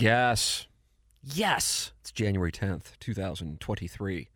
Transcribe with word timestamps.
Yes. 0.00 0.68
Yes. 1.24 1.92
It's 2.00 2.12
January 2.12 2.52
10th, 2.52 2.98
2023. 3.00 4.28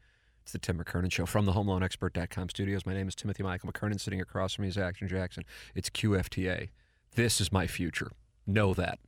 It's 0.43 0.53
the 0.53 0.59
Tim 0.59 0.83
McKernan 0.83 1.13
Show 1.13 1.25
from 1.25 1.47
the 1.47 1.53
HomeLoanExpert.com 1.53 2.49
studios. 2.49 2.85
My 2.85 2.95
name 2.95 3.07
is 3.07 3.15
Timothy 3.15 3.45
Michael 3.45 3.71
McKernan. 3.71 4.01
Sitting 4.01 4.21
across 4.21 4.55
from 4.55 4.63
me 4.63 4.69
is 4.71 4.77
Action 4.77 5.07
Jackson. 5.07 5.45
It's 5.77 5.89
QFTA. 5.89 6.71
This 7.15 7.41
is 7.41 7.53
my 7.53 7.69
future. 7.69 8.11
Know 8.45 8.75
that. 8.75 8.99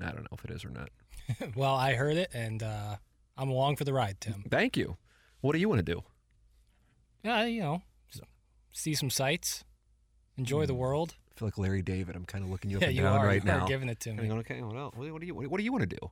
I 0.00 0.12
don't 0.12 0.22
know 0.22 0.38
if 0.38 0.44
it 0.44 0.52
is 0.52 0.64
or 0.64 0.70
not. 0.70 0.90
well, 1.56 1.74
I 1.74 1.94
heard 1.94 2.16
it, 2.16 2.30
and 2.32 2.62
uh, 2.62 2.96
I'm 3.36 3.48
along 3.48 3.74
for 3.74 3.84
the 3.84 3.92
ride, 3.92 4.20
Tim. 4.20 4.44
Thank 4.48 4.76
you. 4.76 4.96
What 5.40 5.54
do 5.54 5.58
you 5.58 5.68
want 5.68 5.84
to 5.84 5.94
do? 5.94 6.02
Yeah, 7.24 7.44
you 7.46 7.62
know, 7.62 7.82
see 8.72 8.94
some 8.94 9.10
sights, 9.10 9.64
enjoy 10.36 10.66
the 10.66 10.74
world. 10.74 11.16
I 11.34 11.38
feel 11.38 11.46
like 11.48 11.58
Larry 11.58 11.82
David. 11.82 12.16
I'm 12.16 12.24
kind 12.24 12.44
of 12.44 12.50
looking 12.50 12.70
you 12.70 12.76
up 12.78 12.82
Yeah, 12.82 12.88
and 12.88 12.96
you 12.96 13.02
down 13.02 13.18
are. 13.18 13.26
right 13.26 13.42
you 13.42 13.50
now. 13.50 13.60
are 13.64 13.68
giving 13.68 13.88
it 13.88 14.00
to 14.00 14.12
me. 14.12 14.26
Going, 14.28 14.40
okay, 14.40 14.60
what, 14.62 14.76
else? 14.76 14.94
What, 14.96 15.20
do 15.20 15.26
you 15.26 15.34
what 15.34 15.56
do 15.58 15.64
you 15.64 15.72
want 15.72 15.82
to 15.88 15.96
do? 15.96 16.10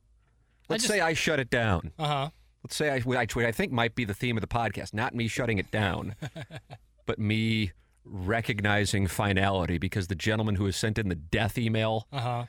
Let's 0.69 0.83
just- 0.83 0.93
say 0.93 1.01
I 1.01 1.13
shut 1.13 1.39
it 1.39 1.49
down. 1.49 1.91
Uh 1.99 2.07
huh. 2.07 2.29
Let's 2.63 2.75
say 2.75 2.89
I, 2.91 3.01
I, 3.15 3.25
I 3.47 3.51
think 3.53 3.71
might 3.71 3.95
be 3.95 4.03
the 4.05 4.13
theme 4.13 4.35
of 4.37 4.41
the 4.41 4.47
podcast, 4.47 4.93
not 4.93 5.15
me 5.15 5.27
shutting 5.29 5.59
it 5.59 5.71
down, 5.71 6.15
but 7.05 7.17
me 7.17 7.71
recognizing 8.03 9.07
finality 9.07 9.77
because 9.77 10.07
the 10.07 10.15
gentleman 10.15 10.55
who 10.55 10.65
has 10.65 10.75
sent 10.75 10.97
in 10.97 11.07
the 11.09 11.15
death 11.15 11.57
email 11.57 12.07
Uh 12.11 12.19
huh. 12.19 12.45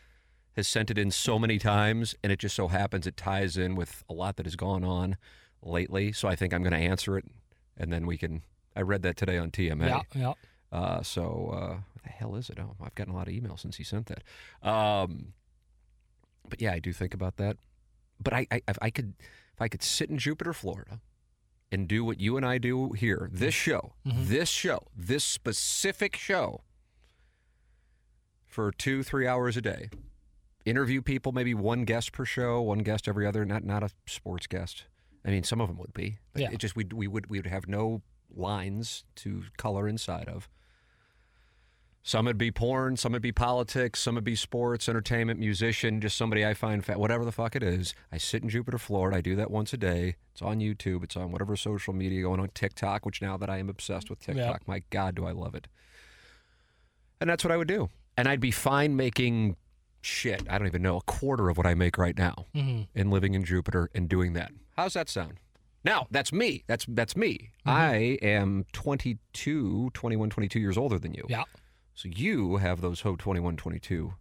has 0.56 0.66
sent 0.66 0.90
it 0.90 0.98
in 0.98 1.10
so 1.10 1.38
many 1.38 1.58
times, 1.58 2.14
and 2.24 2.32
it 2.32 2.38
just 2.40 2.56
so 2.56 2.68
happens 2.68 3.06
it 3.06 3.16
ties 3.16 3.56
in 3.56 3.76
with 3.76 4.02
a 4.08 4.12
lot 4.12 4.36
that 4.36 4.46
has 4.46 4.56
gone 4.56 4.82
on 4.84 5.16
lately. 5.62 6.12
So 6.12 6.28
I 6.28 6.34
think 6.34 6.52
I'm 6.52 6.62
going 6.62 6.72
to 6.72 6.78
answer 6.78 7.16
it, 7.18 7.24
and 7.76 7.92
then 7.92 8.06
we 8.06 8.16
can. 8.16 8.42
I 8.76 8.82
read 8.82 9.02
that 9.02 9.16
today 9.16 9.36
on 9.38 9.50
TMA. 9.50 9.86
Yeah, 9.88 10.02
yeah. 10.14 10.32
Uh, 10.76 11.02
so 11.02 11.50
uh, 11.52 11.76
what 12.00 12.04
the 12.04 12.10
hell 12.16 12.34
is 12.36 12.48
it? 12.50 12.58
Oh, 12.58 12.74
I've 12.82 12.94
gotten 12.94 13.12
a 13.12 13.16
lot 13.16 13.28
of 13.28 13.34
emails 13.34 13.60
since 13.60 13.76
he 13.76 13.84
sent 13.84 14.06
that. 14.06 14.22
Um, 14.68 15.34
but 16.48 16.60
yeah, 16.60 16.72
I 16.72 16.78
do 16.78 16.92
think 16.92 17.12
about 17.14 17.36
that. 17.36 17.56
But 18.22 18.32
I, 18.32 18.46
I, 18.50 18.62
if 18.68 18.78
I 18.80 18.90
could, 18.90 19.14
if 19.54 19.60
I 19.60 19.68
could 19.68 19.82
sit 19.82 20.10
in 20.10 20.18
Jupiter, 20.18 20.52
Florida, 20.52 21.00
and 21.72 21.86
do 21.86 22.04
what 22.04 22.20
you 22.20 22.36
and 22.36 22.44
I 22.44 22.58
do 22.58 22.92
here, 22.92 23.28
this 23.32 23.54
show, 23.54 23.92
this 24.04 24.48
show, 24.48 24.80
this 24.96 25.24
specific 25.24 26.16
show, 26.16 26.62
for 28.46 28.72
two, 28.72 29.02
three 29.02 29.26
hours 29.26 29.56
a 29.56 29.60
day, 29.62 29.90
interview 30.64 31.00
people, 31.02 31.32
maybe 31.32 31.54
one 31.54 31.84
guest 31.84 32.12
per 32.12 32.24
show, 32.24 32.60
one 32.60 32.80
guest 32.80 33.06
every 33.08 33.26
other, 33.26 33.44
not 33.44 33.64
not 33.64 33.82
a 33.82 33.90
sports 34.06 34.46
guest. 34.46 34.84
I 35.24 35.30
mean, 35.30 35.42
some 35.44 35.60
of 35.60 35.68
them 35.68 35.76
would 35.78 35.92
be, 35.94 36.18
but 36.32 36.42
Yeah. 36.42 36.50
it 36.52 36.58
just 36.58 36.74
we 36.76 36.84
we 36.92 37.06
would 37.06 37.28
we 37.28 37.38
would 37.38 37.46
have 37.46 37.68
no 37.68 38.02
lines 38.34 39.04
to 39.16 39.44
color 39.56 39.86
inside 39.88 40.28
of. 40.28 40.48
Some 42.02 42.24
would 42.24 42.38
be 42.38 42.50
porn, 42.50 42.96
some 42.96 43.12
would 43.12 43.20
be 43.20 43.30
politics, 43.32 44.00
some 44.00 44.14
would 44.14 44.24
be 44.24 44.34
sports, 44.34 44.88
entertainment, 44.88 45.38
musician, 45.38 46.00
just 46.00 46.16
somebody 46.16 46.46
I 46.46 46.54
find 46.54 46.82
fat, 46.82 46.98
whatever 46.98 47.26
the 47.26 47.32
fuck 47.32 47.54
it 47.54 47.62
is. 47.62 47.94
I 48.10 48.16
sit 48.16 48.42
in 48.42 48.48
Jupiter, 48.48 48.78
Florida. 48.78 49.18
I 49.18 49.20
do 49.20 49.36
that 49.36 49.50
once 49.50 49.74
a 49.74 49.76
day. 49.76 50.16
It's 50.32 50.40
on 50.40 50.60
YouTube. 50.60 51.04
It's 51.04 51.14
on 51.16 51.30
whatever 51.30 51.56
social 51.56 51.92
media 51.92 52.22
going 52.22 52.40
on 52.40 52.48
TikTok, 52.54 53.04
which 53.04 53.20
now 53.20 53.36
that 53.36 53.50
I 53.50 53.58
am 53.58 53.68
obsessed 53.68 54.08
with. 54.08 54.18
TikTok, 54.20 54.66
my 54.66 54.82
God, 54.88 55.14
do 55.14 55.26
I 55.26 55.32
love 55.32 55.54
it. 55.54 55.68
And 57.20 57.28
that's 57.28 57.44
what 57.44 57.52
I 57.52 57.58
would 57.58 57.68
do. 57.68 57.90
And 58.16 58.26
I'd 58.28 58.40
be 58.40 58.50
fine 58.50 58.96
making 58.96 59.56
shit. 60.00 60.42
I 60.48 60.56
don't 60.56 60.66
even 60.66 60.80
know 60.80 60.96
a 60.96 61.02
quarter 61.02 61.50
of 61.50 61.58
what 61.58 61.66
I 61.66 61.74
make 61.74 61.98
right 61.98 62.16
now 62.16 62.46
Mm-hmm. 62.54 62.82
and 62.98 63.10
living 63.10 63.34
in 63.34 63.44
Jupiter 63.44 63.90
and 63.94 64.08
doing 64.08 64.32
that. 64.32 64.52
How's 64.76 64.94
that 64.94 65.10
sound? 65.10 65.34
Now, 65.84 66.06
that's 66.10 66.32
me. 66.32 66.64
That's 66.66 66.86
that's 66.88 67.14
me. 67.14 67.50
Mm-hmm. 67.66 67.70
I 67.70 67.94
am 68.22 68.64
22, 68.72 69.90
21, 69.92 70.30
22 70.30 70.60
years 70.60 70.78
older 70.78 70.98
than 70.98 71.12
you. 71.12 71.26
Yeah. 71.28 71.44
So 72.00 72.08
you 72.10 72.56
have 72.56 72.80
those 72.80 73.02
ho 73.02 73.14
21, 73.14 73.58
22. 73.58 74.14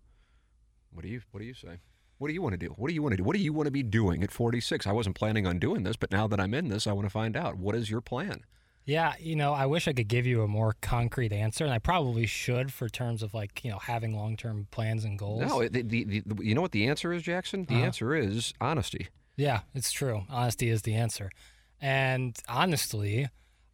What 0.91 1.01
do 1.01 1.07
you 1.07 1.21
what 1.31 1.39
do 1.39 1.45
you 1.45 1.53
say? 1.53 1.79
What 2.17 2.27
do 2.27 2.33
you 2.33 2.41
want 2.41 2.51
to 2.51 2.57
do? 2.57 2.73
What 2.75 2.89
do 2.89 2.93
you 2.93 3.01
want 3.01 3.13
to 3.13 3.17
do? 3.17 3.23
What 3.23 3.37
do 3.37 3.41
you 3.41 3.53
want 3.53 3.67
to 3.67 3.71
be 3.71 3.83
doing 3.83 4.21
at 4.21 4.31
46? 4.31 4.85
I 4.85 4.91
wasn't 4.91 5.15
planning 5.15 5.47
on 5.47 5.59
doing 5.59 5.83
this, 5.83 5.95
but 5.95 6.11
now 6.11 6.27
that 6.27 6.41
I'm 6.41 6.53
in 6.53 6.67
this, 6.67 6.87
I 6.87 6.91
want 6.91 7.05
to 7.05 7.09
find 7.09 7.37
out. 7.37 7.55
What 7.55 7.75
is 7.75 7.89
your 7.89 8.01
plan? 8.01 8.41
Yeah, 8.83 9.13
you 9.17 9.33
know, 9.37 9.53
I 9.53 9.65
wish 9.65 9.87
I 9.87 9.93
could 9.93 10.09
give 10.09 10.25
you 10.25 10.41
a 10.41 10.47
more 10.47 10.75
concrete 10.81 11.31
answer, 11.31 11.63
and 11.63 11.71
I 11.73 11.79
probably 11.79 12.25
should 12.25 12.73
for 12.73 12.89
terms 12.89 13.23
of 13.23 13.33
like, 13.33 13.63
you 13.63 13.71
know, 13.71 13.77
having 13.77 14.13
long 14.13 14.35
term 14.35 14.67
plans 14.71 15.05
and 15.05 15.17
goals. 15.17 15.39
No, 15.41 15.65
the, 15.65 15.81
the, 15.81 16.03
the, 16.03 16.43
you 16.43 16.55
know 16.55 16.61
what 16.61 16.73
the 16.73 16.85
answer 16.85 17.13
is, 17.13 17.23
Jackson? 17.23 17.63
The 17.63 17.75
Uh-huh. 17.75 17.85
answer 17.85 18.13
is 18.13 18.53
honesty. 18.59 19.07
Yeah, 19.37 19.61
it's 19.73 19.93
true. 19.93 20.23
Honesty 20.29 20.67
is 20.67 20.81
the 20.81 20.95
answer. 20.95 21.31
And 21.79 22.37
honestly, 22.49 23.29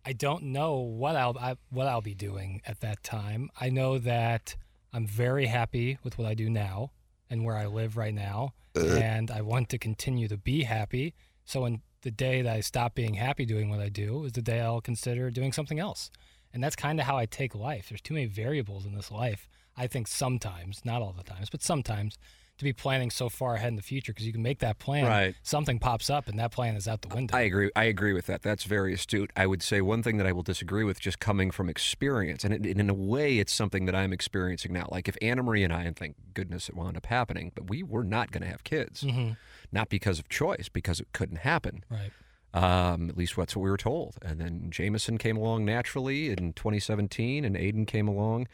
I 0.05 0.13
don't 0.13 0.43
know 0.43 0.75
what 0.75 1.15
I'll 1.15 1.35
I, 1.39 1.55
what 1.69 1.87
I'll 1.87 2.01
be 2.01 2.13
doing 2.13 2.61
at 2.65 2.81
that 2.81 3.03
time. 3.03 3.49
I 3.59 3.69
know 3.69 3.97
that 3.97 4.55
I'm 4.93 5.07
very 5.07 5.47
happy 5.47 5.97
with 6.03 6.17
what 6.17 6.27
I 6.27 6.35
do 6.35 6.49
now 6.49 6.91
and 7.29 7.43
where 7.43 7.57
I 7.57 7.65
live 7.65 7.97
right 7.97 8.13
now, 8.13 8.53
uh-huh. 8.75 8.97
and 8.97 9.31
I 9.31 9.41
want 9.41 9.69
to 9.69 9.77
continue 9.79 10.27
to 10.27 10.37
be 10.37 10.63
happy. 10.63 11.15
So 11.43 11.61
when 11.61 11.81
the 12.03 12.11
day 12.11 12.43
that 12.43 12.55
I 12.55 12.61
stop 12.61 12.93
being 12.93 13.15
happy 13.15 13.45
doing 13.45 13.69
what 13.69 13.79
I 13.79 13.89
do 13.89 14.25
is 14.25 14.33
the 14.33 14.41
day 14.43 14.61
I'll 14.61 14.79
consider 14.79 15.31
doing 15.31 15.51
something 15.51 15.79
else. 15.79 16.11
And 16.53 16.63
that's 16.63 16.75
kind 16.75 16.99
of 16.99 17.07
how 17.07 17.17
I 17.17 17.25
take 17.25 17.55
life. 17.55 17.89
There's 17.89 18.01
too 18.01 18.13
many 18.13 18.27
variables 18.27 18.85
in 18.85 18.93
this 18.93 19.11
life. 19.11 19.49
I 19.75 19.87
think 19.87 20.07
sometimes, 20.07 20.81
not 20.85 21.01
all 21.01 21.13
the 21.13 21.23
times, 21.23 21.49
but 21.49 21.63
sometimes 21.63 22.17
to 22.57 22.63
be 22.63 22.71
planning 22.73 23.11
so 23.11 23.27
far 23.27 23.55
ahead 23.55 23.69
in 23.69 23.75
the 23.75 23.81
future 23.81 24.13
because 24.13 24.25
you 24.25 24.31
can 24.31 24.41
make 24.41 24.59
that 24.59 24.79
plan 24.79 25.05
Right. 25.05 25.35
something 25.43 25.77
pops 25.79 26.09
up 26.09 26.27
and 26.27 26.39
that 26.39 26.51
plan 26.51 26.75
is 26.75 26.87
out 26.87 27.01
the 27.01 27.13
window. 27.13 27.35
I 27.35 27.41
agree. 27.41 27.69
I 27.75 27.83
agree 27.85 28.13
with 28.13 28.27
that. 28.27 28.41
That's 28.43 28.63
very 28.63 28.93
astute. 28.93 29.31
I 29.35 29.45
would 29.45 29.61
say 29.61 29.81
one 29.81 30.01
thing 30.01 30.17
that 30.17 30.25
I 30.27 30.31
will 30.31 30.43
disagree 30.43 30.83
with, 30.83 30.99
just 30.99 31.19
coming 31.19 31.51
from 31.51 31.67
experience, 31.69 32.43
and 32.45 32.53
it, 32.53 32.65
in 32.65 32.89
a 32.89 32.93
way, 32.93 33.39
it's 33.39 33.53
something 33.53 33.85
that 33.85 33.95
I'm 33.95 34.13
experiencing 34.13 34.71
now. 34.71 34.87
Like 34.89 35.07
if 35.07 35.17
Anna 35.21 35.43
Marie 35.43 35.63
and 35.63 35.73
I, 35.73 35.83
and 35.83 35.95
thank 35.95 36.15
goodness 36.33 36.69
it 36.69 36.75
wound 36.75 36.95
up 36.95 37.07
happening, 37.07 37.51
but 37.55 37.69
we 37.69 37.83
were 37.83 38.03
not 38.05 38.31
going 38.31 38.43
to 38.43 38.49
have 38.49 38.63
kids, 38.63 39.01
hmm 39.01 39.31
not 39.71 39.89
because 39.89 40.19
of 40.19 40.29
choice, 40.29 40.69
because 40.69 41.01
it 41.01 41.07
couldn't 41.11 41.37
happen. 41.39 41.83
Right. 41.89 42.11
Um, 42.53 43.09
at 43.09 43.17
least 43.17 43.35
that's 43.35 43.53
what 43.57 43.63
we 43.63 43.69
were 43.69 43.75
told. 43.75 44.15
And 44.21 44.39
then 44.39 44.67
Jameson 44.69 45.17
came 45.17 45.35
along 45.35 45.65
naturally 45.65 46.29
in 46.29 46.53
2017, 46.53 47.43
and 47.43 47.55
Aiden 47.57 47.85
came 47.85 48.07
along 48.07 48.47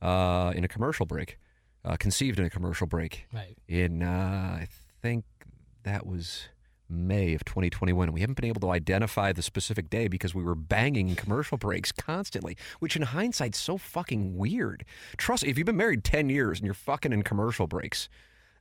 uh, 0.00 0.52
in 0.56 0.64
a 0.64 0.68
commercial 0.68 1.04
break, 1.04 1.36
uh, 1.84 1.96
conceived 1.98 2.38
in 2.38 2.44
a 2.44 2.50
commercial 2.50 2.86
break 2.86 3.26
Right. 3.32 3.56
in 3.68 4.02
uh, 4.02 4.58
I 4.60 4.68
think 5.00 5.24
that 5.84 6.06
was 6.06 6.48
May 6.88 7.32
of 7.32 7.42
2021, 7.44 8.12
we 8.12 8.20
haven't 8.20 8.34
been 8.34 8.44
able 8.48 8.60
to 8.60 8.70
identify 8.70 9.32
the 9.32 9.40
specific 9.42 9.88
day 9.88 10.08
because 10.08 10.34
we 10.34 10.42
were 10.42 10.54
banging 10.54 11.14
commercial 11.14 11.56
breaks 11.56 11.90
constantly, 11.90 12.54
which 12.80 12.96
in 12.96 13.02
hindsight's 13.02 13.58
so 13.58 13.78
fucking 13.78 14.36
weird. 14.36 14.84
Trust, 15.16 15.42
me, 15.44 15.48
if 15.50 15.56
you've 15.56 15.64
been 15.66 15.76
married 15.78 16.04
10 16.04 16.28
years 16.28 16.58
and 16.58 16.66
you're 16.66 16.74
fucking 16.74 17.12
in 17.12 17.22
commercial 17.22 17.66
breaks, 17.66 18.10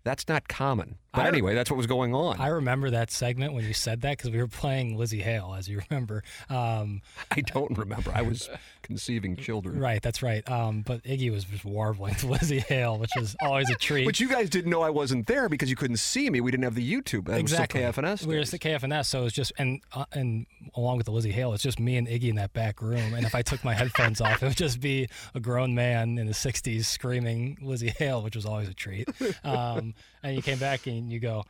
that's 0.05 0.27
not 0.29 0.47
common. 0.47 0.95
But 1.13 1.25
I- 1.25 1.27
anyway, 1.27 1.55
that's 1.55 1.69
what 1.69 1.77
was 1.77 1.87
going 1.87 2.13
on. 2.15 2.39
I 2.39 2.47
remember 2.47 2.89
that 2.91 3.11
segment 3.11 3.53
when 3.53 3.65
you 3.65 3.73
said 3.73 4.01
that 4.01 4.17
because 4.17 4.31
we 4.31 4.37
were 4.37 4.47
playing 4.47 4.97
Lzzy 4.97 5.21
Hale, 5.21 5.53
as 5.57 5.67
you 5.67 5.81
remember. 5.89 6.23
Um, 6.49 7.01
I 7.31 7.41
don't 7.41 7.77
remember. 7.77 8.11
I 8.15 8.21
was 8.21 8.49
conceiving 8.81 9.35
children. 9.35 9.79
right, 9.79 10.01
that's 10.01 10.23
right. 10.23 10.49
Um, 10.49 10.83
but 10.83 11.03
Iggy 11.03 11.29
was 11.31 11.43
just 11.43 11.65
warbling 11.65 12.15
to 12.15 12.25
Lzzy 12.27 12.63
Hale, 12.63 12.97
which 12.97 13.15
is 13.17 13.35
always 13.41 13.69
a 13.69 13.75
treat. 13.75 14.05
But 14.05 14.19
you 14.19 14.29
guys 14.29 14.49
didn't 14.49 14.71
know 14.71 14.81
I 14.81 14.89
wasn't 14.89 15.27
there 15.27 15.49
because 15.49 15.69
you 15.69 15.75
couldn't 15.75 15.97
see 15.97 16.29
me. 16.29 16.39
We 16.39 16.49
didn't 16.49 16.63
have 16.63 16.75
the 16.75 16.93
YouTube. 16.93 17.25
That 17.25 17.39
exactly. 17.39 17.83
was 17.83 17.93
still 17.93 18.03
KFNS. 18.03 18.25
We 18.25 18.35
were 18.35 18.41
days. 18.41 18.53
at 18.53 18.59
KFNS, 18.61 19.05
so 19.07 19.21
it 19.21 19.23
was 19.25 19.33
just 19.33 19.51
and 19.57 19.81
uh, 19.93 20.05
and 20.13 20.45
along 20.75 20.97
with 20.97 21.07
the 21.07 21.11
Lzzy 21.11 21.31
Hale, 21.31 21.53
it's 21.53 21.63
just 21.63 21.79
me 21.79 21.97
and 21.97 22.07
Iggy 22.07 22.29
in 22.29 22.35
that 22.37 22.53
back 22.53 22.81
room. 22.81 23.13
And 23.13 23.25
if 23.25 23.35
I 23.35 23.41
took 23.41 23.63
my 23.65 23.73
headphones 23.73 24.21
off, 24.21 24.41
it 24.41 24.47
would 24.47 24.57
just 24.57 24.79
be 24.79 25.09
a 25.35 25.39
grown 25.41 25.75
man 25.75 26.17
in 26.17 26.27
the 26.27 26.33
'60s 26.33 26.85
screaming 26.85 27.57
Lzzy 27.61 27.89
Hale, 27.97 28.21
which 28.21 28.35
was 28.35 28.45
always 28.45 28.69
a 28.69 28.73
treat. 28.73 29.09
Um, 29.43 29.93
and 30.23 30.35
you 30.35 30.41
came 30.41 30.57
back 30.59 30.87
and 30.87 31.11
you 31.11 31.19
go, 31.19 31.43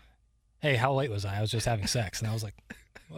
"Hey, 0.60 0.76
how 0.76 0.94
late 0.94 1.10
was 1.10 1.26
I? 1.26 1.38
I 1.38 1.42
was 1.42 1.52
just 1.52 1.66
having 1.66 1.88
sex." 1.88 2.20
And 2.20 2.30
I 2.30 2.34
was 2.34 2.44
like, 2.44 2.56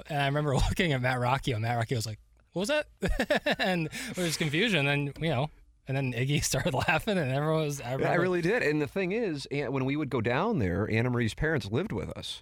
and 0.09 0.21
I 0.21 0.25
remember 0.25 0.55
looking 0.69 0.93
at 0.93 1.01
Matt 1.01 1.19
Rocky, 1.19 1.51
and 1.51 1.61
Matt 1.61 1.77
Rocky 1.77 1.95
was 1.95 2.05
like, 2.05 2.19
"What 2.53 2.61
was 2.61 2.69
that?" 2.69 3.55
and 3.59 3.89
there 4.15 4.25
was 4.25 4.37
confusion. 4.37 4.87
And 4.87 5.13
you 5.19 5.29
know. 5.29 5.49
And 5.85 5.97
then 5.97 6.13
Iggy 6.13 6.41
started 6.45 6.73
laughing, 6.73 7.17
and 7.17 7.29
everyone 7.29 7.65
was. 7.65 7.81
I, 7.81 7.97
Yeah, 7.97 8.11
I 8.11 8.15
really 8.15 8.41
did. 8.41 8.63
And 8.63 8.81
the 8.81 8.87
thing 8.87 9.11
is, 9.11 9.45
when 9.51 9.83
we 9.83 9.97
would 9.97 10.09
go 10.09 10.21
down 10.21 10.59
there, 10.59 10.89
Anna 10.89 11.09
Marie's 11.09 11.33
parents 11.33 11.69
lived 11.69 11.91
with 11.91 12.09
us, 12.17 12.41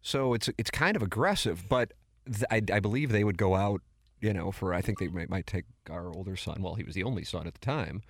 so 0.00 0.32
it's 0.32 0.48
it's 0.56 0.70
kind 0.70 0.96
of 0.96 1.02
aggressive. 1.02 1.68
But 1.68 1.92
th- 2.24 2.44
I, 2.50 2.62
I 2.74 2.80
believe 2.80 3.12
they 3.12 3.22
would 3.22 3.36
go 3.36 3.54
out, 3.54 3.82
you 4.20 4.32
know, 4.32 4.50
for 4.50 4.72
I 4.72 4.80
think 4.80 4.98
they 4.98 5.08
might, 5.08 5.28
might 5.28 5.46
take 5.46 5.66
our 5.90 6.08
older 6.08 6.36
son. 6.36 6.62
Well, 6.62 6.74
he 6.74 6.82
was 6.82 6.94
the 6.94 7.04
only 7.04 7.22
son 7.22 7.46
at 7.46 7.52
the 7.52 7.60
time, 7.60 8.00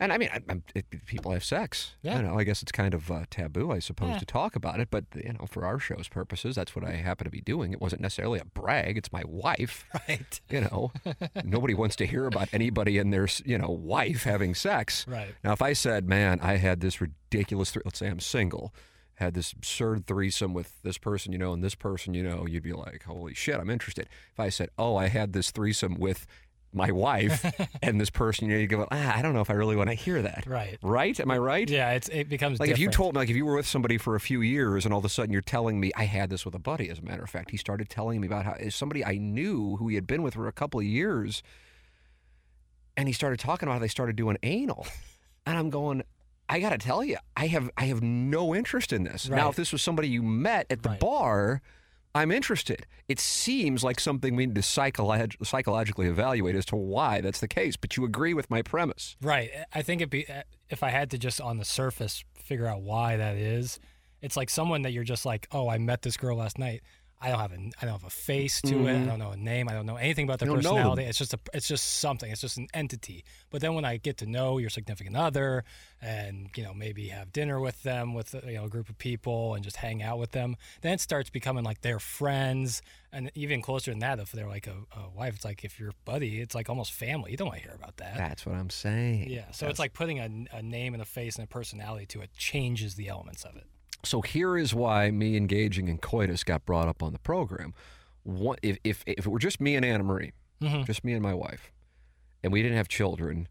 And 0.00 0.12
I 0.12 0.18
mean, 0.18 0.28
I, 0.32 0.40
I'm, 0.48 0.62
it, 0.76 0.86
people 1.06 1.32
have 1.32 1.42
sex. 1.42 1.94
Yeah. 2.02 2.16
You 2.16 2.22
know, 2.22 2.38
I 2.38 2.44
guess 2.44 2.62
it's 2.62 2.70
kind 2.70 2.94
of 2.94 3.10
uh, 3.10 3.24
taboo, 3.30 3.72
I 3.72 3.80
suppose, 3.80 4.10
Yeah. 4.10 4.18
to 4.18 4.26
talk 4.26 4.54
about 4.54 4.78
it. 4.78 4.88
But 4.90 5.06
you 5.16 5.32
know, 5.32 5.46
for 5.50 5.64
our 5.66 5.78
show's 5.80 6.06
purposes, 6.08 6.54
that's 6.54 6.76
what 6.76 6.84
I 6.84 6.92
happen 6.92 7.24
to 7.24 7.30
be 7.30 7.40
doing. 7.40 7.72
It 7.72 7.80
wasn't 7.80 8.02
necessarily 8.02 8.38
a 8.38 8.44
brag. 8.44 8.96
It's 8.96 9.12
my 9.12 9.22
wife. 9.26 9.84
Right. 10.08 10.40
You 10.48 10.60
know, 10.62 10.92
nobody 11.44 11.74
wants 11.74 11.96
to 11.96 12.06
hear 12.06 12.26
about 12.26 12.48
anybody 12.52 12.98
and 12.98 13.12
their 13.12 13.28
you 13.44 13.58
know 13.58 13.68
wife 13.70 14.22
having 14.22 14.54
sex. 14.54 15.04
Right. 15.08 15.34
Now, 15.42 15.52
if 15.52 15.60
I 15.60 15.72
said, 15.72 16.08
"Man, 16.08 16.38
I 16.40 16.56
had 16.56 16.80
this 16.80 17.00
ridiculous," 17.00 17.72
thr 17.72 17.80
let's 17.84 17.98
say 17.98 18.06
I'm 18.08 18.20
single, 18.20 18.72
had 19.16 19.34
this 19.34 19.52
absurd 19.52 20.06
threesome 20.06 20.54
with 20.54 20.80
this 20.82 20.96
person 20.96 21.32
you 21.32 21.38
know 21.38 21.52
and 21.52 21.62
this 21.62 21.74
person 21.74 22.14
you 22.14 22.22
know, 22.22 22.46
you'd 22.46 22.62
be 22.62 22.72
like, 22.72 23.02
"Holy 23.04 23.34
shit, 23.34 23.56
I'm 23.56 23.68
interested." 23.68 24.08
If 24.32 24.38
I 24.40 24.48
said, 24.48 24.70
"Oh, 24.78 24.96
I 24.96 25.08
had 25.08 25.32
this 25.32 25.50
threesome 25.50 25.96
with 25.98 26.26
my 26.72 26.90
wife 26.90 27.44
and 27.82 28.00
this 28.00 28.10
person," 28.10 28.48
you 28.48 28.54
know, 28.54 28.60
you 28.60 28.66
go, 28.66 28.86
"Ah, 28.90 29.16
I 29.16 29.22
don't 29.22 29.34
know 29.34 29.40
if 29.40 29.50
I 29.50 29.54
really 29.54 29.76
want 29.76 29.88
to 29.90 29.94
hear 29.94 30.22
that." 30.22 30.44
Right. 30.46 30.78
Right? 30.82 31.18
Am 31.18 31.30
I 31.30 31.38
right? 31.38 31.68
Yeah, 31.68 31.92
it's 31.92 32.08
it 32.08 32.28
becomes 32.28 32.60
Like 32.60 32.70
if 32.70 32.78
you 32.78 32.90
told 32.90 33.14
me, 33.14 33.20
like 33.20 33.30
if 33.30 33.36
you 33.36 33.46
were 33.46 33.56
with 33.56 33.66
somebody 33.66 33.98
for 33.98 34.14
a 34.14 34.20
few 34.20 34.40
years 34.40 34.84
and 34.84 34.92
all 34.92 34.98
of 35.00 35.04
a 35.04 35.08
sudden 35.08 35.32
you're 35.32 35.40
telling 35.42 35.80
me, 35.80 35.90
I 35.96 36.04
had 36.04 36.30
this 36.30 36.44
with 36.44 36.54
a 36.54 36.58
buddy. 36.58 36.88
As 36.90 36.98
a 36.98 37.02
matter 37.02 37.22
of 37.22 37.30
fact, 37.30 37.50
he 37.50 37.56
started 37.56 37.88
telling 37.88 38.20
me 38.20 38.26
about 38.26 38.44
how 38.44 38.54
somebody 38.70 39.04
I 39.04 39.16
knew 39.18 39.76
who 39.76 39.88
he 39.88 39.94
had 39.94 40.06
been 40.06 40.22
with 40.22 40.34
for 40.34 40.46
a 40.48 40.52
couple 40.52 40.80
of 40.80 40.86
years, 40.86 41.42
and 42.96 43.08
he 43.08 43.12
started 43.12 43.38
talking 43.40 43.68
about 43.68 43.74
how 43.74 43.78
they 43.80 43.88
started 43.88 44.16
doing 44.16 44.36
anal, 44.42 44.86
and 45.46 45.56
I'm 45.56 45.70
going, 45.70 46.02
I 46.48 46.60
got 46.60 46.70
to 46.70 46.78
tell 46.78 47.04
you, 47.04 47.16
I 47.36 47.46
have 47.48 47.70
I 47.76 47.84
have 47.86 48.02
no 48.02 48.54
interest 48.54 48.92
in 48.92 49.04
this. 49.04 49.28
Now, 49.28 49.48
if 49.50 49.56
this 49.56 49.72
was 49.72 49.82
somebody 49.82 50.08
you 50.08 50.22
met 50.22 50.66
at 50.70 50.82
the 50.82 50.90
Right. 50.90 51.00
bar. 51.00 51.62
I'm 52.18 52.32
interested. 52.32 52.84
It 53.08 53.20
seems 53.20 53.84
like 53.84 54.00
something 54.00 54.34
we 54.34 54.46
need 54.46 54.56
to 54.56 54.60
psycholog- 54.60 55.46
psychologically 55.46 56.08
evaluate 56.08 56.56
as 56.56 56.66
to 56.66 56.76
why 56.76 57.20
that's 57.20 57.38
the 57.38 57.46
case. 57.46 57.76
But 57.76 57.96
you 57.96 58.04
agree 58.04 58.34
with 58.34 58.50
my 58.50 58.60
premise. 58.60 59.16
Right. 59.22 59.50
I 59.72 59.82
think 59.82 60.00
it'd 60.00 60.10
be 60.10 60.28
uh, 60.28 60.42
if 60.68 60.82
I 60.82 60.88
had 60.88 61.12
to 61.12 61.18
just 61.18 61.40
on 61.40 61.58
the 61.58 61.64
surface 61.64 62.24
figure 62.34 62.66
out 62.66 62.82
why 62.82 63.16
that 63.16 63.36
is. 63.36 63.78
It's 64.20 64.36
like 64.36 64.50
someone 64.50 64.82
that 64.82 64.92
you're 64.92 65.04
just 65.04 65.24
like, 65.24 65.46
oh, 65.52 65.68
I 65.68 65.78
met 65.78 66.02
this 66.02 66.16
girl 66.16 66.38
last 66.38 66.58
night. 66.58 66.82
I 67.20 67.30
don't 67.30 67.40
have 67.40 67.52
a, 67.52 67.56
I 67.56 67.84
don't 67.84 67.92
have 68.00 68.04
a 68.04 68.10
face 68.10 68.60
to 68.62 68.86
it. 68.86 69.02
I 69.02 69.04
don't 69.04 69.18
know 69.18 69.30
a 69.30 69.36
name. 69.36 69.68
I 69.68 69.72
don't 69.72 69.86
know 69.86 69.96
anything 69.96 70.24
about 70.24 70.38
their 70.38 70.48
Mm-hmm. 70.48 70.56
You 70.56 70.62
don't 70.62 70.72
know 70.72 70.78
personality. 70.78 71.02
It's 71.04 71.18
just 71.18 71.34
a, 71.34 71.38
it's 71.52 71.68
just 71.68 71.98
something. 71.98 72.30
It's 72.30 72.40
just 72.40 72.56
an 72.56 72.68
entity. 72.74 73.24
But 73.50 73.60
then 73.60 73.74
when 73.74 73.84
I 73.84 73.96
get 73.96 74.16
to 74.18 74.26
know 74.26 74.58
your 74.58 74.70
significant 74.70 75.16
other, 75.16 75.64
and 76.00 76.48
you 76.56 76.62
know 76.62 76.72
maybe 76.72 77.08
have 77.08 77.32
dinner 77.32 77.60
with 77.60 77.82
them 77.82 78.14
with 78.14 78.34
you 78.46 78.54
know 78.54 78.64
a 78.64 78.68
group 78.68 78.88
of 78.88 78.98
people 78.98 79.54
and 79.54 79.64
just 79.64 79.76
hang 79.76 80.02
out 80.02 80.18
with 80.18 80.30
them, 80.32 80.56
then 80.82 80.92
it 80.92 81.00
starts 81.00 81.30
becoming 81.30 81.64
like 81.64 81.80
they're 81.80 81.98
friends. 81.98 82.82
And 83.12 83.30
even 83.34 83.62
closer 83.62 83.90
than 83.90 84.00
that, 84.00 84.18
if 84.18 84.32
they're 84.32 84.48
like 84.48 84.66
a, 84.66 84.76
a 84.96 85.08
wife, 85.08 85.34
it's 85.34 85.44
like 85.44 85.64
if 85.64 85.80
you're 85.80 85.92
buddy, 86.04 86.40
it's 86.40 86.54
like 86.54 86.68
almost 86.68 86.92
family. 86.92 87.30
You 87.30 87.36
don't 87.36 87.48
want 87.48 87.60
to 87.60 87.64
hear 87.64 87.74
about 87.74 87.96
that. 87.96 88.16
That's 88.16 88.44
what 88.44 88.54
I'm 88.54 88.70
saying. 88.70 89.30
Yeah, 89.30 89.50
so 89.50 89.66
it's 89.68 89.78
like 89.78 89.92
putting 89.92 90.18
a, 90.18 90.56
a 90.56 90.62
name 90.62 90.92
and 90.94 91.02
a 91.02 91.06
face 91.06 91.36
and 91.36 91.44
a 91.44 91.48
personality 91.48 92.06
to 92.06 92.20
it 92.20 92.30
changes 92.36 92.94
the 92.94 93.08
elements 93.08 93.44
of 93.44 93.56
it. 93.56 93.64
So 94.04 94.20
here 94.20 94.56
is 94.56 94.74
why 94.74 95.10
me 95.10 95.36
engaging 95.36 95.88
in 95.88 95.98
coitus 95.98 96.44
got 96.44 96.64
brought 96.64 96.88
up 96.88 97.02
on 97.02 97.12
the 97.12 97.18
program. 97.18 97.74
What 98.22 98.58
if 98.62 98.78
if, 98.84 99.02
if 99.06 99.26
it 99.26 99.28
were 99.28 99.38
just 99.38 99.60
me 99.60 99.74
and 99.74 99.84
Anna 99.84 100.04
Marie, 100.04 100.32
Mhm. 100.62 100.86
just 100.86 101.04
me 101.04 101.12
and 101.14 101.22
my 101.22 101.34
wife, 101.34 101.72
and 102.42 102.52
we 102.52 102.62
didn't 102.62 102.76
have 102.76 102.88
children, 102.88 103.48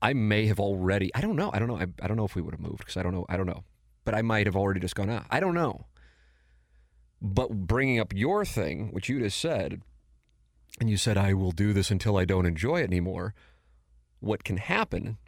I 0.00 0.12
may 0.14 0.46
have 0.46 0.58
already. 0.60 1.14
I 1.14 1.20
don't 1.20 1.36
know. 1.36 1.50
I 1.52 1.58
don't 1.58 1.68
know. 1.68 1.76
I, 1.78 1.86
I 2.02 2.08
don't 2.08 2.16
know 2.16 2.24
if 2.24 2.34
we 2.34 2.42
would 2.42 2.52
have 2.54 2.60
moved 2.60 2.78
because 2.78 2.96
I 2.96 3.02
don't 3.02 3.12
know. 3.14 3.24
I 3.28 3.36
don't 3.36 3.46
know. 3.46 3.64
But 4.04 4.14
I 4.14 4.22
might 4.22 4.46
have 4.46 4.56
already 4.56 4.80
just 4.80 4.96
gone 4.96 5.08
out. 5.10 5.26
I 5.30 5.38
don't 5.40 5.54
know. 5.54 5.86
But 7.20 7.66
bringing 7.68 8.00
up 8.00 8.12
your 8.12 8.44
thing, 8.44 8.88
which 8.92 9.08
you 9.08 9.20
just 9.20 9.40
said, 9.40 9.80
and 10.80 10.90
you 10.90 10.96
said 10.96 11.16
I 11.16 11.34
will 11.34 11.52
do 11.52 11.72
this 11.72 11.90
until 11.90 12.16
I 12.16 12.24
don't 12.24 12.46
enjoy 12.46 12.80
it 12.80 12.84
anymore. 12.90 13.34
What 14.18 14.42
can 14.44 14.56
happen 14.56 15.18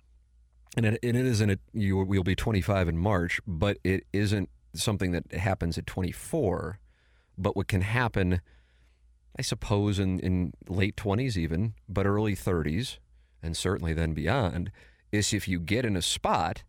and 0.76 0.86
it, 0.86 0.98
and 1.02 1.16
it 1.16 1.26
isn't 1.26 1.50
a, 1.50 1.58
you 1.72 1.96
will 1.96 2.24
be 2.24 2.34
25 2.34 2.88
in 2.88 2.98
March, 2.98 3.40
but 3.46 3.78
it 3.84 4.06
isn't 4.12 4.48
something 4.74 5.12
that 5.12 5.32
happens 5.32 5.78
at 5.78 5.86
24. 5.86 6.78
But 7.38 7.56
what 7.56 7.68
can 7.68 7.80
happen, 7.82 8.40
I 9.38 9.42
suppose, 9.42 9.98
in, 9.98 10.18
in 10.20 10.52
late 10.68 10.96
20s 10.96 11.36
even, 11.36 11.74
but 11.88 12.06
early 12.06 12.34
30s, 12.36 12.98
and 13.42 13.56
certainly 13.56 13.92
then 13.94 14.14
beyond, 14.14 14.70
is 15.12 15.32
if 15.32 15.46
you 15.48 15.60
get 15.60 15.84
in 15.84 15.96
a 15.96 16.02
spot 16.02 16.62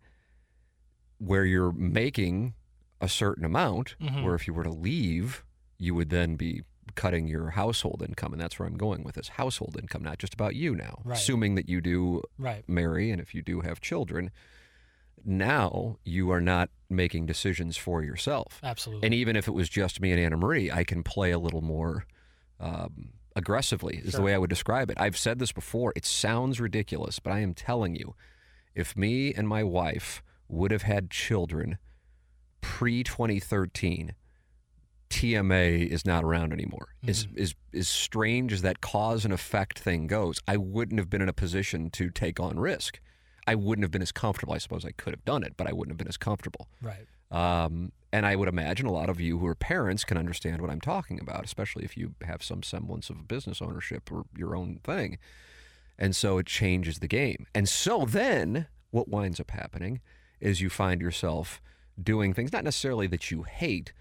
where 1.17 1.45
you're 1.45 1.71
making 1.71 2.53
a 3.01 3.07
certain 3.09 3.45
amount, 3.45 3.95
Mhm. 4.01 4.23
where 4.23 4.35
if 4.35 4.47
you 4.47 4.53
were 4.53 4.63
to 4.63 4.69
leave, 4.71 5.43
you 5.77 5.93
would 5.95 6.09
then 6.09 6.35
be 6.35 6.63
cutting 6.93 7.27
your 7.27 7.51
household 7.51 8.03
income, 8.07 8.31
and 8.33 8.39
that's 8.41 8.59
where 8.59 8.67
I'm 8.67 8.77
going 8.77 9.03
with 9.03 9.15
this 9.15 9.29
household 9.29 9.75
income, 9.79 10.03
not 10.03 10.19
just 10.19 10.33
about 10.35 10.55
you 10.55 10.75
now. 10.75 11.01
Right. 11.03 11.17
Assuming 11.17 11.55
that 11.55 11.67
you 11.67 11.81
do 11.81 12.21
Right. 12.37 12.63
marry 12.69 13.09
and 13.11 13.19
if 13.19 13.33
you 13.33 13.41
do 13.41 13.61
have 13.61 13.81
children, 13.81 14.29
now 15.23 15.97
you 16.03 16.29
are 16.31 16.41
not 16.41 16.69
making 16.89 17.25
decisions 17.25 17.77
for 17.77 18.03
yourself. 18.03 18.59
Absolutely. 18.63 19.05
And 19.07 19.13
even 19.15 19.35
if 19.35 19.47
it 19.47 19.51
was 19.51 19.69
just 19.69 19.99
me 19.99 20.11
and 20.11 20.19
Anna 20.19 20.37
Marie, 20.37 20.71
I 20.71 20.83
can 20.83 21.03
play 21.03 21.31
a 21.31 21.39
little 21.39 21.61
more 21.61 22.05
um, 22.59 23.09
aggressively, 23.35 23.97
is 23.97 24.13
the 24.13 24.21
way 24.21 24.33
I 24.33 24.37
would 24.37 24.49
describe 24.49 24.89
it. 24.89 24.99
I've 24.99 25.17
said 25.17 25.39
this 25.39 25.51
before. 25.51 25.91
It 25.95 26.05
sounds 26.05 26.61
ridiculous, 26.61 27.19
but 27.19 27.33
I 27.33 27.39
am 27.39 27.53
telling 27.53 27.95
you, 27.95 28.15
if 28.75 28.95
me 28.95 29.33
and 29.33 29.47
my 29.47 29.63
wife 29.63 30.21
would 30.47 30.71
have 30.71 30.83
had 30.83 31.09
children 31.09 31.77
pre 32.61 33.03
2013, 33.03 34.13
TMA 35.09 35.87
is 35.87 36.05
not 36.05 36.23
around 36.23 36.51
anymore. 36.51 36.89
As, 37.07 37.27
as, 37.37 37.55
as 37.73 37.87
strange 37.87 38.51
as 38.51 38.61
that 38.63 38.81
cause 38.81 39.25
and 39.25 39.33
effect 39.33 39.79
thing 39.79 40.07
goes, 40.07 40.39
I 40.47 40.57
wouldn't 40.57 40.99
have 40.99 41.09
been 41.09 41.21
in 41.21 41.29
a 41.29 41.33
position 41.33 41.89
to 41.91 42.09
take 42.09 42.39
on 42.39 42.59
risk. 42.59 42.99
I 43.47 43.55
wouldn't 43.55 43.83
have 43.83 43.91
been 43.91 44.01
as 44.01 44.11
comfortable. 44.11 44.53
I 44.53 44.57
suppose 44.57 44.85
I 44.85 44.91
could 44.91 45.13
have 45.13 45.23
done 45.25 45.43
it, 45.43 45.53
but 45.55 45.67
I 45.67 45.73
wouldn't 45.73 45.91
have 45.91 45.97
been 45.97 46.07
as 46.07 46.17
comfortable. 46.17 46.67
right. 46.81 47.07
Um, 47.31 47.91
and 48.13 48.25
I 48.25 48.37
would 48.37 48.47
imagine 48.47 48.85
a 48.85 48.93
lot 48.93 49.09
of 49.09 49.19
you 49.19 49.39
who 49.39 49.47
are 49.47 49.55
parents 49.55 50.05
can 50.05 50.17
understand 50.17 50.61
what 50.61 50.69
I'm 50.69 50.79
talking 50.79 51.19
about, 51.19 51.43
especially 51.43 51.83
if 51.83 51.97
you 51.97 52.15
have 52.21 52.41
some 52.41 52.63
semblance 52.63 53.09
of 53.09 53.27
business 53.27 53.61
ownership 53.61 54.09
or 54.09 54.23
your 54.37 54.55
own 54.55 54.79
thing. 54.85 55.17
And 55.99 56.15
so 56.15 56.37
it 56.37 56.45
changes 56.45 56.99
the 56.99 57.09
game. 57.09 57.45
And 57.53 57.67
so 57.67 58.05
then 58.07 58.67
what 58.91 59.09
winds 59.09 59.41
up 59.41 59.51
happening 59.51 59.99
is 60.39 60.61
you 60.61 60.69
find 60.69 61.01
yourself 61.01 61.61
doing 62.01 62.33
things 62.33 62.53
not 62.53 62.63
necessarily 62.63 63.07
that 63.07 63.31
you 63.31 63.43
hate, 63.43 63.91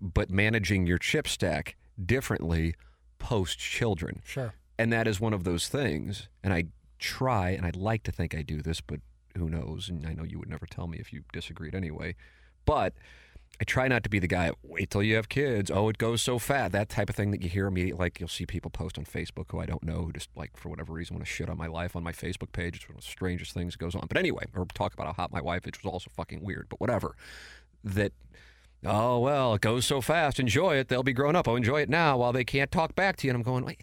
but 0.00 0.30
managing 0.30 0.86
your 0.86 0.98
chip 0.98 1.28
stack 1.28 1.76
differently 2.04 2.74
post 3.18 3.58
children. 3.58 4.22
Sure. 4.24 4.54
And 4.78 4.92
that 4.92 5.08
is 5.08 5.20
one 5.20 5.32
of 5.32 5.44
those 5.44 5.68
things. 5.68 6.28
And 6.42 6.52
I 6.52 6.66
try, 6.98 7.50
and 7.50 7.66
I'd 7.66 7.76
like 7.76 8.02
to 8.04 8.12
think 8.12 8.34
I 8.34 8.42
do 8.42 8.62
this, 8.62 8.80
but 8.80 9.00
who 9.36 9.48
knows? 9.48 9.88
And 9.88 10.06
I 10.06 10.12
know 10.12 10.24
you 10.24 10.38
would 10.38 10.48
never 10.48 10.66
tell 10.66 10.86
me 10.86 10.98
if 10.98 11.12
you 11.12 11.22
disagreed 11.32 11.74
anyway. 11.74 12.14
But 12.64 12.94
I 13.60 13.64
try 13.64 13.88
not 13.88 14.04
to 14.04 14.08
be 14.08 14.20
the 14.20 14.28
guy, 14.28 14.52
wait 14.62 14.90
till 14.90 15.02
you 15.02 15.16
have 15.16 15.28
kids. 15.28 15.70
Oh, 15.70 15.88
it 15.88 15.98
goes 15.98 16.22
so 16.22 16.38
fast. 16.38 16.72
That 16.72 16.88
type 16.88 17.08
of 17.10 17.16
thing 17.16 17.32
that 17.32 17.42
you 17.42 17.48
hear 17.48 17.66
immediately. 17.66 17.98
Like 17.98 18.20
you'll 18.20 18.28
see 18.28 18.46
people 18.46 18.70
post 18.70 18.98
on 18.98 19.04
Facebook 19.04 19.46
who 19.50 19.58
I 19.58 19.66
don't 19.66 19.82
know 19.82 20.04
who 20.04 20.12
just, 20.12 20.28
like, 20.36 20.56
for 20.56 20.68
whatever 20.68 20.92
reason, 20.92 21.16
want 21.16 21.26
to 21.26 21.32
shit 21.32 21.48
on 21.48 21.56
my 21.56 21.66
life 21.66 21.96
on 21.96 22.04
my 22.04 22.12
Facebook 22.12 22.52
page. 22.52 22.76
It's 22.76 22.88
one 22.88 22.96
of 22.96 23.02
the 23.02 23.10
strangest 23.10 23.52
things 23.52 23.74
that 23.74 23.78
goes 23.78 23.96
on. 23.96 24.06
But 24.06 24.16
anyway, 24.16 24.44
or 24.54 24.64
talk 24.74 24.94
about 24.94 25.06
how 25.06 25.12
hot 25.14 25.32
my 25.32 25.40
wife 25.40 25.62
is, 25.62 25.66
which 25.66 25.82
was 25.82 25.92
also 25.92 26.10
fucking 26.14 26.44
weird, 26.44 26.68
but 26.68 26.80
whatever. 26.80 27.16
That 27.82 28.12
oh 28.84 29.18
well 29.18 29.54
it 29.54 29.60
goes 29.60 29.86
so 29.86 30.00
fast. 30.00 30.38
Enjoy 30.38 30.76
it. 30.76 30.88
They'll 30.88 31.02
be 31.02 31.12
grown 31.12 31.36
up. 31.36 31.48
Oh 31.48 31.56
enjoy 31.56 31.80
it 31.82 31.88
now 31.88 32.18
while 32.18 32.32
they 32.32 32.44
can't 32.44 32.70
talk 32.70 32.94
back 32.94 33.16
to 33.16 33.26
you. 33.26 33.32
And 33.32 33.36
i'm 33.36 33.42
going 33.42 33.64
wait 33.64 33.82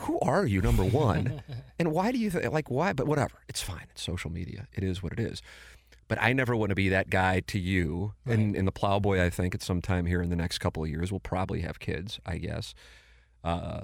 who 0.00 0.18
are 0.20 0.44
you 0.44 0.60
number 0.60 0.84
one? 0.84 1.42
And 1.76 1.90
why 1.90 2.12
do 2.12 2.18
you 2.18 2.30
th- 2.30 2.50
like 2.50 2.70
why? 2.70 2.92
But 2.92 3.08
whatever. 3.08 3.34
It's 3.48 3.60
fine. 3.60 3.86
It's 3.90 4.00
social 4.02 4.30
media. 4.30 4.68
It 4.72 4.84
is 4.84 5.02
what 5.02 5.12
it 5.12 5.18
is. 5.18 5.42
But 6.06 6.22
i 6.22 6.32
never 6.32 6.54
want 6.54 6.70
to 6.70 6.76
be 6.76 6.88
that 6.90 7.10
guy 7.10 7.40
to 7.48 7.58
you. 7.58 8.14
And, 8.24 8.54
and 8.54 8.66
the 8.66 8.72
plowboy 8.72 9.20
i 9.20 9.28
think 9.30 9.54
at 9.54 9.62
some 9.62 9.82
time 9.82 10.06
here 10.06 10.22
in 10.22 10.30
the 10.30 10.36
next 10.36 10.58
couple 10.58 10.84
of 10.84 10.88
years 10.90 11.10
we'll 11.10 11.20
probably 11.20 11.62
have 11.62 11.80
kids 11.80 12.20
i 12.24 12.38
guess 12.38 12.74
uh, 13.42 13.82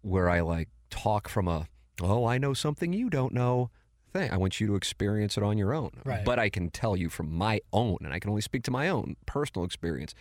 where 0.00 0.28
i 0.28 0.40
like 0.40 0.68
talk 0.90 1.28
from 1.28 1.46
a 1.46 1.68
oh 2.00 2.24
i 2.24 2.38
know 2.38 2.54
something 2.54 2.92
you 2.92 3.08
don't 3.08 3.32
know 3.32 3.70
thing 4.12 4.30
i 4.30 4.36
want 4.36 4.60
you 4.60 4.66
to 4.66 4.74
experience 4.74 5.36
it 5.36 5.42
on 5.42 5.56
your 5.58 5.72
own 5.74 5.90
Right. 6.04 6.24
but 6.24 6.38
i 6.38 6.48
can 6.50 6.70
tell 6.70 6.96
you 6.96 7.08
from 7.08 7.32
my 7.32 7.60
own 7.72 7.98
and 8.02 8.12
i 8.12 8.18
can 8.18 8.30
only 8.30 8.42
speak 8.42 8.62
to 8.64 8.70
my 8.70 8.88
own 8.88 9.16
personal 9.26 9.64
experience 9.64 10.14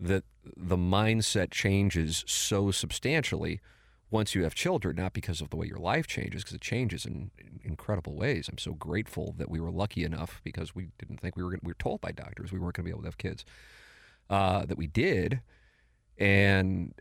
that 0.00 0.24
the 0.56 0.76
mindset 0.76 1.50
changes 1.50 2.24
so 2.26 2.70
substantially 2.70 3.60
once 4.10 4.34
you 4.34 4.42
have 4.42 4.54
children, 4.54 4.96
not 4.96 5.12
because 5.12 5.42
of 5.42 5.50
the 5.50 5.56
way 5.56 5.66
your 5.66 5.76
life 5.78 6.06
changes, 6.06 6.42
because 6.42 6.54
it 6.54 6.62
changes 6.62 7.04
in, 7.04 7.30
in 7.36 7.60
incredible 7.62 8.14
ways. 8.16 8.48
I'm 8.48 8.56
so 8.56 8.72
grateful 8.72 9.34
that 9.36 9.50
we 9.50 9.60
were 9.60 9.70
lucky 9.70 10.02
enough 10.02 10.40
because 10.44 10.74
we 10.74 10.88
didn't 10.98 11.20
think 11.20 11.36
we 11.36 11.42
were. 11.42 11.50
Gonna, 11.50 11.60
we 11.62 11.68
were 11.72 11.76
told 11.78 12.00
by 12.00 12.12
doctors 12.12 12.50
we 12.50 12.58
weren't 12.58 12.74
going 12.74 12.84
to 12.84 12.88
be 12.88 12.90
able 12.90 13.02
to 13.02 13.08
have 13.08 13.18
kids. 13.18 13.44
Uh, 14.30 14.64
that 14.64 14.78
we 14.78 14.86
did, 14.86 15.42
and 16.16 16.94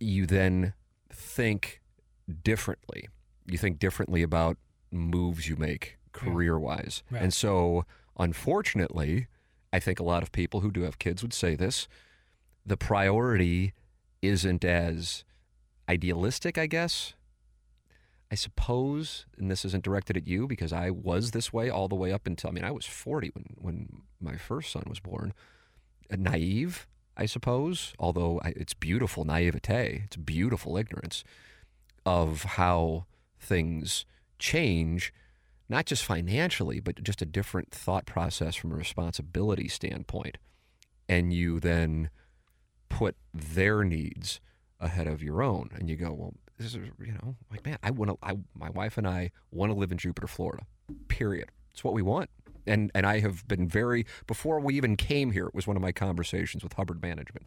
you 0.00 0.24
then 0.24 0.72
think 1.12 1.82
differently. 2.42 3.08
You 3.46 3.58
think 3.58 3.78
differently 3.78 4.22
about 4.22 4.56
moves 4.94 5.48
you 5.48 5.56
make 5.56 5.98
career 6.12 6.58
wise, 6.58 7.02
Right. 7.10 7.22
and 7.22 7.34
so 7.34 7.84
unfortunately, 8.18 9.26
I 9.72 9.80
think 9.80 9.98
a 9.98 10.04
lot 10.04 10.22
of 10.22 10.30
people 10.32 10.60
who 10.60 10.70
do 10.70 10.82
have 10.82 10.98
kids 10.98 11.22
would 11.22 11.32
say 11.34 11.54
this: 11.56 11.88
the 12.64 12.76
priority 12.76 13.72
isn't 14.22 14.64
as 14.64 15.24
idealistic, 15.88 16.56
I 16.58 16.66
guess. 16.66 17.14
I 18.30 18.36
suppose, 18.36 19.26
and 19.38 19.50
this 19.50 19.64
isn't 19.64 19.84
directed 19.84 20.16
at 20.16 20.26
you 20.26 20.46
because 20.48 20.72
I 20.72 20.90
was 20.90 21.30
this 21.30 21.52
way 21.52 21.68
all 21.70 21.88
the 21.88 21.94
way 21.94 22.10
up 22.10 22.26
until 22.26 22.50
I 22.50 22.52
mean 22.52 22.64
I 22.64 22.70
was 22.72 22.86
40 22.86 23.28
when 23.34 23.44
when 23.56 24.02
my 24.20 24.36
first 24.36 24.72
son 24.72 24.84
was 24.88 24.98
born. 25.00 25.32
Uh, 26.10 26.16
naive, 26.18 26.86
I 27.16 27.26
suppose, 27.26 27.94
although 27.98 28.40
I, 28.44 28.48
it's 28.56 28.74
beautiful 28.74 29.24
naivete. 29.24 30.02
It's 30.06 30.16
beautiful 30.16 30.76
ignorance 30.76 31.22
of 32.06 32.42
how 32.58 33.06
things 33.38 34.04
change, 34.38 35.12
not 35.68 35.86
just 35.86 36.04
financially, 36.04 36.80
but 36.80 37.02
just 37.02 37.22
a 37.22 37.26
different 37.26 37.70
thought 37.70 38.06
process 38.06 38.54
from 38.54 38.72
a 38.72 38.76
responsibility 38.76 39.68
standpoint. 39.68 40.38
And 41.08 41.32
you 41.32 41.60
then 41.60 42.10
put 42.88 43.16
their 43.32 43.84
needs 43.84 44.40
ahead 44.80 45.06
of 45.06 45.22
your 45.22 45.42
own, 45.42 45.70
and 45.74 45.88
you 45.88 45.96
go, 45.96 46.12
well, 46.12 46.34
this 46.58 46.68
is 46.68 46.74
you 46.74 47.12
know 47.12 47.34
like 47.50 47.64
man, 47.64 47.78
I 47.82 47.90
want 47.90 48.10
to. 48.10 48.18
I 48.22 48.36
my 48.54 48.70
wife 48.70 48.96
and 48.96 49.06
I 49.06 49.30
want 49.50 49.72
to 49.72 49.78
live 49.78 49.92
in 49.92 49.98
Jupiter, 49.98 50.26
Florida. 50.26 50.64
Period. 51.08 51.50
It's 51.72 51.82
what 51.82 51.94
we 51.94 52.02
want. 52.02 52.30
And 52.66 52.90
and 52.94 53.06
I 53.06 53.20
have 53.20 53.46
been 53.48 53.68
very 53.68 54.06
before 54.26 54.60
we 54.60 54.76
even 54.76 54.96
came 54.96 55.32
here. 55.32 55.46
It 55.46 55.54
was 55.54 55.66
one 55.66 55.76
of 55.76 55.82
my 55.82 55.92
conversations 55.92 56.62
with 56.62 56.74
Hubbard 56.74 57.02
Management. 57.02 57.46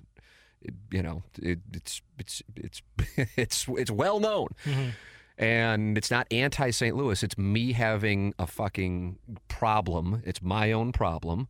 It, 0.62 0.74
you 0.92 1.02
know, 1.02 1.24
it, 1.42 1.60
it's 1.74 2.02
it's 2.20 2.44
it's 2.56 2.82
it's 3.38 3.66
it's 3.70 3.92
well 3.92 4.20
known. 4.20 4.50
Mm-hmm. 4.66 4.90
And 5.38 5.98
it's 5.98 6.10
not 6.10 6.26
anti 6.32 6.72
St. 6.72 6.96
Louis. 6.96 7.22
It's 7.24 7.38
me 7.38 7.74
having 7.74 8.34
a 8.40 8.48
fucking 8.48 9.20
problem. 9.48 10.22
It's 10.26 10.42
my 10.42 10.72
own 10.72 10.92
problem 10.92 11.48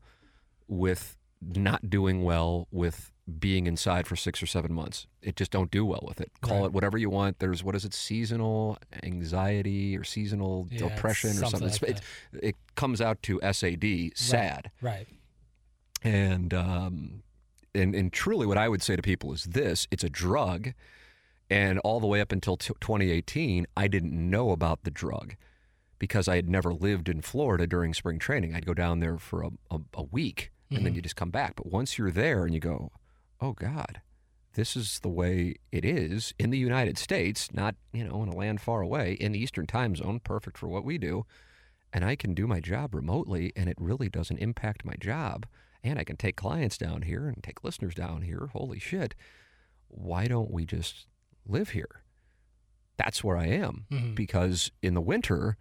with 0.68 1.18
not 1.42 1.90
doing 1.90 2.24
well 2.24 2.68
with 2.72 3.12
being 3.40 3.68
inside 3.68 4.08
for 4.08 4.16
six 4.16 4.42
or 4.42 4.46
seven 4.46 4.74
months. 4.74 5.06
It 5.22 5.36
just 5.36 5.52
don't 5.52 5.70
do 5.72 5.86
well 5.86 6.04
with 6.08 6.20
it. 6.20 6.32
Call 6.42 6.60
Right. 6.60 6.66
it 6.66 6.74
whatever 6.74 6.98
you 6.98 7.10
want. 7.10 7.40
There's 7.40 7.64
what 7.64 7.76
is 7.76 7.86
it? 7.86 7.94
Seasonal 7.94 8.78
anxiety 9.04 9.98
or 9.98 10.04
seasonal 10.04 10.68
Yeah, 10.72 10.90
depression 10.90 11.32
or 11.32 11.34
something 11.34 11.70
something. 11.70 11.88
like 11.90 11.90
It's- 11.98 12.04
it, 12.34 12.44
it 12.50 12.56
comes 12.76 13.00
out 13.02 13.22
to 13.24 13.40
SAD, 13.42 14.12
sad. 14.16 14.72
Right. 14.82 15.08
And 16.04 16.54
um, 16.54 17.24
and 17.76 17.96
and 17.96 18.12
truly, 18.14 18.46
what 18.46 18.58
I 18.58 18.70
would 18.70 18.82
say 18.82 18.96
to 18.96 19.02
people 19.02 19.34
is 19.34 19.44
this: 19.44 19.88
it's 19.92 20.04
a 20.04 20.10
drug, 20.10 20.74
and 21.50 21.80
all 21.80 22.00
the 22.00 22.08
way 22.08 22.22
up 22.22 22.32
until 22.32 22.58
t- 22.58 22.74
2018, 22.80 23.68
I 23.76 23.88
didn't 23.88 24.14
know 24.14 24.52
about 24.52 24.84
the 24.84 24.92
drug 24.92 25.36
because 26.00 26.28
I 26.28 26.36
had 26.36 26.50
never 26.50 26.74
lived 26.74 27.10
in 27.10 27.22
Florida 27.22 27.66
during 27.66 27.94
spring 27.94 28.20
training. 28.20 28.54
I'd 28.54 28.66
go 28.66 28.74
down 28.74 29.00
there 29.00 29.18
for 29.18 29.44
a, 29.44 29.50
a, 29.72 29.80
a 29.96 30.04
week, 30.04 30.52
and 30.70 30.80
then 30.80 30.88
mm-hmm. 30.88 30.96
you 30.96 31.02
just 31.02 31.16
come 31.16 31.32
back. 31.32 31.56
But 31.56 31.68
once 31.68 31.98
you're 31.98 32.12
there, 32.12 32.46
and 32.46 32.54
you 32.54 32.60
go, 32.60 32.92
oh 33.42 33.54
God. 33.54 34.02
This 34.54 34.76
is 34.76 35.02
the 35.02 35.10
way 35.10 35.58
it 35.72 35.86
is 35.86 36.34
in 36.40 36.50
the 36.50 36.58
United 36.58 36.98
States, 36.98 37.54
not, 37.54 37.76
you 37.94 38.04
know, 38.04 38.24
in 38.24 38.30
a 38.30 38.36
land 38.36 38.60
far 38.60 38.82
away, 38.82 39.14
in 39.14 39.32
the 39.32 39.40
Eastern 39.40 39.68
time 39.68 39.96
zone, 39.96 40.20
perfect 40.20 40.58
for 40.58 40.68
what 40.68 40.84
we 40.84 40.98
do 40.98 41.28
and 41.94 42.04
I 42.04 42.16
can 42.16 42.34
do 42.34 42.48
my 42.48 42.60
job 42.60 42.94
remotely 42.94 43.52
and 43.56 43.70
it 43.70 43.78
really 43.80 44.10
doesn't 44.10 44.38
impact 44.38 44.86
my 44.86 44.96
job 45.00 45.46
and 45.84 45.98
I 45.98 46.04
can 46.04 46.18
take 46.18 46.36
clients 46.36 46.78
down 46.78 47.04
here 47.04 47.28
and 47.28 47.42
take 47.44 47.64
listeners 47.64 47.96
down 47.96 48.24
here. 48.24 48.50
Holy 48.54 48.80
shit. 48.80 49.16
Why 49.88 50.26
don't 50.26 50.52
we 50.52 50.66
just 50.66 51.08
live 51.48 51.70
here? 51.70 52.04
That's 52.98 53.24
where 53.24 53.38
I 53.38 53.48
am 53.48 53.86
Mhm. 53.92 54.16
because 54.16 54.72
in 54.82 54.94
the 54.94 55.02
winter, 55.02 55.58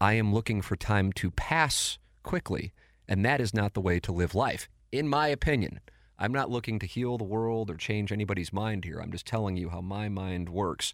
I 0.00 0.14
am 0.14 0.32
looking 0.34 0.62
for 0.62 0.76
time 0.76 1.12
to 1.14 1.30
pass 1.30 1.98
quickly. 2.22 2.72
And 3.06 3.24
that 3.24 3.40
is 3.40 3.52
not 3.54 3.74
the 3.74 3.80
way 3.80 4.00
to 4.00 4.12
live 4.12 4.34
life, 4.34 4.68
in 4.92 5.08
my 5.08 5.28
opinion. 5.28 5.80
I'm 6.18 6.32
not 6.32 6.50
looking 6.50 6.78
to 6.80 6.86
heal 6.86 7.16
the 7.18 7.24
world 7.24 7.70
or 7.70 7.76
change 7.76 8.12
anybody's 8.12 8.52
mind 8.52 8.84
here. 8.84 9.00
I'm 9.00 9.10
just 9.12 9.26
telling 9.26 9.56
you 9.56 9.70
how 9.70 9.80
my 9.80 10.08
mind 10.08 10.48
works. 10.48 10.92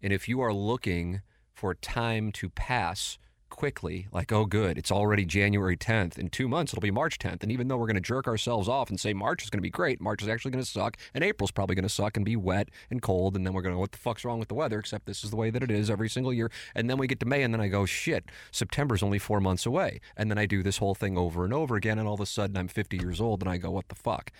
And 0.00 0.12
if 0.12 0.28
you 0.28 0.40
are 0.40 0.52
looking 0.52 1.20
for 1.52 1.74
time 1.74 2.32
to 2.32 2.48
pass 2.50 3.18
quickly, 3.52 4.08
like, 4.10 4.32
oh, 4.32 4.46
good, 4.46 4.78
it's 4.78 4.90
already 4.90 5.24
January 5.24 5.76
10th. 5.76 6.18
In 6.18 6.28
two 6.28 6.48
months, 6.48 6.72
it'll 6.72 6.80
be 6.80 6.90
March 6.90 7.18
10th. 7.18 7.42
And 7.42 7.52
even 7.52 7.68
though 7.68 7.76
we're 7.76 7.86
going 7.86 7.94
to 7.94 8.00
jerk 8.00 8.26
ourselves 8.26 8.68
off 8.68 8.88
and 8.88 8.98
say 8.98 9.12
March 9.12 9.44
is 9.44 9.50
going 9.50 9.58
to 9.58 9.62
be 9.62 9.70
great, 9.70 10.00
March 10.00 10.22
is 10.22 10.28
actually 10.28 10.50
going 10.50 10.64
to 10.64 10.70
suck, 10.70 10.96
and 11.14 11.22
April's 11.22 11.50
probably 11.50 11.76
going 11.76 11.84
to 11.84 11.88
suck 11.88 12.16
and 12.16 12.24
be 12.24 12.34
wet 12.34 12.70
and 12.90 13.02
cold. 13.02 13.36
And 13.36 13.46
then 13.46 13.52
we're 13.52 13.62
going 13.62 13.74
to, 13.74 13.78
what 13.78 13.92
the 13.92 13.98
fuck's 13.98 14.24
wrong 14.24 14.38
with 14.38 14.48
the 14.48 14.54
weather? 14.54 14.78
Except 14.78 15.06
this 15.06 15.22
is 15.22 15.30
the 15.30 15.36
way 15.36 15.50
that 15.50 15.62
it 15.62 15.70
is 15.70 15.90
every 15.90 16.08
single 16.08 16.32
year. 16.32 16.50
And 16.74 16.88
then 16.88 16.98
we 16.98 17.06
get 17.06 17.20
to 17.20 17.26
May, 17.26 17.42
and 17.42 17.52
then 17.52 17.60
I 17.60 17.68
go, 17.68 17.86
shit, 17.86 18.24
September's 18.50 19.02
only 19.02 19.18
four 19.18 19.40
months 19.40 19.66
away. 19.66 20.00
And 20.16 20.30
then 20.30 20.38
I 20.38 20.46
do 20.46 20.62
this 20.62 20.78
whole 20.78 20.94
thing 20.94 21.18
over 21.18 21.44
and 21.44 21.52
over 21.52 21.76
again. 21.76 21.98
And 21.98 22.08
all 22.08 22.14
of 22.14 22.20
a 22.20 22.26
sudden, 22.26 22.56
I'm 22.56 22.68
50 22.68 22.96
years 22.96 23.20
old, 23.20 23.42
and 23.42 23.50
I 23.50 23.58
go, 23.58 23.70
what 23.70 23.88
the 23.88 23.94
fuck? 23.94 24.32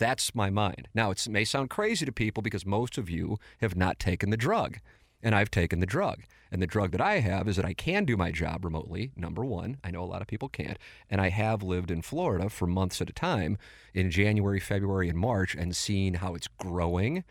That's 0.00 0.34
my 0.34 0.48
mind. 0.48 0.88
Now, 0.94 1.10
it 1.10 1.28
may 1.28 1.44
sound 1.44 1.68
crazy 1.68 2.06
to 2.06 2.12
people 2.12 2.42
because 2.42 2.64
most 2.64 2.96
of 2.96 3.10
you 3.10 3.38
have 3.60 3.76
not 3.76 3.98
taken 3.98 4.30
the 4.30 4.36
drug, 4.38 4.78
and 5.22 5.34
I've 5.34 5.50
taken 5.50 5.80
the 5.80 5.86
drug. 5.86 6.22
And 6.52 6.60
the 6.60 6.66
drug 6.66 6.90
that 6.92 7.00
I 7.00 7.20
have 7.20 7.46
is 7.46 7.56
that 7.56 7.64
I 7.64 7.74
can 7.74 8.04
do 8.04 8.16
my 8.16 8.32
job 8.32 8.64
remotely, 8.64 9.12
number 9.14 9.44
one. 9.44 9.76
I 9.84 9.90
know 9.90 10.02
a 10.02 10.06
lot 10.06 10.20
of 10.20 10.26
people 10.26 10.48
can't. 10.48 10.78
And 11.08 11.20
I 11.20 11.28
have 11.28 11.62
lived 11.62 11.90
in 11.90 12.02
Florida 12.02 12.48
for 12.48 12.66
months 12.66 13.00
at 13.00 13.10
a 13.10 13.12
time 13.12 13.56
in 13.94 14.10
January, 14.10 14.58
February, 14.58 15.08
and 15.08 15.18
March 15.18 15.54
and 15.54 15.76
seen 15.76 16.14
how 16.14 16.34
it's 16.34 16.48
growing 16.48 17.24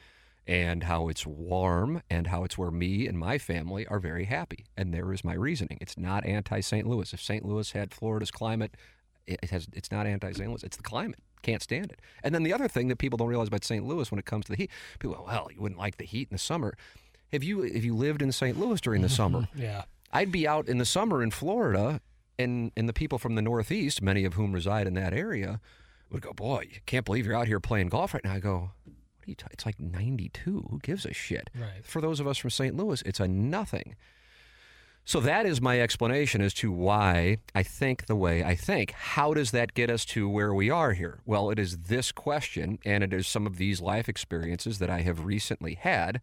and 0.47 0.83
how 0.83 1.09
it's 1.09 1.27
warm 1.27 2.01
and 2.09 2.27
how 2.27 2.43
it's 2.43 2.57
where 2.57 2.71
me 2.71 3.07
and 3.07 3.19
my 3.19 3.37
family 3.37 3.85
are 3.87 3.99
very 3.99 4.25
happy. 4.25 4.65
And 4.77 4.93
there 4.93 5.11
is 5.11 5.23
my 5.23 5.33
reasoning. 5.33 5.77
It's 5.81 5.97
not 5.97 6.25
anti 6.25 6.61
St. 6.61 6.87
Louis. 6.87 7.13
If 7.13 7.21
St. 7.21 7.45
Louis 7.45 7.71
had 7.71 7.93
Florida's 7.93 8.31
climate, 8.31 8.75
it 9.27 9.49
has 9.51 9.67
it's 9.73 9.91
not 9.91 10.07
anti 10.07 10.31
St. 10.31 10.49
Louis. 10.49 10.63
It's 10.63 10.77
the 10.77 10.83
climate. 10.83 11.19
Can't 11.41 11.61
stand 11.61 11.91
it. 11.91 11.99
And 12.23 12.33
then 12.33 12.43
the 12.43 12.51
other 12.53 12.67
thing 12.67 12.87
that 12.87 12.97
people 12.97 13.17
don't 13.17 13.27
realize 13.27 13.47
about 13.47 13.63
St. 13.63 13.85
Louis 13.85 14.11
when 14.11 14.19
it 14.19 14.25
comes 14.25 14.45
to 14.45 14.53
the 14.53 14.57
heat, 14.57 14.71
people 14.99 15.23
well, 15.27 15.49
you 15.53 15.61
wouldn't 15.61 15.79
like 15.79 15.97
the 15.97 16.05
heat 16.05 16.29
in 16.31 16.35
the 16.35 16.39
summer. 16.39 16.75
Have 17.31 17.43
you 17.43 17.61
if 17.63 17.83
you 17.83 17.95
lived 17.95 18.21
in 18.21 18.31
St. 18.31 18.59
Louis 18.59 18.81
during 18.81 19.01
the 19.01 19.09
summer, 19.09 19.47
Yeah. 19.55 19.83
I'd 20.11 20.31
be 20.31 20.47
out 20.47 20.67
in 20.67 20.79
the 20.79 20.85
summer 20.85 21.21
in 21.21 21.31
Florida, 21.31 22.01
and 22.37 22.71
and 22.75 22.89
the 22.89 22.93
people 22.93 23.17
from 23.19 23.35
the 23.35 23.41
Northeast, 23.41 24.01
many 24.01 24.25
of 24.25 24.33
whom 24.33 24.53
reside 24.53 24.87
in 24.87 24.95
that 24.95 25.13
area, 25.13 25.59
would 26.09 26.21
go, 26.21 26.33
"Boy, 26.33 26.65
you 26.71 26.79
can't 26.85 27.05
believe 27.05 27.25
you're 27.25 27.35
out 27.35 27.47
here 27.47 27.59
playing 27.59 27.89
golf 27.89 28.13
right 28.13 28.23
now." 28.23 28.33
I 28.33 28.39
go, 28.39 28.71
"What 28.85 29.27
are 29.27 29.29
you? 29.29 29.35
T- 29.35 29.45
it's 29.51 29.65
like 29.65 29.79
92. 29.79 30.67
Who 30.69 30.79
gives 30.81 31.05
a 31.05 31.13
shit?" 31.13 31.49
Right. 31.55 31.83
For 31.85 32.01
those 32.01 32.19
of 32.19 32.27
us 32.27 32.37
from 32.39 32.49
St. 32.49 32.75
Louis, 32.75 33.03
it's 33.03 33.19
a 33.19 33.27
nothing. 33.27 33.95
So 35.05 35.19
that 35.21 35.45
is 35.47 35.59
my 35.59 35.79
explanation 35.81 36.39
as 36.41 36.53
to 36.55 36.71
why 36.71 37.37
I 37.55 37.63
think 37.63 38.05
the 38.05 38.15
way 38.15 38.43
I 38.43 38.53
think. 38.55 38.91
How 38.91 39.33
does 39.33 39.49
that 39.51 39.73
get 39.73 39.89
us 39.89 40.05
to 40.05 40.29
where 40.29 40.53
we 40.53 40.69
are 40.69 40.93
here? 40.93 41.21
Well, 41.25 41.49
it 41.49 41.57
is 41.57 41.77
this 41.87 42.11
question, 42.11 42.77
and 42.85 43.03
it 43.03 43.11
is 43.11 43.27
some 43.27 43.47
of 43.47 43.57
these 43.57 43.81
life 43.81 44.07
experiences 44.07 44.77
that 44.79 44.89
I 44.89 45.01
have 45.01 45.25
recently 45.25 45.75
had 45.75 46.21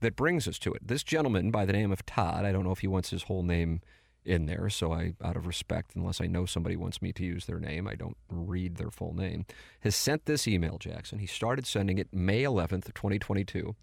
that 0.00 0.16
brings 0.16 0.46
us 0.46 0.58
to 0.60 0.72
it. 0.72 0.86
This 0.86 1.02
gentleman 1.02 1.50
by 1.50 1.64
the 1.64 1.72
name 1.72 1.92
of 1.92 2.04
Todd, 2.06 2.44
I 2.44 2.52
don't 2.52 2.64
know 2.64 2.72
if 2.72 2.80
he 2.80 2.86
wants 2.86 3.10
his 3.10 3.24
whole 3.24 3.42
name 3.42 3.80
in 4.24 4.46
there, 4.46 4.68
so 4.68 4.92
I, 4.92 5.14
out 5.24 5.36
of 5.36 5.46
respect, 5.46 5.92
unless 5.94 6.20
I 6.20 6.26
know 6.26 6.44
somebody 6.44 6.76
wants 6.76 7.00
me 7.00 7.12
to 7.14 7.24
use 7.24 7.46
their 7.46 7.58
name, 7.58 7.88
I 7.88 7.94
don't 7.94 8.16
read 8.28 8.76
their 8.76 8.90
full 8.90 9.14
name, 9.14 9.46
has 9.80 9.96
sent 9.96 10.26
this 10.26 10.46
email, 10.46 10.76
Jackson. 10.78 11.18
He 11.18 11.26
started 11.26 11.66
sending 11.66 11.98
it 11.98 12.08
May 12.12 12.42
11th, 12.42 12.92
2022, 12.94 13.74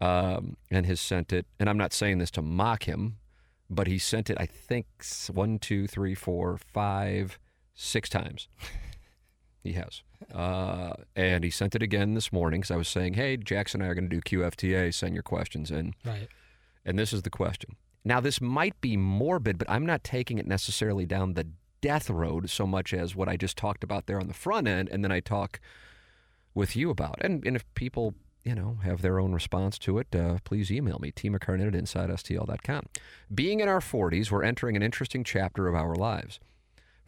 um, 0.00 0.56
and 0.70 0.86
has 0.86 1.00
sent 1.00 1.32
it, 1.32 1.46
and 1.58 1.70
I'm 1.70 1.78
not 1.78 1.92
saying 1.92 2.18
this 2.18 2.30
to 2.32 2.42
mock 2.42 2.84
him, 2.84 3.18
but 3.68 3.86
he 3.86 3.98
sent 3.98 4.28
it, 4.28 4.36
I 4.40 4.46
think, 4.46 4.86
one, 5.32 5.58
two, 5.58 5.86
three, 5.86 6.14
four, 6.14 6.58
five, 6.58 7.38
six 7.74 8.08
times. 8.08 8.48
He 9.62 9.72
has. 9.74 10.02
Uh, 10.34 10.94
and 11.14 11.44
he 11.44 11.50
sent 11.50 11.74
it 11.74 11.82
again 11.82 12.14
this 12.14 12.32
morning 12.32 12.60
because 12.60 12.70
I 12.70 12.76
was 12.76 12.88
saying, 12.88 13.14
hey, 13.14 13.36
Jackson 13.36 13.80
and 13.80 13.88
I 13.88 13.90
are 13.90 13.94
going 13.94 14.08
to 14.08 14.20
do 14.20 14.38
QFTA. 14.38 14.92
Send 14.94 15.14
your 15.14 15.22
questions 15.22 15.70
in. 15.70 15.94
Right. 16.04 16.28
And 16.84 16.98
this 16.98 17.12
is 17.12 17.22
the 17.22 17.30
question. 17.30 17.76
Now, 18.04 18.20
this 18.20 18.40
might 18.40 18.80
be 18.80 18.96
morbid, 18.96 19.58
but 19.58 19.68
I'm 19.68 19.84
not 19.84 20.02
taking 20.02 20.38
it 20.38 20.46
necessarily 20.46 21.04
down 21.04 21.34
the 21.34 21.46
death 21.82 22.08
road 22.08 22.48
so 22.48 22.66
much 22.66 22.94
as 22.94 23.14
what 23.14 23.28
I 23.28 23.36
just 23.36 23.56
talked 23.56 23.84
about 23.84 24.06
there 24.06 24.18
on 24.18 24.28
the 24.28 24.34
front 24.34 24.66
end. 24.66 24.88
And 24.88 25.04
then 25.04 25.12
I 25.12 25.20
talk 25.20 25.60
with 26.54 26.74
you 26.74 26.90
about. 26.90 27.16
And, 27.20 27.44
and 27.46 27.56
if 27.56 27.64
people, 27.74 28.14
you 28.44 28.54
know, 28.54 28.78
have 28.82 29.02
their 29.02 29.20
own 29.20 29.32
response 29.32 29.78
to 29.80 29.98
it, 29.98 30.14
uh, 30.14 30.38
please 30.44 30.70
email 30.70 30.98
me, 30.98 31.12
tmckernan 31.12 31.68
at 31.68 31.74
insidestl.com. 31.74 32.86
Being 33.34 33.60
in 33.60 33.68
our 33.68 33.80
40s, 33.80 34.30
we're 34.30 34.42
entering 34.42 34.76
an 34.76 34.82
interesting 34.82 35.22
chapter 35.22 35.68
of 35.68 35.74
our 35.74 35.94
lives. 35.94 36.40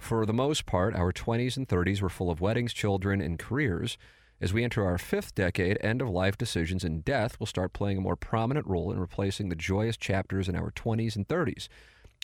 For 0.03 0.27
the 0.27 0.33
most 0.33 0.67
part, 0.67 0.97
our 0.97 1.13
20s 1.13 1.57
and 1.57 1.69
30s 1.69 2.03
were 2.03 2.09
full 2.09 2.29
of 2.29 2.41
weddings, 2.41 2.73
children, 2.73 3.21
and 3.21 3.39
careers. 3.39 3.97
As 4.41 4.53
we 4.53 4.65
enter 4.65 4.85
our 4.85 4.99
fifth 4.99 5.33
decade, 5.37 5.79
end 5.81 6.03
of 6.03 6.09
life 6.09 6.37
decisions 6.37 6.83
and 6.83 7.05
death 7.05 7.39
will 7.39 7.47
start 7.47 7.73
playing 7.73 7.99
a 7.99 8.01
more 8.01 8.17
prominent 8.17 8.67
role 8.67 8.91
in 8.91 8.99
replacing 8.99 9.49
the 9.49 9.55
joyous 9.55 9.97
chapters 9.97 10.49
in 10.49 10.57
our 10.57 10.73
20s 10.73 11.15
and 11.15 11.29
30s. 11.29 11.69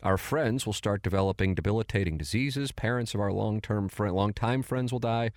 Our 0.03 0.19
friends 0.19 0.67
will 0.67 0.73
start 0.73 1.05
developing 1.05 1.55
debilitating 1.55 2.19
diseases. 2.19 2.73
Parents 2.73 3.15
of 3.15 3.21
our 3.21 3.33
long-term 3.33 3.91
long-time 3.97 4.63
friends 4.65 4.91
will 4.91 4.99
die. 4.99 5.31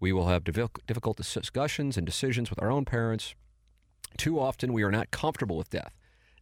We 0.00 0.12
will 0.12 0.26
have 0.26 0.42
difficult 0.42 1.16
discussions 1.16 1.96
and 1.96 2.04
decisions 2.04 2.50
with 2.50 2.60
our 2.60 2.72
own 2.72 2.86
parents. 2.86 3.36
Too 4.16 4.40
often, 4.40 4.72
we 4.72 4.82
are 4.82 4.90
not 4.90 5.12
comfortable 5.12 5.56
with 5.56 5.70
death. 5.70 5.94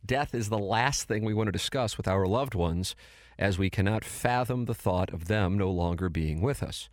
Death 0.05 0.35
is 0.35 0.49
the 0.49 0.59
last 0.59 1.07
thing 1.07 1.27
we 1.27 1.35
want 1.35 1.49
to 1.49 1.53
discuss 1.53 1.99
with 1.99 2.09
our 2.09 2.27
loved 2.27 2.55
ones, 2.55 2.97
as 3.39 3.59
we 3.59 3.71
cannot 3.71 4.05
fathom 4.05 4.65
the 4.65 4.75
thought 4.75 5.13
of 5.13 5.27
them 5.27 5.57
no 5.59 5.71
longer 5.71 6.09
being 6.09 6.41
with 6.41 6.63
us. 6.63 6.89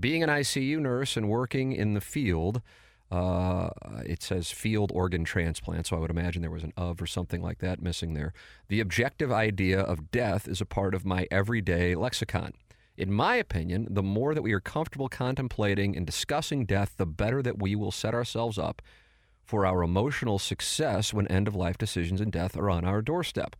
Being 0.00 0.22
an 0.22 0.30
ICU 0.30 0.78
nurse 0.80 1.16
and 1.16 1.28
working 1.28 1.72
in 1.72 1.94
the 1.94 2.00
field, 2.00 2.62
Uh, 3.10 3.68
it 4.06 4.22
says 4.22 4.50
field 4.50 4.90
organ 4.94 5.22
transplant, 5.22 5.86
so 5.86 5.96
I 5.96 6.00
would 6.00 6.10
imagine 6.10 6.40
there 6.40 6.50
was 6.50 6.64
an 6.64 6.72
of 6.78 7.02
or 7.02 7.06
something 7.06 7.42
like 7.42 7.58
that 7.58 7.82
missing 7.82 8.14
there. 8.14 8.32
The 8.68 8.80
objective 8.80 9.30
idea 9.30 9.78
of 9.78 10.10
death 10.10 10.48
is 10.48 10.62
a 10.62 10.64
part 10.64 10.94
of 10.94 11.04
my 11.04 11.28
everyday 11.30 11.94
lexicon. 11.94 12.54
In 12.96 13.12
my 13.12 13.36
opinion, 13.36 13.86
the 13.90 14.02
more 14.02 14.34
that 14.34 14.40
we 14.40 14.54
are 14.54 14.60
comfortable 14.60 15.10
contemplating 15.10 15.94
and 15.94 16.06
discussing 16.06 16.64
death, 16.64 16.94
the 16.96 17.04
better 17.04 17.42
that 17.42 17.60
we 17.60 17.76
will 17.76 17.92
set 17.92 18.14
ourselves 18.14 18.56
up 18.56 18.80
for 19.44 19.66
our 19.66 19.82
emotional 19.82 20.38
success 20.38 21.12
when 21.12 21.26
end 21.26 21.46
of 21.46 21.54
life 21.54 21.76
decisions 21.76 22.18
and 22.18 22.32
death 22.32 22.56
are 22.56 22.70
on 22.70 22.86
our 22.86 23.02
doorstep. 23.02 23.56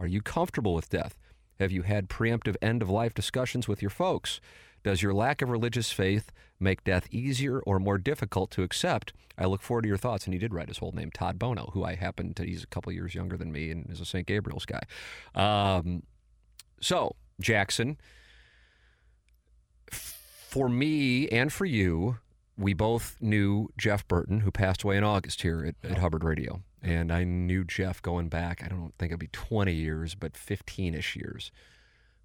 Are 0.00 0.08
you 0.08 0.20
comfortable 0.20 0.74
with 0.74 0.90
death? 0.90 1.14
Have 1.58 1.72
you 1.72 1.82
had 1.82 2.08
preemptive 2.08 2.56
end 2.60 2.82
of 2.82 2.90
life 2.90 3.14
discussions 3.14 3.66
with 3.66 3.82
your 3.82 3.90
folks? 3.90 4.40
Does 4.82 5.02
your 5.02 5.14
lack 5.14 5.42
of 5.42 5.48
religious 5.48 5.90
faith 5.90 6.30
make 6.60 6.84
death 6.84 7.08
easier 7.10 7.60
or 7.60 7.78
more 7.78 7.98
difficult 7.98 8.50
to 8.52 8.62
accept? 8.62 9.12
I 9.36 9.46
look 9.46 9.62
forward 9.62 9.82
to 9.82 9.88
your 9.88 9.96
thoughts. 9.96 10.26
And 10.26 10.34
he 10.34 10.38
did 10.38 10.54
write 10.54 10.68
his 10.68 10.78
whole 10.78 10.92
name, 10.92 11.10
Todd 11.10 11.38
Bono, 11.38 11.70
who 11.72 11.82
I 11.84 11.94
happen 11.94 12.34
to, 12.34 12.44
he's 12.44 12.62
a 12.62 12.68
couple 12.68 12.92
years 12.92 13.14
younger 13.14 13.36
than 13.36 13.50
me 13.50 13.70
and 13.70 13.90
is 13.90 14.00
a 14.00 14.04
St. 14.04 14.26
Gabriel's 14.26 14.66
guy. 14.66 14.82
Um, 15.34 16.02
so, 16.80 17.16
Jackson, 17.40 17.98
for 19.90 20.68
me 20.68 21.28
and 21.28 21.52
for 21.52 21.64
you, 21.64 22.18
we 22.56 22.72
both 22.72 23.16
knew 23.20 23.70
Jeff 23.76 24.06
Burton, 24.06 24.40
who 24.40 24.50
passed 24.50 24.82
away 24.82 24.96
in 24.96 25.04
August 25.04 25.42
here 25.42 25.64
at, 25.64 25.90
at 25.90 25.98
Hubbard 25.98 26.24
Radio. 26.24 26.62
And 26.82 27.12
I 27.12 27.24
knew 27.24 27.64
Jeff 27.64 28.02
going 28.02 28.28
back, 28.28 28.62
I 28.64 28.68
don't 28.68 28.92
think 28.98 29.10
it'd 29.10 29.20
be 29.20 29.28
20 29.28 29.72
years, 29.72 30.14
but 30.14 30.36
15 30.36 30.94
ish 30.94 31.16
years. 31.16 31.50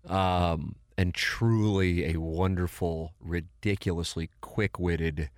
Um, 0.08 0.76
and 0.98 1.14
truly 1.14 2.14
a 2.14 2.20
wonderful, 2.20 3.14
ridiculously 3.20 4.30
quick 4.42 4.80
witted, 4.80 5.30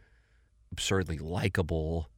absurdly 0.72 1.18
likable. 1.18 2.10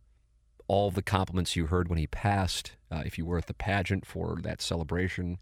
All 0.68 0.90
the 0.90 1.04
compliments 1.04 1.56
you 1.56 1.68
heard 1.68 1.90
when 1.90 2.00
he 2.00 2.08
passed, 2.08 2.72
uh, 2.90 3.04
if 3.06 3.18
you 3.18 3.26
were 3.26 3.38
at 3.38 3.48
the 3.48 3.54
pageant 3.54 4.06
for 4.06 4.40
that 4.42 4.62
celebration 4.62 5.38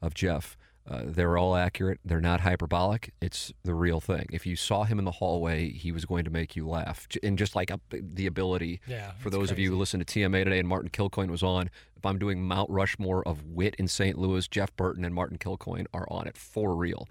of 0.00 0.14
Jeff, 0.14 0.56
uh, 0.90 1.02
they're 1.04 1.38
all 1.38 1.54
accurate. 1.54 2.00
They're 2.04 2.20
not 2.20 2.40
hyperbolic. 2.40 3.14
It's 3.22 3.52
the 3.62 3.74
real 3.74 4.00
thing. 4.00 4.26
If 4.32 4.44
you 4.44 4.56
saw 4.56 4.82
him 4.84 4.98
in 4.98 5.04
the 5.04 5.12
hallway, 5.12 5.70
he 5.70 5.92
was 5.92 6.04
going 6.04 6.24
to 6.24 6.30
make 6.30 6.56
you 6.56 6.66
laugh. 6.68 7.06
And 7.22 7.38
just 7.38 7.54
like 7.54 7.70
a, 7.70 7.78
the 7.90 8.26
ability, 8.26 8.80
Yeah, 8.88 9.12
for 9.20 9.30
those 9.30 9.50
of 9.52 9.58
you 9.58 9.68
who 9.68 9.74
crazy. 9.74 9.78
listen 9.80 10.04
to 10.04 10.06
TMA 10.30 10.44
today 10.44 10.58
and 10.58 10.68
Martin 10.68 10.90
Kilcoyne 10.90 11.30
was 11.30 11.42
on, 11.44 11.70
if 11.96 12.04
I'm 12.04 12.18
doing 12.18 12.42
Mount 12.42 12.68
Rushmore 12.70 13.22
of 13.26 13.44
wit 13.46 13.76
in 13.78 13.86
St. 13.86 14.18
Louis, 14.18 14.48
Jeff 14.48 14.74
Burton 14.76 15.04
and 15.04 15.14
Martin 15.14 15.38
Kilcoyne 15.38 15.86
are 15.94 16.06
on 16.10 16.26
it 16.26 16.36
for 16.36 16.74
real. 16.74 17.06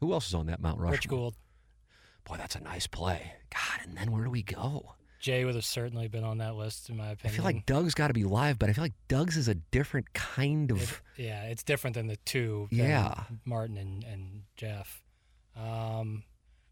Who 0.00 0.12
else 0.12 0.26
is 0.26 0.34
on 0.34 0.46
that 0.46 0.60
Mount 0.60 0.78
Rushmore? 0.80 0.92
Rich 0.92 1.08
Gould. 1.08 1.34
Boy, 2.24 2.36
that's 2.38 2.56
a 2.56 2.60
nice 2.60 2.86
play. 2.88 3.34
God, 3.50 3.86
and 3.86 3.96
then 3.96 4.10
where 4.10 4.24
do 4.24 4.30
we 4.30 4.42
go? 4.42 4.94
Jay 5.22 5.44
would 5.44 5.54
have 5.54 5.64
certainly 5.64 6.08
been 6.08 6.24
on 6.24 6.38
that 6.38 6.56
list, 6.56 6.90
in 6.90 6.96
my 6.96 7.10
opinion. 7.12 7.32
I 7.32 7.36
feel 7.36 7.44
like 7.44 7.64
Doug's 7.64 7.94
got 7.94 8.08
to 8.08 8.12
be 8.12 8.24
live, 8.24 8.58
but 8.58 8.68
I 8.68 8.72
feel 8.72 8.82
like 8.84 8.92
Doug's 9.08 9.36
is 9.36 9.46
a 9.48 9.54
different 9.54 10.12
kind 10.12 10.70
of. 10.72 10.82
It- 10.82 11.00
yeah, 11.24 11.44
it's 11.44 11.62
different 11.62 11.94
than 11.94 12.08
the 12.08 12.16
two. 12.24 12.66
Yeah. 12.72 13.14
Martin 13.44 13.76
and, 13.78 14.02
and 14.04 14.42
Jeff. 14.56 15.00
Um, 15.56 16.24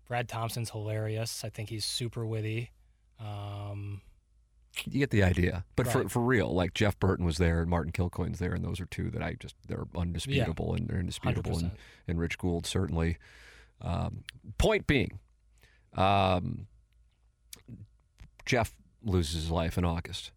Brad 0.08 0.28
Thompson's 0.28 0.70
hilarious. 0.70 1.44
I 1.44 1.48
think 1.48 1.68
he's 1.68 1.84
super 1.84 2.26
witty. 2.26 2.72
Um, 3.20 4.00
You 4.84 4.98
get 4.98 5.10
the 5.10 5.22
idea. 5.22 5.64
But 5.76 5.86
for, 5.86 5.98
Right. 6.02 6.10
for 6.10 6.20
real, 6.20 6.52
like 6.52 6.74
Jeff 6.74 6.98
Burton 6.98 7.24
was 7.24 7.38
there 7.38 7.60
and 7.60 7.70
Martin 7.70 7.92
Kilcoyne's 7.92 8.40
there, 8.40 8.52
and 8.52 8.64
those 8.64 8.80
are 8.80 8.86
two 8.86 9.10
that 9.10 9.22
I 9.22 9.34
just, 9.34 9.54
they're 9.68 9.84
undisputable 9.94 10.74
and 10.74 10.88
they're 10.88 10.98
indisputable. 10.98 11.52
And, 11.58 11.70
100%. 11.70 11.76
and 12.08 12.18
Rich 12.18 12.38
Gould, 12.38 12.66
certainly. 12.66 13.16
Um, 13.80 14.24
point 14.58 14.86
being, 14.88 15.20
um, 15.94 16.66
Jeff 18.50 18.74
loses 19.04 19.42
his 19.42 19.50
life 19.52 19.78
in 19.78 19.84
August. 19.84 20.32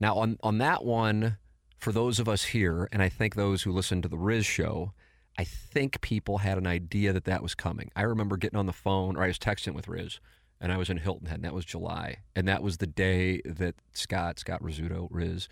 Now, 0.00 0.16
on, 0.16 0.38
on 0.42 0.56
that 0.56 0.86
one, 0.86 1.36
for 1.76 1.92
those 1.92 2.18
of 2.18 2.26
us 2.26 2.44
here, 2.44 2.88
and 2.90 3.02
I 3.02 3.10
think 3.10 3.34
those 3.34 3.62
who 3.62 3.72
listen 3.72 4.00
to 4.00 4.08
the 4.08 4.16
Riz 4.16 4.46
show, 4.46 4.94
I 5.36 5.44
think 5.44 6.00
people 6.00 6.38
had 6.38 6.56
an 6.56 6.66
idea 6.66 7.12
that 7.12 7.26
that 7.26 7.42
was 7.42 7.54
coming. 7.54 7.90
I 7.94 8.02
remember 8.04 8.38
getting 8.38 8.58
on 8.58 8.64
the 8.64 8.72
phone, 8.72 9.18
or 9.18 9.22
I 9.22 9.26
was 9.26 9.38
texting 9.38 9.74
with 9.74 9.86
Riz, 9.86 10.18
and 10.62 10.72
I 10.72 10.78
was 10.78 10.88
in 10.88 10.96
Hilton 10.96 11.26
Head, 11.26 11.40
and 11.40 11.44
that 11.44 11.52
was 11.52 11.66
July. 11.66 12.20
And 12.34 12.48
that 12.48 12.62
was 12.62 12.78
the 12.78 12.86
day 12.86 13.42
that 13.44 13.74
Scott, 13.92 14.38
Scott 14.38 14.62
Rizzuto, 14.62 15.08
Riz, 15.10 15.50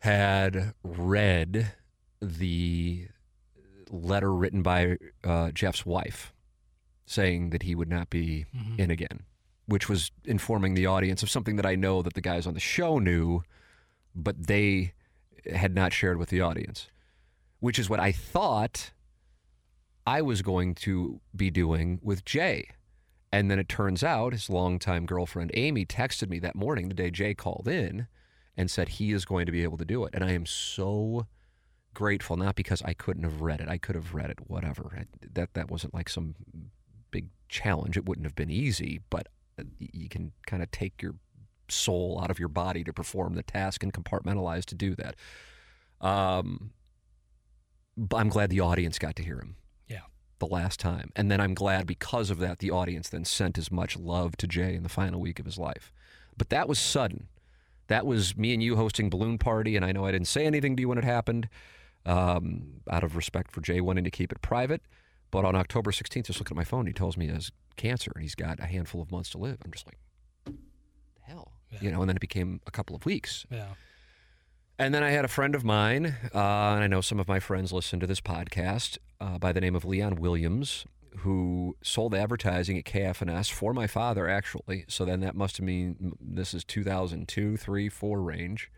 had 0.00 0.74
read 0.84 1.72
the 2.20 3.06
letter 3.90 4.34
written 4.34 4.60
by 4.60 4.98
uh, 5.24 5.52
Jeff's 5.52 5.86
wife 5.86 6.34
saying 7.06 7.48
that 7.48 7.62
he 7.62 7.74
would 7.74 7.88
not 7.88 8.10
be 8.10 8.44
mhm. 8.54 8.78
in 8.78 8.90
again, 8.90 9.20
which 9.72 9.88
was 9.88 10.10
informing 10.26 10.74
the 10.74 10.84
audience 10.84 11.22
of 11.22 11.30
something 11.30 11.56
that 11.56 11.64
I 11.64 11.76
know 11.76 12.02
that 12.02 12.12
the 12.12 12.20
guys 12.20 12.46
on 12.46 12.52
the 12.52 12.60
show 12.60 12.98
knew, 12.98 13.42
but 14.14 14.46
they 14.46 14.92
had 15.50 15.74
not 15.74 15.94
shared 15.94 16.18
with 16.18 16.28
the 16.28 16.42
audience, 16.42 16.88
which 17.60 17.78
is 17.78 17.88
what 17.88 17.98
I 17.98 18.12
thought 18.12 18.92
I 20.06 20.20
was 20.20 20.42
going 20.42 20.74
to 20.86 21.20
be 21.34 21.50
doing 21.50 22.00
with 22.02 22.22
Jay. 22.26 22.68
And 23.32 23.50
then 23.50 23.58
it 23.58 23.66
turns 23.70 24.04
out 24.04 24.34
his 24.34 24.50
longtime 24.50 25.06
girlfriend 25.06 25.50
Amy 25.54 25.86
texted 25.86 26.28
me 26.28 26.38
that 26.40 26.54
morning, 26.54 26.88
the 26.88 26.94
day 26.94 27.10
Jay 27.10 27.32
called 27.32 27.66
in, 27.66 28.08
and 28.58 28.70
said 28.70 28.90
he 28.90 29.12
is 29.12 29.24
going 29.24 29.46
to 29.46 29.52
be 29.52 29.62
able 29.62 29.78
to 29.78 29.86
do 29.86 30.04
it. 30.04 30.10
And 30.12 30.22
I 30.22 30.32
am 30.32 30.44
so 30.44 31.26
grateful, 31.94 32.36
not 32.36 32.56
because 32.56 32.82
I 32.82 32.92
couldn't 32.92 33.24
have 33.24 33.40
read 33.40 33.62
it. 33.62 33.68
I 33.70 33.78
could 33.78 33.94
have 33.94 34.12
read 34.12 34.28
it, 34.28 34.38
whatever. 34.46 34.92
I- 35.00 35.26
That 35.32 35.54
that 35.54 35.70
wasn't 35.70 35.94
like 35.94 36.10
some 36.10 36.34
big 37.10 37.28
challenge. 37.48 37.96
It 37.96 38.04
wouldn't 38.04 38.26
have 38.26 38.34
been 38.34 38.50
easy, 38.50 39.00
but 39.08 39.28
you 39.78 40.08
can 40.08 40.32
kind 40.46 40.62
of 40.62 40.70
take 40.70 41.02
your 41.02 41.14
soul 41.68 42.20
out 42.22 42.30
of 42.30 42.38
your 42.38 42.48
body 42.48 42.84
to 42.84 42.92
perform 42.92 43.34
the 43.34 43.42
task 43.42 43.82
and 43.82 43.92
compartmentalize 43.92 44.64
to 44.66 44.74
do 44.74 44.94
that. 44.96 45.16
Um, 46.00 46.72
but 47.96 48.18
I'm 48.18 48.28
glad 48.28 48.50
the 48.50 48.60
audience 48.60 48.98
got 48.98 49.16
to 49.16 49.22
hear 49.22 49.38
him. 49.38 49.56
Yeah. 49.88 50.02
The 50.38 50.46
last 50.46 50.80
time. 50.80 51.10
And 51.14 51.30
then 51.30 51.40
I'm 51.40 51.54
glad 51.54 51.86
because 51.86 52.30
of 52.30 52.38
that, 52.38 52.58
the 52.58 52.70
audience 52.70 53.08
then 53.08 53.24
sent 53.24 53.58
as 53.58 53.70
much 53.70 53.98
love 53.98 54.36
to 54.38 54.46
Jay 54.46 54.74
in 54.74 54.82
the 54.82 54.88
final 54.88 55.20
week 55.20 55.38
of 55.38 55.46
his 55.46 55.58
life. 55.58 55.92
But 56.36 56.50
that 56.50 56.68
was 56.68 56.78
sudden. 56.78 57.28
That 57.88 58.06
was 58.06 58.36
me 58.36 58.54
and 58.54 58.62
you 58.62 58.76
hosting 58.76 59.10
Balloon 59.10 59.38
Party, 59.38 59.76
and 59.76 59.84
I 59.84 59.92
know 59.92 60.06
I 60.06 60.12
didn't 60.12 60.28
say 60.28 60.46
anything 60.46 60.76
to 60.76 60.80
you 60.80 60.88
when 60.88 60.98
it 60.98 61.04
happened 61.04 61.48
um, 62.06 62.80
out 62.90 63.04
of 63.04 63.16
respect 63.16 63.50
for 63.50 63.60
Jay 63.60 63.80
wanting 63.80 64.04
to 64.04 64.10
keep 64.10 64.32
it 64.32 64.40
private. 64.40 64.82
But 65.32 65.44
on 65.46 65.56
October 65.56 65.90
16th, 65.90 66.26
just 66.26 66.38
looking 66.38 66.54
at 66.54 66.56
my 66.56 66.64
phone, 66.64 66.86
he 66.86 66.92
tells 66.92 67.16
me 67.16 67.26
he 67.26 67.32
has 67.32 67.50
cancer 67.76 68.12
and 68.14 68.22
he's 68.22 68.36
got 68.36 68.60
a 68.60 68.66
handful 68.66 69.02
of 69.02 69.10
months 69.10 69.30
to 69.30 69.38
live. 69.38 69.58
I'm 69.64 69.72
just 69.72 69.86
like, 69.86 69.98
the 70.44 70.52
hell? 71.22 71.54
Yeah. 71.72 71.78
You 71.80 71.90
know, 71.90 72.02
and 72.02 72.08
then 72.08 72.16
it 72.16 72.20
became 72.20 72.60
a 72.66 72.70
couple 72.70 72.94
of 72.94 73.04
weeks. 73.06 73.46
Yeah. 73.50 73.68
And 74.78 74.94
then 74.94 75.02
I 75.02 75.10
had 75.10 75.24
a 75.24 75.28
friend 75.28 75.54
of 75.54 75.64
mine, 75.64 76.14
uh, 76.34 76.38
and 76.74 76.84
I 76.84 76.86
know 76.86 77.00
some 77.00 77.18
of 77.18 77.28
my 77.28 77.40
friends 77.40 77.72
listen 77.72 77.98
to 78.00 78.06
this 78.06 78.20
podcast, 78.20 78.98
uh, 79.20 79.38
by 79.38 79.52
the 79.52 79.60
name 79.60 79.74
of 79.74 79.84
Leon 79.84 80.16
Williams, 80.16 80.84
who 81.18 81.76
sold 81.82 82.14
advertising 82.14 82.76
at 82.76 82.84
KFNS 82.84 83.50
for 83.50 83.72
my 83.72 83.86
father, 83.86 84.28
actually. 84.28 84.84
So 84.88 85.04
then 85.04 85.20
that 85.20 85.34
must 85.34 85.56
have 85.56 85.64
mean 85.64 86.12
this 86.20 86.52
is 86.52 86.62
2002, 86.64 87.56
3, 87.56 87.88
4 87.88 88.20
range. 88.20 88.70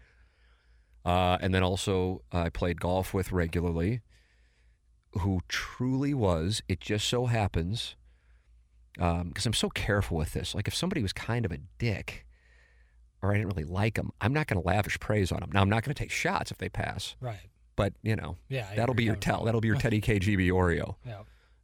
Uh, 1.05 1.39
and 1.41 1.53
then 1.53 1.63
also 1.65 2.23
I 2.31 2.49
played 2.49 2.81
golf 2.81 3.13
with 3.13 3.33
regularly, 3.33 4.03
who 5.21 5.41
truly 5.49 6.15
was, 6.15 6.63
it 6.69 6.81
just 6.81 7.07
so 7.09 7.27
happens, 7.27 7.97
because 8.95 9.47
I'm 9.47 9.53
so 9.55 9.69
careful 9.71 10.17
with 10.17 10.33
this. 10.33 10.55
Like 10.55 10.69
if 10.69 10.75
somebody 10.75 11.03
was 11.03 11.13
kind 11.13 11.45
of 11.45 11.53
a 11.53 11.59
dick, 11.79 12.25
or 13.23 13.31
I 13.33 13.39
didn't 13.39 13.49
really 13.49 13.65
like 13.65 13.95
them, 13.95 14.11
I'm 14.21 14.33
not 14.33 14.47
going 14.47 14.61
to 14.61 14.67
lavish 14.67 14.99
praise 15.01 15.33
on 15.33 15.41
them. 15.41 15.51
Now 15.53 15.61
I'm 15.63 15.71
not 15.71 15.83
going 15.83 15.95
to 15.95 15.99
take 15.99 16.11
shots 16.11 16.51
if 16.51 16.59
they 16.59 16.69
pass, 16.69 17.17
Right. 17.21 17.39
but 17.77 17.93
you 18.03 18.17
know 18.17 18.37
Yeah. 18.49 18.69
I 18.71 18.77
that'll 18.77 18.95
be 18.95 19.05
your 19.05 19.17
tell. 19.17 19.45
That'll 19.45 19.61
be 19.61 19.69
your 19.69 19.79
Teddy 19.79 20.01
KGB 20.03 20.49
Oreo. 20.51 20.97
Yeah. 21.07 21.21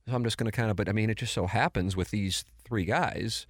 So 0.08 0.14
I'm 0.14 0.24
just 0.24 0.38
going 0.38 0.50
to 0.50 0.56
kind 0.56 0.70
of, 0.70 0.76
but 0.76 0.88
I 0.88 0.92
mean, 0.92 1.10
it 1.10 1.18
just 1.18 1.32
so 1.34 1.46
happens 1.46 1.94
with 1.94 2.10
these 2.10 2.44
three 2.64 2.84
guys, 2.84 3.46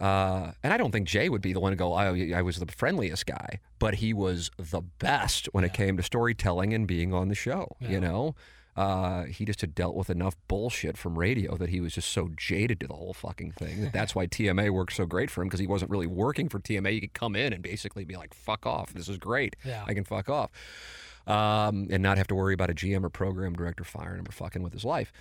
uh, 0.00 0.52
and 0.62 0.72
I 0.74 0.76
don't 0.76 0.92
think 0.92 1.08
Jay 1.08 1.28
would 1.30 1.40
be 1.40 1.54
the 1.54 1.60
one 1.60 1.72
to 1.72 1.76
go. 1.76 1.94
I, 1.94 2.32
I 2.36 2.42
was 2.42 2.58
the 2.58 2.66
friendliest 2.66 3.24
guy, 3.24 3.60
but 3.78 3.94
he 3.94 4.12
was 4.12 4.50
the 4.58 4.82
best 4.82 5.46
when 5.52 5.64
it 5.64 5.72
came 5.72 5.96
to 5.96 6.02
storytelling 6.02 6.74
and 6.74 6.86
being 6.86 7.14
on 7.14 7.28
the 7.28 7.34
show. 7.34 7.76
Yeah. 7.80 7.88
You 7.92 8.00
know, 8.00 8.34
uh, 8.76 9.24
he 9.24 9.44
just 9.44 9.60
had 9.62 9.74
dealt 9.74 9.94
with 9.96 10.10
enough 10.10 10.36
bullshit 10.48 10.96
from 10.98 11.18
radio 11.18 11.56
that 11.56 11.70
he 11.70 11.80
was 11.80 11.94
just 11.94 12.10
so 12.10 12.28
jaded 12.36 12.78
to 12.80 12.86
the 12.86 12.94
whole 12.94 13.14
fucking 13.14 13.52
thing. 13.52 13.80
That 13.82 13.92
that's 13.92 14.14
why 14.14 14.26
TMA 14.26 14.70
worked 14.70 14.92
so 14.92 15.06
great 15.06 15.30
for 15.30 15.40
him 15.42 15.48
because 15.48 15.60
he 15.60 15.66
wasn't 15.66 15.90
really 15.90 16.06
working 16.06 16.48
for 16.48 16.60
TMA. 16.60 16.90
He 16.92 17.00
could 17.00 17.14
come 17.14 17.34
in 17.36 17.52
and 17.52 17.62
basically 17.62 18.04
be 18.04 18.16
like, 18.16 18.34
"Fuck 18.34 18.66
off, 18.66 18.92
this 18.92 19.08
is 19.08 19.16
great. 19.18 19.56
Yeah. 19.64 19.82
I 19.86 19.94
can 19.94 20.04
fuck 20.04 20.28
off." 20.28 20.50
Um, 21.26 21.88
and 21.90 22.02
not 22.02 22.18
have 22.18 22.28
to 22.28 22.34
worry 22.36 22.54
about 22.54 22.70
a 22.70 22.74
GM 22.74 23.02
or 23.04 23.08
program 23.10 23.54
director 23.54 23.82
firing 23.82 24.20
him 24.20 24.28
or 24.28 24.32
fucking 24.32 24.62
with 24.62 24.72
his 24.72 24.84
life. 24.84 25.12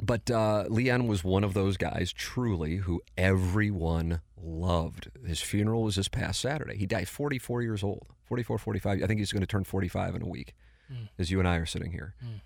But 0.00 0.30
uh, 0.30 0.64
Leon 0.70 1.06
was 1.06 1.22
one 1.22 1.44
of 1.44 1.52
those 1.52 1.76
guys, 1.76 2.14
truly, 2.14 2.76
who 2.76 3.02
everyone 3.18 4.20
loved. 4.42 5.10
His 5.26 5.40
funeral 5.42 5.82
was 5.82 5.96
this 5.96 6.08
past 6.08 6.40
Saturday. 6.40 6.78
He 6.78 6.86
died 6.86 7.08
44 7.08 7.60
years 7.60 7.82
old, 7.82 8.06
44, 8.24 8.56
45. 8.56 9.02
I 9.02 9.06
think 9.06 9.18
he's 9.20 9.32
going 9.32 9.42
to 9.42 9.46
turn 9.46 9.64
45 9.64 10.14
in 10.14 10.22
a 10.22 10.26
week, 10.26 10.54
Mm. 10.90 11.08
as 11.18 11.30
you 11.30 11.38
and 11.38 11.46
I 11.48 11.56
are 11.56 11.66
sitting 11.66 11.92
here. 11.92 12.14
Mm. 12.24 12.40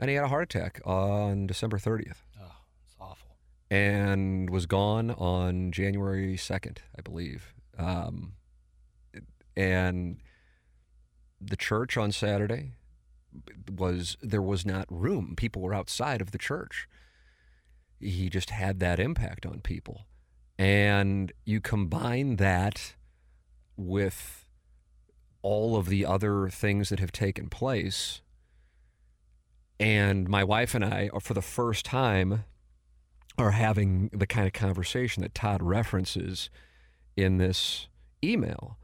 And 0.00 0.08
he 0.08 0.16
had 0.16 0.24
a 0.24 0.28
heart 0.28 0.54
attack 0.54 0.80
on 0.84 1.46
December 1.46 1.78
30th. 1.78 2.22
Oh, 2.40 2.52
it's 2.84 2.96
awful. 3.00 3.36
and 3.70 4.48
was 4.50 4.66
gone 4.66 5.10
on 5.10 5.70
January 5.72 6.36
2nd, 6.36 6.78
I 6.98 7.02
believe. 7.02 7.54
Um, 7.78 8.32
and 9.56 10.18
the 11.40 11.56
church 11.56 11.96
on 11.96 12.12
Saturday 12.12 12.72
was 13.70 14.16
there 14.22 14.42
was 14.42 14.64
not 14.66 14.86
room. 14.90 15.34
People 15.36 15.62
were 15.62 15.74
outside 15.74 16.20
of 16.20 16.30
the 16.30 16.38
church. 16.38 16.88
He 18.00 18.28
just 18.30 18.50
had 18.50 18.80
that 18.80 18.98
impact 18.98 19.44
on 19.44 19.60
people. 19.60 20.06
And 20.58 21.32
you 21.44 21.60
combine 21.60 22.36
that 22.36 22.94
with 23.76 24.46
all 25.42 25.76
of 25.76 25.86
the 25.86 26.04
other 26.04 26.48
things 26.48 26.88
that 26.90 27.00
have 27.00 27.12
taken 27.12 27.48
place. 27.48 28.20
And 29.80 30.28
my 30.28 30.44
wife 30.44 30.74
and 30.74 30.84
I, 30.84 31.08
are 31.12 31.20
for 31.20 31.32
the 31.32 31.42
first 31.42 31.86
time, 31.86 32.44
are 33.38 33.52
having 33.52 34.10
the 34.12 34.26
kind 34.26 34.46
of 34.46 34.52
conversation 34.52 35.22
that 35.22 35.34
Todd 35.34 35.62
references 35.62 36.50
in 37.16 37.38
this 37.38 37.88
email 38.22 38.76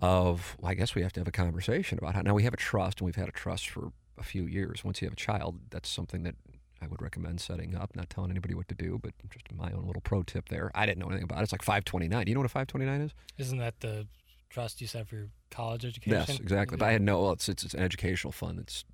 of, 0.00 0.56
well, 0.58 0.70
I 0.70 0.74
guess 0.74 0.94
we 0.94 1.02
have 1.02 1.12
to 1.12 1.20
have 1.20 1.28
a 1.28 1.32
conversation 1.32 1.98
about 1.98 2.14
how 2.14 2.22
now 2.22 2.34
we 2.34 2.44
have 2.44 2.54
a 2.54 2.56
trust 2.56 3.00
and 3.00 3.06
we've 3.06 3.16
had 3.16 3.28
a 3.28 3.32
trust 3.32 3.68
for 3.68 3.92
a 4.18 4.22
few 4.22 4.46
years. 4.46 4.82
Once 4.82 5.02
you 5.02 5.06
have 5.06 5.12
a 5.12 5.16
child, 5.16 5.60
that's 5.70 5.88
something 5.88 6.22
that 6.22 6.34
I 6.80 6.86
would 6.88 7.02
recommend 7.02 7.40
setting 7.40 7.76
up, 7.76 7.94
not 7.94 8.08
telling 8.08 8.30
anybody 8.30 8.54
what 8.54 8.68
to 8.68 8.74
do, 8.74 8.98
but 9.00 9.12
just 9.30 9.52
my 9.52 9.70
own 9.70 9.86
little 9.86 10.02
pro 10.02 10.22
tip 10.22 10.48
there. 10.48 10.70
I 10.74 10.86
didn't 10.86 10.98
know 10.98 11.08
anything 11.08 11.24
about 11.24 11.40
it. 11.40 11.42
It's 11.42 11.52
like 11.52 11.62
529. 11.62 12.24
Do 12.24 12.30
you 12.30 12.34
know 12.34 12.40
what 12.40 12.46
a 12.46 12.48
529 12.48 13.00
is? 13.02 13.12
Isn't 13.38 13.58
that 13.58 13.80
the 13.80 14.06
trust 14.48 14.80
you 14.80 14.86
set 14.86 15.08
for 15.08 15.16
your 15.16 15.28
college 15.50 15.84
education? 15.84 16.24
Yes, 16.26 16.40
exactly. 16.40 16.78
But 16.78 16.88
I 16.88 16.92
had 16.92 17.02
no, 17.02 17.20
well, 17.20 17.32
it's, 17.32 17.48
it's, 17.48 17.64
it's 17.64 17.74
an 17.74 17.80
educational 17.80 18.32
fund. 18.32 18.58
It's 18.58 18.84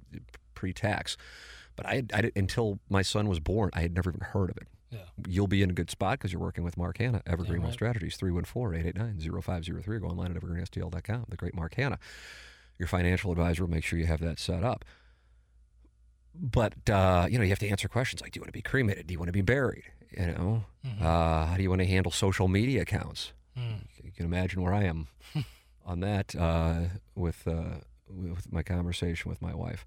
pre 0.59 0.73
tax. 0.73 1.17
But 1.77 1.87
I, 1.87 2.03
I 2.13 2.33
until 2.35 2.81
my 2.89 3.03
son 3.03 3.29
was 3.29 3.39
born, 3.41 3.71
I 3.73 3.81
had 3.83 3.95
never 3.95 4.11
even 4.11 4.21
heard 4.21 4.51
of 4.51 4.57
it. 4.57 4.67
Yeah. 4.91 4.99
You'll 5.29 5.47
be 5.47 5.63
in 5.63 5.71
a 5.71 5.73
good 5.75 5.91
spot 5.91 6.19
because 6.19 6.33
you're 6.33 6.41
working 6.43 6.65
with 6.65 6.77
Mark 6.77 6.99
Hannah, 6.99 7.23
Evergreen 7.27 7.61
Yeah, 7.61 7.67
Wealth 7.69 7.81
right. 7.81 7.95
Strategies, 7.95 8.17
314-889-0503. 8.19 10.01
Go 10.01 10.07
online 10.09 10.35
at 10.35 10.43
evergreenstl.com. 10.43 11.27
The 11.29 11.37
great 11.37 11.55
Mark 11.55 11.75
Hannah. 11.75 11.99
Your 12.79 12.89
financial 12.89 13.31
advisor 13.31 13.65
will 13.65 13.71
make 13.71 13.85
sure 13.85 13.99
you 13.99 14.07
have 14.07 14.21
that 14.21 14.39
set 14.39 14.65
up. 14.65 14.85
But, 16.35 16.89
uh, 16.89 17.27
you 17.31 17.39
know, 17.39 17.45
you 17.45 17.51
have 17.51 17.59
to 17.61 17.69
answer 17.69 17.89
questions 17.89 18.23
like, 18.23 18.33
do 18.33 18.39
you 18.39 18.43
want 18.43 18.49
to 18.49 18.53
be 18.53 18.63
cremated? 18.63 19.07
Do 19.07 19.13
you 19.13 19.19
want 19.19 19.29
to 19.29 19.33
be 19.33 19.43
buried? 19.43 19.85
You 20.17 20.27
know, 20.27 20.65
Mhm. 20.87 21.03
uh, 21.03 21.47
how 21.47 21.55
do 21.57 21.63
you 21.63 21.69
want 21.69 21.81
to 21.83 21.87
handle 21.87 22.11
social 22.13 22.49
media 22.49 22.83
accounts? 22.83 23.33
Mm. 23.57 23.87
You 24.03 24.13
can 24.13 24.25
imagine 24.25 24.63
where 24.63 24.73
I 24.73 24.85
am 24.85 25.09
on 25.85 26.01
that 26.01 26.35
uh, 26.35 26.85
with 27.15 27.47
uh, 27.47 27.81
with 28.09 28.51
my 28.51 28.63
conversation 28.63 29.29
with 29.29 29.43
my 29.43 29.55
wife. 29.55 29.85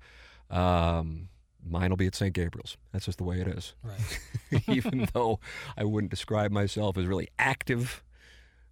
Um, 0.51 1.29
mine 1.65 1.89
will 1.89 1.97
be 1.97 2.07
at 2.07 2.15
St. 2.15 2.33
Gabriel's. 2.33 2.77
That's 2.91 3.05
just 3.05 3.17
the 3.17 3.23
way 3.23 3.39
it 3.39 3.47
is. 3.47 3.73
Right. 3.83 4.63
Even 4.67 5.07
though 5.13 5.39
I 5.77 5.83
wouldn't 5.83 6.11
describe 6.11 6.51
myself 6.51 6.97
as 6.97 7.05
really 7.05 7.29
active, 7.39 8.03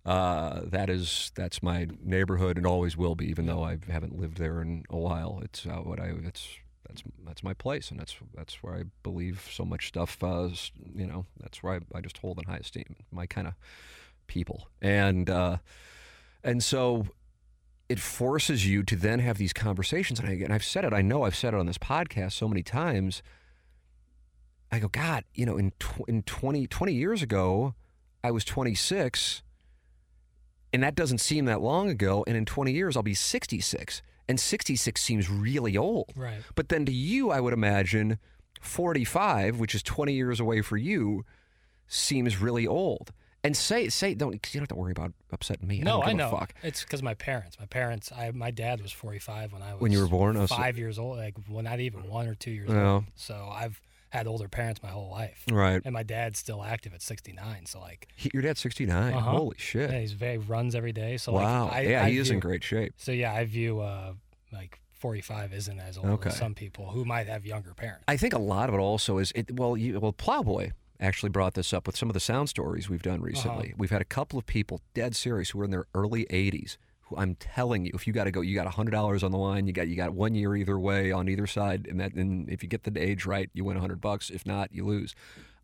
uh, 0.05 0.61
that 0.65 0.89
is 0.89 1.31
that's 1.35 1.61
my 1.61 1.87
neighborhood 2.01 2.57
and 2.57 2.65
always 2.65 2.97
will 2.97 3.15
be. 3.15 3.29
Even 3.29 3.45
though 3.45 3.63
I 3.63 3.77
haven't 3.89 4.19
lived 4.19 4.37
there 4.37 4.61
in 4.61 4.83
a 4.89 4.97
while, 4.97 5.39
it's 5.43 5.65
uh, 5.65 5.77
what 5.77 5.99
I 5.99 6.13
it's 6.23 6.47
that's 6.87 7.03
that's 7.25 7.43
my 7.43 7.53
place, 7.53 7.91
and 7.91 7.99
that's 7.99 8.15
that's 8.35 8.63
where 8.63 8.75
I 8.75 8.83
believe 9.03 9.47
so 9.51 9.65
much 9.65 9.87
stuff. 9.87 10.21
Uh, 10.23 10.49
you 10.95 11.05
know, 11.05 11.25
that's 11.39 11.61
where 11.61 11.75
I, 11.75 11.97
I 11.97 12.01
just 12.01 12.17
hold 12.17 12.39
in 12.39 12.45
high 12.45 12.57
esteem. 12.57 12.95
My 13.11 13.25
kind 13.25 13.47
of 13.47 13.53
people, 14.27 14.69
and 14.81 15.29
uh, 15.29 15.57
and 16.43 16.63
so 16.63 17.07
it 17.89 17.99
forces 17.99 18.67
you 18.67 18.84
to 18.84 18.95
then 18.95 19.19
have 19.19 19.39
these 19.39 19.52
conversations. 19.52 20.19
And, 20.19 20.30
I, 20.30 20.34
and 20.34 20.54
I've 20.54 20.63
said 20.63 20.86
it. 20.86 20.93
I 20.93 21.02
know 21.02 21.23
I've 21.23 21.36
said 21.36 21.54
it 21.56 21.60
on 21.60 21.65
this 21.65 21.80
podcast 21.80 22.34
so 22.34 22.47
many 22.47 22.62
times. 22.62 23.23
I 24.71 24.78
go, 24.78 24.88
God, 24.88 25.23
you 25.34 25.47
know, 25.47 25.58
in 25.58 25.71
tw- 25.80 26.08
in 26.08 26.21
20, 26.21 26.67
20 26.67 26.93
years 26.93 27.23
ago, 27.23 27.73
I 28.23 28.30
was 28.30 28.45
26, 28.45 29.41
and 30.71 30.84
that 30.84 30.93
doesn't 30.93 31.17
seem 31.17 31.45
that 31.45 31.62
long 31.62 31.89
ago. 31.89 32.23
And 32.28 32.38
in 32.38 32.45
20 32.45 32.71
years, 32.71 32.95
I'll 32.95 33.02
be 33.02 33.15
66. 33.15 34.04
And 34.28 34.39
66 34.39 35.02
seems 35.02 35.28
really 35.28 35.75
old. 35.75 36.13
Right. 36.15 36.41
But 36.54 36.69
then 36.69 36.86
to 36.86 36.91
you, 36.91 37.32
I 37.32 37.39
would 37.39 37.54
imagine 37.54 38.19
45, 38.62 39.60
which 39.60 39.73
is 39.73 39.82
20 39.82 40.13
years 40.13 40.39
away 40.39 40.62
for 40.62 40.78
you, 40.78 41.25
seems 41.88 42.39
really 42.39 42.67
old. 42.67 43.12
And 43.43 43.56
say, 43.56 43.88
say, 43.88 44.13
don't, 44.15 44.34
you 44.34 44.39
don't 44.54 44.62
have 44.63 44.67
to 44.69 44.75
worry 44.75 44.91
about 44.91 45.13
upsetting 45.32 45.67
me. 45.67 45.80
No, 45.80 46.02
I, 46.02 46.08
I 46.08 46.08
don't 46.08 46.17
give 46.17 46.28
a 46.28 46.32
know. 46.32 46.38
fuck. 46.38 46.54
It's 46.62 46.84
because 46.84 47.02
my 47.02 47.13
parents. 47.13 47.58
My 47.60 47.65
parents. 47.67 48.12
I 48.12 48.32
my 48.32 48.52
dad 48.52 48.82
was 48.82 48.91
45 48.91 49.54
when 49.54 49.62
I 49.62 49.73
was 49.73 49.82
When 49.82 49.91
you 49.93 50.02
were 50.02 50.08
born? 50.08 50.45
Five 50.47 50.78
years 50.78 50.99
old. 50.99 51.17
Like 51.17 51.36
well, 51.49 51.63
not 51.63 51.80
even 51.80 52.10
one 52.10 52.28
or 52.28 52.36
two 52.36 52.52
years 52.52 52.69
old. 52.69 53.06
So 53.15 53.49
I've 53.52 53.80
had 54.10 54.28
older 54.28 54.47
parents 54.47 54.82
my 54.84 54.89
whole 54.89 55.10
life. 55.10 55.43
Right. 55.52 55.82
And 55.86 55.93
my 55.93 56.04
dad's 56.04 56.39
still 56.39 56.63
active 56.63 56.93
at 56.95 57.02
69. 57.02 57.67
So 57.67 57.80
like, 57.80 58.08
He, 58.15 58.32
your 58.34 58.41
dad's 58.41 58.60
69. 58.60 59.13
Uh-huh. 59.13 59.32
Holy 59.32 59.56
shit. 59.60 59.91
yeah, 59.91 59.99
he's 59.99 60.13
very 60.13 60.39
runs 60.39 60.73
every 60.73 60.91
day. 60.93 61.17
So 61.17 61.34
wow. 61.34 61.65
like, 61.65 61.73
I, 61.73 61.82
yeah, 61.82 62.06
I 62.06 62.10
he 62.10 62.17
is 62.17 62.32
in 62.32 62.39
great 62.39 62.63
shape. 62.63 62.93
So 62.97 63.12
yeah, 63.12 63.34
I 63.34 63.45
view 63.45 63.80
uh 63.80 64.13
like 64.52 64.80
45 64.93 65.54
isn't 65.54 65.80
as 65.80 65.97
old 65.97 66.08
Okay. 66.08 66.30
as 66.30 66.38
some 66.38 66.56
people 66.56 66.89
who 66.89 67.06
might 67.06 67.28
have 67.28 67.45
younger 67.45 67.73
parents. 67.73 68.04
I 68.08 68.17
think 68.17 68.34
a 68.34 68.39
lot 68.39 68.67
of 68.67 68.75
it 68.75 68.80
also 68.80 69.17
is 69.19 69.32
it. 69.34 69.56
Well, 69.56 69.78
you, 69.78 69.97
well, 69.99 70.12
Plowboy 70.12 70.71
actually 70.99 71.29
brought 71.29 71.53
this 71.53 71.73
up 71.73 71.88
with 71.88 71.95
some 71.97 72.09
of 72.09 72.13
the 72.13 72.19
sound 72.19 72.49
stories 72.49 72.89
we've 72.89 73.01
done 73.01 73.21
recently. 73.21 73.73
We've 73.77 73.89
had 73.91 74.01
a 74.01 74.05
couple 74.05 74.38
of 74.38 74.45
people 74.45 74.81
dead 74.93 75.15
serious 75.15 75.51
who 75.51 75.62
are 75.62 75.63
in 75.63 75.71
their 75.71 75.85
early 75.93 76.25
80s. 76.25 76.77
Who 77.03 77.17
I'm 77.17 77.35
telling 77.35 77.85
you, 77.85 77.91
if 77.95 78.05
you 78.05 78.13
got 78.13 78.25
to 78.25 78.31
go, 78.31 78.41
you 78.41 78.53
got 78.55 78.67
hundred 78.67 78.91
dollars 78.91 79.23
on 79.23 79.31
the 79.31 79.38
line. 79.38 79.65
You 79.65 79.73
got 79.73 79.88
you 79.88 79.95
got 79.95 80.13
one 80.13 80.35
year 80.35 80.55
either 80.55 80.77
way 80.79 81.12
on 81.12 81.27
either 81.27 81.47
side, 81.47 81.88
and 81.89 81.99
that 81.99 82.13
and 82.13 82.47
if 82.49 82.62
you 82.62 82.69
get 82.69 82.83
the 82.83 83.01
age 83.01 83.25
right, 83.25 83.49
you 83.53 83.63
win 83.65 83.77
hundred 83.77 83.99
bucks. 84.01 84.29
If 84.29 84.45
not, 84.45 84.71
you 84.71 84.85
lose. 84.85 85.15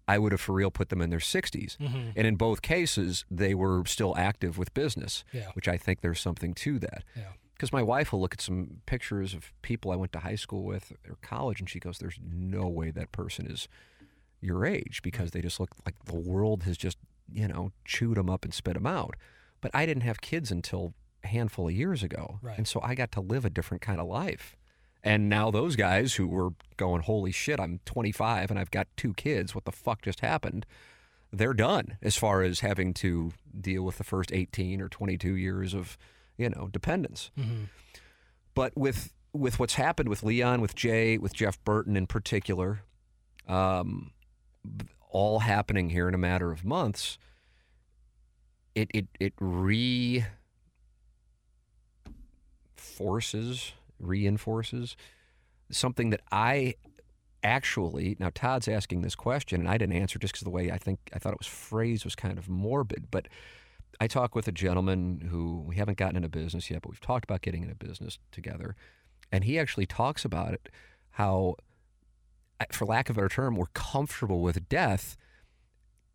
I 0.07 0.17
would 0.19 0.31
have 0.31 0.41
for 0.41 0.53
real 0.53 0.69
put 0.71 0.89
them 0.89 1.01
in 1.01 1.09
their 1.09 1.19
60s, 1.19 1.77
Mhm. 1.79 2.13
and 2.15 2.27
in 2.27 2.35
both 2.35 2.61
cases, 2.61 3.25
they 3.31 3.55
were 3.55 3.83
still 3.87 4.15
active 4.15 4.55
with 4.57 4.71
business, 4.75 5.23
Yeah. 5.33 5.49
which 5.53 5.67
I 5.67 5.77
think 5.77 6.01
there's 6.01 6.19
something 6.19 6.53
to 6.53 6.77
that 6.77 7.03
Yeah. 7.15 7.31
because 7.55 7.73
my 7.73 7.81
wife 7.81 8.11
will 8.13 8.21
look 8.21 8.35
at 8.35 8.41
some 8.41 8.81
pictures 8.85 9.33
of 9.33 9.51
people 9.63 9.91
I 9.91 9.95
went 9.95 10.13
to 10.13 10.19
high 10.19 10.35
school 10.35 10.63
with 10.63 10.93
or 11.09 11.15
college, 11.23 11.59
and 11.59 11.67
she 11.67 11.79
goes, 11.79 11.97
"There's 11.97 12.19
no 12.23 12.67
way 12.67 12.91
that 12.91 13.11
person 13.11 13.47
is 13.47 13.67
your 14.45 14.65
age 14.65 15.01
because 15.03 15.31
they 15.31 15.41
just 15.41 15.59
look 15.59 15.71
like 15.85 15.95
the 16.05 16.15
world 16.15 16.63
has 16.63 16.77
just 16.77 16.97
you 17.31 17.47
know 17.47 17.71
chewed 17.85 18.17
them 18.17 18.29
up 18.29 18.45
and 18.45 18.53
spit 18.53 18.75
them 18.75 18.85
out." 18.87 19.15
But 19.61 19.71
I 19.73 19.85
didn't 19.85 20.03
have 20.03 20.21
kids 20.21 20.51
until 20.51 20.93
a 21.23 21.27
handful 21.27 21.67
of 21.67 21.73
years 21.73 22.03
ago, 22.03 22.39
Right. 22.41 22.57
and 22.57 22.67
so 22.67 22.79
I 22.83 22.93
got 22.95 23.11
to 23.13 23.21
live 23.21 23.45
a 23.45 23.49
different 23.49 23.81
kind 23.81 23.99
of 23.99 24.07
life. 24.07 24.55
And 25.03 25.27
now 25.29 25.51
those 25.51 25.75
guys 25.75 26.15
who 26.15 26.27
were 26.27 26.51
going, 26.77 27.01
"Holy 27.03 27.31
shit, 27.31 27.59
I'm 27.59 27.79
25 27.85 28.49
and 28.51 28.59
I've 28.59 28.71
got 28.71 28.87
two 28.95 29.13
kids. 29.15 29.53
What 29.55 29.65
the 29.65 29.71
fuck 29.71 30.01
just 30.03 30.19
happened?" 30.21 30.65
They're 31.31 31.53
done 31.53 31.97
as 32.01 32.15
far 32.15 32.43
as 32.43 32.61
having 32.61 32.93
to 32.95 33.33
deal 33.59 33.83
with 33.83 33.97
the 33.97 34.03
first 34.05 34.31
18 34.31 34.79
or 34.81 34.87
22 34.87 35.35
years 35.35 35.73
of, 35.73 35.97
you 36.37 36.49
know, 36.49 36.69
dependence. 36.71 37.29
Mhm. 37.37 37.67
But 38.53 38.77
with 38.77 39.11
with 39.33 39.59
what's 39.59 39.73
happened 39.73 40.07
with 40.07 40.23
Leon, 40.23 40.61
with 40.61 40.75
Jay, 40.75 41.17
with 41.17 41.33
Jeff 41.33 41.61
Burton 41.65 41.97
in 41.97 42.07
particular, 42.07 42.83
um, 43.49 44.11
all 45.09 45.39
happening 45.39 45.89
here 45.89 46.07
in 46.07 46.13
a 46.13 46.19
matter 46.19 46.51
of 46.51 46.65
months, 46.65 47.17
it 48.73 48.89
it 48.93 49.07
it 49.19 49.33
re 49.39 50.25
forces 52.75 53.73
reinforces 53.99 54.95
something 55.71 56.09
that 56.09 56.21
I 56.31 56.75
actually 57.43 58.15
now 58.19 58.31
Todd's 58.33 58.67
asking 58.67 59.01
this 59.01 59.15
question 59.15 59.61
and 59.61 59.69
I 59.69 59.77
didn't 59.77 59.95
answer 59.95 60.19
just 60.19 60.33
because 60.33 60.43
the 60.43 60.49
way 60.49 60.71
I 60.71 60.77
think 60.77 60.99
I 61.13 61.19
thought 61.19 61.33
it 61.33 61.39
was 61.39 61.47
phrased 61.47 62.03
was 62.03 62.15
kind 62.15 62.37
of 62.37 62.49
morbid, 62.49 63.07
but 63.11 63.27
I 63.99 64.07
talk 64.07 64.35
with 64.35 64.47
a 64.47 64.51
gentleman 64.51 65.27
who 65.31 65.61
we 65.65 65.75
haven't 65.75 65.97
gotten 65.97 66.17
into 66.17 66.29
business 66.29 66.69
yet, 66.69 66.81
but 66.81 66.89
we've 66.89 67.01
talked 67.01 67.23
about 67.23 67.41
getting 67.41 67.63
into 67.63 67.75
business 67.75 68.19
together. 68.31 68.75
And 69.31 69.43
he 69.43 69.57
actually 69.57 69.85
talks 69.85 70.25
about 70.25 70.53
it 70.53 70.69
how, 71.11 71.55
for 72.71 72.85
lack 72.85 73.09
of 73.09 73.17
a 73.17 73.19
better 73.19 73.29
term, 73.29 73.55
we're 73.55 73.65
comfortable 73.73 74.41
with 74.41 74.67
death, 74.69 75.17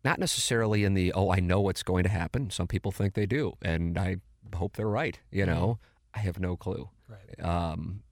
not 0.03 0.19
necessarily 0.19 0.83
in 0.83 0.93
the, 0.93 1.13
oh, 1.13 1.31
I 1.31 1.39
know 1.39 1.61
what's 1.61 1.83
going 1.83 2.03
to 2.03 2.09
happen. 2.09 2.49
Some 2.49 2.67
people 2.67 2.91
think 2.91 3.13
they 3.13 3.25
do. 3.25 3.53
And 3.61 3.97
I 3.97 4.17
hope 4.55 4.75
they're 4.75 4.87
right. 4.87 5.19
You 5.31 5.45
know, 5.45 5.79
I 6.13 6.19
have 6.19 6.39
no 6.39 6.55
clue. 6.55 6.89
Right. 7.07 7.45
Um, 7.45 8.03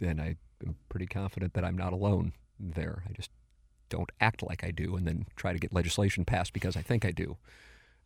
and 0.00 0.20
I 0.20 0.36
am 0.66 0.76
pretty 0.88 1.06
confident 1.06 1.54
that 1.54 1.64
I'm 1.64 1.76
not 1.76 1.92
alone 1.92 2.32
there. 2.58 3.02
I 3.08 3.12
just 3.12 3.30
don't 3.88 4.10
act 4.20 4.42
like 4.42 4.64
I 4.64 4.70
do 4.70 4.96
and 4.96 5.06
then 5.06 5.26
try 5.36 5.52
to 5.52 5.58
get 5.58 5.72
legislation 5.72 6.24
passed 6.24 6.52
because 6.52 6.76
I 6.76 6.82
think 6.82 7.04
I 7.04 7.10
do. 7.10 7.36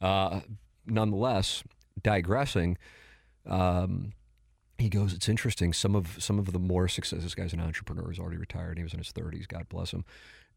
Uh, 0.01 0.41
nonetheless, 0.87 1.63
digressing, 2.03 2.79
um, 3.47 4.13
he 4.79 4.89
goes, 4.89 5.13
"It's 5.13 5.29
interesting. 5.29 5.73
Some 5.73 5.95
of 5.95 6.17
some 6.23 6.39
of 6.39 6.53
the 6.53 6.59
more 6.59 6.89
success. 6.89 7.23
This 7.23 7.35
guy's 7.35 7.53
an 7.53 7.61
entrepreneur. 7.61 8.09
He's 8.11 8.19
already 8.19 8.37
retired. 8.39 8.77
He 8.79 8.83
was 8.85 8.93
in 8.93 8.99
his 8.99 9.13
30s. 9.13 9.47
God 9.47 9.69
bless 9.69 9.93
him." 9.93 10.05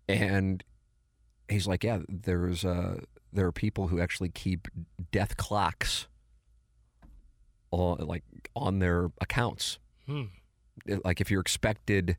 And 0.07 0.63
he's 1.49 1.67
like, 1.67 1.83
"Yeah, 1.83 1.99
there's 2.09 2.65
uh, 2.65 3.01
there 3.31 3.45
are 3.45 3.51
people 3.51 3.87
who 3.89 3.99
actually 3.99 4.29
keep 4.29 4.67
death 5.11 5.37
clocks 5.37 6.07
on 7.71 7.97
like 7.99 8.23
on 8.55 8.79
their 8.79 9.11
accounts. 9.21 9.79
Hmm. 10.05 10.23
Like 11.03 11.21
if 11.21 11.29
you're 11.31 11.41
expected." 11.41 12.17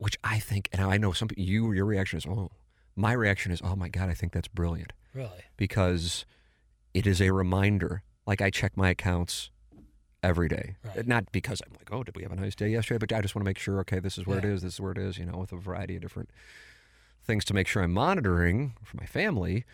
Which 0.00 0.16
I 0.22 0.38
think, 0.38 0.68
and 0.70 0.80
I 0.80 0.96
know 0.96 1.10
some 1.10 1.26
you 1.36 1.72
your 1.72 1.84
reaction 1.84 2.18
is, 2.18 2.24
oh, 2.24 2.52
my 2.94 3.10
reaction 3.12 3.50
is, 3.50 3.60
oh 3.64 3.74
my 3.74 3.88
God, 3.88 4.08
I 4.08 4.14
think 4.14 4.32
that's 4.32 4.46
brilliant 4.46 4.92
Really? 5.12 5.40
because 5.56 6.24
it 6.94 7.04
is 7.04 7.20
a 7.20 7.30
reminder. 7.32 8.04
Like 8.24 8.40
I 8.40 8.50
check 8.50 8.76
my 8.76 8.90
accounts 8.90 9.50
every 10.22 10.48
day. 10.48 10.74
Right. 10.84 11.06
Not 11.06 11.30
because 11.32 11.60
I'm 11.66 11.72
like, 11.74 11.92
oh, 11.92 12.02
did 12.02 12.16
we 12.16 12.22
have 12.22 12.32
a 12.32 12.36
nice 12.36 12.54
day 12.54 12.68
yesterday? 12.70 12.98
But 12.98 13.12
I 13.12 13.20
just 13.20 13.34
want 13.34 13.44
to 13.44 13.48
make 13.48 13.58
sure, 13.58 13.78
okay, 13.80 14.00
this 14.00 14.18
is 14.18 14.26
where 14.26 14.38
it 14.38 14.44
Yeah. 14.44 14.50
is, 14.50 14.62
this 14.62 14.74
is 14.74 14.80
where 14.80 14.92
it 14.92 14.98
is, 14.98 15.18
you 15.18 15.24
know, 15.24 15.38
with 15.38 15.52
a 15.52 15.56
variety 15.56 15.96
of 15.96 16.02
different 16.02 16.30
things 17.24 17.44
to 17.46 17.54
make 17.54 17.68
sure 17.68 17.82
I'm 17.82 17.92
monitoring 17.92 18.74
for 18.82 18.96
my 18.96 19.06
family 19.06 19.64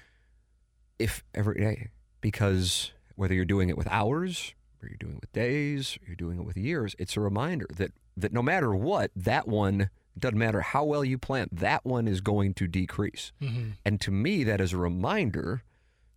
if 0.98 1.24
every 1.35 1.61
day. 1.61 1.88
Because 2.20 2.92
whether 3.16 3.35
you're 3.35 3.44
doing 3.44 3.68
it 3.68 3.76
with 3.78 3.87
hours 3.88 4.54
or 4.83 4.88
you're 4.88 4.96
doing 4.98 5.14
it 5.14 5.20
with 5.20 5.33
days 5.33 5.96
or 6.02 6.07
you're 6.09 6.16
doing 6.16 6.38
it 6.38 6.44
with 6.44 6.57
years, 6.57 6.94
it's 6.98 7.16
a 7.16 7.20
reminder 7.20 7.66
that 7.76 7.92
that 8.16 8.33
no 8.33 8.42
matter 8.42 8.74
what, 8.74 9.11
that 9.16 9.48
one 9.48 9.90
doesn't 10.16 10.38
matter 10.38 10.61
how 10.61 10.85
well 10.85 11.04
you 11.04 11.18
plant, 11.18 11.57
that 11.59 11.85
one 11.85 12.07
is 12.07 12.20
going 12.20 12.54
to 12.54 12.68
decrease. 12.68 13.33
Mm-hmm. 13.42 13.70
And 13.85 14.00
to 14.02 14.12
me, 14.12 14.44
that 14.44 14.61
is 14.61 14.72
a 14.72 14.76
reminder 14.76 15.64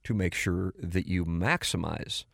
to 0.04 0.14
make 0.14 0.36
sure 0.36 0.76
that 0.80 1.08
you 1.08 1.26
maximize. 1.26 2.26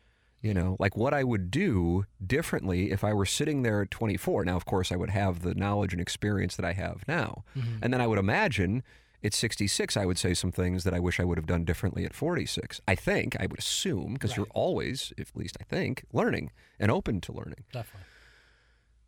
You 0.44 0.54
know, 0.54 0.76
like 0.78 0.96
what 0.98 1.14
I 1.14 1.24
would 1.24 1.50
do 1.50 2.06
differently 2.24 2.92
if 2.92 3.04
I 3.04 3.14
were 3.14 3.26
sitting 3.26 3.64
there 3.64 3.82
at 3.82 3.90
24. 3.92 4.44
Now, 4.46 4.58
of 4.58 4.66
course, 4.66 4.92
I 4.92 4.98
would 4.98 5.10
have 5.10 5.40
the 5.42 5.56
knowledge 5.56 5.94
and 5.94 6.02
experience 6.02 6.58
that 6.58 6.66
I 6.66 6.74
have 6.74 7.04
now. 7.08 7.46
Mm-hmm. 7.58 7.78
And 7.82 7.94
then 7.94 8.02
I 8.02 8.08
would 8.08 8.20
imagine 8.20 8.84
at 9.24 9.34
66, 9.34 9.96
I 9.96 10.06
would 10.06 10.18
say 10.18 10.34
some 10.34 10.52
things 10.52 10.84
that 10.84 10.94
I 10.94 11.00
wish 11.00 11.18
I 11.18 11.24
would 11.24 11.38
have 11.38 11.46
done 11.48 11.64
differently 11.64 12.04
at 12.04 12.14
46. 12.14 12.82
I 12.86 12.94
think, 12.94 13.38
I 13.40 13.46
would 13.46 13.58
assume, 13.58 14.16
because 14.16 14.36
you're 14.36 14.46
Right. 14.48 14.52
always, 14.54 15.14
at 15.18 15.28
least 15.34 15.56
I 15.62 15.64
think, 15.64 16.04
learning 16.12 16.52
and 16.78 16.92
open 16.92 17.22
to 17.22 17.32
learning. 17.32 17.64
Definitely. 17.72 18.06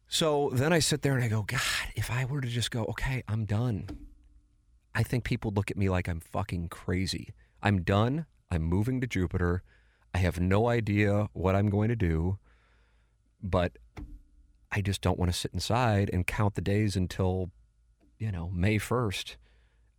So 0.08 0.52
then 0.54 0.72
I 0.72 0.80
sit 0.80 1.02
there 1.02 1.16
and 1.16 1.24
I 1.24 1.28
go, 1.28 1.42
God, 1.42 1.60
if 1.98 2.10
I 2.10 2.24
were 2.24 2.40
to 2.40 2.48
just 2.48 2.72
go, 2.72 2.86
okay, 2.86 3.24
I'm 3.28 3.44
done, 3.44 3.90
I 4.94 5.04
think 5.04 5.26
people 5.26 5.52
look 5.52 5.70
at 5.70 5.76
me 5.76 5.90
like 5.90 6.08
I'm 6.08 6.22
fucking 6.22 6.70
crazy. 6.70 7.34
I'm 7.62 7.82
done. 7.82 8.26
I'm 8.50 8.62
moving 8.64 9.02
to 9.02 9.08
Jupiter. 9.08 9.64
I 10.16 10.20
have 10.20 10.40
no 10.40 10.70
idea 10.70 11.28
what 11.34 11.56
I'm 11.58 11.70
going 11.70 11.90
to 11.90 11.96
do, 11.98 12.40
but 13.44 13.74
I 14.72 14.80
just 14.80 15.02
don't 15.02 15.20
want 15.20 15.30
to 15.30 15.38
sit 15.38 15.52
inside 15.54 16.10
and 16.14 16.26
count 16.26 16.56
the 16.56 16.62
days 16.62 16.96
until, 16.96 17.52
you 18.18 18.32
know, 18.32 18.50
May 18.54 18.80
1st 18.80 19.36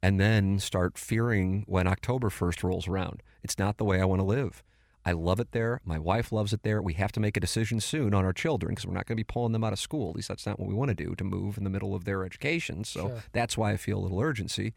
and 0.03 0.19
then 0.19 0.59
start 0.59 0.97
fearing 0.97 1.65
when 1.69 1.87
October 1.87 2.31
1st 2.31 2.63
rolls 2.65 2.89
around. 2.89 3.23
It's 3.43 3.59
not 3.59 3.77
the 3.77 3.85
way 3.85 4.01
I 4.01 4.07
want 4.07 4.21
to 4.21 4.25
live. 4.25 4.63
I 5.05 5.13
love 5.13 5.39
it 5.39 5.53
there. 5.53 5.83
My 5.85 5.99
wife 5.99 6.33
loves 6.33 6.55
it 6.55 6.63
there. 6.63 6.81
We 6.81 6.95
have 6.95 7.13
to 7.13 7.21
make 7.21 7.37
a 7.37 7.41
decision 7.41 7.79
soon 7.81 8.15
on 8.15 8.25
our 8.25 8.33
children 8.33 8.71
because 8.71 8.87
we're 8.87 8.95
not 8.95 9.05
going 9.05 9.17
to 9.19 9.21
be 9.21 9.31
pulling 9.31 9.53
them 9.53 9.65
out 9.65 9.75
of 9.75 9.79
school. 9.79 10.09
At 10.09 10.17
least 10.17 10.29
that's 10.29 10.47
not 10.47 10.59
what 10.59 10.67
we 10.67 10.75
want 10.75 10.89
to 10.89 10.95
do 10.95 11.15
to 11.15 11.25
move 11.25 11.59
in 11.59 11.65
the 11.65 11.71
middle 11.71 11.95
of 11.95 12.05
their 12.07 12.25
education. 12.25 12.85
So 12.85 13.09
Sure. 13.09 13.23
that's 13.33 13.59
why 13.59 13.73
I 13.73 13.77
feel 13.77 13.99
a 13.99 14.01
little 14.01 14.19
urgency. 14.21 14.73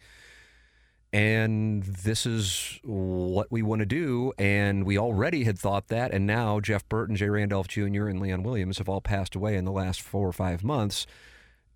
And 1.12 1.84
this 1.84 2.26
is 2.26 2.80
what 2.84 3.52
we 3.52 3.64
want 3.64 3.80
to 3.80 3.86
do. 3.86 4.32
And 4.38 4.86
we 4.86 4.98
already 4.98 5.44
had 5.44 5.58
thought 5.58 5.88
that. 5.88 6.14
And 6.14 6.28
now 6.28 6.60
Jeff 6.60 6.88
Burton, 6.88 7.16
Jay 7.16 7.30
Randolph 7.30 7.68
Jr., 7.68 8.08
and 8.08 8.22
Leon 8.22 8.44
Williams 8.44 8.78
have 8.78 8.88
all 8.88 9.02
passed 9.02 9.36
away 9.36 9.56
in 9.56 9.66
the 9.66 9.72
last 9.72 10.02
four 10.02 10.28
or 10.28 10.34
five 10.34 10.64
months. 10.64 11.08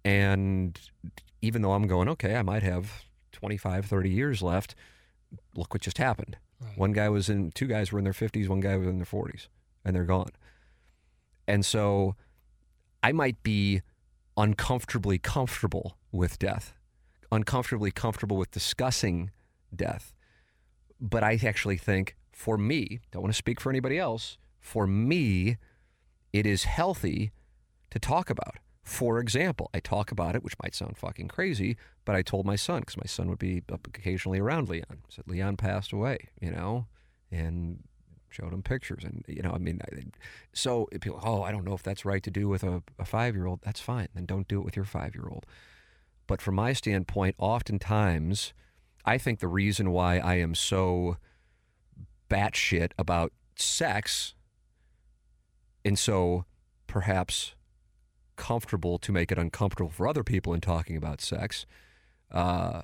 And 0.05 0.79
even 1.41 1.61
though 1.61 1.73
I'm 1.73 1.87
going, 1.87 2.07
okay, 2.09 2.35
I 2.35 2.41
might 2.41 2.63
have 2.63 3.03
25, 3.31 3.85
30 3.85 4.09
years 4.09 4.41
left, 4.41 4.75
look 5.55 5.73
what 5.73 5.81
just 5.81 5.97
happened. 5.97 6.37
Right. 6.61 6.77
One 6.77 6.91
guy 6.93 7.09
was 7.09 7.29
in, 7.29 7.51
two 7.51 7.67
guys 7.67 7.91
were 7.91 7.99
in 7.99 8.05
their 8.05 8.13
50s, 8.13 8.47
one 8.47 8.59
guy 8.59 8.77
was 8.77 8.87
in 8.87 8.97
their 8.97 9.05
40s, 9.05 9.47
and 9.83 9.95
they're 9.95 10.05
gone. 10.05 10.31
And 11.47 11.65
so 11.65 12.15
I 13.01 13.11
might 13.11 13.41
be 13.43 13.81
uncomfortably 14.37 15.17
comfortable 15.17 15.97
with 16.11 16.39
death, 16.39 16.73
uncomfortably 17.33 17.91
comfortable 17.91 18.37
with 18.37 18.51
discussing 18.51 19.31
death. 19.75 20.13
But 20.99 21.23
I 21.23 21.39
actually 21.45 21.77
think 21.77 22.15
for 22.31 22.57
me, 22.57 23.01
don't 23.11 23.21
want 23.21 23.33
to 23.33 23.37
speak 23.37 23.59
for 23.59 23.69
anybody 23.69 23.97
else, 23.97 24.37
for 24.59 24.87
me, 24.87 25.57
it 26.31 26.45
is 26.45 26.63
healthy 26.63 27.31
to 27.91 27.99
talk 27.99 28.29
about. 28.29 28.57
For 28.83 29.19
example, 29.19 29.69
I 29.73 29.79
talk 29.79 30.11
about 30.11 30.35
it, 30.35 30.43
which 30.43 30.55
might 30.61 30.75
sound 30.75 30.97
fucking 30.97 31.29
crazy, 31.29 31.77
but 32.05 32.15
I 32.15 32.21
told 32.21 32.45
my 32.45 32.55
son 32.55 32.81
because 32.81 32.97
my 32.97 33.05
son 33.05 33.29
would 33.29 33.39
be 33.39 33.61
up 33.71 33.87
occasionally 33.87 34.39
around 34.39 34.67
Leon. 34.67 34.85
I 34.89 34.95
said 35.09 35.25
Leon 35.27 35.57
passed 35.57 35.93
away, 35.93 36.29
you 36.41 36.51
know, 36.51 36.87
and 37.31 37.83
showed 38.29 38.51
him 38.51 38.63
pictures, 38.63 39.03
and 39.03 39.23
you 39.27 39.41
know, 39.41 39.51
I 39.51 39.57
mean, 39.57 39.79
I, 39.83 40.03
so 40.53 40.87
people, 40.99 41.21
oh, 41.23 41.43
I 41.43 41.51
don't 41.51 41.63
know 41.63 41.75
if 41.75 41.83
that's 41.83 42.03
right 42.03 42.23
to 42.23 42.31
do 42.31 42.49
with 42.49 42.63
a, 42.63 42.81
a 42.99 43.05
five 43.05 43.35
year 43.35 43.45
old. 43.45 43.61
That's 43.63 43.79
fine, 43.79 44.09
then 44.15 44.25
don't 44.25 44.47
do 44.47 44.59
it 44.59 44.65
with 44.65 44.75
your 44.75 44.85
five 44.85 45.15
year 45.15 45.27
old. 45.29 45.45
But 46.27 46.41
from 46.41 46.55
my 46.55 46.73
standpoint, 46.73 47.35
oftentimes, 47.37 48.53
I 49.05 49.17
think 49.17 49.39
the 49.39 49.47
reason 49.47 49.91
why 49.91 50.17
I 50.17 50.35
am 50.35 50.55
so 50.55 51.17
batshit 52.29 52.91
about 52.97 53.33
sex, 53.55 54.33
and 55.83 55.99
so 55.99 56.45
perhaps 56.87 57.55
comfortable 58.35 58.97
to 58.97 59.11
make 59.11 59.31
it 59.31 59.37
uncomfortable 59.37 59.91
for 59.91 60.07
other 60.07 60.23
people 60.23 60.53
in 60.53 60.61
talking 60.61 60.97
about 60.97 61.21
sex 61.21 61.65
uh, 62.31 62.83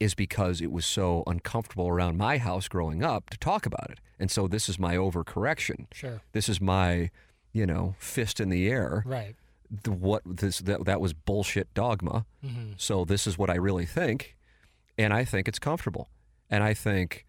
is 0.00 0.14
because 0.14 0.60
it 0.60 0.72
was 0.72 0.86
so 0.86 1.22
uncomfortable 1.26 1.88
around 1.88 2.16
my 2.16 2.38
house 2.38 2.66
growing 2.66 3.04
up 3.04 3.30
to 3.30 3.38
talk 3.38 3.66
about 3.66 3.90
it. 3.90 4.00
And 4.18 4.30
so 4.30 4.48
this 4.48 4.68
is 4.68 4.78
my 4.78 4.96
overcorrection. 4.96 5.86
Sure. 5.92 6.20
This 6.32 6.48
is 6.48 6.60
my, 6.60 7.10
you 7.52 7.66
know, 7.66 7.94
fist 7.98 8.40
in 8.40 8.48
the 8.48 8.68
air. 8.68 9.02
Right. 9.06 9.36
The, 9.70 9.92
what 9.92 10.22
this 10.24 10.58
that, 10.58 10.84
that 10.84 11.00
was 11.00 11.12
bullshit 11.12 11.72
dogma. 11.74 12.26
Mm-hmm. 12.44 12.72
So 12.76 13.04
this 13.04 13.26
is 13.26 13.38
what 13.38 13.50
I 13.50 13.54
really 13.54 13.86
think, 13.86 14.36
and 14.98 15.12
I 15.12 15.24
think 15.24 15.46
it's 15.46 15.60
comfortable. 15.60 16.08
And 16.48 16.64
I 16.64 16.74
think 16.74 17.24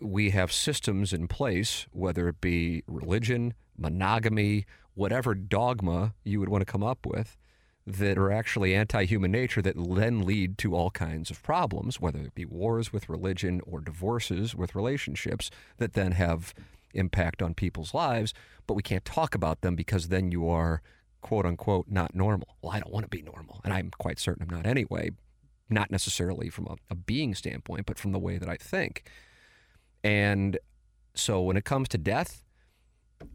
we 0.00 0.30
have 0.30 0.52
systems 0.52 1.12
in 1.12 1.26
place, 1.26 1.86
whether 1.90 2.28
it 2.28 2.40
be 2.40 2.84
religion, 2.86 3.54
monogamy, 3.76 4.66
whatever 4.94 5.34
dogma 5.34 6.14
you 6.22 6.38
would 6.38 6.48
want 6.48 6.60
to 6.60 6.72
come 6.72 6.84
up 6.84 7.04
with, 7.04 7.36
that 7.84 8.16
are 8.16 8.30
actually 8.30 8.74
anti-human 8.76 9.32
nature 9.32 9.60
that 9.62 9.74
then 9.76 10.20
lead 10.22 10.56
to 10.58 10.76
all 10.76 10.90
kinds 10.90 11.30
of 11.30 11.42
problems, 11.42 12.00
whether 12.00 12.20
it 12.20 12.34
be 12.36 12.44
wars 12.44 12.92
with 12.92 13.08
religion 13.08 13.60
or 13.66 13.80
divorces 13.80 14.54
with 14.54 14.76
relationships 14.76 15.50
that 15.78 15.94
then 15.94 16.12
have 16.12 16.54
impact 16.94 17.42
on 17.42 17.54
people's 17.54 17.94
lives, 17.94 18.32
but 18.68 18.74
we 18.74 18.82
can't 18.82 19.04
talk 19.04 19.34
about 19.34 19.62
them 19.62 19.74
because 19.74 20.08
then 20.08 20.30
you 20.30 20.48
are 20.48 20.80
quote 21.22 21.46
unquote 21.46 21.86
not 21.88 22.14
normal. 22.14 22.56
Well, 22.60 22.72
I 22.72 22.80
don't 22.80 22.92
want 22.92 23.04
to 23.04 23.08
be 23.08 23.22
normal, 23.22 23.60
and 23.64 23.72
I'm 23.72 23.90
quite 23.98 24.18
certain 24.18 24.42
I'm 24.42 24.54
not 24.54 24.66
anyway, 24.66 25.10
not 25.70 25.90
necessarily 25.90 26.50
from 26.50 26.66
a, 26.66 26.76
a 26.90 26.94
being 26.94 27.34
standpoint, 27.34 27.86
but 27.86 27.98
from 27.98 28.12
the 28.12 28.18
way 28.18 28.36
that 28.36 28.48
I 28.48 28.56
think. 28.56 29.08
And 30.04 30.58
so 31.14 31.40
when 31.42 31.56
it 31.56 31.64
comes 31.64 31.88
to 31.88 31.98
death, 31.98 32.44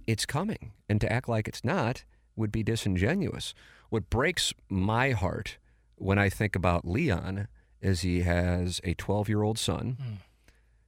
it's 0.06 0.26
coming. 0.26 0.74
And 0.90 1.00
to 1.02 1.12
act 1.12 1.28
like 1.30 1.48
it's 1.48 1.64
not 1.64 2.04
would 2.36 2.52
be 2.52 2.64
disingenuous. 2.64 3.54
What 3.90 4.10
breaks 4.10 4.54
my 4.70 5.12
heart 5.12 5.58
when 5.96 6.20
I 6.20 6.30
think 6.30 6.56
about 6.56 6.86
Leon 6.88 7.48
is 7.82 8.02
he 8.02 8.22
has 8.22 8.82
a 8.84 8.94
12 8.96 9.30
year 9.30 9.42
old 9.44 9.58
son 9.58 9.98
Mm. 10.02 10.18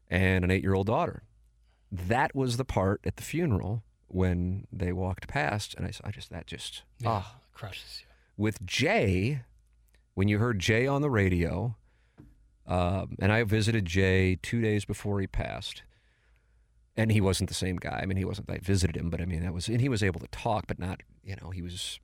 and 0.09 0.43
an 0.43 0.51
eight 0.51 0.63
year 0.63 0.73
old 0.73 0.87
daughter. 0.87 1.23
That 1.91 2.35
was 2.35 2.57
the 2.57 2.65
part 2.65 3.01
at 3.05 3.15
the 3.15 3.23
funeral 3.23 3.83
when 4.09 4.67
they 4.71 4.91
walked 4.91 5.27
past. 5.27 5.73
And 5.75 5.85
I, 5.85 5.91
I 6.03 6.11
just, 6.11 6.29
that 6.31 6.47
just, 6.47 6.83
Yeah. 6.99 7.09
ah, 7.09 7.35
Crushes 7.53 8.01
you. 8.01 8.07
with 8.37 8.65
Jay, 8.65 9.41
when 10.13 10.27
you 10.27 10.37
heard 10.39 10.59
Jay 10.59 10.85
on 10.87 11.01
the 11.01 11.09
radio, 11.09 11.75
um, 12.67 13.15
and 13.19 13.31
I 13.31 13.43
visited 13.43 13.85
Jay 13.85 14.37
two 14.41 14.61
days 14.61 14.85
before 14.85 15.19
he 15.19 15.27
passed, 15.27 15.83
and 16.95 17.11
he 17.11 17.21
wasn't 17.21 17.49
the 17.49 17.55
same 17.55 17.77
guy. 17.77 17.99
I 18.01 18.05
mean, 18.05 18.17
he 18.17 18.25
wasn't. 18.25 18.49
I 18.49 18.57
visited 18.57 18.95
him, 18.97 19.09
but 19.09 19.21
I 19.21 19.25
mean, 19.25 19.41
that 19.41 19.53
was, 19.53 19.67
and 19.67 19.81
he 19.81 19.89
was 19.89 20.03
able 20.03 20.19
to 20.19 20.27
talk, 20.27 20.67
but 20.67 20.77
not, 20.79 21.01
you 21.23 21.35
know, 21.41 21.49
he 21.49 21.61
was, 21.61 21.99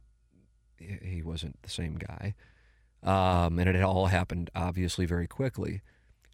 he 0.78 0.98
he 1.02 1.22
wasn't 1.22 1.62
the 1.62 1.70
same 1.70 1.96
guy. 1.96 2.34
Um, 3.04 3.60
and 3.60 3.70
it 3.70 3.76
had 3.76 3.84
all 3.84 4.08
happened 4.08 4.50
obviously 4.56 5.06
very 5.06 5.28
quickly. 5.28 5.82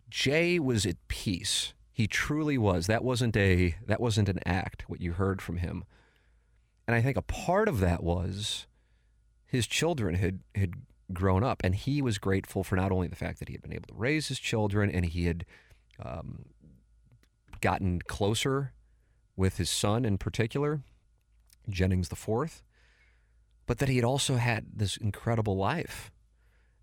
Jay 0.09 0.59
was 0.59 0.85
at 0.85 0.95
peace. 1.07 1.73
He 2.01 2.07
truly 2.07 2.57
was. 2.57 2.87
That 2.87 3.03
wasn't 3.03 3.37
a 3.37 3.75
that 3.85 4.01
wasn't 4.01 4.27
an 4.27 4.39
act. 4.43 4.89
What 4.89 5.01
you 5.01 5.11
heard 5.11 5.39
from 5.39 5.57
him, 5.57 5.83
and 6.87 6.95
I 6.95 7.01
think 7.03 7.15
a 7.15 7.21
part 7.21 7.69
of 7.69 7.79
that 7.79 8.01
was 8.01 8.65
his 9.45 9.67
children 9.67 10.15
had 10.15 10.39
had 10.55 10.73
grown 11.13 11.43
up, 11.43 11.61
and 11.63 11.75
he 11.75 12.01
was 12.01 12.17
grateful 12.17 12.63
for 12.63 12.75
not 12.75 12.91
only 12.91 13.07
the 13.07 13.15
fact 13.15 13.37
that 13.37 13.49
he 13.49 13.53
had 13.53 13.61
been 13.61 13.71
able 13.71 13.85
to 13.89 13.93
raise 13.93 14.29
his 14.29 14.39
children, 14.39 14.89
and 14.89 15.05
he 15.05 15.27
had 15.27 15.45
um, 16.03 16.45
gotten 17.61 18.01
closer 18.01 18.73
with 19.35 19.57
his 19.57 19.69
son 19.69 20.03
in 20.03 20.17
particular, 20.17 20.81
Jennings 21.69 22.09
the 22.09 22.15
fourth, 22.15 22.63
but 23.67 23.77
that 23.77 23.89
he 23.89 23.97
had 23.97 24.05
also 24.05 24.37
had 24.37 24.65
this 24.73 24.97
incredible 24.97 25.55
life. 25.55 26.11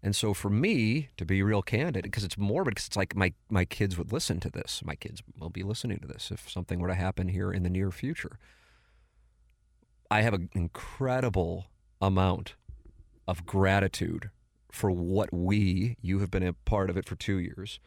And 0.03 0.15
so 0.15 0.33
for 0.33 0.49
me, 0.49 1.09
to 1.17 1.25
be 1.25 1.43
real 1.43 1.63
candid, 1.63 2.05
because 2.05 2.23
it's 2.23 2.39
morbid, 2.39 2.75
because 2.75 2.87
it's 2.87 2.97
like 2.97 3.17
my, 3.17 3.33
my 3.51 3.65
kids 3.65 3.99
would 3.99 4.13
listen 4.13 4.39
to 4.41 4.51
this. 4.51 4.81
My 4.85 4.95
kids 4.95 5.23
will 5.39 5.51
be 5.51 5.65
listening 5.65 5.99
to 5.99 6.07
this 6.07 6.31
if 6.31 6.49
something 6.49 6.79
were 6.79 6.89
to 6.89 6.95
happen 6.95 7.29
here 7.29 7.53
in 7.53 7.65
the 7.65 7.71
near 7.71 7.91
future. 7.91 8.39
I 10.11 10.23
have 10.23 10.35
an 10.35 10.51
incredible 10.55 11.67
amount 12.01 12.55
of 13.27 13.45
gratitude 13.45 14.31
for 14.71 14.91
what 14.91 15.33
we, 15.33 15.97
you 16.01 16.21
have 16.21 16.31
been 16.31 16.47
a 16.47 16.53
part 16.53 16.91
of 16.91 16.97
it 16.97 17.09
for 17.09 17.17
two 17.17 17.39
years, 17.39 17.81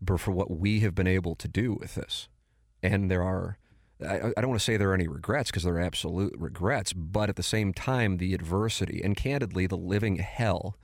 but 0.00 0.20
for 0.20 0.30
what 0.30 0.50
we 0.50 0.80
have 0.80 0.94
been 0.94 1.06
able 1.06 1.34
to 1.36 1.48
do 1.48 1.74
with 1.74 1.94
this. 1.94 2.28
And 2.82 3.10
there 3.10 3.22
are, 3.22 3.58
I, 4.02 4.32
I 4.36 4.40
don't 4.40 4.48
want 4.48 4.60
to 4.60 4.64
say 4.64 4.76
there 4.76 4.90
are 4.90 4.94
any 4.94 5.08
regrets 5.08 5.50
because 5.50 5.64
there 5.64 5.74
are 5.74 5.80
absolute 5.80 6.34
regrets, 6.38 6.92
but 6.92 7.28
at 7.28 7.36
the 7.36 7.42
same 7.42 7.74
time, 7.74 8.16
the 8.16 8.34
adversity 8.34 9.02
and 9.04 9.16
candidly, 9.16 9.66
the 9.66 9.76
living 9.76 10.16
hell 10.16 10.76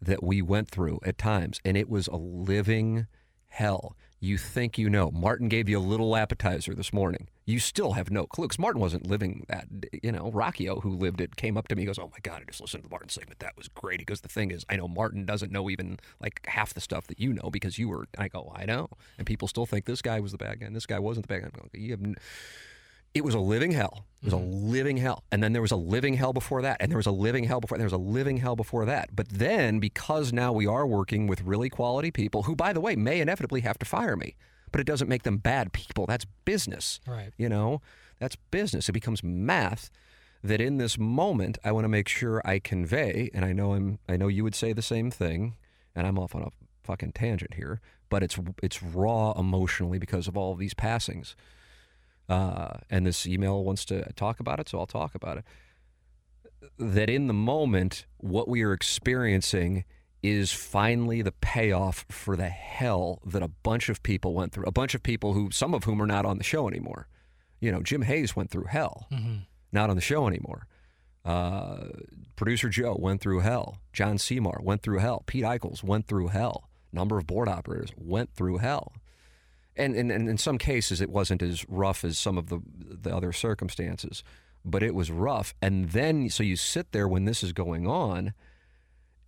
that 0.00 0.22
we 0.22 0.42
went 0.42 0.70
through 0.70 1.00
at 1.04 1.18
times, 1.18 1.60
and 1.64 1.76
it 1.76 1.88
was 1.88 2.08
a 2.08 2.16
living 2.16 3.06
hell. 3.48 3.96
You 4.22 4.36
think 4.36 4.76
you 4.76 4.90
know. 4.90 5.10
Martin 5.10 5.48
gave 5.48 5.68
you 5.68 5.78
a 5.78 5.80
little 5.80 6.14
appetizer 6.14 6.74
this 6.74 6.92
morning. 6.92 7.28
You 7.46 7.58
still 7.58 7.92
have 7.92 8.10
no 8.10 8.26
clue 8.26 8.44
because 8.44 8.58
Martin 8.58 8.80
wasn't 8.80 9.06
living 9.06 9.46
that. 9.48 9.66
You 10.02 10.12
know, 10.12 10.30
Rockio, 10.30 10.82
who 10.82 10.90
lived 10.90 11.22
it, 11.22 11.36
came 11.36 11.56
up 11.56 11.68
to 11.68 11.74
me. 11.74 11.82
He 11.82 11.86
goes, 11.86 11.98
"Oh 11.98 12.10
my 12.12 12.18
god, 12.22 12.42
I 12.42 12.44
just 12.44 12.60
listened 12.60 12.82
to 12.82 12.88
the 12.88 12.92
Martin 12.92 13.08
segment. 13.08 13.40
That 13.40 13.56
was 13.56 13.68
great." 13.68 13.98
He 14.00 14.04
goes, 14.04 14.20
"The 14.20 14.28
thing 14.28 14.50
is, 14.50 14.66
I 14.68 14.76
know 14.76 14.88
Martin 14.88 15.24
doesn't 15.24 15.50
know 15.50 15.70
even 15.70 15.98
like 16.20 16.46
half 16.46 16.74
the 16.74 16.82
stuff 16.82 17.06
that 17.06 17.18
you 17.18 17.32
know 17.32 17.48
because 17.50 17.78
you 17.78 17.88
were." 17.88 18.06
I 18.18 18.28
go, 18.28 18.52
"I 18.54 18.66
know," 18.66 18.90
and 19.16 19.26
people 19.26 19.48
still 19.48 19.64
think 19.64 19.86
this 19.86 20.02
guy 20.02 20.20
was 20.20 20.32
the 20.32 20.38
bad 20.38 20.60
guy 20.60 20.66
and 20.66 20.76
this 20.76 20.86
guy 20.86 20.98
wasn't 20.98 21.26
the 21.26 21.34
bad 21.34 21.50
guy. 21.52 21.62
You 21.72 21.92
have. 21.92 22.02
N- 22.04 22.16
it 23.14 23.24
was 23.24 23.34
a 23.34 23.40
living 23.40 23.72
hell. 23.72 24.06
It 24.22 24.26
was 24.26 24.34
a 24.34 24.36
mm-hmm. 24.36 24.70
living 24.70 24.96
hell. 24.98 25.24
And 25.32 25.42
then 25.42 25.52
there 25.52 25.62
was 25.62 25.70
a 25.70 25.76
living 25.76 26.14
hell 26.14 26.32
before 26.32 26.62
that. 26.62 26.76
And 26.80 26.90
there 26.90 26.98
was 26.98 27.06
a 27.06 27.12
living 27.12 27.44
hell 27.44 27.60
before 27.60 27.78
there 27.78 27.86
was 27.86 27.92
a 27.92 27.98
living 27.98 28.36
hell 28.36 28.54
before 28.54 28.84
that. 28.84 29.16
But 29.16 29.28
then 29.30 29.80
because 29.80 30.32
now 30.32 30.52
we 30.52 30.66
are 30.66 30.86
working 30.86 31.26
with 31.26 31.40
really 31.40 31.70
quality 31.70 32.10
people 32.10 32.42
who 32.42 32.54
by 32.54 32.72
the 32.72 32.80
way 32.80 32.96
may 32.96 33.20
inevitably 33.20 33.62
have 33.62 33.78
to 33.78 33.86
fire 33.86 34.16
me, 34.16 34.36
but 34.72 34.80
it 34.80 34.86
doesn't 34.86 35.08
make 35.08 35.22
them 35.22 35.38
bad 35.38 35.72
people. 35.72 36.06
That's 36.06 36.26
business. 36.44 37.00
Right. 37.06 37.32
You 37.38 37.48
know, 37.48 37.80
that's 38.18 38.36
business. 38.50 38.88
It 38.88 38.92
becomes 38.92 39.24
math 39.24 39.90
that 40.42 40.60
in 40.60 40.76
this 40.76 40.98
moment 40.98 41.58
I 41.64 41.72
want 41.72 41.84
to 41.84 41.88
make 41.88 42.08
sure 42.08 42.42
I 42.44 42.58
convey 42.58 43.30
and 43.34 43.44
I 43.44 43.52
know 43.52 43.72
I'm 43.72 43.98
I 44.08 44.16
know 44.16 44.28
you 44.28 44.44
would 44.44 44.54
say 44.54 44.72
the 44.72 44.82
same 44.82 45.10
thing 45.10 45.54
and 45.94 46.06
I'm 46.06 46.18
off 46.18 46.34
on 46.34 46.42
a 46.42 46.50
fucking 46.84 47.12
tangent 47.12 47.54
here, 47.54 47.80
but 48.10 48.22
it's 48.22 48.38
it's 48.62 48.82
raw 48.82 49.32
emotionally 49.32 49.98
because 49.98 50.28
of 50.28 50.36
all 50.36 50.52
of 50.52 50.58
these 50.58 50.74
passings. 50.74 51.36
Uh, 52.30 52.78
and 52.88 53.04
this 53.04 53.26
email 53.26 53.64
wants 53.64 53.84
to 53.86 54.04
talk 54.12 54.38
about 54.38 54.60
it, 54.60 54.68
so 54.68 54.78
I'll 54.78 54.86
talk 54.86 55.16
about 55.16 55.38
it. 55.38 55.44
That 56.78 57.10
in 57.10 57.26
the 57.26 57.34
moment, 57.34 58.06
what 58.18 58.46
we 58.46 58.62
are 58.62 58.72
experiencing 58.72 59.84
is 60.22 60.52
finally 60.52 61.22
the 61.22 61.32
payoff 61.32 62.06
for 62.08 62.36
the 62.36 62.48
hell 62.48 63.20
that 63.26 63.42
a 63.42 63.48
bunch 63.48 63.88
of 63.88 64.00
people 64.04 64.32
went 64.32 64.52
through. 64.52 64.64
A 64.64 64.70
bunch 64.70 64.94
of 64.94 65.02
people 65.02 65.32
who, 65.32 65.50
some 65.50 65.74
of 65.74 65.84
whom 65.84 66.00
are 66.00 66.06
not 66.06 66.24
on 66.24 66.38
the 66.38 66.44
show 66.44 66.68
anymore. 66.68 67.08
You 67.58 67.72
know, 67.72 67.82
Jim 67.82 68.02
Hayes 68.02 68.36
went 68.36 68.50
through 68.50 68.66
hell, 68.66 69.08
not 69.72 69.90
on 69.90 69.96
the 69.96 70.02
show 70.02 70.28
anymore. 70.28 70.68
Uh, 71.24 71.86
Producer 72.36 72.68
Joe 72.68 72.96
went 72.98 73.20
through 73.20 73.40
hell. 73.40 73.78
John 73.92 74.18
Seymour 74.18 74.60
went 74.62 74.82
through 74.82 74.98
hell. 74.98 75.24
Pete 75.26 75.44
Eichels 75.44 75.82
went 75.82 76.06
through 76.06 76.28
hell. 76.28 76.68
Number 76.92 77.18
of 77.18 77.26
board 77.26 77.48
operators 77.48 77.90
went 77.96 78.34
through 78.34 78.58
hell 78.58 78.92
and, 79.80 79.94
and, 79.94 80.12
and 80.12 80.28
in 80.28 80.38
some 80.38 80.58
cases 80.58 81.00
it 81.00 81.10
wasn't 81.10 81.42
as 81.42 81.68
rough 81.68 82.04
as 82.04 82.18
some 82.18 82.38
of 82.38 82.48
the 82.48 82.60
the 82.76 83.14
other 83.14 83.32
circumstances 83.32 84.22
but 84.64 84.82
it 84.82 84.94
was 84.94 85.10
rough 85.10 85.54
and 85.60 85.90
then 85.90 86.28
so 86.28 86.42
you 86.42 86.56
sit 86.56 86.92
there 86.92 87.08
when 87.08 87.24
this 87.24 87.42
is 87.42 87.52
going 87.52 87.86
on 87.86 88.32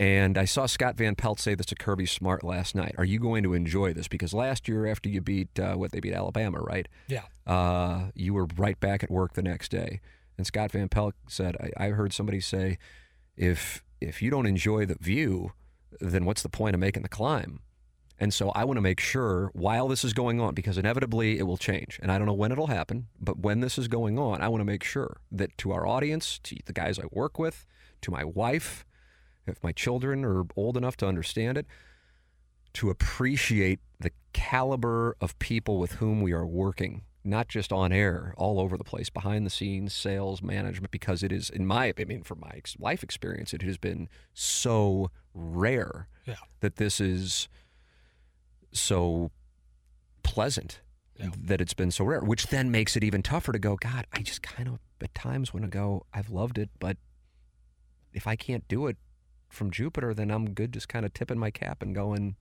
and 0.02 0.36
I 0.36 0.46
saw 0.46 0.66
Scott 0.66 0.96
Van 0.96 1.14
Pelt 1.14 1.38
say 1.38 1.54
this 1.54 1.66
to 1.66 1.76
Kirby 1.76 2.06
Smart 2.06 2.42
last 2.42 2.74
night. 2.74 2.96
Are 2.98 3.04
you 3.04 3.20
going 3.20 3.44
to 3.44 3.54
enjoy 3.54 3.92
this? 3.92 4.08
Because 4.08 4.34
last 4.34 4.66
year, 4.66 4.84
after 4.84 5.08
you 5.08 5.20
beat 5.20 5.60
uh, 5.60 5.74
what 5.74 5.92
they 5.92 6.00
beat 6.00 6.12
Alabama, 6.12 6.58
right? 6.58 6.88
Yeah. 7.06 7.22
Uh, 7.46 8.06
you 8.16 8.34
were 8.34 8.48
right 8.56 8.80
back 8.80 9.04
at 9.04 9.12
work 9.12 9.34
the 9.34 9.42
next 9.42 9.70
day. 9.70 10.00
And 10.36 10.44
Scott 10.44 10.72
Van 10.72 10.88
Pelt 10.88 11.14
said, 11.28 11.56
I, 11.78 11.84
I 11.84 11.88
heard 11.90 12.12
somebody 12.12 12.40
say, 12.40 12.78
if 13.36 13.84
if 14.00 14.20
you 14.20 14.28
don't 14.28 14.46
enjoy 14.46 14.86
the 14.86 14.96
view, 14.96 15.52
then 16.00 16.24
what's 16.24 16.42
the 16.42 16.48
point 16.48 16.74
of 16.74 16.80
making 16.80 17.02
the 17.02 17.08
climb? 17.08 17.60
And 18.22 18.32
so 18.32 18.50
I 18.50 18.62
want 18.62 18.76
to 18.76 18.80
make 18.82 19.00
sure 19.00 19.50
while 19.52 19.88
this 19.88 20.04
is 20.04 20.12
going 20.12 20.40
on, 20.40 20.54
because 20.54 20.78
inevitably 20.78 21.40
it 21.40 21.42
will 21.42 21.56
change. 21.56 21.98
And 22.00 22.12
I 22.12 22.18
don't 22.18 22.28
know 22.28 22.32
when 22.32 22.52
it'll 22.52 22.68
happen, 22.68 23.08
but 23.20 23.40
when 23.40 23.58
this 23.58 23.76
is 23.78 23.88
going 23.88 24.16
on, 24.16 24.40
I 24.40 24.46
want 24.46 24.60
to 24.60 24.64
make 24.64 24.84
sure 24.84 25.16
that 25.32 25.58
to 25.58 25.72
our 25.72 25.84
audience, 25.88 26.38
to 26.44 26.56
the 26.64 26.72
guys 26.72 27.00
I 27.00 27.06
work 27.10 27.36
with, 27.36 27.66
to 28.02 28.12
my 28.12 28.22
wife, 28.22 28.86
if 29.44 29.60
my 29.64 29.72
children 29.72 30.24
are 30.24 30.44
old 30.54 30.76
enough 30.76 30.96
to 30.98 31.06
understand 31.08 31.58
it, 31.58 31.66
to 32.74 32.90
appreciate 32.90 33.80
the 33.98 34.12
caliber 34.32 35.16
of 35.20 35.36
people 35.40 35.80
with 35.80 35.94
whom 35.94 36.20
we 36.20 36.30
are 36.30 36.46
working, 36.46 37.02
not 37.24 37.48
just 37.48 37.72
on 37.72 37.90
air, 37.90 38.34
all 38.36 38.60
over 38.60 38.76
the 38.76 38.84
place, 38.84 39.10
behind 39.10 39.44
the 39.44 39.50
scenes, 39.50 39.92
sales, 39.92 40.40
management, 40.40 40.92
because 40.92 41.24
it 41.24 41.32
is, 41.32 41.50
in 41.50 41.66
my 41.66 41.86
opinion, 41.86 42.18
mean, 42.18 42.22
from 42.22 42.38
my 42.38 42.62
life 42.78 43.02
experience, 43.02 43.52
it 43.52 43.62
has 43.62 43.78
been 43.78 44.08
so 44.32 45.10
rare 45.34 46.06
Yeah. 46.24 46.36
that 46.60 46.76
this 46.76 47.00
is 47.00 47.48
so 48.72 49.30
pleasant 50.22 50.80
Yeah. 51.18 51.30
that 51.36 51.60
it's 51.60 51.74
been 51.74 51.90
so 51.90 52.04
rare, 52.04 52.20
which 52.20 52.46
then 52.48 52.70
makes 52.70 52.96
it 52.96 53.04
even 53.04 53.22
tougher 53.22 53.52
to 53.52 53.58
go, 53.58 53.76
God, 53.76 54.06
I 54.12 54.22
just 54.22 54.42
kind 54.42 54.68
of 54.68 54.78
at 55.00 55.14
times 55.14 55.52
want 55.52 55.64
to 55.64 55.70
go, 55.70 56.06
I've 56.12 56.30
loved 56.30 56.58
it, 56.58 56.70
but 56.78 56.96
if 58.12 58.26
I 58.26 58.36
can't 58.36 58.66
do 58.68 58.86
it 58.86 58.96
from 59.50 59.70
Jupiter, 59.70 60.14
then 60.14 60.30
I'm 60.30 60.54
good 60.54 60.72
just 60.72 60.88
kind 60.88 61.04
of 61.04 61.12
tipping 61.12 61.38
my 61.38 61.50
cap 61.50 61.82
and 61.82 61.94
going, 61.94 62.36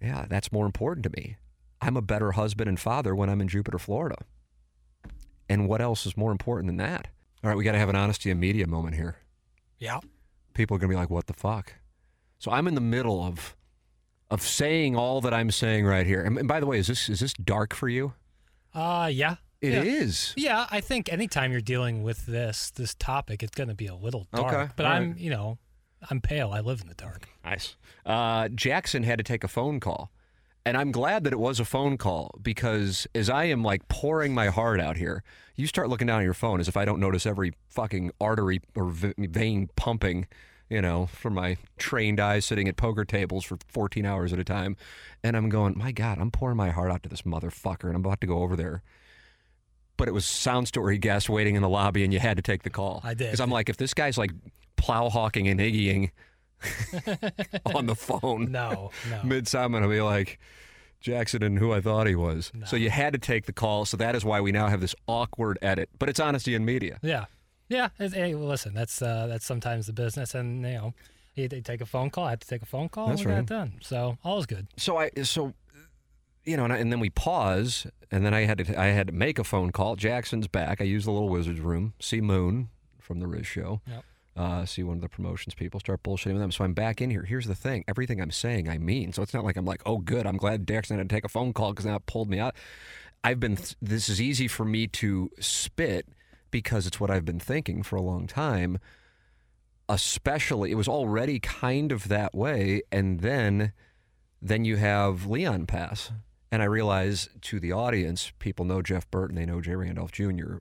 yeah, 0.00 0.26
that's 0.28 0.52
more 0.52 0.66
important 0.66 1.04
to 1.04 1.10
me. 1.10 1.36
I'm 1.80 1.96
a 1.96 2.02
better 2.02 2.32
husband 2.32 2.68
and 2.68 2.78
father 2.78 3.14
when 3.14 3.28
I'm 3.28 3.40
in 3.40 3.48
Jupiter, 3.48 3.78
Florida. 3.78 4.16
And 5.48 5.68
what 5.68 5.80
else 5.80 6.06
is 6.06 6.16
more 6.16 6.30
important 6.30 6.68
than 6.68 6.76
that? 6.76 7.08
All 7.42 7.48
right, 7.50 7.56
we 7.56 7.64
got 7.64 7.72
to 7.72 7.78
have 7.78 7.88
an 7.88 7.96
honesty 7.96 8.30
and 8.30 8.38
media 8.38 8.66
moment 8.68 8.94
here. 8.94 9.16
Yeah. 9.78 9.98
People 10.54 10.76
are 10.76 10.78
going 10.78 10.88
to 10.90 10.94
be 10.94 10.98
like, 11.00 11.10
what 11.10 11.26
the 11.26 11.32
fuck? 11.34 11.74
So 12.38 12.50
I'm 12.52 12.68
in 12.68 12.74
the 12.74 12.80
middle 12.80 13.22
of 13.22 13.56
of 14.32 14.40
saying 14.40 14.96
all 14.96 15.20
that 15.20 15.34
I'm 15.34 15.50
saying 15.50 15.84
right 15.84 16.06
here. 16.06 16.22
And, 16.22 16.38
and 16.38 16.48
by 16.48 16.58
the 16.58 16.66
way, 16.66 16.78
is 16.78 16.86
this 16.86 17.08
is 17.08 17.20
this 17.20 17.34
dark 17.34 17.74
for 17.74 17.88
you? 17.88 18.14
Uh, 18.74 19.10
yeah. 19.12 19.36
It 19.60 19.74
yeah. 19.74 19.82
is. 19.82 20.34
Yeah, 20.36 20.66
I 20.70 20.80
think 20.80 21.12
anytime 21.12 21.52
you're 21.52 21.60
dealing 21.60 22.02
with 22.02 22.26
this 22.26 22.70
this 22.70 22.94
topic, 22.94 23.42
it's 23.42 23.54
going 23.54 23.68
to 23.68 23.74
be 23.74 23.86
a 23.86 23.94
little 23.94 24.26
dark. 24.34 24.54
Okay, 24.54 24.72
But 24.74 24.86
all 24.86 24.92
I'm, 24.92 25.10
right. 25.10 25.20
you 25.20 25.30
know, 25.30 25.58
I'm 26.10 26.20
pale. 26.20 26.50
I 26.50 26.60
live 26.60 26.80
in 26.80 26.88
the 26.88 26.94
dark. 26.94 27.28
Nice. 27.44 27.76
Uh, 28.06 28.48
Jackson 28.48 29.02
had 29.02 29.18
to 29.18 29.22
take 29.22 29.44
a 29.44 29.48
phone 29.48 29.78
call. 29.78 30.10
And 30.64 30.76
I'm 30.76 30.92
glad 30.92 31.24
that 31.24 31.32
it 31.32 31.40
was 31.40 31.58
a 31.60 31.64
phone 31.64 31.98
call 31.98 32.38
because 32.40 33.06
as 33.14 33.28
I 33.28 33.44
am 33.44 33.64
like 33.64 33.86
pouring 33.88 34.32
my 34.32 34.46
heart 34.46 34.80
out 34.80 34.96
here, 34.96 35.24
you 35.56 35.66
start 35.66 35.88
looking 35.88 36.06
down 36.06 36.20
at 36.20 36.24
your 36.24 36.34
phone 36.34 36.60
as 36.60 36.68
if 36.68 36.76
I 36.76 36.84
don't 36.84 37.00
notice 37.00 37.26
every 37.26 37.52
fucking 37.68 38.12
artery 38.20 38.60
or 38.76 38.88
vein 38.88 39.68
pumping, 39.74 40.28
you 40.72 40.80
know, 40.80 41.06
from 41.06 41.34
my 41.34 41.58
trained 41.78 42.18
eyes 42.18 42.46
sitting 42.46 42.66
at 42.66 42.76
poker 42.76 43.04
tables 43.04 43.44
for 43.44 43.58
14 43.68 44.06
hours 44.06 44.32
at 44.32 44.38
a 44.38 44.44
time. 44.44 44.76
And 45.22 45.36
I'm 45.36 45.48
going, 45.50 45.76
my 45.76 45.92
God, 45.92 46.18
I'm 46.18 46.30
pouring 46.30 46.56
my 46.56 46.70
heart 46.70 46.90
out 46.90 47.02
to 47.02 47.08
this 47.10 47.22
motherfucker 47.22 47.84
and 47.84 47.94
I'm 47.94 48.04
about 48.04 48.20
to 48.22 48.26
go 48.26 48.38
over 48.42 48.56
there. 48.56 48.82
But 49.98 50.08
it 50.08 50.12
was 50.12 50.24
Sound 50.24 50.68
Story 50.68 50.96
guest 50.96 51.28
waiting 51.28 51.54
in 51.56 51.62
the 51.62 51.68
lobby 51.68 52.04
and 52.04 52.12
you 52.12 52.18
had 52.18 52.38
to 52.38 52.42
take 52.42 52.62
the 52.62 52.70
call. 52.70 53.02
I 53.04 53.10
did. 53.14 53.26
Because 53.26 53.40
I'm 53.40 53.50
like, 53.50 53.68
if 53.68 53.76
this 53.76 53.92
guy's 53.92 54.16
like 54.16 54.30
plowhawking 54.78 55.50
and 55.50 55.60
iggying 55.60 56.10
on 57.74 57.86
the 57.86 57.94
phone 57.94 58.50
No, 58.50 58.90
no. 59.10 59.20
mid 59.24 59.46
time, 59.46 59.74
and 59.74 59.84
I'll 59.84 59.90
be 59.90 60.00
like, 60.00 60.38
Jackson 61.00 61.42
and 61.42 61.58
who 61.58 61.72
I 61.72 61.80
thought 61.80 62.06
he 62.06 62.14
was. 62.14 62.52
So 62.66 62.76
you 62.76 62.88
had 62.88 63.12
to 63.12 63.18
take 63.18 63.46
the 63.46 63.52
call. 63.52 63.84
So 63.84 63.96
that 63.96 64.14
is 64.14 64.24
why 64.24 64.40
we 64.40 64.52
now 64.52 64.68
have 64.68 64.80
this 64.80 64.94
awkward 65.08 65.58
edit. 65.60 65.90
But 65.98 66.08
it's 66.08 66.20
honesty 66.20 66.54
in 66.54 66.64
media. 66.64 66.98
Yeah, 67.02 67.24
yeah. 67.72 67.88
Hey, 67.98 68.34
well, 68.34 68.48
listen, 68.48 68.74
that's 68.74 69.00
uh, 69.02 69.26
that's 69.26 69.44
sometimes 69.44 69.86
the 69.86 69.92
business, 69.92 70.34
and 70.34 70.64
you 70.64 70.72
know, 70.72 70.94
they 71.34 71.48
take 71.48 71.80
a 71.80 71.86
phone 71.86 72.10
call. 72.10 72.24
I 72.24 72.30
had 72.30 72.40
to 72.42 72.48
take 72.48 72.62
a 72.62 72.66
phone 72.66 72.88
call. 72.88 73.08
That's 73.08 73.22
and 73.22 73.30
we 73.30 73.34
right. 73.34 73.46
got 73.46 73.54
it 73.54 73.58
done. 73.58 73.72
So 73.82 74.18
all 74.22 74.38
is 74.38 74.46
good. 74.46 74.68
So 74.76 74.98
I 74.98 75.10
so 75.22 75.54
you 76.44 76.56
know, 76.56 76.64
and, 76.64 76.72
I, 76.72 76.78
and 76.78 76.90
then 76.90 77.00
we 77.00 77.10
pause, 77.10 77.86
and 78.10 78.24
then 78.24 78.34
I 78.34 78.40
had 78.40 78.58
to 78.58 78.80
I 78.80 78.86
had 78.86 79.08
to 79.08 79.12
make 79.12 79.38
a 79.38 79.44
phone 79.44 79.70
call. 79.70 79.96
Jackson's 79.96 80.48
back. 80.48 80.80
I 80.80 80.84
use 80.84 81.04
the 81.04 81.12
little 81.12 81.28
wizard's 81.28 81.60
room. 81.60 81.94
See 82.00 82.20
Moon 82.20 82.68
from 83.00 83.20
the 83.20 83.26
Riz 83.26 83.46
Show. 83.46 83.80
Yep. 83.86 84.04
Uh, 84.34 84.64
see 84.64 84.82
one 84.82 84.96
of 84.96 85.02
the 85.02 85.10
promotions 85.10 85.54
people 85.54 85.78
start 85.78 86.02
bullshitting 86.02 86.32
with 86.32 86.40
them. 86.40 86.50
So 86.50 86.64
I'm 86.64 86.72
back 86.72 87.02
in 87.02 87.10
here. 87.10 87.22
Here's 87.22 87.46
the 87.46 87.54
thing: 87.54 87.84
everything 87.86 88.20
I'm 88.20 88.30
saying, 88.30 88.68
I 88.68 88.78
mean. 88.78 89.12
So 89.12 89.22
it's 89.22 89.34
not 89.34 89.44
like 89.44 89.56
I'm 89.56 89.66
like, 89.66 89.82
oh, 89.86 89.98
good. 89.98 90.26
I'm 90.26 90.38
glad 90.38 90.66
Jackson 90.66 90.98
had 90.98 91.08
to 91.08 91.14
take 91.14 91.24
a 91.24 91.28
phone 91.28 91.52
call 91.52 91.72
because 91.72 91.86
now 91.86 91.96
it 91.96 92.06
pulled 92.06 92.28
me 92.28 92.38
out. 92.38 92.54
I've 93.22 93.38
been. 93.38 93.58
This 93.80 94.08
is 94.08 94.20
easy 94.20 94.48
for 94.48 94.64
me 94.64 94.86
to 94.88 95.30
spit 95.38 96.08
because 96.52 96.86
it's 96.86 97.00
what 97.00 97.10
I've 97.10 97.24
been 97.24 97.40
thinking 97.40 97.82
for 97.82 97.96
a 97.96 98.02
long 98.02 98.28
time. 98.28 98.78
Especially, 99.88 100.70
it 100.70 100.76
was 100.76 100.86
already 100.86 101.40
kind 101.40 101.90
of 101.90 102.06
that 102.06 102.32
way, 102.32 102.82
and 102.92 103.20
then, 103.20 103.72
then 104.40 104.64
you 104.64 104.76
have 104.76 105.26
Leon 105.26 105.66
pass, 105.66 106.12
and 106.52 106.62
I 106.62 106.66
realize 106.66 107.28
to 107.42 107.58
the 107.58 107.72
audience, 107.72 108.32
people 108.38 108.64
know 108.64 108.80
Jeff 108.80 109.10
Burton, 109.10 109.34
they 109.34 109.44
know 109.44 109.60
Jay 109.60 109.74
Randolph 109.74 110.12
Jr. 110.12 110.58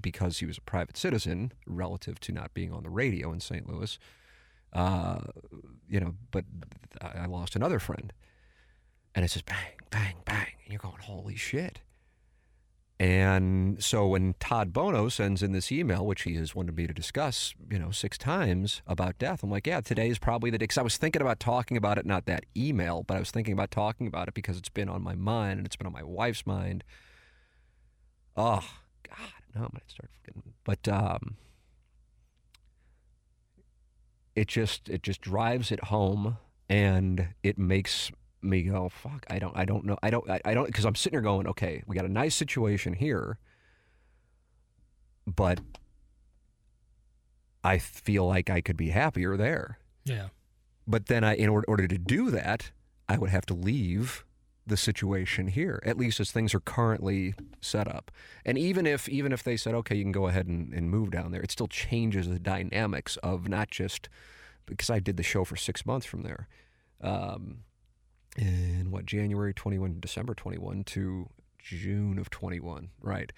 because 0.00 0.38
he 0.38 0.46
was 0.46 0.56
a 0.56 0.62
private 0.62 0.96
citizen 0.96 1.52
relative 1.66 2.20
to 2.20 2.32
not 2.32 2.54
being 2.54 2.72
on 2.72 2.84
the 2.84 2.90
radio 2.90 3.32
in 3.32 3.40
St. 3.40 3.68
Louis. 3.68 3.98
Uh, 4.72 5.18
you 5.88 5.98
know, 5.98 6.14
but 6.30 6.44
I 7.02 7.26
lost 7.26 7.56
another 7.56 7.78
friend, 7.80 8.12
and 9.14 9.24
it's 9.24 9.34
just 9.34 9.46
bang, 9.46 9.72
bang, 9.90 10.14
bang, 10.24 10.52
and 10.62 10.72
you're 10.72 10.78
going, 10.78 11.00
holy 11.00 11.36
shit. 11.36 11.80
And 13.00 13.82
so 13.82 14.08
when 14.08 14.34
Todd 14.40 14.72
Bono 14.72 15.08
sends 15.08 15.40
in 15.40 15.52
this 15.52 15.70
email, 15.70 16.04
which 16.04 16.22
he 16.22 16.34
has 16.34 16.54
wanted 16.56 16.76
me 16.76 16.88
to 16.88 16.92
discuss, 16.92 17.54
you 17.70 17.78
know, 17.78 17.92
six 17.92 18.18
times 18.18 18.82
about 18.88 19.18
death, 19.18 19.44
I'm 19.44 19.50
like, 19.50 19.68
yeah, 19.68 19.80
today 19.80 20.08
is 20.08 20.18
probably 20.18 20.50
the 20.50 20.58
day. 20.58 20.64
Because 20.64 20.78
I 20.78 20.82
was 20.82 20.96
thinking 20.96 21.22
about 21.22 21.38
talking 21.38 21.76
about 21.76 21.96
it, 21.96 22.06
not 22.06 22.26
that 22.26 22.44
email, 22.56 23.04
but 23.04 23.16
I 23.16 23.20
was 23.20 23.30
thinking 23.30 23.52
about 23.52 23.70
talking 23.70 24.08
about 24.08 24.26
it 24.26 24.34
because 24.34 24.58
it's 24.58 24.68
been 24.68 24.88
on 24.88 25.02
my 25.02 25.14
mind 25.14 25.58
and 25.58 25.66
it's 25.66 25.76
been 25.76 25.86
on 25.86 25.92
my 25.92 26.02
wife's 26.02 26.44
mind. 26.44 26.82
Oh, 28.36 28.68
God, 29.08 29.32
no, 29.54 29.62
I'm 29.62 29.70
going 29.70 29.82
to 29.86 29.94
start. 29.94 30.10
But 30.64 30.88
um, 30.88 31.36
it 34.34 34.48
just 34.48 34.88
it 34.88 35.02
just 35.02 35.20
drives 35.20 35.72
it 35.72 35.84
home 35.84 36.36
and 36.68 37.28
it 37.42 37.58
makes 37.58 38.10
me 38.42 38.62
go, 38.62 38.88
fuck, 38.88 39.26
I 39.28 39.38
don't, 39.38 39.56
I 39.56 39.64
don't 39.64 39.84
know. 39.84 39.98
I 40.02 40.10
don't, 40.10 40.28
I, 40.30 40.40
I 40.44 40.54
don't, 40.54 40.66
because 40.66 40.84
I'm 40.84 40.94
sitting 40.94 41.16
here 41.16 41.22
going, 41.22 41.46
okay, 41.48 41.82
we 41.86 41.96
got 41.96 42.04
a 42.04 42.08
nice 42.08 42.34
situation 42.34 42.92
here, 42.92 43.38
but 45.26 45.60
I 47.64 47.78
feel 47.78 48.26
like 48.26 48.50
I 48.50 48.60
could 48.60 48.76
be 48.76 48.90
happier 48.90 49.36
there. 49.36 49.78
Yeah. 50.04 50.28
But 50.86 51.06
then 51.06 51.24
I, 51.24 51.34
in 51.34 51.48
order, 51.48 51.66
order 51.68 51.88
to 51.88 51.98
do 51.98 52.30
that, 52.30 52.70
I 53.08 53.18
would 53.18 53.30
have 53.30 53.46
to 53.46 53.54
leave 53.54 54.24
the 54.66 54.76
situation 54.76 55.48
here, 55.48 55.82
at 55.84 55.96
least 55.96 56.20
as 56.20 56.30
things 56.30 56.54
are 56.54 56.60
currently 56.60 57.34
set 57.60 57.88
up. 57.88 58.10
And 58.44 58.58
even 58.58 58.86
if, 58.86 59.08
even 59.08 59.32
if 59.32 59.42
they 59.42 59.56
said, 59.56 59.74
okay, 59.74 59.96
you 59.96 60.04
can 60.04 60.12
go 60.12 60.28
ahead 60.28 60.46
and, 60.46 60.72
and 60.72 60.90
move 60.90 61.10
down 61.10 61.32
there, 61.32 61.40
it 61.40 61.50
still 61.50 61.68
changes 61.68 62.28
the 62.28 62.38
dynamics 62.38 63.16
of 63.18 63.48
not 63.48 63.70
just 63.70 64.08
because 64.66 64.90
I 64.90 64.98
did 64.98 65.16
the 65.16 65.22
show 65.22 65.44
for 65.44 65.56
six 65.56 65.84
months 65.86 66.06
from 66.06 66.22
there. 66.22 66.48
Um, 67.00 67.60
in 68.38 68.90
what 68.90 69.04
January 69.04 69.52
21, 69.52 69.98
December 70.00 70.34
21 70.34 70.84
to 70.84 71.28
June 71.58 72.18
of 72.18 72.30
21, 72.30 72.90
right? 73.00 73.32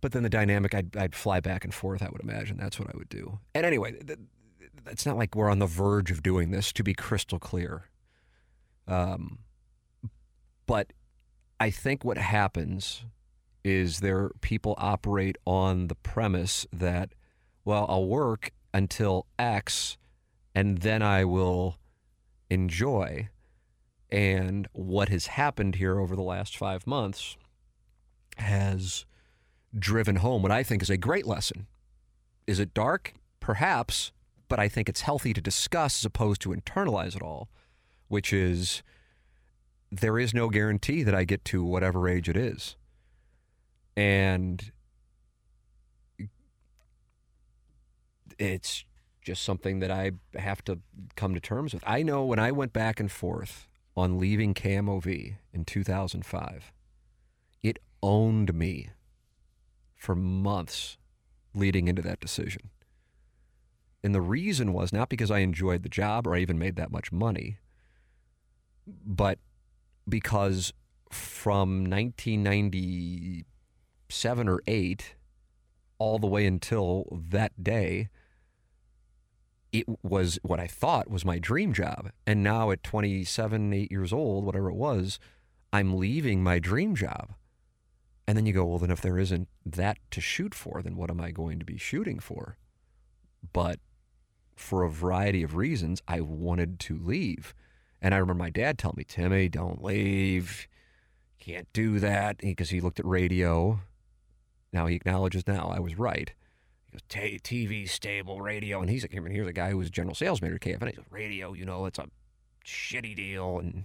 But 0.00 0.12
then 0.12 0.22
the 0.22 0.30
dynamic, 0.30 0.74
I'd, 0.74 0.96
I'd 0.96 1.14
fly 1.14 1.40
back 1.40 1.64
and 1.64 1.74
forth. 1.74 2.02
I 2.02 2.08
would 2.10 2.22
imagine 2.22 2.56
that's 2.56 2.78
what 2.78 2.88
I 2.88 2.96
would 2.96 3.08
do. 3.08 3.40
And 3.54 3.66
anyway, 3.66 3.92
th- 3.92 4.18
it's 4.86 5.04
not 5.04 5.16
like 5.16 5.34
we're 5.34 5.50
on 5.50 5.58
the 5.58 5.66
verge 5.66 6.10
of 6.10 6.22
doing 6.22 6.50
this. 6.50 6.72
To 6.72 6.84
be 6.84 6.94
crystal 6.94 7.38
clear, 7.38 7.90
um, 8.86 9.40
but 10.66 10.92
I 11.58 11.70
think 11.70 12.04
what 12.04 12.18
happens 12.18 13.04
is 13.64 14.00
there 14.00 14.30
people 14.40 14.74
operate 14.78 15.36
on 15.44 15.88
the 15.88 15.94
premise 15.96 16.66
that, 16.72 17.12
well, 17.64 17.86
I'll 17.88 18.06
work 18.06 18.52
until 18.72 19.26
X, 19.38 19.98
and 20.54 20.78
then 20.78 21.02
I 21.02 21.24
will 21.24 21.76
enjoy. 22.48 23.28
And 24.10 24.68
what 24.72 25.10
has 25.10 25.26
happened 25.26 25.76
here 25.76 25.98
over 25.98 26.16
the 26.16 26.22
last 26.22 26.56
five 26.56 26.86
months 26.86 27.36
has 28.36 29.04
driven 29.78 30.16
home 30.16 30.42
what 30.42 30.52
I 30.52 30.62
think 30.62 30.82
is 30.82 30.90
a 30.90 30.96
great 30.96 31.26
lesson. 31.26 31.66
Is 32.46 32.58
it 32.58 32.72
dark? 32.72 33.14
Perhaps, 33.40 34.12
but 34.48 34.58
I 34.58 34.68
think 34.68 34.88
it's 34.88 35.02
healthy 35.02 35.32
to 35.34 35.40
discuss 35.40 36.00
as 36.00 36.04
opposed 36.06 36.40
to 36.42 36.50
internalize 36.50 37.14
it 37.14 37.22
all, 37.22 37.48
which 38.08 38.32
is 38.32 38.82
there 39.90 40.18
is 40.18 40.32
no 40.32 40.48
guarantee 40.48 41.02
that 41.02 41.14
I 41.14 41.24
get 41.24 41.44
to 41.46 41.64
whatever 41.64 42.08
age 42.08 42.28
it 42.28 42.36
is. 42.36 42.76
And 43.96 44.72
it's 48.38 48.84
just 49.22 49.42
something 49.42 49.80
that 49.80 49.90
I 49.90 50.12
have 50.36 50.64
to 50.64 50.78
come 51.16 51.34
to 51.34 51.40
terms 51.40 51.74
with. 51.74 51.82
I 51.86 52.02
know 52.02 52.24
when 52.24 52.38
I 52.38 52.52
went 52.52 52.72
back 52.72 53.00
and 53.00 53.10
forth 53.10 53.67
on 53.98 54.18
leaving 54.18 54.54
KMOV 54.54 55.36
in 55.52 55.64
2005, 55.64 56.72
it 57.62 57.78
owned 58.02 58.54
me 58.54 58.90
for 59.94 60.14
months 60.14 60.96
leading 61.54 61.88
into 61.88 62.02
that 62.02 62.20
decision. 62.20 62.70
And 64.02 64.14
the 64.14 64.20
reason 64.20 64.72
was 64.72 64.92
not 64.92 65.08
because 65.08 65.30
I 65.30 65.40
enjoyed 65.40 65.82
the 65.82 65.88
job 65.88 66.26
or 66.26 66.34
I 66.34 66.38
even 66.38 66.58
made 66.58 66.76
that 66.76 66.92
much 66.92 67.10
money, 67.10 67.58
but 68.86 69.38
because 70.08 70.72
from 71.10 71.84
1997 71.84 74.48
or 74.48 74.62
8 74.66 75.14
all 75.98 76.18
the 76.18 76.26
way 76.26 76.46
until 76.46 77.04
that 77.10 77.62
day, 77.62 78.08
it 79.72 79.86
was 80.02 80.38
what 80.42 80.60
I 80.60 80.66
thought 80.66 81.10
was 81.10 81.24
my 81.24 81.38
dream 81.38 81.72
job. 81.72 82.10
And 82.26 82.42
now 82.42 82.70
at 82.70 82.82
27, 82.82 83.72
8 83.72 83.90
years 83.90 84.12
old, 84.12 84.44
whatever 84.44 84.70
it 84.70 84.76
was, 84.76 85.18
I'm 85.72 85.98
leaving 85.98 86.42
my 86.42 86.58
dream 86.58 86.94
job. 86.94 87.34
And 88.26 88.36
then 88.36 88.46
you 88.46 88.52
go, 88.52 88.64
well, 88.64 88.78
then 88.78 88.90
if 88.90 89.00
there 89.00 89.18
isn't 89.18 89.48
that 89.64 89.98
to 90.10 90.20
shoot 90.20 90.54
for, 90.54 90.82
then 90.82 90.96
what 90.96 91.10
am 91.10 91.20
I 91.20 91.30
going 91.30 91.58
to 91.58 91.64
be 91.64 91.78
shooting 91.78 92.18
for? 92.18 92.56
But 93.52 93.80
for 94.56 94.82
a 94.82 94.90
variety 94.90 95.42
of 95.42 95.56
reasons, 95.56 96.02
I 96.08 96.20
wanted 96.20 96.78
to 96.80 96.98
leave. 96.98 97.54
And 98.02 98.14
I 98.14 98.18
remember 98.18 98.42
my 98.42 98.50
dad 98.50 98.78
telling 98.78 98.96
me, 98.98 99.04
Timmy, 99.04 99.48
don't 99.48 99.82
leave. 99.82 100.68
Can't 101.38 101.72
do 101.72 101.98
that. 102.00 102.38
Because 102.38 102.70
he 102.70 102.80
looked 102.80 103.00
at 103.00 103.06
radio. 103.06 103.80
Now 104.72 104.86
he 104.86 104.96
acknowledges 104.96 105.46
now 105.46 105.72
I 105.74 105.80
was 105.80 105.98
right. 105.98 106.32
Goes, 107.08 107.40
TV, 107.40 107.88
stable, 107.88 108.40
radio. 108.40 108.80
And 108.80 108.90
he's 108.90 109.02
like, 109.02 109.12
here's 109.12 109.46
a 109.46 109.52
guy 109.52 109.70
who 109.70 109.78
was 109.78 109.90
general 109.90 110.14
sales 110.14 110.40
manager 110.42 110.56
at 110.56 110.80
KFN. 110.80 110.86
He 110.86 110.92
goes, 110.92 111.04
radio, 111.10 111.52
you 111.52 111.64
know, 111.64 111.86
it's 111.86 111.98
a 111.98 112.06
shitty 112.64 113.16
deal. 113.16 113.58
And 113.58 113.84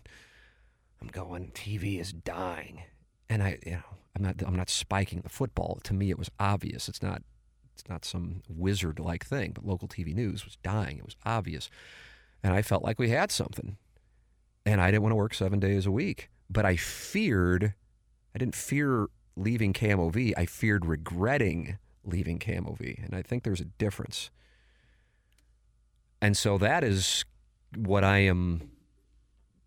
I'm 1.01 1.07
going, 1.07 1.51
TV 1.53 1.99
is 1.99 2.13
dying. 2.13 2.83
And 3.29 3.43
I, 3.43 3.59
you 3.65 3.73
know, 3.73 3.83
I'm 4.15 4.23
not, 4.23 4.43
I'm 4.45 4.55
not 4.55 4.69
spiking 4.69 5.21
the 5.21 5.29
football. 5.29 5.79
To 5.83 5.93
me, 5.93 6.09
it 6.09 6.19
was 6.19 6.29
obvious. 6.39 6.87
It's 6.87 7.01
not, 7.01 7.23
it's 7.73 7.87
not 7.89 8.05
some 8.05 8.43
wizard 8.47 8.99
like 8.99 9.25
thing, 9.25 9.51
but 9.53 9.65
local 9.65 9.87
TV 9.87 10.13
news 10.13 10.45
was 10.45 10.57
dying. 10.63 10.97
It 10.97 11.05
was 11.05 11.15
obvious. 11.25 11.69
And 12.43 12.53
I 12.53 12.61
felt 12.61 12.83
like 12.83 12.99
we 12.99 13.09
had 13.09 13.31
something. 13.31 13.77
And 14.65 14.79
I 14.79 14.91
didn't 14.91 15.03
want 15.03 15.11
to 15.11 15.17
work 15.17 15.33
seven 15.33 15.59
days 15.59 15.85
a 15.85 15.91
week. 15.91 16.29
But 16.49 16.65
I 16.65 16.75
feared, 16.75 17.73
I 18.35 18.37
didn't 18.37 18.55
fear 18.55 19.07
leaving 19.35 19.73
KMOV. 19.73 20.33
I 20.37 20.45
feared 20.45 20.85
regretting 20.85 21.77
leaving 22.05 22.39
KMOV. 22.39 23.03
And 23.03 23.15
I 23.15 23.21
think 23.21 23.43
there's 23.43 23.61
a 23.61 23.65
difference. 23.65 24.29
And 26.21 26.37
so 26.37 26.57
that 26.57 26.83
is 26.83 27.25
what 27.75 28.03
I 28.03 28.19
am, 28.19 28.69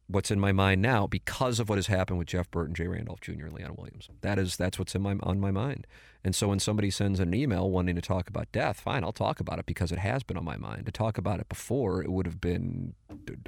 what's 0.06 0.30
in 0.30 0.40
my 0.40 0.52
mind 0.52 0.80
now 0.80 1.06
because 1.06 1.60
of 1.60 1.68
what 1.68 1.76
has 1.76 1.88
happened 1.88 2.18
with 2.18 2.28
Jeff 2.28 2.50
Burton, 2.50 2.74
Jay 2.74 2.86
Randolph 2.86 3.20
Jr., 3.20 3.46
and 3.46 3.52
Leon 3.52 3.74
Williams. 3.76 4.08
That 4.20 4.38
is, 4.38 4.56
that's 4.56 4.78
what's 4.78 4.94
in 4.94 5.02
my, 5.02 5.16
on 5.22 5.40
my 5.40 5.50
mind. 5.50 5.86
And 6.24 6.34
so 6.34 6.48
when 6.48 6.58
somebody 6.58 6.90
sends 6.90 7.20
an 7.20 7.34
email 7.34 7.70
wanting 7.70 7.94
to 7.96 8.02
talk 8.02 8.28
about 8.28 8.50
death, 8.52 8.80
fine, 8.80 9.04
I'll 9.04 9.12
talk 9.12 9.40
about 9.40 9.58
it 9.58 9.66
because 9.66 9.92
it 9.92 9.98
has 9.98 10.22
been 10.22 10.36
on 10.36 10.44
my 10.44 10.56
mind. 10.56 10.86
To 10.86 10.92
talk 10.92 11.18
about 11.18 11.40
it 11.40 11.48
before, 11.48 12.02
it 12.02 12.10
would 12.10 12.26
have 12.26 12.40
been 12.40 12.94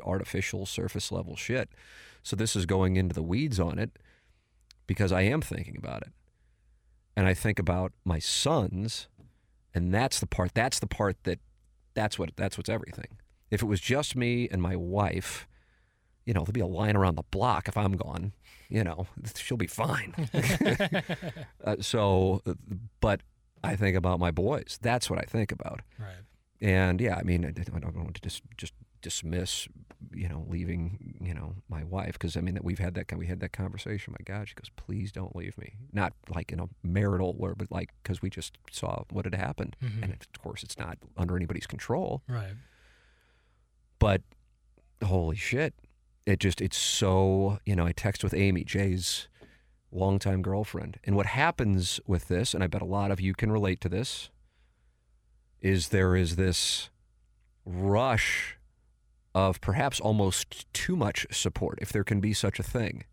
artificial, 0.05 0.67
surface 0.67 1.11
level 1.11 1.35
shit. 1.35 1.71
So 2.23 2.37
this 2.37 2.55
is 2.55 2.67
going 2.67 2.97
into 2.97 3.15
the 3.15 3.23
weeds 3.23 3.59
on 3.59 3.79
it 3.79 3.99
because 4.87 5.13
I 5.13 5.23
am 5.23 5.41
thinking 5.41 5.77
about 5.77 6.03
it 6.03 6.13
and 7.19 7.27
I 7.27 7.35
think 7.35 7.59
about 7.59 7.93
my 8.05 8.21
sons, 8.21 9.09
and 9.75 9.93
that's 9.93 10.21
the 10.21 10.27
part. 10.27 10.55
That's 10.55 10.79
the 10.79 10.87
part 10.87 11.17
that 11.25 11.41
that's 11.95 12.17
what 12.17 12.31
that's 12.37 12.57
what's 12.57 12.69
everything. 12.69 13.19
If 13.51 13.61
it 13.61 13.67
was 13.67 13.81
just 13.81 14.15
me 14.15 14.49
and 14.49 14.63
my 14.63 14.77
wife, 14.77 15.49
you 16.25 16.33
know, 16.33 16.45
there'd 16.45 16.55
be 16.55 16.61
a 16.61 16.67
line 16.67 16.95
around 16.95 17.17
the 17.17 17.25
block 17.33 17.67
if 17.67 17.77
I'm 17.77 17.97
gone. 17.97 18.35
You 18.69 18.85
know, 18.85 19.09
she'll 19.35 19.57
be 19.57 19.67
fine. 19.67 20.15
uh, 21.65 21.77
so, 21.81 22.41
but 23.01 23.23
I 23.65 23.75
think 23.75 23.97
about 23.97 24.21
my 24.21 24.31
boys. 24.31 24.79
That's 24.81 25.11
what 25.11 25.19
I 25.19 25.23
think 25.23 25.51
about. 25.51 25.81
Right. 25.99 26.23
And 26.61 27.01
yeah, 27.01 27.17
I 27.17 27.25
mean, 27.25 27.45
I 27.45 27.79
don't 27.81 27.97
want 27.97 28.15
to 28.15 28.23
just 28.23 28.45
just 28.57 28.75
dismiss, 29.01 29.69
you 30.13 30.29
know, 30.29 30.45
leaving, 30.49 31.17
you 31.21 31.35
know, 31.35 31.55
my 31.69 31.85
wife 31.85 32.13
because 32.13 32.37
I 32.37 32.41
mean 32.41 32.55
that 32.55 32.65
we've 32.65 32.79
had 32.79 32.95
that 32.95 33.17
we 33.17 33.27
had 33.27 33.41
that 33.41 33.53
conversation. 33.53 34.15
My 34.19 34.23
God, 34.25 34.49
she 34.49 34.55
goes, 34.55 34.71
please 34.77 35.13
don't 35.13 35.35
leave 35.35 35.57
me. 35.59 35.75
Not 35.93 36.13
like 36.35 36.53
in 36.53 36.61
a 36.61 36.69
marital 36.83 37.37
or, 37.39 37.55
but 37.55 37.71
like 37.71 37.91
because 38.03 38.23
we 38.23 38.31
just 38.31 38.59
saw 38.71 39.05
what 39.11 39.25
had 39.25 39.35
happened, 39.35 39.77
Mhm. 39.83 40.03
and 40.03 40.13
of 40.13 40.43
course 40.43 40.63
it's 40.63 40.79
not 40.79 40.99
under 41.17 41.37
anybody's 41.37 41.67
control. 41.67 42.23
Right. 42.29 42.55
But 43.99 44.23
holy 45.05 45.37
shit, 45.37 45.75
it 46.27 46.39
just 46.41 46.61
it's 46.61 46.77
so 46.79 47.59
you 47.67 47.75
know. 47.75 47.87
I 47.87 47.93
text 47.93 48.23
with 48.23 48.35
Amy, 48.35 48.65
Jay's 48.65 49.29
longtime 49.91 50.43
girlfriend, 50.43 50.99
and 51.05 51.17
what 51.17 51.27
happens 51.27 51.99
with 52.07 52.29
this, 52.29 52.53
and 52.55 52.63
I 52.63 52.67
bet 52.67 52.83
a 52.83 52.87
lot 52.87 53.11
of 53.11 53.21
you 53.21 53.33
can 53.35 53.51
relate 53.51 53.81
to 53.81 53.89
this, 53.89 54.29
is 55.61 55.89
there 55.89 56.15
is 56.15 56.37
this 56.37 56.91
rush 57.65 58.58
of 59.47 59.61
perhaps 59.61 60.01
almost 60.01 60.73
too 60.73 60.97
much 60.97 61.27
support, 61.31 61.79
if 61.81 61.93
there 61.93 62.05
can 62.05 62.21
be 62.21 62.33
such 62.33 62.59
a 62.59 62.63
thing, 62.63 63.05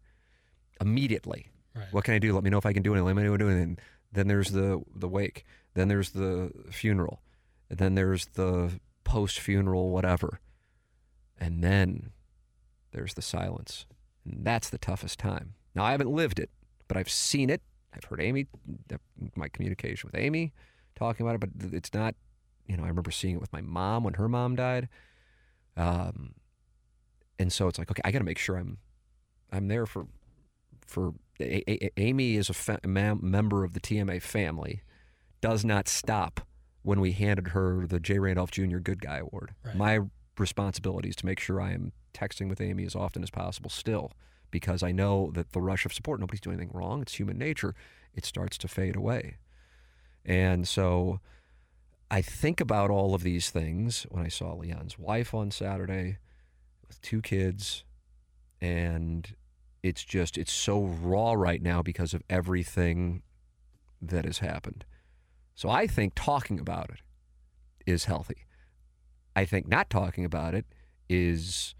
immediately. 0.82 1.51
Right. 1.76 1.88
What 1.91 2.03
can 2.05 2.13
I 2.13 2.19
do? 2.19 2.34
Let 2.34 2.43
me 2.43 2.49
know 2.49 2.57
if 2.57 2.65
I 2.65 2.73
can 2.73 2.84
do 2.84 2.93
anything. 2.93 3.05
Let 3.05 3.15
me 3.15 3.23
know 3.23 3.32
what 3.32 3.41
I'm 3.41 3.47
doing. 3.47 3.61
And 3.61 3.82
then 4.11 4.28
there's 4.28 4.51
the 4.51 4.82
the 4.95 5.09
wake. 5.09 5.45
Then 5.73 5.88
there's 5.88 6.11
the 6.11 6.51
funeral. 6.71 7.21
And 7.69 7.80
then 7.80 7.95
there's 7.95 8.28
the 8.28 8.80
post 9.03 9.39
funeral 9.39 9.89
whatever. 9.89 10.39
And 11.38 11.63
then 11.63 12.11
there's 12.91 13.13
the 13.13 13.21
silence. 13.21 13.86
And 14.23 14.45
that's 14.45 14.69
the 14.69 14.78
toughest 14.78 15.19
time. 15.19 15.55
Now 15.73 15.84
I 15.84 15.91
haven't 15.91 16.11
lived 16.11 16.39
it, 16.39 16.49
but 16.88 16.95
I've 16.95 17.09
seen 17.09 17.49
it 17.49 17.61
I've 17.95 18.03
heard 18.05 18.21
Amy, 18.21 18.47
uh, 18.93 18.97
my 19.36 19.47
communication 19.47 20.09
with 20.11 20.19
Amy, 20.19 20.53
talking 20.95 21.26
about 21.26 21.36
it, 21.36 21.39
but 21.39 21.73
it's 21.73 21.93
not. 21.93 22.15
You 22.67 22.78
know, 22.78 22.84
I 22.84 22.88
remember 22.88 23.11
seeing 23.11 23.36
it 23.36 23.41
with 23.41 23.53
my 23.53 23.61
mom 23.61 24.03
when 24.03 24.15
her 24.15 24.28
mom 24.28 24.55
died. 24.55 24.89
Um, 25.78 26.34
and 27.39 27.51
so 27.51 27.67
it's 27.67 27.78
like, 27.78 27.91
okay, 27.91 28.01
I 28.05 28.11
got 28.11 28.19
to 28.19 28.26
make 28.26 28.38
sure 28.38 28.55
I'm, 28.57 28.78
I'm 29.51 29.67
there 29.67 29.86
for, 29.86 30.07
for 30.86 31.13
a- 31.39 31.69
A- 31.86 31.91
Amy 31.97 32.36
is 32.38 32.49
a 32.49 32.53
fa- 32.53 32.80
mem- 32.86 33.19
member 33.21 33.63
of 33.63 33.73
the 33.73 33.80
TMA 33.80 34.21
family, 34.21 34.82
does 35.41 35.65
not 35.65 35.88
stop 35.88 36.41
when 36.84 36.99
we 37.01 37.11
handed 37.11 37.49
her 37.49 37.86
the 37.88 37.99
J. 37.99 38.19
Randolph 38.19 38.51
Jr. 38.51 38.78
Good 38.78 39.01
Guy 39.01 39.17
Award. 39.17 39.53
Right. 39.65 39.76
My 39.76 39.99
responsibility 40.38 41.09
is 41.09 41.15
to 41.17 41.26
make 41.26 41.39
sure 41.39 41.59
I 41.59 41.71
am 41.73 41.91
texting 42.13 42.47
with 42.49 42.61
Amy 42.61 42.86
as 42.86 42.95
often 42.95 43.21
as 43.23 43.30
possible 43.30 43.69
still, 43.69 44.11
because 44.51 44.82
I 44.84 44.91
know 44.93 45.32
that 45.34 45.51
the 45.51 45.61
rush 45.61 45.86
of 45.86 45.93
support, 45.93 46.19
nobody's 46.19 46.39
doing 46.41 46.57
anything 46.59 46.78
wrong. 46.78 47.01
It's 47.01 47.15
human 47.15 47.38
nature. 47.38 47.76
It 48.13 48.23
starts 48.26 48.57
to 48.59 48.67
fade 48.69 48.95
away. 48.95 49.36
And 50.23 50.67
so 50.67 51.19
I 52.09 52.21
think 52.21 52.61
about 52.61 52.91
all 52.91 53.15
of 53.15 53.23
these 53.23 53.49
things 53.49 54.05
when 54.09 54.23
I 54.23 54.27
saw 54.27 54.53
Leon's 54.53 54.99
wife 54.99 55.33
on 55.33 55.51
Saturday 55.51 56.17
with 56.87 57.01
two 57.01 57.21
kids, 57.21 57.83
and 58.61 59.35
it's 59.81 60.03
just 60.03 60.37
it's 60.37 60.53
so 60.53 60.83
raw 60.83 61.33
right 61.33 61.61
now 61.61 61.81
because 61.81 62.13
of 62.13 62.21
everything 62.29 63.23
that 64.01 64.25
has 64.25 64.39
happened. 64.39 64.85
So 65.55 65.69
I 65.69 65.87
think 65.87 66.13
talking 66.15 66.59
about 66.59 66.89
it 66.89 67.01
is 67.85 68.05
healthy. 68.05 68.45
I 69.35 69.45
think 69.45 69.67
not 69.67 69.89
talking 69.89 70.25
about 70.25 70.53
it 70.53 70.65
is 71.09 71.75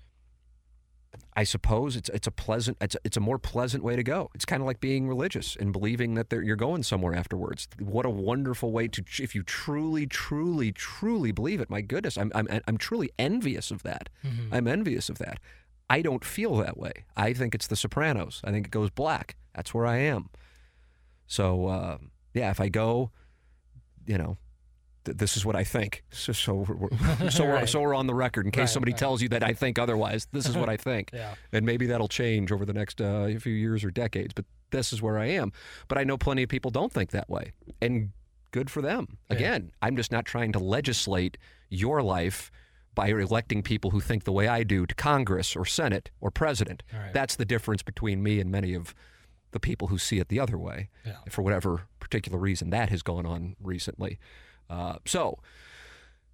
I 1.36 1.44
suppose 1.44 1.96
it's 1.96 2.10
it's 2.10 2.28
a 2.28 2.32
pleasant 2.32 2.78
it's 2.82 2.96
a, 2.96 3.00
it's 3.04 3.18
a 3.18 3.20
more 3.20 3.38
pleasant 3.38 3.84
way 3.84 3.96
to 3.96 4.04
go. 4.04 4.30
It's 4.34 4.46
kind 4.46 4.62
of 4.62 4.68
like 4.68 4.80
being 4.80 5.08
religious 5.08 5.56
and 5.56 5.72
believing 5.72 6.16
that 6.16 6.32
you're 6.32 6.56
going 6.56 6.84
somewhere 6.84 7.14
afterwards. 7.14 7.68
What 7.80 8.06
a 8.06 8.10
wonderful 8.10 8.72
way 8.72 8.88
to 8.90 9.04
if 9.20 9.36
you 9.36 9.44
truly 9.44 10.08
truly 10.08 10.72
truly 10.72 11.32
believe 11.32 11.60
it. 11.60 11.70
My 11.70 11.82
goodness, 11.82 12.18
I'm 12.18 12.32
I'm 12.36 12.48
I'm 12.68 12.78
truly 12.78 13.12
envious 13.20 13.72
of 13.72 13.84
that. 13.84 14.10
I'm 14.52 14.68
envious 14.68 15.10
of 15.10 15.18
that. 15.20 15.40
I 15.90 16.02
don't 16.02 16.26
feel 16.26 16.56
that 16.58 16.78
way. 16.78 17.06
I 17.16 17.34
think 17.34 17.54
it's 17.54 17.68
The 17.68 17.76
Sopranos. 17.76 18.42
I 18.44 18.52
think 18.52 18.68
it 18.68 18.72
goes 18.72 18.90
black. 18.90 19.36
That's 19.54 19.74
where 19.74 19.86
I 19.86 19.98
am. 19.98 20.30
So 21.28 21.68
uh, 21.68 21.98
yeah, 22.34 22.50
if 22.52 22.60
I 22.60 22.70
go, 22.70 23.12
you 24.06 24.18
know, 24.18 24.38
th- 25.06 25.18
this 25.18 25.38
is 25.38 25.46
what 25.46 25.56
I 25.56 25.64
think. 25.64 26.04
So 26.12 26.34
so 26.34 26.54
we're, 26.56 26.76
we're- 26.76 27.30
so, 27.30 27.46
we're, 27.46 27.66
so 27.68 27.82
we're 27.82 27.94
on 27.96 28.08
the 28.08 28.14
record 28.16 28.46
in 28.46 28.52
case 28.52 28.60
Right, 28.62 28.70
somebody 28.70 28.92
right. 28.92 29.00
tells 29.00 29.22
you 29.22 29.30
that 29.30 29.44
I 29.44 29.54
think 29.54 29.80
otherwise. 29.80 30.28
This 30.32 30.48
is 30.48 30.58
what 30.58 30.70
I 30.70 30.78
think, 30.78 31.10
Yeah. 31.14 31.36
and 31.54 31.66
maybe 31.66 31.86
that'll 31.88 32.08
change 32.08 32.52
over 32.52 32.66
the 32.66 32.74
next 32.74 33.00
uh, 33.02 33.28
few 33.40 33.54
years 33.54 33.84
or 33.84 33.92
decades. 33.92 34.34
But 34.34 34.46
this 34.72 34.92
is 34.92 35.02
where 35.02 35.18
I 35.18 35.28
am. 35.28 35.52
But 35.88 35.98
I 35.98 36.04
know 36.04 36.18
plenty 36.18 36.44
of 36.44 36.50
people 36.50 36.72
don't 36.72 36.92
think 36.92 37.12
that 37.12 37.30
way, 37.30 37.52
and 37.82 38.10
good 38.52 38.70
for 38.70 38.82
them. 38.82 39.18
Yeah. 39.30 39.36
Again, 39.38 39.72
I'm 39.82 39.96
just 39.96 40.12
not 40.12 40.26
trying 40.26 40.52
to 40.54 40.60
legislate 40.60 41.38
your 41.70 42.02
life 42.02 42.52
by 42.94 43.08
electing 43.10 43.62
people 43.62 43.92
who 43.92 44.00
think 44.00 44.24
the 44.24 44.32
way 44.32 44.48
I 44.48 44.64
do 44.64 44.86
to 44.86 44.96
Congress 44.96 45.56
or 45.56 45.66
Senate 45.66 46.12
or 46.22 46.32
President. 46.32 46.82
Right. 46.94 47.14
That's 47.14 47.36
the 47.36 47.44
difference 47.44 47.84
between 47.84 48.24
me 48.24 48.40
and 48.40 48.50
many 48.50 48.74
of 48.74 48.96
the 49.52 49.60
people 49.60 49.90
who 49.90 49.98
see 49.98 50.20
it 50.20 50.30
the 50.30 50.40
other 50.40 50.58
way 50.58 50.90
Yeah. 51.06 51.18
for 51.30 51.42
whatever 51.42 51.84
particular 52.00 52.38
reason 52.40 52.70
that 52.70 52.90
has 52.90 53.02
gone 53.02 53.26
on 53.26 53.56
recently. 53.62 54.18
Uh, 54.70 54.96
so, 55.06 55.40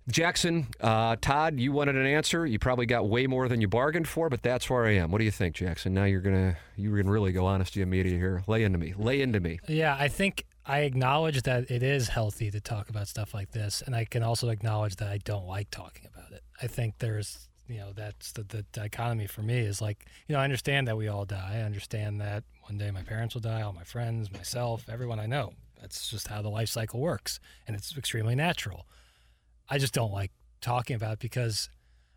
Jackson, 0.09 0.67
uh, 0.81 1.15
Todd, 1.21 1.59
you 1.59 1.71
wanted 1.71 1.95
an 1.95 2.05
answer. 2.05 2.45
You 2.45 2.59
probably 2.59 2.85
got 2.85 3.07
way 3.07 3.27
more 3.27 3.47
than 3.47 3.61
you 3.61 3.67
bargained 3.67 4.07
for, 4.07 4.29
but 4.29 4.41
that's 4.41 4.69
where 4.69 4.85
I 4.85 4.95
am. 4.95 5.11
What 5.11 5.19
do 5.19 5.25
you 5.25 5.31
think, 5.31 5.55
Jackson? 5.55 5.93
Now 5.93 6.05
you're 6.05 6.21
gonna 6.21 6.57
you're 6.75 6.97
gonna 6.97 7.11
really 7.11 7.31
go 7.31 7.45
honesty 7.45 7.81
and 7.81 7.91
media 7.91 8.17
here. 8.17 8.43
Lay 8.47 8.63
into 8.63 8.79
me. 8.79 8.93
Lay 8.97 9.21
into 9.21 9.39
me. 9.39 9.59
Yeah, 9.67 9.95
I 9.97 10.07
think 10.07 10.45
I 10.65 10.79
acknowledge 10.79 11.43
that 11.43 11.69
it 11.69 11.83
is 11.83 12.07
healthy 12.07 12.49
to 12.51 12.59
talk 12.59 12.89
about 12.89 13.07
stuff 13.07 13.33
like 13.33 13.51
this, 13.51 13.83
and 13.85 13.95
I 13.95 14.05
can 14.05 14.23
also 14.23 14.49
acknowledge 14.49 14.95
that 14.97 15.09
I 15.09 15.19
don't 15.19 15.47
like 15.47 15.69
talking 15.69 16.07
about 16.13 16.31
it. 16.31 16.43
I 16.61 16.67
think 16.67 16.97
there's, 16.99 17.47
you 17.67 17.77
know, 17.77 17.91
that's 17.93 18.31
the, 18.31 18.43
the 18.43 18.63
dichotomy 18.71 19.27
for 19.27 19.41
me 19.41 19.59
is 19.59 19.81
like, 19.81 20.05
you 20.27 20.33
know, 20.33 20.41
I 20.41 20.43
understand 20.43 20.87
that 20.87 20.97
we 20.97 21.07
all 21.07 21.25
die. 21.25 21.57
I 21.57 21.61
understand 21.61 22.21
that 22.21 22.43
one 22.63 22.77
day 22.77 22.91
my 22.91 23.01
parents 23.03 23.33
will 23.33 23.41
die, 23.41 23.61
all 23.61 23.73
my 23.73 23.83
friends, 23.83 24.31
myself, 24.31 24.85
everyone 24.89 25.19
I 25.19 25.25
know. 25.25 25.53
That's 25.81 26.09
just 26.09 26.27
how 26.27 26.41
the 26.41 26.49
life 26.49 26.69
cycle 26.69 26.99
works, 26.99 27.39
and 27.67 27.75
it's 27.75 27.97
extremely 27.97 28.35
natural. 28.35 28.87
I 29.69 29.77
just 29.77 29.93
don't 29.93 30.11
like 30.11 30.31
talking 30.61 30.95
about 30.95 31.13
it 31.13 31.19
because, 31.19 31.69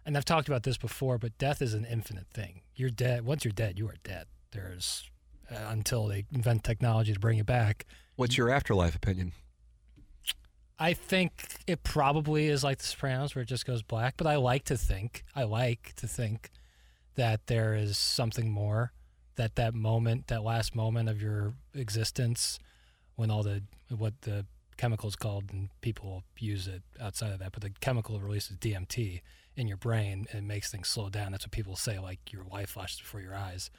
and 0.04 0.16
I've 0.16 0.24
talked 0.24 0.48
about 0.48 0.64
this 0.64 0.76
before, 0.76 1.18
but 1.18 1.36
death 1.38 1.62
is 1.62 1.72
an 1.72 1.84
infinite 1.84 2.26
thing. 2.32 2.60
You're 2.76 2.90
dead. 2.90 3.24
Once 3.24 3.44
you're 3.44 3.52
dead, 3.52 3.78
you 3.78 3.88
are 3.88 3.96
dead. 4.04 4.26
There's 4.52 5.10
uh, 5.50 5.56
until 5.68 6.06
they 6.06 6.24
invent 6.32 6.64
technology 6.64 7.12
to 7.12 7.20
bring 7.20 7.38
you 7.38 7.44
back. 7.44 7.86
What's 8.16 8.36
your 8.36 8.50
afterlife 8.50 8.94
opinion? 8.94 9.32
I 10.78 10.92
think 10.92 11.60
it 11.66 11.84
probably 11.84 12.48
is 12.48 12.64
like 12.64 12.78
The 12.78 12.86
Sopranos, 12.86 13.34
where 13.34 13.42
it 13.42 13.48
just 13.48 13.66
goes 13.66 13.82
black. 13.82 14.14
But 14.16 14.26
I 14.26 14.36
like 14.36 14.64
to 14.64 14.76
think, 14.76 15.24
I 15.34 15.44
like 15.44 15.92
to 15.96 16.06
think 16.06 16.50
that 17.14 17.46
there 17.46 17.74
is 17.74 17.96
something 17.96 18.50
more. 18.50 18.92
That 19.36 19.56
that 19.56 19.74
moment, 19.74 20.28
that 20.28 20.44
last 20.44 20.76
moment 20.76 21.08
of 21.08 21.20
your 21.20 21.54
existence, 21.74 22.58
when 23.16 23.30
all 23.30 23.42
the 23.42 23.62
what 23.90 24.14
the 24.22 24.46
chemicals 24.76 25.16
called, 25.16 25.44
and 25.52 25.68
people 25.80 26.24
use 26.38 26.66
it 26.66 26.82
outside 27.00 27.32
of 27.32 27.38
that, 27.38 27.52
but 27.52 27.62
the 27.62 27.70
chemical 27.80 28.18
releases 28.20 28.56
DMT 28.56 29.20
in 29.56 29.68
your 29.68 29.76
brain 29.76 30.26
and 30.30 30.40
it 30.40 30.44
makes 30.44 30.70
things 30.70 30.88
slow 30.88 31.08
down. 31.08 31.32
That's 31.32 31.44
what 31.44 31.52
people 31.52 31.76
say, 31.76 31.98
like 31.98 32.32
your 32.32 32.44
life 32.44 32.70
flashes 32.70 32.98
before 32.98 33.20
your 33.20 33.34
eyes. 33.34 33.70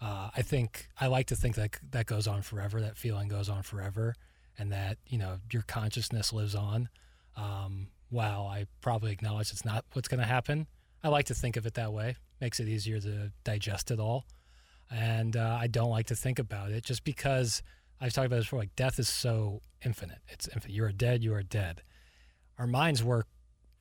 Uh, 0.00 0.30
I 0.36 0.42
think 0.42 0.88
I 0.98 1.06
like 1.06 1.26
to 1.26 1.36
think 1.36 1.56
that 1.56 1.76
that 1.90 2.06
goes 2.06 2.26
on 2.26 2.42
forever. 2.42 2.80
That 2.80 2.96
feeling 2.96 3.28
goes 3.28 3.48
on 3.48 3.62
forever, 3.62 4.14
and 4.58 4.72
that 4.72 4.98
you 5.06 5.18
know 5.18 5.38
your 5.52 5.62
consciousness 5.62 6.32
lives 6.32 6.54
on. 6.54 6.88
Um, 7.36 7.88
while 8.08 8.46
I 8.46 8.66
probably 8.80 9.12
acknowledge 9.12 9.52
it's 9.52 9.64
not 9.64 9.84
what's 9.92 10.08
going 10.08 10.20
to 10.20 10.26
happen, 10.26 10.66
I 11.04 11.08
like 11.08 11.26
to 11.26 11.34
think 11.34 11.56
of 11.56 11.66
it 11.66 11.74
that 11.74 11.92
way. 11.92 12.16
Makes 12.40 12.60
it 12.60 12.68
easier 12.68 12.98
to 13.00 13.30
digest 13.44 13.90
it 13.90 14.00
all, 14.00 14.24
and 14.90 15.36
uh, 15.36 15.58
I 15.60 15.66
don't 15.66 15.90
like 15.90 16.06
to 16.06 16.16
think 16.16 16.38
about 16.38 16.70
it 16.70 16.82
just 16.82 17.04
because 17.04 17.62
I've 18.00 18.12
talked 18.12 18.26
about 18.26 18.36
this 18.36 18.46
before. 18.46 18.60
Like 18.60 18.74
death 18.76 18.98
is 18.98 19.08
so 19.08 19.62
infinite. 19.84 20.18
It's 20.28 20.48
infinite. 20.48 20.74
You 20.74 20.84
are 20.84 20.92
dead. 20.92 21.22
You 21.22 21.34
are 21.34 21.42
dead. 21.42 21.82
Our 22.58 22.66
minds 22.66 23.02
work 23.04 23.26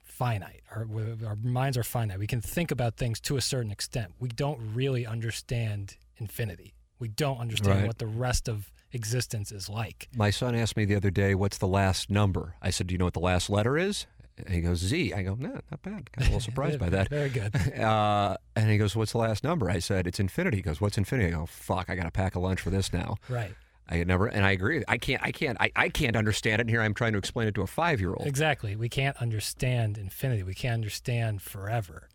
finite. 0.04 0.62
Our, 0.72 0.88
our 1.26 1.36
minds 1.36 1.78
are 1.78 1.84
finite. 1.84 2.20
We 2.20 2.28
can 2.28 2.42
think 2.42 2.72
about 2.72 2.98
things 2.98 3.20
to 3.22 3.38
a 3.38 3.42
certain 3.42 3.72
extent. 3.72 4.14
We 4.20 4.30
don't 4.30 4.60
really 4.74 5.06
understand 5.06 5.96
infinity. 6.18 6.74
We 7.00 7.08
don't 7.08 7.38
understand 7.40 7.80
Right. 7.80 7.88
what 7.88 7.98
the 8.00 8.08
rest 8.08 8.50
of 8.50 8.72
existence 8.92 9.52
is 9.52 9.70
like. 9.70 10.10
My 10.16 10.30
son 10.32 10.56
asked 10.56 10.76
me 10.76 10.84
the 10.86 10.96
other 10.96 11.12
day, 11.12 11.34
"What's 11.36 11.58
the 11.58 11.68
last 11.68 12.10
number?" 12.10 12.56
I 12.62 12.72
said, 12.72 12.88
"Do 12.88 12.94
you 12.94 12.98
know 12.98 13.06
what 13.06 13.14
the 13.14 13.20
last 13.22 13.50
letter 13.50 13.78
is?" 13.78 14.06
And 14.38 14.50
he 14.54 14.62
goes, 14.62 14.80
"Z." 14.80 15.14
I 15.14 15.22
go, 15.24 15.36
"No, 15.36 15.60
not 15.72 15.82
bad." 15.82 16.12
Kind 16.12 16.16
of 16.18 16.22
a 16.22 16.24
little 16.24 16.40
surprised 16.52 16.80
by 16.80 16.90
that. 16.90 17.10
Very 17.10 17.30
good. 17.30 17.56
Uh, 17.80 18.36
and 18.56 18.70
he 18.70 18.78
goes, 18.78 18.96
"What's 18.96 19.12
the 19.14 19.18
last 19.20 19.44
number?" 19.44 19.70
I 19.70 19.80
said, 19.80 20.08
"It's 20.08 20.20
infinity." 20.20 20.58
He 20.58 20.64
goes, 20.64 20.82
"What's 20.82 20.98
infinity?" 20.98 21.30
I 21.30 21.38
go, 21.38 21.46
"Fuck, 21.46 21.90
I 21.90 21.96
got 21.96 22.04
to 22.04 22.12
pack 22.12 22.36
a 22.36 22.40
lunch 22.40 22.60
for 22.60 22.70
this 22.72 22.92
now." 22.92 23.16
Right. 23.30 23.54
I 23.90 24.04
never, 24.04 24.28
and 24.28 24.46
I 24.46 24.52
agree. 24.52 24.84
I 24.88 24.98
can't, 24.98 25.22
I 25.24 25.32
can't, 25.32 25.58
I, 25.60 25.72
I 25.76 25.90
can't 25.90 26.16
understand 26.16 26.60
it. 26.60 26.62
And 26.62 26.70
here 26.70 26.82
I'm 26.82 26.94
trying 26.94 27.14
to 27.14 27.18
explain 27.18 27.48
it 27.48 27.56
to 27.56 27.62
a 27.62 27.68
five 27.68 28.00
year 28.00 28.12
old. 28.12 28.28
Exactly. 28.28 28.76
We 28.76 28.88
can't 28.88 29.18
understand 29.18 29.98
infinity. 29.98 30.44
We 30.44 30.54
can't 30.54 30.76
understand 30.76 31.42
forever. 31.42 32.08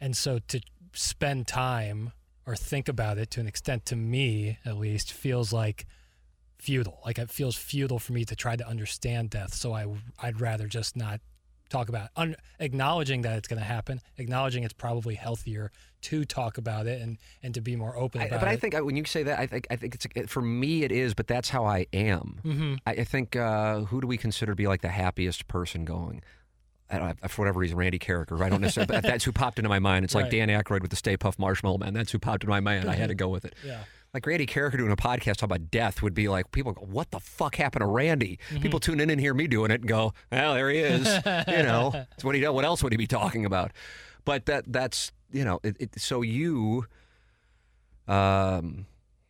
And 0.00 0.16
so 0.16 0.38
to 0.48 0.60
spend 0.92 1.46
time 1.46 2.12
or 2.46 2.54
think 2.54 2.88
about 2.88 3.18
it 3.18 3.30
to 3.30 3.40
an 3.40 3.46
extent, 3.46 3.86
to 3.86 3.96
me 3.96 4.58
at 4.64 4.76
least, 4.76 5.12
feels 5.12 5.52
like 5.52 5.86
futile. 6.58 7.00
Like 7.04 7.18
it 7.18 7.30
feels 7.30 7.56
futile 7.56 7.98
for 7.98 8.12
me 8.12 8.24
to 8.26 8.36
try 8.36 8.56
to 8.56 8.68
understand 8.68 9.30
death. 9.30 9.54
So 9.54 9.72
I, 9.72 9.86
I'd 10.22 10.40
rather 10.40 10.66
just 10.66 10.96
not 10.96 11.20
talk 11.68 11.88
about. 11.88 12.08
Un- 12.16 12.36
acknowledging 12.60 13.22
that 13.22 13.36
it's 13.38 13.48
going 13.48 13.58
to 13.58 13.64
happen, 13.64 14.00
acknowledging 14.18 14.64
it's 14.64 14.72
probably 14.72 15.14
healthier 15.14 15.70
to 16.02 16.24
talk 16.24 16.58
about 16.58 16.86
it 16.86 17.00
and, 17.02 17.18
and 17.42 17.54
to 17.54 17.60
be 17.60 17.74
more 17.74 17.96
open 17.96 18.20
I, 18.20 18.26
about 18.26 18.40
but 18.40 18.48
I 18.48 18.56
think 18.56 18.74
I, 18.74 18.80
when 18.80 18.96
you 18.96 19.04
say 19.04 19.24
that, 19.24 19.38
I 19.38 19.46
think 19.46 19.66
I 19.70 19.76
think 19.76 19.94
it's 19.94 20.06
it, 20.14 20.30
for 20.30 20.42
me 20.42 20.84
it 20.84 20.92
is, 20.92 21.14
but 21.14 21.26
that's 21.26 21.48
how 21.48 21.64
I 21.64 21.86
am. 21.92 22.40
Mm-hmm. 22.44 22.74
I, 22.86 22.90
I 22.92 23.04
think 23.04 23.34
uh, 23.34 23.80
who 23.80 24.00
do 24.00 24.06
we 24.06 24.16
consider 24.16 24.52
to 24.52 24.56
be 24.56 24.68
like 24.68 24.82
the 24.82 24.88
happiest 24.88 25.48
person 25.48 25.84
going? 25.84 26.22
I 26.88 26.98
don't 26.98 27.20
know, 27.20 27.28
for 27.28 27.42
whatever 27.42 27.58
reason, 27.58 27.76
Randy 27.76 27.98
Karraker. 27.98 28.40
I 28.40 28.48
don't 28.48 28.60
necessarily. 28.60 28.94
but 28.94 29.02
that's 29.02 29.24
who 29.24 29.32
popped 29.32 29.58
into 29.58 29.68
my 29.68 29.80
mind. 29.80 30.04
It's 30.04 30.14
like 30.14 30.30
Dan 30.30 30.48
Aykroyd 30.48 30.82
with 30.82 30.90
the 30.90 30.96
Stay 30.96 31.16
Puft 31.16 31.38
Marshmallow 31.38 31.78
Man. 31.78 31.94
That's 31.94 32.12
who 32.12 32.20
popped 32.20 32.44
into 32.44 32.50
my 32.50 32.60
mind. 32.60 32.88
I 32.88 32.94
had 32.94 33.08
to 33.08 33.14
go 33.16 33.28
with 33.28 33.44
it. 33.44 33.54
Yeah. 33.64 33.80
Like 34.16 34.24
Randy 34.24 34.46
Karraker 34.46 34.78
doing 34.78 34.90
a 34.90 34.96
podcast 34.96 35.34
talking 35.34 35.54
about 35.56 35.70
death 35.70 36.00
would 36.00 36.14
be 36.14 36.26
like 36.26 36.50
people 36.50 36.72
go, 36.72 36.86
"What 36.86 37.10
the 37.10 37.20
fuck 37.20 37.56
happened 37.56 37.82
to 37.82 37.86
Randy?" 37.86 38.38
Mm-hmm. 38.48 38.62
People 38.62 38.80
tune 38.80 38.98
in 38.98 39.10
and 39.10 39.20
hear 39.20 39.34
me 39.34 39.46
doing 39.46 39.70
it 39.70 39.82
and 39.82 39.86
go, 39.86 40.14
"Well, 40.32 40.54
there 40.54 40.70
he 40.70 40.78
is." 40.78 41.04
you 41.48 41.62
know, 41.62 41.92
it's 42.12 42.24
what 42.24 42.34
he 42.34 42.48
what 42.48 42.64
else 42.64 42.82
would 42.82 42.94
he 42.94 42.96
be 42.96 43.06
talking 43.06 43.44
about? 43.44 43.72
But 44.24 44.46
that 44.46 44.64
that's 44.72 45.12
you 45.30 45.44
know, 45.44 45.60
it, 45.62 45.76
it, 45.78 46.00
so 46.00 46.22
you, 46.22 46.86
um, 48.08 48.86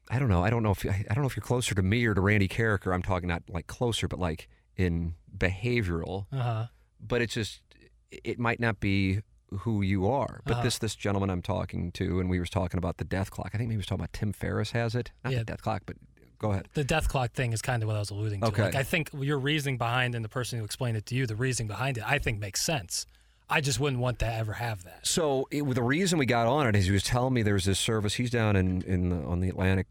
I 0.08 0.20
don't 0.20 0.28
know. 0.28 0.44
I 0.44 0.50
don't 0.50 0.62
know 0.62 0.70
if 0.70 0.86
I 0.86 1.02
don't 1.12 1.22
know 1.22 1.26
if 1.26 1.34
you're 1.34 1.42
closer 1.42 1.74
to 1.74 1.82
me 1.82 2.06
or 2.06 2.14
to 2.14 2.20
Randy 2.20 2.46
Karraker. 2.46 2.94
I'm 2.94 3.02
talking 3.02 3.28
not 3.28 3.42
like 3.48 3.66
closer, 3.66 4.06
but 4.06 4.20
like 4.20 4.48
in 4.76 5.14
behavioral. 5.36 6.26
Uh 6.32 6.36
huh. 6.36 6.66
But 7.04 7.22
it's 7.22 7.34
just 7.34 7.60
it 8.12 8.38
might 8.38 8.60
not 8.60 8.78
be 8.78 9.22
who 9.60 9.80
you 9.82 10.08
are. 10.08 10.40
But 10.44 10.54
Uh-huh. 10.54 10.62
this 10.64 10.78
this 10.78 10.94
gentleman 10.94 11.30
I'm 11.30 11.42
talking 11.42 11.92
to, 11.92 12.20
and 12.20 12.28
we 12.28 12.40
was 12.40 12.50
talking 12.50 12.78
about 12.78 12.96
the 12.98 13.04
death 13.04 13.30
clock. 13.30 13.50
I 13.54 13.58
think 13.58 13.68
maybe 13.68 13.74
he 13.74 13.78
was 13.78 13.86
talking 13.86 14.00
about 14.02 14.12
Tim 14.12 14.32
Ferriss 14.32 14.72
has 14.72 14.94
it, 14.94 15.12
not 15.24 15.32
Yeah. 15.32 15.38
the 15.40 15.44
death 15.44 15.62
clock, 15.62 15.82
but 15.86 15.96
Go 16.38 16.50
ahead. 16.52 16.68
The 16.74 16.84
death 16.84 17.08
clock 17.08 17.32
thing 17.32 17.54
is 17.54 17.62
kind 17.62 17.82
of 17.82 17.86
what 17.86 17.96
I 17.96 17.98
was 17.98 18.10
alluding 18.10 18.42
to. 18.42 18.48
Okay. 18.48 18.64
Like, 18.64 18.74
I 18.74 18.82
think 18.82 19.08
your 19.14 19.38
reasoning 19.38 19.78
behind 19.78 20.14
and 20.14 20.22
the 20.22 20.28
person 20.28 20.58
who 20.58 20.66
explained 20.66 20.98
it 20.98 21.06
to 21.06 21.14
you, 21.14 21.26
the 21.26 21.34
reasoning 21.34 21.66
behind 21.66 21.96
it, 21.96 22.04
I 22.06 22.18
think 22.18 22.38
makes 22.40 22.60
sense. 22.60 23.06
I 23.48 23.62
just 23.62 23.80
wouldn't 23.80 24.02
want 24.02 24.18
to 24.18 24.30
ever 24.30 24.52
have 24.52 24.84
that. 24.84 25.06
So 25.06 25.48
it, 25.50 25.62
the 25.74 25.82
reason 25.82 26.18
we 26.18 26.26
got 26.26 26.46
on 26.46 26.66
it 26.66 26.76
is 26.76 26.84
he 26.84 26.92
was 26.92 27.04
telling 27.04 27.32
me 27.32 27.40
there's 27.42 27.64
this 27.64 27.78
service. 27.78 28.14
He's 28.16 28.28
down 28.28 28.54
in, 28.54 28.82
in 28.82 29.08
the, 29.08 29.16
on 29.24 29.40
the 29.40 29.48
Atlantic 29.48 29.86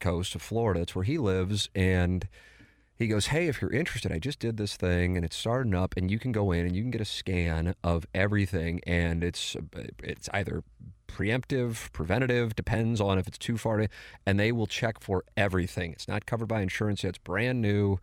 coast 0.00 0.34
of 0.34 0.42
Florida. 0.42 0.80
It's 0.80 0.96
where 0.96 1.04
he 1.04 1.16
lives, 1.16 1.70
and 1.76 2.26
he 2.96 3.06
goes, 3.08 3.26
"Hey, 3.26 3.48
if 3.48 3.60
you're 3.60 3.72
interested, 3.72 4.12
I 4.12 4.18
just 4.18 4.38
did 4.38 4.56
this 4.56 4.76
thing, 4.76 5.16
and 5.16 5.24
it's 5.24 5.36
starting 5.36 5.74
up, 5.74 5.94
and 5.96 6.10
you 6.10 6.18
can 6.18 6.32
go 6.32 6.52
in 6.52 6.66
and 6.66 6.76
you 6.76 6.82
can 6.82 6.90
get 6.90 7.00
a 7.00 7.06
scan 7.06 7.74
of 7.82 8.06
everything, 8.14 8.80
and 8.86 9.24
it's 9.24 9.56
it's 10.02 10.28
either 10.32 10.62
preemptive, 11.08 11.92
preventative, 11.92 12.56
depends 12.56 13.00
on 13.00 13.18
if 13.18 13.28
it's 13.28 13.38
too 13.38 13.58
far, 13.58 13.78
to, 13.78 13.88
and 14.26 14.38
they 14.38 14.52
will 14.52 14.66
check 14.66 15.00
for 15.00 15.24
everything. 15.36 15.92
It's 15.92 16.08
not 16.08 16.26
covered 16.26 16.46
by 16.46 16.60
insurance 16.60 17.02
yet. 17.02 17.10
It's 17.10 17.18
brand 17.18 17.60
new." 17.60 17.98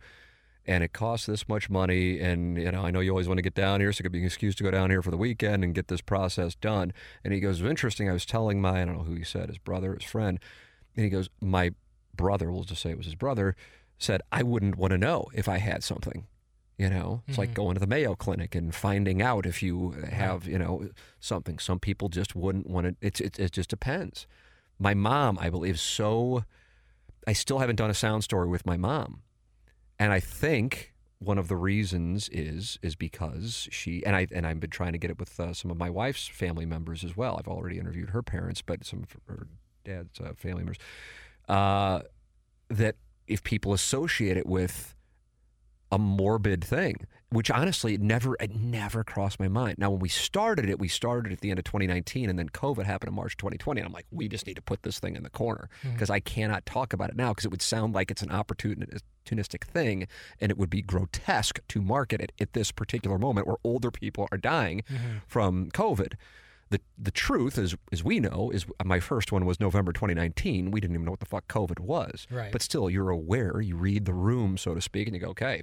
and 0.66 0.84
it 0.84 0.92
costs 0.92 1.26
this 1.26 1.48
much 1.48 1.68
money. 1.68 2.20
And, 2.20 2.56
you 2.56 2.70
know, 2.70 2.82
I 2.82 2.90
know 2.90 3.00
you 3.00 3.10
always 3.10 3.28
want 3.28 3.38
to 3.38 3.42
get 3.42 3.54
down 3.54 3.80
here, 3.80 3.92
so 3.92 4.00
it 4.00 4.04
could 4.04 4.12
be 4.12 4.20
an 4.20 4.26
excuse 4.26 4.54
to 4.56 4.62
go 4.62 4.70
down 4.70 4.90
here 4.90 5.02
for 5.02 5.10
the 5.10 5.16
weekend 5.16 5.64
and 5.64 5.74
get 5.74 5.88
this 5.88 6.00
process 6.00 6.54
done. 6.54 6.92
And 7.24 7.32
he 7.32 7.40
goes, 7.40 7.60
interesting. 7.60 8.08
I 8.08 8.12
was 8.12 8.24
telling 8.24 8.60
my, 8.60 8.82
I 8.82 8.84
don't 8.84 8.96
know 8.96 9.02
who 9.02 9.14
he 9.14 9.24
said, 9.24 9.48
his 9.48 9.58
brother, 9.58 9.94
his 9.94 10.04
friend. 10.04 10.38
And 10.96 11.04
he 11.04 11.10
goes, 11.10 11.28
my 11.40 11.72
brother, 12.14 12.52
we'll 12.52 12.64
just 12.64 12.82
say 12.82 12.90
it 12.90 12.96
was 12.96 13.06
his 13.06 13.14
brother, 13.14 13.56
said, 14.02 14.20
I 14.30 14.42
wouldn't 14.42 14.76
want 14.76 14.90
to 14.92 14.98
know 14.98 15.26
if 15.34 15.48
I 15.48 15.58
had 15.58 15.82
something. 15.84 16.26
You 16.78 16.88
know, 16.90 17.22
it's 17.26 17.34
Mm-hmm. 17.36 17.40
like 17.42 17.54
going 17.54 17.74
to 17.74 17.80
the 17.80 17.86
Mayo 17.86 18.14
Clinic 18.14 18.54
and 18.54 18.74
finding 18.74 19.22
out 19.22 19.46
if 19.46 19.62
you 19.62 19.90
have, 20.10 20.46
you 20.46 20.58
know, 20.58 20.88
something. 21.20 21.58
Some 21.58 21.78
people 21.78 22.08
just 22.08 22.34
wouldn't 22.34 22.68
want 22.68 22.86
to. 22.86 22.96
It's 23.00 23.20
it, 23.20 23.38
it 23.38 23.52
just 23.52 23.70
depends. 23.70 24.26
My 24.78 24.94
mom, 24.94 25.38
I 25.40 25.48
believe, 25.50 25.78
so. 25.78 26.44
I 27.24 27.34
still 27.34 27.58
haven't 27.60 27.76
done 27.76 27.88
a 27.90 27.94
sound 27.94 28.24
story 28.24 28.48
with 28.48 28.66
my 28.66 28.76
mom, 28.76 29.22
and 29.96 30.12
I 30.12 30.18
think 30.18 30.92
one 31.20 31.38
of 31.38 31.46
the 31.46 31.54
reasons 31.54 32.28
is 32.32 32.80
is 32.82 32.96
because 32.96 33.68
she 33.70 34.04
and 34.04 34.16
I 34.16 34.26
and 34.32 34.44
I've 34.44 34.58
been 34.58 34.70
trying 34.70 34.90
to 34.90 34.98
get 34.98 35.08
it 35.08 35.20
with 35.20 35.38
uh, 35.38 35.52
some 35.52 35.70
of 35.70 35.76
my 35.76 35.88
wife's 35.88 36.26
family 36.26 36.66
members 36.66 37.04
as 37.04 37.16
well. 37.16 37.36
I've 37.38 37.46
already 37.46 37.78
interviewed 37.78 38.10
her 38.10 38.22
parents, 38.24 38.60
but 38.60 38.84
some 38.84 39.04
of 39.04 39.16
her 39.28 39.46
dad's 39.84 40.18
uh, 40.18 40.32
family 40.36 40.64
members. 40.64 40.78
Uh, 41.48 42.00
that 42.70 42.96
if 43.26 43.42
people 43.42 43.72
associate 43.72 44.36
it 44.36 44.46
with 44.46 44.94
a 45.90 45.98
morbid 45.98 46.64
thing, 46.64 47.06
which 47.28 47.50
honestly 47.50 47.94
it 47.94 48.00
never 48.00 48.34
it 48.40 48.54
never 48.54 49.04
crossed 49.04 49.38
my 49.38 49.48
mind. 49.48 49.76
Now 49.78 49.90
when 49.90 50.00
we 50.00 50.08
started 50.08 50.68
it, 50.68 50.78
we 50.78 50.88
started 50.88 51.32
at 51.32 51.40
the 51.40 51.50
end 51.50 51.58
of 51.58 51.64
2019 51.64 52.30
and 52.30 52.38
then 52.38 52.48
COVID 52.48 52.84
happened 52.84 53.08
in 53.08 53.14
March 53.14 53.36
2020 53.36 53.80
and 53.80 53.86
I'm 53.86 53.92
like, 53.92 54.06
we 54.10 54.28
just 54.28 54.46
need 54.46 54.56
to 54.56 54.62
put 54.62 54.82
this 54.82 54.98
thing 54.98 55.16
in 55.16 55.22
the 55.22 55.30
corner 55.30 55.68
mm-hmm. 55.82 55.94
because 55.94 56.10
I 56.10 56.20
cannot 56.20 56.66
talk 56.66 56.92
about 56.92 57.10
it 57.10 57.16
now 57.16 57.30
because 57.30 57.44
it 57.44 57.50
would 57.50 57.62
sound 57.62 57.94
like 57.94 58.10
it's 58.10 58.22
an 58.22 58.30
opportunistic 58.30 59.64
thing 59.64 60.06
and 60.40 60.50
it 60.50 60.58
would 60.58 60.70
be 60.70 60.82
grotesque 60.82 61.60
to 61.68 61.82
market 61.82 62.20
it 62.20 62.32
at 62.40 62.52
this 62.54 62.70
particular 62.72 63.18
moment 63.18 63.46
where 63.46 63.56
older 63.64 63.90
people 63.90 64.28
are 64.32 64.38
dying 64.38 64.82
mm-hmm. 64.90 65.18
from 65.26 65.70
COVID. 65.70 66.14
The, 66.72 66.80
the 66.98 67.10
truth 67.10 67.58
is, 67.58 67.76
as 67.92 68.02
we 68.02 68.18
know, 68.18 68.50
is 68.52 68.64
uh, 68.80 68.84
my 68.84 68.98
first 68.98 69.30
one 69.30 69.44
was 69.44 69.60
November 69.60 69.92
2019. 69.92 70.70
We 70.70 70.80
didn't 70.80 70.96
even 70.96 71.04
know 71.04 71.10
what 71.12 71.20
the 71.20 71.26
fuck 71.26 71.46
COVID 71.48 71.80
was. 71.80 72.26
Right. 72.30 72.50
But 72.50 72.62
still, 72.62 72.88
you're 72.90 73.10
aware. 73.10 73.60
You 73.60 73.76
read 73.76 74.04
the 74.04 74.14
room, 74.14 74.56
so 74.56 74.74
to 74.74 74.80
speak, 74.80 75.06
and 75.06 75.14
you 75.14 75.20
go, 75.20 75.28
okay, 75.28 75.62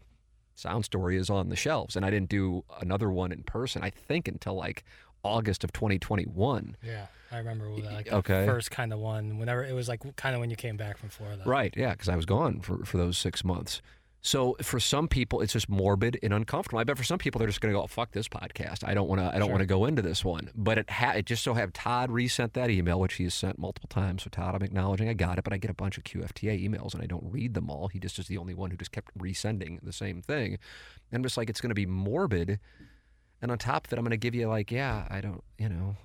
Sound 0.56 0.86
Story 0.86 1.18
is 1.18 1.30
on 1.30 1.50
the 1.50 1.56
shelves. 1.56 1.96
And 1.96 2.06
I 2.06 2.10
didn't 2.10 2.30
do 2.30 2.64
another 2.80 3.10
one 3.10 3.32
in 3.32 3.44
person, 3.44 3.82
I 3.84 3.90
think, 3.90 4.28
until 4.28 4.54
like 4.54 4.84
August 5.24 5.64
of 5.64 5.74
2021. 5.74 6.78
Yeah, 6.84 7.08
I 7.32 7.38
remember 7.40 7.76
that, 7.82 7.92
like 7.92 8.12
Okay. 8.14 8.42
the 8.46 8.52
first 8.52 8.70
kind 8.72 8.94
of 8.94 9.00
one. 9.00 9.38
Whenever 9.40 9.64
it 9.66 9.74
was 9.74 9.88
like 9.90 10.02
kind 10.16 10.36
of 10.36 10.42
when 10.42 10.50
you 10.50 10.56
came 10.56 10.78
back 10.78 10.98
from 10.98 11.10
Florida. 11.10 11.42
Right. 11.46 11.74
Yeah. 11.76 11.92
Because 11.92 12.10
I 12.10 12.16
was 12.16 12.26
gone 12.26 12.60
for, 12.62 12.86
for 12.86 12.98
those 12.98 13.18
six 13.18 13.44
months. 13.44 13.82
So 14.22 14.58
for 14.62 14.80
some 14.82 15.08
people, 15.08 15.40
it's 15.40 15.54
just 15.54 15.70
morbid 15.70 16.20
and 16.22 16.34
uncomfortable. 16.34 16.80
I 16.80 16.84
bet 16.84 16.98
for 16.98 17.06
some 17.06 17.20
people, 17.20 17.40
they're 17.40 17.48
just 17.48 17.62
going 17.62 17.74
to 17.74 17.78
go, 17.80 17.84
oh, 17.84 17.88
"Fuck 17.88 18.12
this 18.12 18.28
podcast. 18.28 18.86
I 18.88 18.94
don't 18.94 19.08
want 19.08 19.22
to. 19.22 19.28
I 19.28 19.40
don't 19.40 19.44
Sure. 19.48 19.50
want 19.52 19.62
to 19.62 19.66
go 19.66 19.86
into 19.86 20.02
this 20.02 20.26
one." 20.26 20.50
But 20.56 20.78
it 20.78 20.90
ha- 20.90 21.14
it 21.14 21.26
just 21.26 21.42
so 21.42 21.54
have 21.54 21.72
Todd 21.72 22.12
resent 22.12 22.54
that 22.54 22.70
email, 22.70 23.00
which 23.00 23.14
he 23.14 23.24
has 23.24 23.34
sent 23.34 23.58
multiple 23.58 23.88
times. 23.88 24.24
So 24.24 24.30
Todd, 24.30 24.56
I'm 24.56 24.62
acknowledging 24.62 25.08
I 25.08 25.14
got 25.14 25.38
it, 25.38 25.44
but 25.46 25.54
I 25.54 25.58
get 25.58 25.72
a 25.72 25.74
bunch 25.74 25.98
of 25.98 26.04
QFTA 26.04 26.68
emails 26.68 26.94
and 26.94 27.02
I 27.02 27.06
don't 27.06 27.24
read 27.32 27.54
them 27.54 27.70
all. 27.70 27.88
He 27.88 27.98
just 28.00 28.20
is 28.20 28.28
the 28.28 28.38
only 28.38 28.54
one 28.54 28.72
who 28.72 28.78
just 28.78 28.92
kept 28.92 29.18
resending 29.18 29.80
the 29.84 29.94
same 29.94 30.22
thing. 30.22 30.54
And 30.54 30.60
I'm 31.20 31.24
just 31.24 31.38
like, 31.38 31.50
it's 31.50 31.62
going 31.62 31.70
to 31.70 31.76
be 31.76 31.86
morbid. 31.86 32.60
And 33.42 33.52
on 33.52 33.58
top 33.58 33.88
of 33.88 33.94
it, 33.94 33.98
I'm 33.98 34.04
going 34.04 34.12
to 34.12 34.18
give 34.18 34.36
you 34.36 34.50
like, 34.50 34.70
yeah, 34.70 35.08
I 35.10 35.22
don't, 35.22 35.42
you 35.58 35.70
know, 35.70 35.96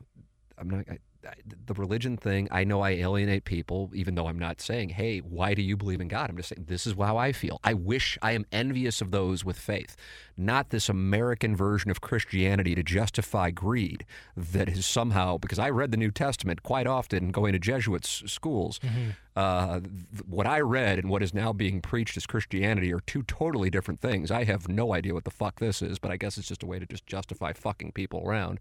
I'm 0.57 0.71
not. 0.71 0.85
I, 0.89 0.99
the 1.67 1.75
religion 1.75 2.17
thing, 2.17 2.49
I 2.51 2.65
know 2.65 2.81
I 2.81 2.91
alienate 2.91 3.45
people, 3.45 3.91
even 3.95 4.15
though 4.15 4.27
I'm 4.27 4.39
not 4.39 4.61
saying, 4.61 4.91
hey, 4.91 5.19
why 5.19 5.55
do 5.55 5.63
you 5.63 5.77
believe 5.77 6.01
in 6.01 6.09
God? 6.09 6.31
I'm 6.31 6.37
just 6.37 6.51
saying, 6.51 6.65
this 6.69 6.87
is 6.87 6.95
how 6.99 7.17
I 7.17 7.33
feel. 7.33 7.61
I 7.65 7.75
wish 7.75 8.19
I 8.23 8.33
am 8.33 8.47
envious 8.53 9.01
of 9.01 9.11
those 9.11 9.45
with 9.45 9.59
faith, 9.59 9.97
not 10.37 10.71
this 10.71 10.89
American 10.89 11.57
version 11.57 11.91
of 11.91 12.01
Christianity 12.01 12.75
to 12.75 12.83
justify 12.83 13.51
greed 13.51 14.05
that 14.37 14.69
is 14.69 14.87
somehow, 14.87 15.39
because 15.39 15.59
I 15.59 15.71
read 15.71 15.91
the 15.91 15.97
New 15.97 16.11
Testament 16.11 16.63
quite 16.63 16.87
often 16.87 17.31
going 17.31 17.53
to 17.53 17.59
Jesuit 17.59 18.05
schools. 18.05 18.81
Uh, 19.37 19.81
th- 19.81 20.23
what 20.29 20.47
I 20.47 20.61
read 20.61 20.99
and 21.01 21.11
what 21.11 21.23
is 21.23 21.35
now 21.35 21.53
being 21.53 21.81
preached 21.81 22.17
as 22.17 22.25
Christianity 22.25 22.93
are 22.93 23.01
two 23.01 23.25
totally 23.25 23.69
different 23.69 24.01
things. 24.01 24.31
I 24.31 24.45
have 24.45 24.69
no 24.69 24.95
idea 24.95 25.13
what 25.13 25.25
the 25.25 25.31
fuck 25.31 25.59
this 25.59 25.83
is, 25.83 25.99
but 25.99 26.13
I 26.13 26.17
guess 26.17 26.39
it's 26.39 26.47
just 26.47 26.63
a 26.63 26.67
way 26.67 26.79
to 26.79 26.87
just 26.87 27.07
justify 27.07 27.53
fucking 27.53 27.93
people 27.93 28.23
around. 28.25 28.61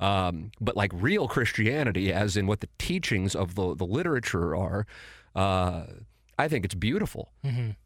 Um, 0.00 0.50
but 0.60 0.76
like 0.76 0.92
real 0.94 1.28
Christianity, 1.28 2.12
as 2.12 2.36
in 2.36 2.46
what 2.46 2.60
the 2.60 2.68
teachings 2.78 3.34
of 3.34 3.54
the, 3.54 3.74
the 3.74 3.86
literature 3.86 4.54
are, 4.54 4.86
uh, 5.34 5.84
I 6.38 6.48
think 6.48 6.66
it's 6.66 6.74
beautiful. 6.74 7.32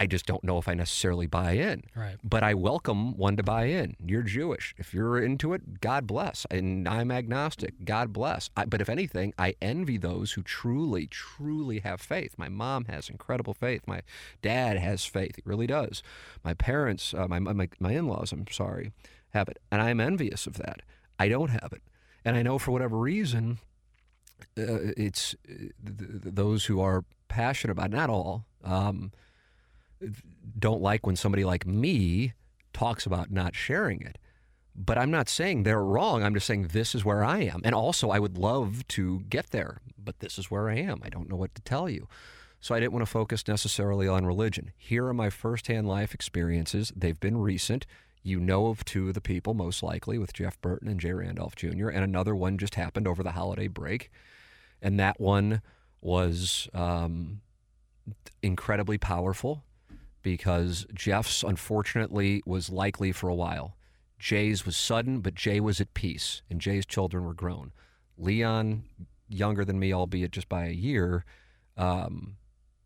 I 0.01 0.07
just 0.07 0.27
don't 0.27 0.43
know 0.43 0.59
if 0.59 0.67
I 0.67 0.75
necessarily 0.75 1.29
buy 1.29 1.53
in. 1.53 1.85
Right. 1.95 2.17
But 2.25 2.43
I 2.43 2.55
welcome 2.55 3.17
one 3.17 3.37
to 3.37 3.45
buy 3.45 3.67
in. 3.67 3.95
You're 4.05 4.25
Jewish. 4.25 4.75
If 4.77 4.93
you're 4.93 5.23
into 5.23 5.53
it, 5.53 5.81
God 5.81 6.05
bless. 6.09 6.47
And 6.51 6.89
I'm 6.89 7.13
agnostic. 7.13 7.85
God 7.85 8.13
bless. 8.13 8.51
I, 8.57 8.65
but 8.65 8.81
if 8.81 8.89
anything, 8.89 9.33
I 9.39 9.55
envy 9.63 9.99
those 9.99 10.33
who 10.33 10.43
truly, 10.43 11.07
truly 11.07 11.79
have 11.81 12.01
faith. 12.01 12.35
My 12.37 12.49
mom 12.49 12.87
has 12.87 13.09
incredible 13.09 13.55
faith. 13.55 13.83
My 13.87 14.03
dad 14.43 14.79
has 14.79 15.05
faith. 15.05 15.37
He 15.37 15.43
really 15.45 15.69
does. 15.69 16.03
My 16.43 16.55
parents, 16.55 17.15
uh, 17.15 17.29
my, 17.29 17.39
my, 17.39 17.69
my 17.79 17.93
in 17.93 18.09
laws, 18.09 18.33
I'm 18.33 18.47
sorry, 18.51 18.91
have 19.29 19.49
it. 19.49 19.61
And 19.71 19.81
I'm 19.81 20.01
envious 20.01 20.49
of 20.49 20.55
that. 20.55 20.83
I 21.21 21.29
don't 21.29 21.51
have 21.51 21.73
it. 21.73 21.83
And 22.25 22.37
I 22.37 22.43
know 22.43 22.59
for 22.59 22.73
whatever 22.73 22.99
reason, 22.99 23.59
uh, 24.59 24.93
it's 24.97 25.35
uh, 25.49 25.55
th- 25.55 25.73
th- 25.99 26.35
those 26.35 26.67
who 26.67 26.81
are 26.81 27.05
passionate 27.29 27.73
about, 27.73 27.91
not 27.91 28.11
all, 28.11 28.45
um, 28.65 29.13
don't 30.59 30.81
like 30.81 31.07
when 31.07 31.17
somebody 31.17 31.45
like 31.45 31.67
me 31.67 32.33
talks 32.73 33.07
about 33.07 33.31
not 33.31 33.55
sharing 33.55 34.01
it. 34.01 34.19
But 34.75 34.99
I'm 34.99 35.11
not 35.11 35.29
saying 35.29 35.63
they're 35.63 35.83
wrong. 35.83 36.23
I'm 36.23 36.35
just 36.35 36.47
saying 36.47 36.69
this 36.69 36.95
is 36.95 37.05
where 37.05 37.25
I 37.25 37.41
am. 37.41 37.61
And 37.65 37.75
also, 37.75 38.11
I 38.11 38.19
would 38.19 38.39
love 38.39 38.87
to 38.89 39.21
get 39.29 39.51
there, 39.51 39.81
but 39.99 40.21
this 40.21 40.39
is 40.39 40.51
where 40.51 40.71
I 40.71 40.77
am. 40.77 41.01
I 41.05 41.09
don't 41.09 41.29
know 41.29 41.37
what 41.37 41.55
to 41.57 41.63
tell 41.63 41.89
you. 41.89 42.09
So 42.61 42.75
I 42.75 42.81
didn't 42.81 42.93
want 42.93 43.05
to 43.05 43.11
focus 43.11 43.49
necessarily 43.49 44.07
on 44.07 44.27
religion. 44.27 44.73
Here 44.77 45.07
are 45.07 45.15
my 45.15 45.31
firsthand 45.31 45.89
life 45.89 46.15
experiences. 46.15 46.93
They've 46.95 47.19
been 47.19 47.39
recent. 47.39 47.87
You 48.23 48.41
know 48.41 48.67
of 48.67 48.85
two 48.85 49.09
of 49.09 49.15
the 49.15 49.21
people, 49.21 49.55
most 49.55 49.83
likely, 49.83 50.19
with 50.19 50.33
Jeff 50.33 50.61
Burton 50.61 50.89
and 50.89 51.01
Jay 51.01 51.13
Randolph 51.13 51.57
Jr., 51.57 51.89
and 51.89 52.05
another 52.05 52.35
one 52.35 52.59
just 52.59 52.75
happened 52.75 53.09
over 53.09 53.23
the 53.23 53.33
holiday 53.33 53.69
break. 53.69 54.11
And 54.83 54.99
that 55.01 55.21
one 55.21 55.63
was 56.01 56.69
um, 56.75 57.41
incredibly 58.43 58.99
powerful 58.99 59.65
because 60.23 60.87
Jeff's, 60.95 61.43
unfortunately, 61.43 62.43
was 62.45 62.71
likely 62.71 63.13
for 63.13 63.29
a 63.29 63.35
while. 63.35 63.77
Jay's 64.19 64.67
was 64.67 64.77
sudden, 64.77 65.21
but 65.21 65.35
Jay 65.35 65.61
was 65.61 65.81
at 65.81 65.95
peace, 65.95 66.43
and 66.51 66.61
Jay's 66.61 66.85
children 66.85 67.25
were 67.25 67.35
grown. 67.35 67.73
Leon, 68.19 68.85
younger 69.29 69.65
than 69.65 69.79
me, 69.79 69.95
albeit 69.95 70.33
just 70.33 70.49
by 70.49 70.67
a 70.67 70.73
year, 70.73 71.25
um, 71.79 72.37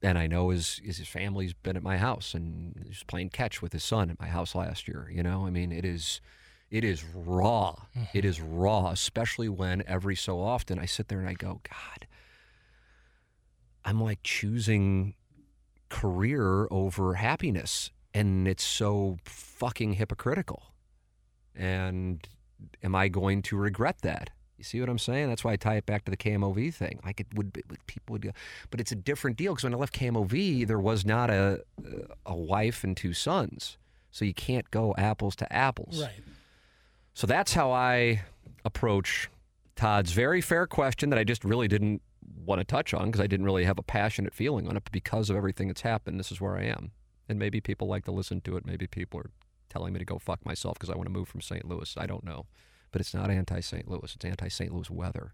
and 0.05 0.19
I 0.19 0.27
know 0.27 0.51
his 0.51 0.81
his 0.85 1.01
family's 1.01 1.55
been 1.55 1.77
at 1.77 1.83
my 1.83 1.97
house 1.97 2.35
and 2.35 2.85
he's 2.87 3.03
playing 3.05 3.31
catch 3.31 3.63
with 3.63 3.73
his 3.73 3.83
son 3.83 4.11
at 4.11 4.21
my 4.21 4.27
house 4.27 4.55
last 4.55 4.87
year. 4.87 5.11
You 5.11 5.23
know, 5.23 5.47
I 5.47 5.51
mean, 5.51 5.73
it 5.73 5.85
is 5.85 6.21
it 6.71 6.85
is 6.85 7.03
raw. 7.15 7.77
It 7.95 7.99
mm-hmm. 7.99 8.27
is 8.27 8.41
raw, 8.41 8.91
especially 8.91 9.49
when 9.49 9.83
every 9.87 10.15
so 10.15 10.41
often 10.41 10.79
I 10.79 10.87
sit 10.87 11.09
there 11.09 11.21
and 11.21 11.29
I 11.29 11.35
go, 11.35 11.61
God, 11.63 12.07
I'm 13.85 14.01
like 14.01 14.21
choosing 14.23 15.15
career 15.89 16.69
over 16.71 17.15
happiness, 17.15 17.91
and 18.13 18.47
it's 18.47 18.65
so 18.65 19.19
fucking 19.25 19.95
hypocritical. 19.95 20.75
And 21.55 22.27
am 22.83 22.95
I 22.95 23.09
going 23.09 23.43
to 23.43 23.57
regret 23.57 24.03
that? 24.03 24.31
You 24.65 24.79
see 24.79 24.81
what 24.81 24.89
I'm 24.89 24.99
saying? 24.99 25.29
That's 25.29 25.45
why 25.45 25.53
I 25.53 25.57
tie 25.57 25.77
it 25.77 25.85
back 25.85 26.07
to 26.07 26.11
the 26.11 26.17
KMOV 26.17 26.73
thing. 26.73 26.99
Like 27.05 27.21
it 27.21 27.27
would, 27.35 27.53
be, 27.53 27.63
people 27.87 28.15
would 28.15 28.23
go, 28.23 28.31
but 28.71 28.81
it's 28.81 28.93
a 28.93 28.97
different 28.97 29.37
deal 29.37 29.53
because 29.53 29.65
when 29.65 29.75
I 29.75 29.77
left 29.77 29.95
KMOV, 29.95 30.67
there 30.67 30.81
was 30.81 31.05
not 31.05 31.29
a 31.29 31.63
a 32.25 32.35
wife 32.35 32.83
and 32.83 32.97
two 32.97 33.13
sons, 33.13 33.77
so 34.11 34.25
you 34.25 34.33
can't 34.33 34.71
go 34.71 34.95
apples 34.97 35.37
to 35.37 35.53
apples. 35.53 36.01
Right. 36.01 36.23
So 37.13 37.27
that's 37.27 37.53
how 37.53 37.73
I 37.73 38.23
approach 38.65 39.29
Todd's 39.77 40.13
very 40.13 40.41
fair 40.41 40.67
question 40.67 41.11
that 41.11 41.19
I 41.19 41.25
just 41.25 41.45
really 41.45 41.69
didn't 41.69 42.01
want 42.47 42.61
to 42.61 42.65
touch 42.65 42.95
on 42.95 43.07
because 43.07 43.21
I 43.21 43.27
didn't 43.27 43.45
really 43.45 43.65
have 43.65 43.79
a 43.79 43.83
passionate 43.83 44.33
feeling 44.33 44.67
on 44.67 44.79
it. 44.79 44.85
But 44.85 44.93
because 44.93 45.29
of 45.29 45.37
everything 45.37 45.69
that's 45.69 45.83
happened, 45.83 46.19
this 46.19 46.33
is 46.33 46.41
where 46.41 46.57
I 46.57 46.63
am. 46.65 46.93
And 47.29 47.39
maybe 47.39 47.61
people 47.61 47.87
like 47.87 48.07
to 48.07 48.13
listen 48.13 48.41
to 48.43 48.57
it. 48.57 48.65
Maybe 48.65 48.87
people 48.87 49.21
are 49.21 49.31
telling 49.69 49.93
me 49.93 49.99
to 49.99 50.05
go 50.07 50.19
fuck 50.19 50.45
myself 50.47 50.79
because 50.79 50.91
I 50.91 50.97
want 50.97 51.07
to 51.07 51.13
move 51.13 51.29
from 51.29 51.43
St. 51.43 51.67
Louis. 51.67 51.95
I 51.99 52.07
don't 52.07 52.25
know. 52.25 52.47
But 52.95 53.01
it's 53.01 53.13
not 53.13 53.29
anti 53.29 53.59
St. 53.59 53.89
Louis, 53.89 54.15
it's 54.15 54.25
anti 54.25 54.47
St. 54.47 54.73
Louis 54.73 54.89
weather. 54.89 55.33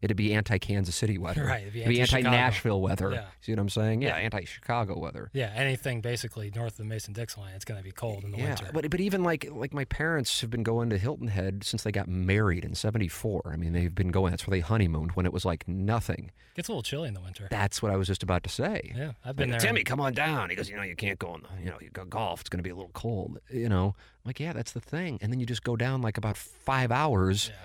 It'd 0.00 0.16
be 0.16 0.32
anti 0.32 0.58
Kansas 0.58 0.94
City 0.94 1.18
weather. 1.18 1.44
Right, 1.44 1.62
it'd 1.62 1.72
be 1.74 2.00
anti 2.00 2.20
Nashville 2.22 2.80
weather. 2.80 3.10
Yeah. 3.12 3.24
See 3.40 3.50
what 3.52 3.58
I'm 3.58 3.68
saying? 3.68 4.02
Yeah, 4.02 4.10
Yeah. 4.16 4.24
anti 4.24 4.44
Chicago 4.44 4.96
weather. 4.98 5.28
Yeah, 5.32 5.52
anything 5.56 6.00
basically 6.00 6.52
north 6.54 6.72
of 6.72 6.76
the 6.78 6.84
Mason 6.84 7.12
Dixon 7.14 7.42
line, 7.42 7.54
it's 7.54 7.64
going 7.64 7.78
to 7.80 7.84
be 7.84 7.90
cold 7.90 8.22
in 8.22 8.30
the 8.30 8.38
yeah, 8.38 8.44
winter. 8.48 8.70
but 8.72 8.88
but 8.90 9.00
even 9.00 9.24
like 9.24 9.48
like 9.50 9.74
my 9.74 9.84
parents 9.86 10.40
have 10.40 10.50
been 10.50 10.62
going 10.62 10.88
to 10.90 10.98
Hilton 10.98 11.26
Head 11.28 11.64
since 11.64 11.82
they 11.82 11.90
got 11.90 12.06
married 12.06 12.64
in 12.64 12.74
'74. 12.76 13.50
I 13.52 13.56
mean, 13.56 13.72
they've 13.72 13.92
been 13.94 14.10
going. 14.12 14.30
That's 14.30 14.46
where 14.46 14.56
they 14.56 14.60
honeymooned 14.60 15.12
when 15.12 15.26
it 15.26 15.32
was 15.32 15.44
like 15.44 15.66
nothing. 15.66 16.30
gets 16.54 16.68
a 16.68 16.72
little 16.72 16.82
chilly 16.82 17.08
in 17.08 17.14
the 17.14 17.20
winter. 17.20 17.48
That's 17.50 17.82
what 17.82 17.90
I 17.90 17.96
was 17.96 18.06
just 18.06 18.22
about 18.22 18.44
to 18.44 18.50
say. 18.50 18.92
Yeah, 18.94 19.12
I've 19.24 19.34
been 19.34 19.50
Like, 19.50 19.60
there. 19.60 19.68
Timmy, 19.70 19.82
come 19.84 20.00
on 20.00 20.12
down. 20.12 20.50
He 20.50 20.56
goes, 20.56 20.68
you 20.70 20.76
know, 20.76 20.82
you 20.82 20.94
can't 20.96 21.18
go 21.18 21.28
on 21.28 21.42
the, 21.42 21.64
you 21.64 21.70
know, 21.70 21.78
you 21.80 21.90
go 21.90 22.04
golf. 22.04 22.40
It's 22.40 22.48
going 22.48 22.58
to 22.58 22.62
be 22.62 22.70
a 22.70 22.74
little 22.76 22.90
cold. 22.94 23.38
You 23.50 23.68
know, 23.68 23.94
I'm 23.96 24.28
like, 24.28 24.38
yeah, 24.38 24.52
that's 24.52 24.72
the 24.72 24.80
thing. 24.80 25.18
And 25.20 25.32
then 25.32 25.40
you 25.40 25.46
just 25.46 25.64
go 25.64 25.74
down 25.76 26.02
like 26.02 26.18
about 26.18 26.36
five 26.36 26.92
hours, 26.92 27.48
Yeah. 27.48 27.64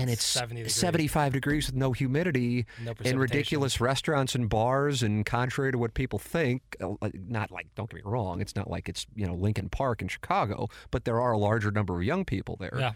And 0.00 0.10
it's 0.10 0.24
70 0.24 0.60
degrees. 0.62 0.74
75 0.74 1.32
degrees 1.32 1.66
with 1.66 1.74
no 1.76 1.92
humidity, 1.92 2.66
No 2.84 2.94
in 3.04 3.18
ridiculous 3.18 3.80
restaurants 3.80 4.34
and 4.34 4.48
bars. 4.48 5.02
And 5.02 5.24
contrary 5.26 5.72
to 5.72 5.78
what 5.78 5.94
people 5.94 6.18
think, 6.18 6.62
uh, 6.80 6.94
not 7.28 7.50
like, 7.50 7.66
don't 7.74 7.88
get 7.90 7.96
me 7.96 8.02
wrong, 8.04 8.40
it's 8.40 8.56
not 8.56 8.70
like 8.70 8.88
it's 8.88 9.06
you 9.14 9.26
know 9.26 9.34
Lincoln 9.34 9.68
Park 9.68 10.00
in 10.02 10.08
Chicago, 10.08 10.68
but 10.90 11.04
there 11.04 11.20
are 11.20 11.32
a 11.32 11.38
larger 11.38 11.70
number 11.70 11.96
of 11.96 12.04
young 12.04 12.24
people 12.24 12.56
there 12.58 12.76
Yeah. 12.78 12.92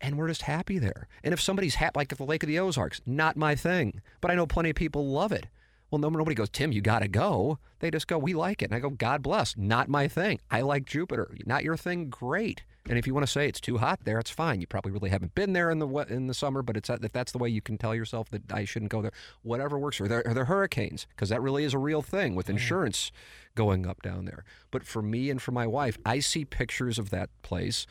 and 0.00 0.16
we're 0.18 0.28
just 0.28 0.42
happy 0.42 0.78
there. 0.78 1.08
And 1.24 1.32
if 1.34 1.40
somebody's 1.40 1.76
happy, 1.76 1.98
like 1.98 2.12
at 2.12 2.18
the 2.18 2.24
Lake 2.24 2.42
of 2.42 2.48
the 2.48 2.58
Ozarks, 2.58 3.00
not 3.06 3.36
my 3.36 3.54
thing, 3.54 4.00
but 4.20 4.30
I 4.30 4.34
know 4.34 4.46
plenty 4.46 4.70
of 4.70 4.76
people 4.76 5.06
love 5.08 5.32
it. 5.32 5.46
Well, 5.90 5.98
no, 5.98 6.10
nobody 6.10 6.34
goes, 6.34 6.50
Tim, 6.50 6.70
you 6.70 6.82
got 6.82 6.98
to 6.98 7.08
go. 7.08 7.58
They 7.78 7.90
just 7.90 8.06
go, 8.08 8.18
we 8.18 8.34
like 8.34 8.60
it. 8.60 8.66
And 8.66 8.74
I 8.74 8.78
go, 8.78 8.90
God 8.90 9.22
bless, 9.22 9.56
not 9.56 9.88
my 9.88 10.06
thing. 10.06 10.38
I 10.50 10.60
like 10.60 10.84
Jupiter. 10.84 11.34
Not 11.46 11.64
your 11.64 11.78
thing, 11.78 12.10
great. 12.10 12.62
And 12.88 12.98
if 12.98 13.06
you 13.06 13.12
want 13.14 13.26
to 13.26 13.30
say 13.30 13.46
it's 13.46 13.60
too 13.60 13.76
hot 13.78 14.00
there, 14.04 14.18
it's 14.18 14.30
fine. 14.30 14.60
You 14.60 14.66
probably 14.66 14.92
really 14.92 15.10
haven't 15.10 15.34
been 15.34 15.52
there 15.52 15.70
in 15.70 15.78
the 15.78 15.86
in 16.08 16.26
the 16.26 16.34
summer, 16.34 16.62
but 16.62 16.76
it's 16.76 16.88
if 16.88 17.12
that's 17.12 17.32
the 17.32 17.38
way 17.38 17.48
you 17.48 17.60
can 17.60 17.76
tell 17.76 17.94
yourself 17.94 18.30
that 18.30 18.50
I 18.52 18.64
shouldn't 18.64 18.90
go 18.90 19.02
there, 19.02 19.12
whatever 19.42 19.78
works. 19.78 20.00
Or 20.00 20.08
there 20.08 20.26
are 20.26 20.32
there 20.34 20.46
hurricanes 20.46 21.06
because 21.10 21.28
that 21.28 21.42
really 21.42 21.64
is 21.64 21.74
a 21.74 21.78
real 21.78 22.00
thing 22.02 22.34
with 22.34 22.48
insurance 22.48 23.12
going 23.54 23.86
up 23.86 24.00
down 24.02 24.24
there. 24.24 24.42
But 24.70 24.84
for 24.84 25.02
me 25.02 25.28
and 25.30 25.40
for 25.40 25.52
my 25.52 25.66
wife, 25.66 25.98
I 26.06 26.20
see 26.20 26.44
pictures 26.44 26.98
of 26.98 27.10
that 27.10 27.28
place 27.42 27.86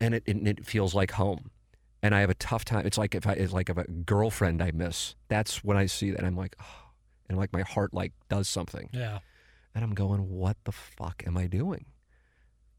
and 0.00 0.14
it, 0.14 0.22
it, 0.26 0.46
it 0.46 0.66
feels 0.66 0.94
like 0.94 1.12
home. 1.12 1.50
And 2.02 2.14
I 2.14 2.20
have 2.20 2.28
a 2.30 2.34
tough 2.34 2.64
time. 2.64 2.84
It's 2.86 2.98
like 2.98 3.14
if 3.14 3.26
I 3.26 3.32
it's 3.32 3.54
like 3.54 3.70
if 3.70 3.78
a 3.78 3.84
girlfriend 3.90 4.62
I 4.62 4.70
miss. 4.70 5.14
That's 5.28 5.64
when 5.64 5.76
I 5.78 5.86
see 5.86 6.10
that. 6.10 6.22
I'm 6.24 6.36
like, 6.36 6.54
oh, 6.60 6.90
and 7.28 7.38
like 7.38 7.52
my 7.54 7.62
heart 7.62 7.94
like 7.94 8.12
does 8.28 8.48
something, 8.48 8.90
Yeah. 8.92 9.20
and 9.74 9.82
I'm 9.82 9.94
going, 9.94 10.28
what 10.28 10.56
the 10.64 10.72
fuck 10.72 11.22
am 11.26 11.36
I 11.38 11.46
doing? 11.46 11.86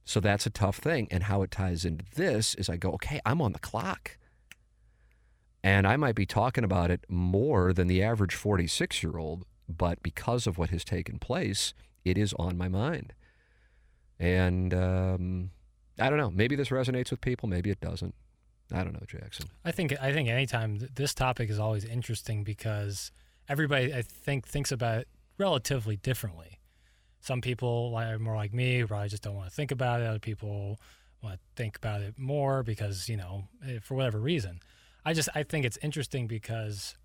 So 0.08 0.22
that's 0.22 0.45
a 0.45 0.49
tough 0.49 0.78
thing. 0.78 1.10
And 1.12 1.24
how 1.24 1.41
it 1.41 1.51
ties 1.51 1.84
into 1.84 2.05
this 2.16 2.55
is 2.55 2.70
I 2.70 2.78
go, 2.78 2.91
okay, 2.91 3.20
I'm 3.26 3.41
on 3.41 3.51
the 3.51 3.60
clock. 3.60 4.18
And 5.62 5.86
I 5.86 5.97
might 5.97 6.16
be 6.16 6.26
talking 6.26 6.64
about 6.64 6.89
it 6.89 7.03
more 7.10 7.74
than 7.74 7.88
the 7.88 8.01
average 8.01 8.34
46 8.34 9.03
year 9.03 9.18
old, 9.18 9.43
but 9.68 10.01
because 10.01 10.47
of 10.47 10.58
what 10.58 10.70
has 10.70 10.86
taken 10.86 11.20
place, 11.20 11.74
it 12.05 12.18
is 12.18 12.34
on 12.39 12.58
my 12.58 12.70
mind. 12.70 13.12
And 14.18 14.74
um, 14.74 15.51
I 15.99 16.10
don't 16.10 16.20
know. 16.20 16.32
Maybe 16.32 16.55
this 16.55 16.70
resonates 16.70 17.12
with 17.12 17.20
people. 17.20 17.49
Maybe 17.49 17.70
it 17.70 17.82
doesn't. 17.82 18.16
I 18.72 18.86
don't 18.86 18.93
know, 18.93 19.05
Jackson. 19.05 19.47
I 19.66 19.72
think 19.72 19.93
I 20.01 20.14
think 20.14 20.30
anytime 20.30 20.80
this 20.95 21.14
topic 21.14 21.49
is 21.49 21.60
always 21.60 21.84
interesting 21.84 22.45
because 22.45 23.12
everybody 23.49 23.93
I 23.93 24.03
think 24.03 24.47
thinks 24.47 24.72
about 24.72 24.99
it 24.99 25.08
relatively 25.38 25.97
differently. 25.97 26.57
Some 27.20 27.41
people 27.41 27.93
are 27.95 28.20
more 28.20 28.36
like 28.36 28.53
me, 28.53 28.80
who 28.80 28.88
probably 28.88 29.09
just 29.09 29.24
don't 29.24 29.36
want 29.36 29.49
to 29.49 29.55
think 29.55 29.72
about 29.72 30.01
it. 30.01 30.07
Other 30.07 30.20
people 30.20 30.80
want 31.22 31.36
to 31.36 31.39
think 31.55 31.76
about 31.78 32.01
it 32.01 32.18
more 32.18 32.63
because 32.63 33.09
you 33.09 33.18
know 33.18 33.45
eh, 33.68 33.80
for 33.82 33.95
whatever 33.95 34.20
reason. 34.20 34.59
I 35.03 35.13
just 35.13 35.30
I 35.36 35.43
think 35.43 35.65
it's 35.65 35.78
interesting 35.82 36.28
because 36.28 36.95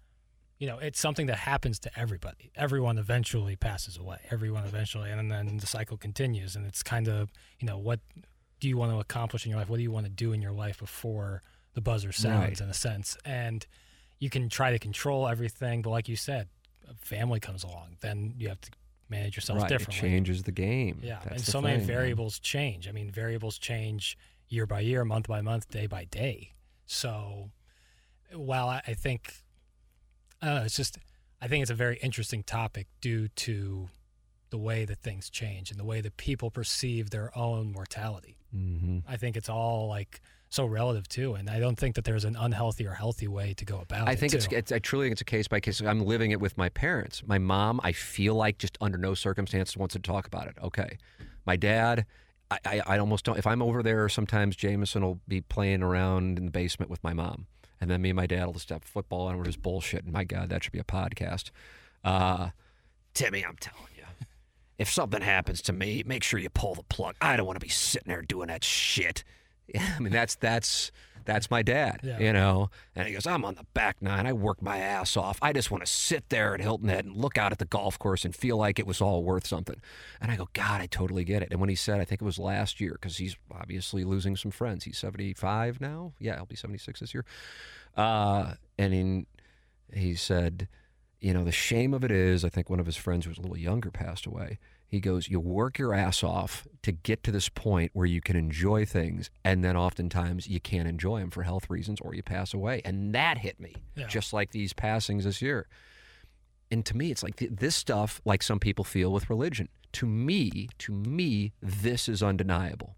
you 0.58 0.66
know 0.66 0.78
it's 0.78 1.00
something 1.00 1.26
that 1.26 1.38
happens 1.38 1.78
to 1.80 1.98
everybody. 1.98 2.50
Everyone 2.54 2.98
eventually 2.98 3.56
passes 3.56 3.96
away. 3.96 4.18
Everyone 4.30 4.64
eventually, 4.64 5.10
and 5.10 5.30
then 5.30 5.56
the 5.58 5.66
cycle 5.66 5.96
continues. 5.96 6.54
And 6.56 6.66
it's 6.66 6.82
kind 6.82 7.08
of 7.08 7.30
you 7.58 7.66
know 7.66 7.78
what 7.78 8.00
do 8.60 8.68
you 8.68 8.76
want 8.76 8.92
to 8.92 9.00
accomplish 9.00 9.44
in 9.44 9.50
your 9.50 9.58
life? 9.58 9.68
What 9.68 9.78
do 9.78 9.82
you 9.82 9.90
want 9.90 10.06
to 10.06 10.12
do 10.12 10.32
in 10.32 10.40
your 10.42 10.52
life 10.52 10.78
before 10.78 11.42
the 11.74 11.80
buzzer 11.80 12.12
sounds, 12.12 12.40
Right. 12.48 12.60
in 12.60 12.68
a 12.68 12.74
sense? 12.74 13.16
And 13.24 13.66
you 14.20 14.30
can 14.30 14.48
try 14.48 14.70
to 14.70 14.78
control 14.78 15.26
everything, 15.26 15.82
but 15.82 15.90
like 15.90 16.08
you 16.08 16.14
said, 16.14 16.46
a 16.88 16.94
family 16.94 17.40
comes 17.40 17.64
along, 17.64 17.96
then 18.02 18.34
you 18.38 18.48
have 18.48 18.60
to 18.60 18.70
manage 19.12 19.36
yourself 19.36 19.62
right. 19.62 19.70
It 19.70 19.88
changes 19.88 20.42
the 20.42 20.52
game. 20.52 20.98
Yeah, 21.02 21.20
That's 21.22 21.36
and 21.36 21.44
so 21.44 21.60
many 21.60 21.78
thing, 21.78 21.86
man. 21.86 21.96
variables 21.96 22.38
change. 22.40 22.88
I 22.88 22.92
mean, 22.92 23.10
variables 23.10 23.58
change 23.58 24.18
year 24.48 24.66
by 24.66 24.80
year, 24.80 25.04
month 25.04 25.28
by 25.28 25.40
month, 25.40 25.70
day 25.70 25.86
by 25.86 26.04
day. 26.04 26.52
So, 26.86 27.50
while 28.34 28.68
I, 28.68 28.82
I 28.86 28.94
think, 28.94 29.34
I 30.40 30.46
don't 30.46 30.54
know, 30.56 30.62
it's 30.64 30.76
just, 30.76 30.98
I 31.40 31.48
think 31.48 31.62
it's 31.62 31.70
a 31.70 31.74
very 31.74 31.98
interesting 32.02 32.42
topic 32.42 32.88
due 33.00 33.28
to 33.28 33.88
the 34.50 34.58
way 34.58 34.84
that 34.84 34.98
things 34.98 35.30
change 35.30 35.70
and 35.70 35.80
the 35.80 35.84
way 35.84 36.00
that 36.00 36.16
people 36.16 36.50
perceive 36.50 37.10
their 37.10 37.36
own 37.36 37.72
mortality. 37.72 38.36
Mm-hmm. 38.54 38.98
I 39.08 39.16
think 39.16 39.36
it's 39.36 39.48
all 39.48 39.88
like 39.88 40.20
so 40.52 40.66
relative 40.66 41.08
too, 41.08 41.34
and 41.34 41.48
I 41.48 41.58
don't 41.58 41.76
think 41.76 41.94
that 41.94 42.04
there's 42.04 42.24
an 42.24 42.36
unhealthy 42.38 42.86
or 42.86 42.92
healthy 42.92 43.26
way 43.26 43.54
to 43.54 43.64
go 43.64 43.80
about 43.80 44.06
it. 44.06 44.10
I 44.10 44.14
think 44.14 44.34
it's, 44.34 44.46
it's, 44.50 44.70
I 44.70 44.78
truly 44.78 45.06
think 45.06 45.12
it's 45.12 45.20
a 45.22 45.24
case 45.24 45.48
by 45.48 45.60
case. 45.60 45.80
I'm 45.80 46.04
living 46.04 46.30
it 46.30 46.40
with 46.40 46.58
my 46.58 46.68
parents. 46.68 47.22
My 47.26 47.38
mom, 47.38 47.80
I 47.82 47.92
feel 47.92 48.34
like 48.34 48.58
just 48.58 48.76
under 48.80 48.98
no 48.98 49.14
circumstances 49.14 49.76
wants 49.76 49.94
to 49.94 49.98
talk 49.98 50.26
about 50.26 50.48
it. 50.48 50.56
Okay, 50.62 50.98
my 51.46 51.56
dad. 51.56 52.06
I, 52.50 52.58
I, 52.66 52.82
I 52.86 52.98
almost 52.98 53.24
don't. 53.24 53.38
If 53.38 53.46
I'm 53.46 53.62
over 53.62 53.82
there, 53.82 54.08
sometimes 54.10 54.54
Jameson 54.56 55.02
will 55.02 55.20
be 55.26 55.40
playing 55.40 55.82
around 55.82 56.36
in 56.36 56.44
the 56.44 56.50
basement 56.50 56.90
with 56.90 57.02
my 57.02 57.14
mom, 57.14 57.46
and 57.80 57.90
then 57.90 58.02
me 58.02 58.10
and 58.10 58.16
my 58.16 58.26
dad 58.26 58.44
will 58.44 58.52
just 58.52 58.68
have 58.68 58.84
football 58.84 59.30
and 59.30 59.38
we're 59.38 59.44
just 59.44 59.62
bullshitting. 59.62 60.12
My 60.12 60.24
God, 60.24 60.50
that 60.50 60.62
should 60.62 60.72
be 60.72 60.78
a 60.78 60.84
podcast. 60.84 61.50
Uh, 62.04 62.50
Timmy, 63.14 63.42
I'm 63.42 63.56
telling 63.58 63.88
you, 63.96 64.04
if 64.78 64.90
something 64.90 65.22
happens 65.22 65.62
to 65.62 65.72
me, 65.72 66.02
make 66.04 66.22
sure 66.22 66.38
you 66.38 66.50
pull 66.50 66.74
the 66.74 66.82
plug. 66.82 67.14
I 67.22 67.36
don't 67.36 67.46
want 67.46 67.58
to 67.58 67.64
be 67.64 67.70
sitting 67.70 68.08
there 68.08 68.20
doing 68.20 68.48
that 68.48 68.64
shit. 68.64 69.24
I 69.96 69.98
mean, 70.00 70.12
that's 70.12 70.34
that's 70.36 70.92
that's 71.24 71.48
my 71.52 71.62
dad, 71.62 72.00
Yeah. 72.02 72.18
you 72.18 72.32
know. 72.32 72.68
And 72.96 73.06
he 73.06 73.14
goes, 73.14 73.26
"I'm 73.28 73.44
on 73.44 73.54
the 73.54 73.64
back 73.74 74.02
nine. 74.02 74.26
I 74.26 74.32
work 74.32 74.60
my 74.60 74.78
ass 74.78 75.16
off. 75.16 75.38
I 75.40 75.52
just 75.52 75.70
want 75.70 75.84
to 75.86 75.90
sit 75.90 76.28
there 76.30 76.52
at 76.54 76.60
Hilton 76.60 76.88
Head 76.88 77.04
and 77.04 77.16
look 77.16 77.38
out 77.38 77.52
at 77.52 77.58
the 77.58 77.64
golf 77.64 77.96
course 77.96 78.24
and 78.24 78.34
feel 78.34 78.56
like 78.56 78.80
it 78.80 78.86
was 78.88 79.00
all 79.00 79.22
worth 79.22 79.46
something." 79.46 79.80
And 80.20 80.32
I 80.32 80.36
go, 80.36 80.48
"God, 80.52 80.80
I 80.80 80.86
totally 80.86 81.22
get 81.24 81.42
it." 81.42 81.48
And 81.52 81.60
when 81.60 81.68
he 81.68 81.76
said, 81.76 82.00
I 82.00 82.04
think 82.04 82.20
it 82.22 82.24
was 82.24 82.40
last 82.40 82.80
year, 82.80 82.92
because 83.00 83.18
he's 83.18 83.36
obviously 83.52 84.02
losing 84.02 84.34
some 84.36 84.50
friends. 84.50 84.82
He's 84.84 84.98
75 84.98 85.80
now. 85.80 86.12
Yeah, 86.18 86.36
he'll 86.36 86.46
be 86.46 86.56
76 86.56 86.98
this 86.98 87.14
year. 87.14 87.24
Uh, 87.96 88.54
and 88.78 88.92
in, 88.92 89.26
he 89.92 90.14
said, 90.16 90.66
you 91.20 91.32
know, 91.32 91.44
the 91.44 91.52
shame 91.52 91.94
of 91.94 92.02
it 92.02 92.10
is, 92.10 92.44
I 92.44 92.48
think 92.48 92.68
one 92.68 92.80
of 92.80 92.86
his 92.86 92.96
friends 92.96 93.26
who 93.26 93.30
was 93.30 93.38
a 93.38 93.42
little 93.42 93.56
younger 93.58 93.90
passed 93.92 94.26
away. 94.26 94.58
He 94.92 95.00
goes, 95.00 95.26
You 95.26 95.40
work 95.40 95.78
your 95.78 95.94
ass 95.94 96.22
off 96.22 96.66
to 96.82 96.92
get 96.92 97.22
to 97.24 97.32
this 97.32 97.48
point 97.48 97.92
where 97.94 98.04
you 98.04 98.20
can 98.20 98.36
enjoy 98.36 98.84
things, 98.84 99.30
and 99.42 99.64
then 99.64 99.74
oftentimes 99.74 100.46
you 100.46 100.60
can't 100.60 100.86
enjoy 100.86 101.20
them 101.20 101.30
for 101.30 101.44
health 101.44 101.70
reasons 101.70 101.98
or 102.02 102.14
you 102.14 102.22
pass 102.22 102.52
away. 102.52 102.82
And 102.84 103.14
that 103.14 103.38
hit 103.38 103.58
me, 103.58 103.74
Yeah. 103.96 104.06
just 104.06 104.34
like 104.34 104.50
these 104.50 104.74
passings 104.74 105.24
this 105.24 105.40
year. 105.40 105.66
And 106.70 106.84
to 106.84 106.94
me, 106.94 107.10
it's 107.10 107.22
like 107.22 107.36
th- 107.36 107.52
this 107.54 107.74
stuff, 107.74 108.20
like 108.26 108.42
some 108.42 108.60
people 108.60 108.84
feel 108.84 109.10
with 109.10 109.30
religion. 109.30 109.70
To 109.92 110.06
me, 110.06 110.68
to 110.80 110.92
me, 110.92 111.52
this 111.62 112.06
is 112.06 112.22
undeniable. 112.22 112.94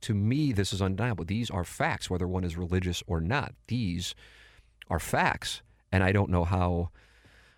To 0.00 0.14
me, 0.14 0.50
this 0.52 0.72
is 0.72 0.80
undeniable. 0.80 1.26
These 1.26 1.50
are 1.50 1.62
facts, 1.64 2.08
whether 2.08 2.26
one 2.26 2.44
is 2.44 2.56
religious 2.56 3.02
or 3.06 3.20
not. 3.20 3.54
These 3.68 4.14
are 4.88 4.98
facts. 4.98 5.60
And 5.92 6.02
I 6.02 6.10
don't 6.10 6.30
know 6.30 6.44
how 6.44 6.88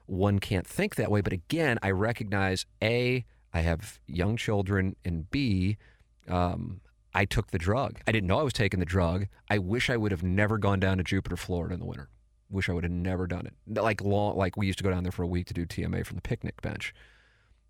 one 0.07 0.41
can't 0.41 0.67
think 0.67 0.97
that 0.97 1.11
way. 1.11 1.21
But 1.21 1.33
again, 1.33 1.79
I 1.83 1.91
recognize 1.93 2.67
A, 2.83 3.25
I 3.57 3.61
have 3.61 3.99
young 4.07 4.37
children, 4.37 4.97
and 5.03 5.31
B, 5.31 5.79
um, 6.29 6.83
I 7.15 7.25
took 7.25 7.53
the 7.53 7.59
drug. 7.59 7.99
I 8.07 8.13
didn't 8.13 8.27
know 8.27 8.39
I 8.39 8.43
was 8.43 8.53
taking 8.53 8.81
the 8.81 8.87
drug. 8.87 9.29
I 9.49 9.57
wish 9.57 9.89
I 9.89 9.97
would 9.97 10.13
have 10.13 10.23
never 10.23 10.59
gone 10.59 10.79
down 10.79 10.99
to 10.99 11.03
Jupiter, 11.03 11.39
Florida 11.39 11.73
in 11.73 11.81
the 11.81 11.87
winter. 11.87 12.11
Wish 12.51 12.69
I 12.69 12.75
would 12.75 12.85
have 12.85 12.93
never 12.93 13.27
done 13.27 13.47
it. 13.47 13.55
Like 13.81 14.03
long, 14.03 14.37
like 14.37 14.59
we 14.59 14.67
used 14.67 14.77
to 14.77 14.85
go 14.85 14.91
down 14.91 15.05
there 15.05 15.13
for 15.13 15.23
a 15.23 15.27
week 15.27 15.47
to 15.47 15.55
do 15.55 15.65
TMA 15.65 16.05
from 16.05 16.17
the 16.17 16.21
picnic 16.23 16.61
bench. 16.61 16.95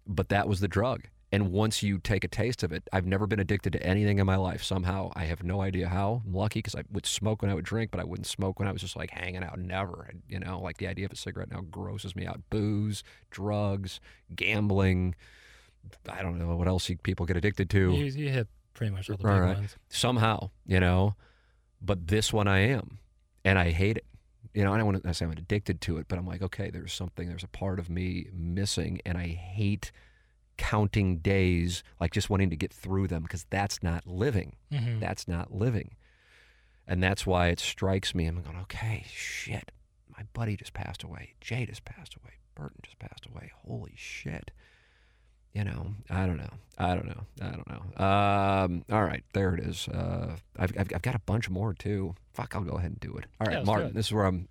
But 0.08 0.28
that 0.30 0.48
was 0.48 0.58
the 0.58 0.66
drug. 0.66 1.04
And 1.30 1.52
once 1.52 1.84
you 1.84 1.98
take 1.98 2.24
a 2.24 2.28
taste 2.28 2.64
of 2.64 2.72
it, 2.72 2.82
I've 2.92 3.06
never 3.06 3.28
been 3.28 3.38
addicted 3.38 3.72
to 3.74 3.82
anything 3.86 4.18
in 4.18 4.26
my 4.26 4.36
life. 4.36 4.64
Somehow, 4.64 5.12
I 5.14 5.26
have 5.26 5.44
no 5.44 5.60
idea 5.60 5.88
how. 5.88 6.22
I'm 6.26 6.34
lucky 6.34 6.58
because 6.58 6.74
I 6.74 6.82
would 6.90 7.06
smoke 7.06 7.42
when 7.42 7.50
I 7.50 7.54
would 7.54 7.64
drink, 7.64 7.92
but 7.92 8.00
I 8.00 8.04
wouldn't 8.04 8.26
smoke 8.26 8.58
when 8.58 8.66
I 8.66 8.72
was 8.72 8.80
just 8.82 8.96
like 8.96 9.10
hanging 9.10 9.44
out. 9.44 9.56
Never, 9.56 10.10
you 10.28 10.40
know, 10.40 10.60
like 10.60 10.78
the 10.78 10.88
idea 10.88 11.06
of 11.06 11.12
a 11.12 11.16
cigarette 11.16 11.52
now 11.52 11.60
grosses 11.70 12.16
me 12.16 12.26
out. 12.26 12.40
Booze, 12.50 13.04
drugs, 13.30 14.00
gambling. 14.34 15.14
I 16.08 16.22
don't 16.22 16.38
know 16.38 16.56
what 16.56 16.68
else 16.68 16.90
people 17.02 17.26
get 17.26 17.36
addicted 17.36 17.70
to 17.70 17.92
you, 17.92 18.04
you 18.04 18.28
hit 18.30 18.48
pretty 18.74 18.92
much 18.92 19.08
all 19.10 19.16
the 19.16 19.26
All 19.28 19.34
big 19.34 19.42
right. 19.42 19.56
ones. 19.56 19.76
somehow, 19.88 20.50
you 20.66 20.80
know. 20.80 21.14
But 21.80 22.08
this 22.08 22.32
one 22.32 22.48
I 22.48 22.58
am, 22.60 22.98
and 23.44 23.58
I 23.58 23.70
hate 23.70 23.96
it. 23.98 24.06
You 24.54 24.64
know, 24.64 24.72
I 24.72 24.78
don't 24.78 24.86
want 24.86 25.02
to 25.02 25.14
say 25.14 25.24
I'm 25.26 25.32
addicted 25.32 25.80
to 25.82 25.98
it, 25.98 26.06
but 26.08 26.18
I'm 26.18 26.26
like, 26.26 26.40
okay, 26.42 26.70
there's 26.70 26.92
something, 26.92 27.28
there's 27.28 27.44
a 27.44 27.48
part 27.48 27.78
of 27.78 27.90
me 27.90 28.28
missing, 28.32 29.00
and 29.04 29.18
I 29.18 29.26
hate 29.28 29.92
counting 30.56 31.18
days, 31.18 31.82
like 32.00 32.12
just 32.12 32.30
wanting 32.30 32.48
to 32.50 32.56
get 32.56 32.72
through 32.72 33.08
them 33.08 33.22
because 33.22 33.44
that's 33.50 33.82
not 33.82 34.06
living. 34.06 34.56
Mhm. 34.72 35.00
That's 35.00 35.28
not 35.28 35.52
living. 35.52 35.94
And 36.86 37.02
that's 37.02 37.26
why 37.26 37.48
it 37.48 37.60
strikes 37.60 38.14
me. 38.14 38.26
I'm 38.26 38.40
going, 38.40 38.56
okay, 38.62 39.04
shit. 39.08 39.72
My 40.16 40.24
buddy 40.32 40.56
just 40.56 40.72
passed 40.72 41.02
away. 41.02 41.34
Jay 41.42 41.66
just 41.66 41.84
passed 41.84 42.14
away. 42.14 42.34
Burton 42.54 42.78
just 42.82 42.98
passed 42.98 43.26
away. 43.26 43.52
Holy 43.66 43.92
shit. 43.96 44.50
You 45.56 45.64
know, 45.64 45.94
I 46.10 46.26
don't 46.26 46.36
know. 46.36 46.50
I 46.76 46.94
don't 46.94 47.06
know. 47.06 47.22
I 47.40 47.50
don't 47.50 47.66
know. 47.66 48.04
Um, 48.04 48.84
all 48.92 49.02
right, 49.02 49.24
there 49.32 49.54
it 49.54 49.60
is. 49.64 49.88
Uh, 49.88 50.36
I've, 50.58 50.78
I've, 50.78 50.92
I've 50.94 51.00
got 51.00 51.14
a 51.14 51.18
bunch 51.20 51.48
more 51.48 51.72
too. 51.72 52.14
Fuck, 52.34 52.54
I'll 52.54 52.62
go 52.62 52.76
ahead 52.76 52.90
and 52.90 53.00
do 53.00 53.16
it. 53.16 53.24
All 53.40 53.46
right, 53.46 53.56
Yeah, 53.56 53.62
Martin, 53.64 53.94
this 53.94 54.06
is 54.06 54.12
where 54.12 54.26
I'm. 54.26 54.48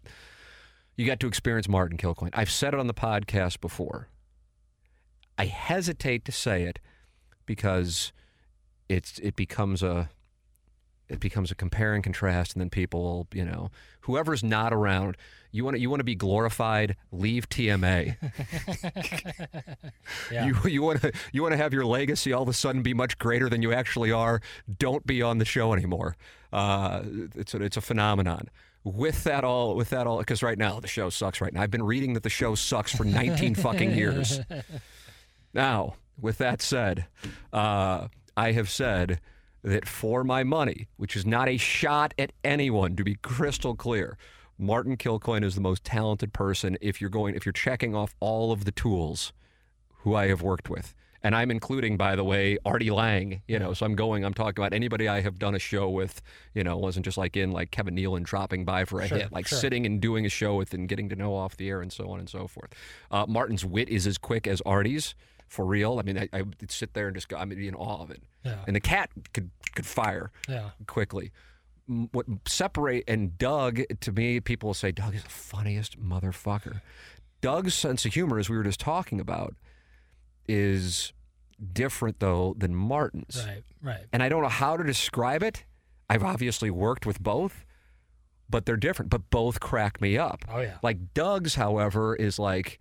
You 0.95 1.06
got 1.06 1.20
to 1.20 1.28
experience 1.28 1.70
Martin 1.70 1.99
Kilcoyne. 1.99 2.32
I've 2.34 2.49
said 2.49 2.74
it 2.74 2.80
on 2.80 2.88
the 2.88 2.93
podcast 2.95 3.62
before. 3.62 4.08
I 5.38 5.45
hesitate 5.45 6.26
to 6.26 6.32
say 6.32 6.64
it 6.64 6.80
because 7.45 8.12
it's 8.89 9.20
it 9.20 9.36
becomes 9.36 9.84
a 9.84 10.10
it 11.10 11.20
becomes 11.20 11.51
a 11.51 11.56
compare 11.56 11.93
and 11.93 12.03
contrast, 12.03 12.53
and 12.53 12.62
then 12.62 12.70
people, 12.70 13.28
you 13.34 13.45
know, 13.45 13.70
whoever's 14.01 14.43
not 14.43 14.74
around, 14.74 15.18
you 15.51 15.64
want 15.64 15.76
to 15.76 15.82
you 15.82 15.89
want 15.89 15.99
to 15.99 16.06
be 16.06 16.16
glorified. 16.16 16.95
Leave 17.12 17.47
TMA. 17.49 18.16
Yeah. 20.32 20.47
You 20.47 20.56
you 20.66 20.82
want 20.82 21.01
to 21.01 21.12
you 21.32 21.41
want 21.41 21.53
to 21.53 21.58
have 21.58 21.74
your 21.74 21.86
legacy 21.86 22.34
all 22.34 22.41
of 22.43 22.49
a 22.49 22.53
sudden 22.53 22.82
be 22.82 22.93
much 22.93 23.18
greater 23.18 23.47
than 23.49 23.62
you 23.62 23.72
actually 23.74 24.12
are. 24.12 24.41
Don't 24.80 25.06
be 25.06 25.22
on 25.22 25.38
the 25.38 25.45
show 25.45 25.74
anymore. 25.74 26.16
Uh, 26.51 27.03
it's 27.36 27.53
a, 27.53 27.62
it's 27.62 27.78
a 27.78 27.82
phenomenon. 27.82 28.49
With 28.84 29.24
that 29.24 29.43
all, 29.43 29.76
with 29.76 29.89
that 29.91 30.08
all, 30.08 30.20
because 30.20 30.43
right 30.43 30.58
now 30.58 30.80
the 30.80 30.88
show 30.88 31.10
sucks. 31.10 31.41
Right 31.41 31.53
now, 31.53 31.62
I've 31.62 31.72
been 31.72 31.84
reading 31.84 32.14
that 32.14 32.24
the 32.24 32.30
show 32.30 32.56
sucks 32.56 32.95
for 32.95 33.03
19 33.03 33.56
fucking 33.66 33.91
years. 33.91 34.39
Now, 35.53 35.95
with 36.20 36.39
that 36.39 36.62
said, 36.62 37.06
uh, 37.53 38.10
I 38.36 38.51
have 38.51 38.70
said 38.70 39.22
that 39.66 39.88
for 39.88 40.24
my 40.24 40.43
money, 40.43 40.88
which 40.97 41.16
is 41.16 41.26
not 41.26 41.49
a 41.49 41.57
shot 41.57 42.13
at 42.18 42.32
anyone, 42.43 42.95
to 42.95 43.03
be 43.03 43.16
crystal 43.16 43.76
clear, 43.76 44.18
Martin 44.57 44.95
Kilcoyne 44.95 45.43
is 45.43 45.55
the 45.55 45.61
most 45.61 45.84
talented 45.84 46.32
person. 46.32 46.78
If 46.82 47.01
you're 47.01 47.09
going, 47.09 47.36
if 47.36 47.45
you're 47.45 47.53
checking 47.53 47.95
off 47.95 48.16
all 48.20 48.51
of 48.51 48.66
the 48.66 48.72
tools, 48.72 49.34
who 50.05 50.16
I 50.16 50.28
have 50.28 50.41
worked 50.41 50.70
with. 50.70 50.93
And 51.24 51.36
I'm 51.36 51.49
including, 51.49 51.97
by 51.97 52.16
the 52.16 52.24
way, 52.24 52.59
Artie 52.63 52.91
Lange. 52.91 53.41
You 53.47 53.57
know, 53.57 53.74
so 53.74 53.84
I'm 53.88 53.95
going. 53.95 54.24
I'm 54.24 54.36
talking 54.36 54.63
about 54.63 54.74
anybody 54.74 55.07
I 55.07 55.22
have 55.22 55.39
done 55.39 55.55
a 55.55 55.59
show 55.59 55.89
with. 55.89 56.22
You 56.53 56.63
know, 56.63 56.78
wasn't 56.78 57.03
just 57.03 57.18
like 57.18 57.36
in 57.36 57.51
like 57.51 57.72
Kevin 57.72 57.95
Nealon 57.95 58.24
dropping 58.24 58.63
by 58.63 58.86
for 58.86 59.01
a 59.01 59.07
Sure, 59.07 59.18
hit, 59.18 59.32
like 59.32 59.47
sure. 59.47 59.57
sitting 59.57 59.88
and 59.88 59.99
doing 59.99 60.28
a 60.28 60.30
show 60.30 60.55
with 60.55 60.76
and 60.76 60.88
getting 60.88 61.09
to 61.09 61.16
know 61.16 61.36
off 61.36 61.57
the 61.57 61.68
air 61.68 61.82
and 61.82 61.91
so 61.91 62.11
on 62.11 62.20
and 62.20 62.30
so 62.30 62.47
forth. 62.47 62.72
Uh, 63.09 63.26
Martin's 63.28 63.66
wit 63.66 63.89
is 63.89 64.05
as 64.05 64.20
quick 64.20 64.45
as 64.45 64.61
Artie's 64.61 65.16
for 65.56 65.66
real. 65.66 65.97
I 65.99 66.03
mean, 66.03 66.18
I, 66.18 66.30
I 66.34 66.41
would 66.43 66.70
sit 66.72 66.93
there 66.93 67.08
and 67.08 67.16
just 67.16 67.30
go, 67.30 67.38
I'm 67.38 67.51
in 67.51 67.74
awe 67.76 68.01
of 68.03 68.12
it. 68.12 68.22
Yeah. 68.43 68.58
And 68.68 68.76
the 68.76 68.80
cat 68.82 69.10
could 69.34 69.49
could 69.76 69.86
fire 69.86 70.32
Yeah. 70.47 70.70
quickly. 70.88 71.32
What 71.88 72.26
separate 72.47 73.03
and 73.08 73.38
Doug 73.38 73.82
to 74.01 74.12
me, 74.12 74.39
people 74.39 74.68
will 74.68 74.74
say 74.74 74.91
Doug 74.91 75.16
is 75.16 75.24
the 75.24 75.30
funniest 75.30 75.99
motherfucker. 76.01 76.82
Doug's 77.41 77.74
sense 77.76 78.06
of 78.06 78.14
humor, 78.14 78.39
as 78.39 78.49
we 78.49 78.58
were 78.58 78.64
just 78.64 78.80
talking 78.80 79.20
about, 79.20 79.53
is 80.47 81.14
different 81.74 82.20
though 82.20 82.56
than 82.58 82.76
Martin's, 82.76 83.43
Right. 83.47 83.64
Right. 83.82 84.06
and 84.12 84.22
I 84.24 84.30
don't 84.30 84.41
know 84.43 84.49
how 84.49 84.78
to 84.78 84.84
describe 84.84 85.41
it. 85.43 85.64
I've 86.10 86.24
obviously 86.24 86.70
worked 86.70 87.06
with 87.06 87.22
both, 87.22 87.66
but 88.49 88.66
they're 88.66 88.78
different. 88.78 89.10
But 89.10 89.30
both 89.30 89.60
crack 89.60 89.99
me 90.01 90.18
up. 90.18 90.45
Oh 90.49 90.60
yeah. 90.60 90.78
Like 90.84 91.14
Doug's, 91.14 91.56
however, 91.56 92.16
is 92.16 92.38
like 92.39 92.80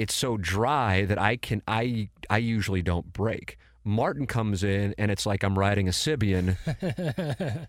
it's 0.00 0.14
so 0.14 0.38
dry 0.38 1.04
that 1.04 1.18
I 1.18 1.36
can 1.36 1.60
I 1.68 2.08
I 2.30 2.38
usually 2.38 2.80
don't 2.80 3.12
break. 3.12 3.58
Martin 3.84 4.26
comes 4.26 4.64
in 4.64 4.94
and 4.96 5.10
it's 5.10 5.26
like 5.26 5.42
I'm 5.42 5.58
riding 5.58 5.88
a 5.88 5.90
Sybian 5.90 6.56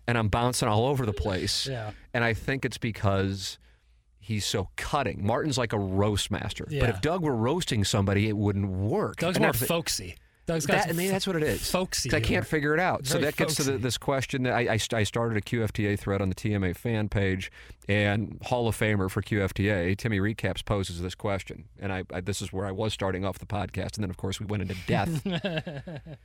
and 0.06 0.16
I'm 0.18 0.28
bouncing 0.28 0.66
all 0.66 0.86
over 0.86 1.04
the 1.04 1.12
place. 1.12 1.66
Yeah. 1.66 1.90
And 2.14 2.24
I 2.24 2.32
think 2.32 2.64
it's 2.64 2.78
because 2.78 3.58
he's 4.18 4.46
so 4.46 4.70
cutting. 4.76 5.26
Martin's 5.26 5.58
like 5.58 5.74
a 5.74 5.78
roast 5.78 6.30
master. 6.30 6.66
But 6.80 6.88
if 6.88 7.00
Doug 7.02 7.22
were 7.22 7.36
roasting 7.36 7.84
somebody, 7.84 8.28
it 8.30 8.36
wouldn't 8.36 8.68
work. 8.68 9.16
Doug's 9.16 9.36
And 9.36 9.44
more 9.44 9.52
folksy. 9.52 10.16
Doug's 10.46 10.66
got 10.66 10.74
that, 10.74 10.88
I 10.88 10.92
some 10.92 11.08
that's 11.08 11.26
what 11.26 11.36
it 11.36 11.44
is. 11.44 11.70
folksy 11.70 12.12
I 12.12 12.20
can't 12.20 12.46
figure 12.46 12.74
it 12.74 12.80
out. 12.80 13.06
So 13.06 13.18
that 13.18 13.36
gets 13.36 13.54
to 13.56 13.62
the, 13.62 13.78
this 13.78 13.96
question 13.96 14.42
that 14.42 14.54
I, 14.54 14.74
I, 14.74 14.78
I 14.98 15.02
started 15.04 15.38
a 15.38 15.40
QFTA 15.40 15.98
thread 15.98 16.20
on 16.20 16.28
the 16.30 16.34
TMA 16.34 16.76
fan 16.76 17.08
page, 17.08 17.52
and 17.88 18.38
Hall 18.42 18.66
of 18.66 18.76
Famer 18.76 19.08
for 19.08 19.22
QFTA, 19.22 19.96
Timmy 19.96 20.18
Recaps, 20.18 20.64
poses 20.64 21.00
this 21.00 21.14
question. 21.14 21.68
And 21.78 21.92
I, 21.92 22.02
I 22.12 22.20
this 22.20 22.42
is 22.42 22.52
where 22.52 22.66
I 22.66 22.72
was 22.72 22.92
starting 22.92 23.24
off 23.24 23.38
the 23.38 23.46
podcast. 23.46 23.96
And 23.96 24.02
then, 24.02 24.10
of 24.10 24.16
course, 24.16 24.40
we 24.40 24.46
went 24.46 24.62
into 24.62 24.76
death. 24.86 25.22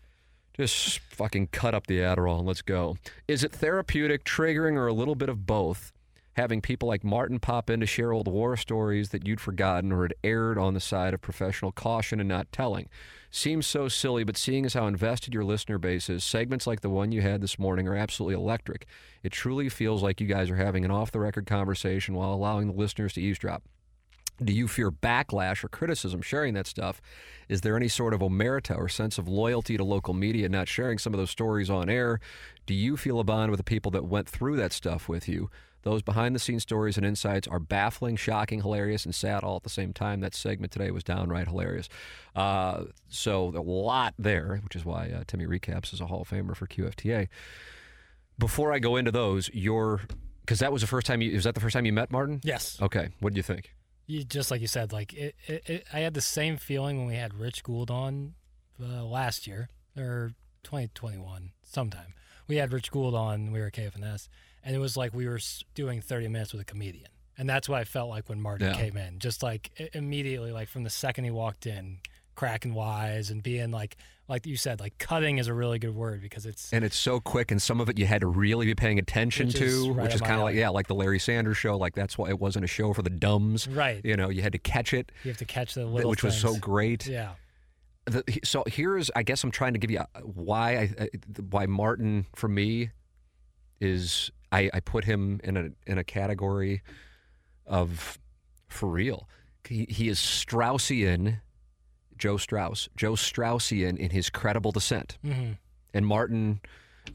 Just 0.55 0.99
fucking 0.99 1.47
cut 1.47 1.75
up 1.75 1.85
the 1.85 1.99
Adderall 1.99 2.39
and 2.39 2.47
let's 2.47 2.63
go. 2.63 2.97
Is 3.27 3.43
it 3.43 3.51
therapeutic, 3.51 4.23
triggering, 4.23 4.75
or 4.75 4.87
a 4.87 4.93
little 4.93 5.13
bit 5.13 5.29
of 5.29 5.45
both? 5.45 5.93
Having 6.35 6.61
people 6.61 6.87
like 6.87 7.03
Martin 7.03 7.39
pop 7.39 7.69
in 7.69 7.79
to 7.79 7.85
share 7.85 8.11
old 8.11 8.27
war 8.27 8.57
stories 8.57 9.09
that 9.09 9.27
you'd 9.27 9.41
forgotten 9.41 9.91
or 9.91 10.03
had 10.03 10.15
aired 10.23 10.57
on 10.57 10.73
the 10.73 10.79
side 10.79 11.13
of 11.13 11.21
professional 11.21 11.71
caution 11.71 12.19
and 12.19 12.29
not 12.29 12.51
telling. 12.51 12.89
Seems 13.37 13.67
so 13.67 13.87
silly, 13.87 14.23
but 14.23 14.35
seeing 14.35 14.65
as 14.65 14.73
how 14.73 14.87
invested 14.87 15.31
your 15.31 15.43
listener 15.43 15.77
base 15.77 16.09
is, 16.09 16.23
segments 16.23 16.65
like 16.65 16.81
the 16.81 16.89
one 16.89 17.11
you 17.11 17.21
had 17.21 17.39
this 17.39 17.59
morning 17.59 17.87
are 17.87 17.95
absolutely 17.95 18.33
electric. 18.33 18.87
It 19.21 19.31
truly 19.31 19.69
feels 19.69 20.01
like 20.01 20.19
you 20.19 20.25
guys 20.25 20.49
are 20.49 20.55
having 20.55 20.83
an 20.83 20.89
off 20.89 21.11
the 21.11 21.19
record 21.19 21.45
conversation 21.45 22.15
while 22.15 22.33
allowing 22.33 22.65
the 22.65 22.73
listeners 22.73 23.13
to 23.13 23.21
eavesdrop. 23.21 23.61
Do 24.43 24.51
you 24.51 24.67
fear 24.67 24.89
backlash 24.89 25.63
or 25.63 25.67
criticism 25.67 26.23
sharing 26.23 26.55
that 26.55 26.65
stuff? 26.65 26.99
Is 27.47 27.61
there 27.61 27.77
any 27.77 27.89
sort 27.89 28.15
of 28.15 28.21
omerta 28.21 28.75
or 28.75 28.89
sense 28.89 29.19
of 29.19 29.27
loyalty 29.27 29.77
to 29.77 29.83
local 29.83 30.15
media 30.15 30.49
not 30.49 30.67
sharing 30.67 30.97
some 30.97 31.13
of 31.13 31.19
those 31.19 31.29
stories 31.29 31.69
on 31.69 31.91
air? 31.91 32.19
Do 32.65 32.73
you 32.73 32.97
feel 32.97 33.19
a 33.19 33.23
bond 33.23 33.51
with 33.51 33.59
the 33.59 33.63
people 33.63 33.91
that 33.91 34.05
went 34.05 34.27
through 34.27 34.55
that 34.55 34.73
stuff 34.73 35.07
with 35.07 35.29
you? 35.29 35.51
Those 35.87 36.01
behind 36.01 36.35
the 36.35 36.39
scenes 36.39 36.63
stories 36.63 36.97
and 36.97 37.05
insights 37.05 37.47
are 37.47 37.61
baffling, 37.61 38.17
shocking, 38.17 38.61
hilarious, 38.61 39.05
and 39.05 39.15
sad 39.15 39.45
all 39.45 39.55
at 39.55 39.63
the 39.63 39.69
same 39.69 39.93
time. 39.93 40.19
That 40.19 40.35
segment 40.35 40.73
today 40.73 40.91
was 40.91 41.01
downright 41.01 41.47
hilarious. 41.47 41.87
Uh, 42.35 42.87
so, 43.07 43.53
a 43.55 43.63
lot 43.63 44.13
there, 44.19 44.59
which 44.65 44.75
is 44.75 44.83
why 44.83 45.11
uh, 45.11 45.23
Timmy 45.25 45.45
Recaps 45.45 45.93
is 45.93 46.01
a 46.01 46.07
Hall 46.07 46.23
of 46.23 46.29
Famer 46.29 46.57
for 46.57 46.67
QFTA. 46.67 47.29
Before 48.37 48.73
I 48.73 48.79
go 48.79 48.97
into 48.97 49.11
those, 49.11 49.49
your 49.53 50.01
because 50.41 50.59
that 50.59 50.73
was 50.73 50.81
the 50.81 50.87
first 50.87 51.07
time 51.07 51.21
you 51.21 51.31
was 51.31 51.45
that 51.45 51.55
the 51.55 51.61
first 51.61 51.73
time 51.73 51.85
you 51.85 51.93
met 51.93 52.11
Martin? 52.11 52.41
Yes. 52.43 52.77
Okay, 52.81 53.07
what 53.21 53.31
do 53.31 53.37
you 53.37 53.43
think? 53.43 53.73
You, 54.07 54.25
just 54.25 54.51
like 54.51 54.59
you 54.59 54.67
said, 54.67 54.91
like 54.91 55.13
it, 55.13 55.35
it, 55.45 55.69
it, 55.69 55.87
I 55.93 55.99
had 55.99 56.15
the 56.15 56.21
same 56.21 56.57
feeling 56.57 56.97
when 56.97 57.07
we 57.07 57.15
had 57.15 57.33
Rich 57.33 57.63
Gould 57.63 57.89
on 57.89 58.33
uh, 58.77 59.05
last 59.05 59.47
year 59.47 59.69
or 59.97 60.33
2021, 60.63 61.53
sometime. 61.63 62.13
We 62.45 62.57
had 62.57 62.73
Rich 62.73 62.91
Gould 62.91 63.15
on. 63.15 63.53
We 63.53 63.59
were 63.61 63.67
at 63.67 63.73
KFNS, 63.73 64.27
and 64.63 64.75
it 64.75 64.79
was 64.79 64.97
like 64.97 65.13
we 65.13 65.27
were 65.27 65.39
doing 65.75 66.01
30 66.01 66.27
minutes 66.27 66.51
with 66.53 66.61
a 66.61 66.65
comedian, 66.65 67.09
and 67.37 67.49
that's 67.49 67.67
what 67.69 67.79
I 67.79 67.83
felt 67.83 68.09
like 68.09 68.29
when 68.29 68.41
Martin 68.41 68.67
Yeah. 68.67 68.73
came 68.81 68.97
in. 68.97 69.19
Just 69.19 69.43
like 69.43 69.71
immediately, 69.93 70.51
like 70.51 70.69
from 70.69 70.83
the 70.83 70.89
second 70.89 71.23
he 71.25 71.31
walked 71.31 71.65
in, 71.65 71.99
cracking 72.35 72.73
wise 72.73 73.29
and 73.31 73.41
being 73.41 73.71
like, 73.71 73.97
like 74.27 74.45
you 74.45 74.57
said, 74.57 74.79
like 74.79 74.97
cutting 74.97 75.37
is 75.37 75.47
a 75.47 75.53
really 75.53 75.79
good 75.79 75.95
word 75.95 76.21
because 76.21 76.45
it's 76.45 76.71
and 76.73 76.83
it's 76.83 76.97
so 76.97 77.19
quick 77.19 77.49
and 77.49 77.61
some 77.61 77.79
of 77.81 77.87
it 77.89 77.97
you 77.97 78.05
had 78.05 78.21
to 78.21 78.27
really 78.27 78.65
be 78.65 78.75
paying 78.75 78.99
attention 78.99 79.47
to 79.49 79.93
right 79.93 80.03
which 80.03 80.13
is 80.15 80.19
kind 80.21 80.33
of 80.35 80.41
like 80.41 80.53
yeah 80.55 80.67
like 80.69 80.87
the 80.87 80.93
larry 80.93 81.17
sanders 81.17 81.55
show 81.57 81.77
like 81.77 81.95
that's 81.95 82.17
why 82.17 82.27
it 82.27 82.37
wasn't 82.37 82.63
a 82.63 82.67
show 82.67 82.91
for 82.93 83.01
the 83.01 83.09
dumbs 83.09 83.67
right. 83.69 84.01
you 84.03 84.17
know 84.17 84.29
you 84.29 84.41
had 84.41 84.51
to 84.51 84.57
catch 84.59 84.93
it 84.93 85.13
You 85.23 85.31
have 85.31 85.37
to 85.37 85.45
catch 85.45 85.75
the 85.75 85.85
little 85.85 86.09
which 86.09 86.23
was 86.23 86.37
so 86.37 86.57
great 86.57 87.07
Yeah. 87.07 87.31
the, 88.05 88.21
so 88.43 88.65
here's 88.67 89.09
i 89.15 89.23
guess 89.23 89.45
i'm 89.45 89.51
trying 89.51 89.71
to 89.73 89.79
give 89.79 89.89
you 89.91 89.99
uh, 89.99 90.05
why 90.23 90.71
I, 90.75 91.03
I 91.05 91.09
why 91.49 91.65
martin 91.67 92.25
for 92.35 92.49
me 92.49 92.89
is 93.79 94.29
I, 94.51 94.69
I 94.73 94.79
put 94.79 95.05
him 95.05 95.39
in 95.43 95.57
a 95.57 95.69
in 95.85 95.97
a 95.97 96.03
category 96.03 96.81
of 97.65 98.17
for 98.67 98.89
real. 98.89 99.27
He, 99.67 99.85
he 99.89 100.07
is 100.07 100.17
straussian 100.17 101.41
joe 102.17 102.37
strauss 102.37 102.87
joe 102.95 103.13
straussian 103.13 103.97
in 103.97 104.11
his 104.11 104.29
credible 104.29 104.71
descent. 104.71 105.17
Hmm 105.21 105.53
and 105.97 106.05
Martin, 106.05 106.61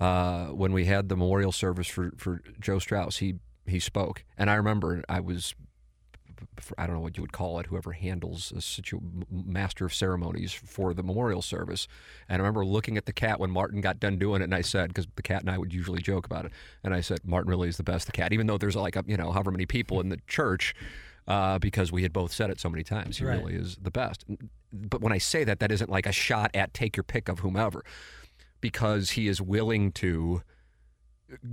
uh, 0.00 0.46
when 0.46 0.72
we 0.72 0.86
had 0.86 1.08
the 1.08 1.16
memorial 1.16 1.52
service 1.52 1.86
for, 1.86 2.12
for 2.16 2.42
Joe 2.60 2.78
Strauss, 2.78 3.18
he 3.18 3.36
he 3.64 3.78
spoke, 3.78 4.24
and 4.36 4.50
I 4.50 4.54
remember 4.54 5.04
I 5.08 5.20
was, 5.20 5.54
I 6.78 6.86
don't 6.86 6.96
know 6.96 7.00
what 7.02 7.16
you 7.16 7.22
would 7.22 7.32
call 7.32 7.58
it, 7.58 7.66
whoever 7.66 7.92
handles 7.92 8.52
a 8.56 8.60
situ- 8.60 9.00
master 9.30 9.84
of 9.86 9.94
ceremonies 9.94 10.52
for 10.52 10.94
the 10.94 11.02
memorial 11.02 11.42
service, 11.42 11.88
and 12.28 12.36
I 12.36 12.38
remember 12.44 12.64
looking 12.64 12.96
at 12.96 13.06
the 13.06 13.12
cat 13.12 13.40
when 13.40 13.50
Martin 13.50 13.80
got 13.80 14.00
done 14.00 14.18
doing 14.18 14.40
it, 14.42 14.44
and 14.44 14.54
I 14.54 14.60
said, 14.62 14.88
because 14.88 15.06
the 15.16 15.22
cat 15.22 15.42
and 15.42 15.50
I 15.50 15.58
would 15.58 15.72
usually 15.72 16.02
joke 16.02 16.26
about 16.26 16.44
it, 16.46 16.52
and 16.84 16.94
I 16.94 17.00
said, 17.00 17.20
Martin 17.24 17.50
really 17.50 17.68
is 17.68 17.76
the 17.76 17.82
best, 17.82 18.06
the 18.06 18.12
cat, 18.12 18.32
even 18.32 18.46
though 18.46 18.58
there's 18.58 18.76
like 18.76 18.96
a, 18.96 19.04
you 19.06 19.16
know 19.16 19.32
however 19.32 19.50
many 19.50 19.66
people 19.66 20.00
in 20.00 20.08
the 20.08 20.18
church. 20.26 20.74
Uh, 21.28 21.56
because 21.60 21.92
we 21.92 22.02
had 22.02 22.12
both 22.12 22.32
said 22.32 22.50
it 22.50 22.58
so 22.58 22.68
many 22.68 22.82
times, 22.82 23.18
he 23.18 23.24
Right. 23.24 23.38
really 23.38 23.54
is 23.54 23.76
the 23.80 23.92
best. 23.92 24.24
But 24.72 25.00
when 25.02 25.12
I 25.12 25.18
say 25.18 25.44
that, 25.44 25.60
that 25.60 25.70
isn't 25.70 25.88
like 25.88 26.04
a 26.04 26.10
shot 26.10 26.50
at 26.52 26.74
take 26.74 26.96
your 26.96 27.04
pick 27.04 27.28
of 27.28 27.38
whomever 27.38 27.84
because 28.60 29.10
he 29.10 29.28
is 29.28 29.40
willing 29.40 29.92
to 29.92 30.42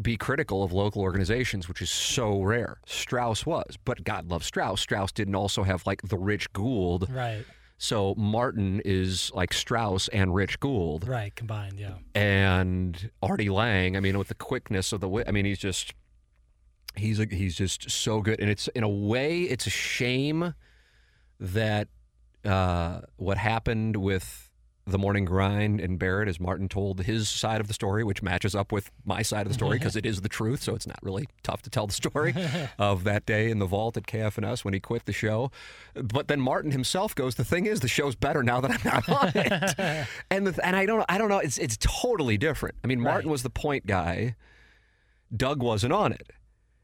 be 0.02 0.18
critical 0.18 0.64
of 0.64 0.72
local 0.72 1.02
organizations, 1.02 1.68
which 1.68 1.82
is 1.82 1.90
so 1.90 2.42
rare. 2.42 2.80
Strauss 2.86 3.46
was, 3.46 3.78
but 3.86 4.04
God 4.04 4.30
loves 4.30 4.46
Strauss. 4.46 4.82
Strauss 4.82 5.12
didn't 5.12 5.36
also 5.36 5.64
have 5.64 5.86
like 5.86 6.02
the 6.02 6.18
Rich 6.18 6.52
Gould. 6.54 7.10
Right. 7.10 7.46
So 7.78 8.14
Martin 8.18 8.82
is 8.84 9.32
like 9.34 9.54
Strauss 9.54 10.10
and 10.10 10.36
Rich 10.36 10.60
Gould. 10.60 11.08
Right. 11.08 11.34
Combined. 11.34 11.80
Yeah. 11.80 11.94
And 12.14 13.10
Artie 13.24 13.50
Lange, 13.50 13.96
I 13.96 14.02
mean, 14.02 14.18
with 14.18 14.28
the 14.28 14.36
quickness 14.36 14.92
of 14.92 15.00
the, 15.00 15.24
I 15.26 15.32
mean, 15.32 15.46
he's 15.46 15.60
just, 15.60 15.94
he's 16.96 17.20
a, 17.20 17.26
he's 17.26 17.56
just 17.56 17.90
so 17.90 18.22
good. 18.22 18.40
And 18.40 18.50
it's 18.50 18.68
in 18.70 18.84
a 18.84 18.90
way, 18.90 19.44
it's 19.44 19.66
a 19.66 19.70
shame 19.70 20.54
that 21.40 21.88
uh, 22.44 23.02
what 23.16 23.38
happened 23.38 23.96
with 23.96 24.49
the 24.92 24.98
morning 24.98 25.26
grind 25.26 25.80
and 25.80 25.98
Barrett, 25.98 26.28
as 26.28 26.40
Martin 26.40 26.68
told 26.70 27.04
his 27.04 27.30
side 27.30 27.62
of 27.62 27.68
the 27.68 27.74
story, 27.74 28.04
which 28.04 28.22
matches 28.22 28.56
up 28.56 28.72
with 28.72 28.92
my 29.06 29.22
side 29.22 29.42
of 29.42 29.50
the 29.50 29.54
story 29.54 29.78
mm-hmm. 29.78 29.84
because 29.84 29.96
it 29.96 30.06
is 30.06 30.22
the 30.22 30.30
truth. 30.30 30.62
So 30.64 30.76
it's 30.76 30.88
not 30.88 31.00
really 31.02 31.28
tough 31.44 31.62
to 31.64 31.70
tell 31.70 31.88
the 31.88 31.94
story 31.94 32.34
of 32.80 33.04
that 33.04 33.26
day 33.26 33.50
in 33.50 33.60
the 33.60 33.66
vault 33.66 33.98
at 33.98 34.04
KFNS 34.04 34.64
when 34.64 34.74
he 34.74 34.80
quit 34.80 35.06
the 35.06 35.14
show. 35.14 35.52
But 35.94 36.28
then 36.28 36.40
Martin 36.40 36.72
himself 36.72 37.16
goes, 37.16 37.36
"The 37.36 37.46
thing 37.46 37.66
is, 37.66 37.80
the 37.80 37.88
show's 37.88 38.16
better 38.16 38.44
now 38.44 38.62
that 38.62 38.72
I'm 38.72 38.82
not 38.84 39.10
on 39.10 39.32
it." 39.36 40.08
and 40.32 40.48
the, 40.48 40.66
and 40.66 40.76
I 40.76 40.86
don't 40.86 41.06
I 41.10 41.18
don't 41.18 41.30
know. 41.30 41.40
It's 41.40 41.58
it's 41.58 41.78
totally 41.80 42.38
different. 42.38 42.76
I 42.84 42.88
mean, 42.88 43.00
Martin 43.00 43.28
Right. 43.28 43.32
was 43.32 43.44
the 43.44 43.50
point 43.50 43.86
guy. 43.86 44.36
Doug 45.36 45.62
wasn't 45.62 45.94
on 45.94 46.12
it. 46.12 46.32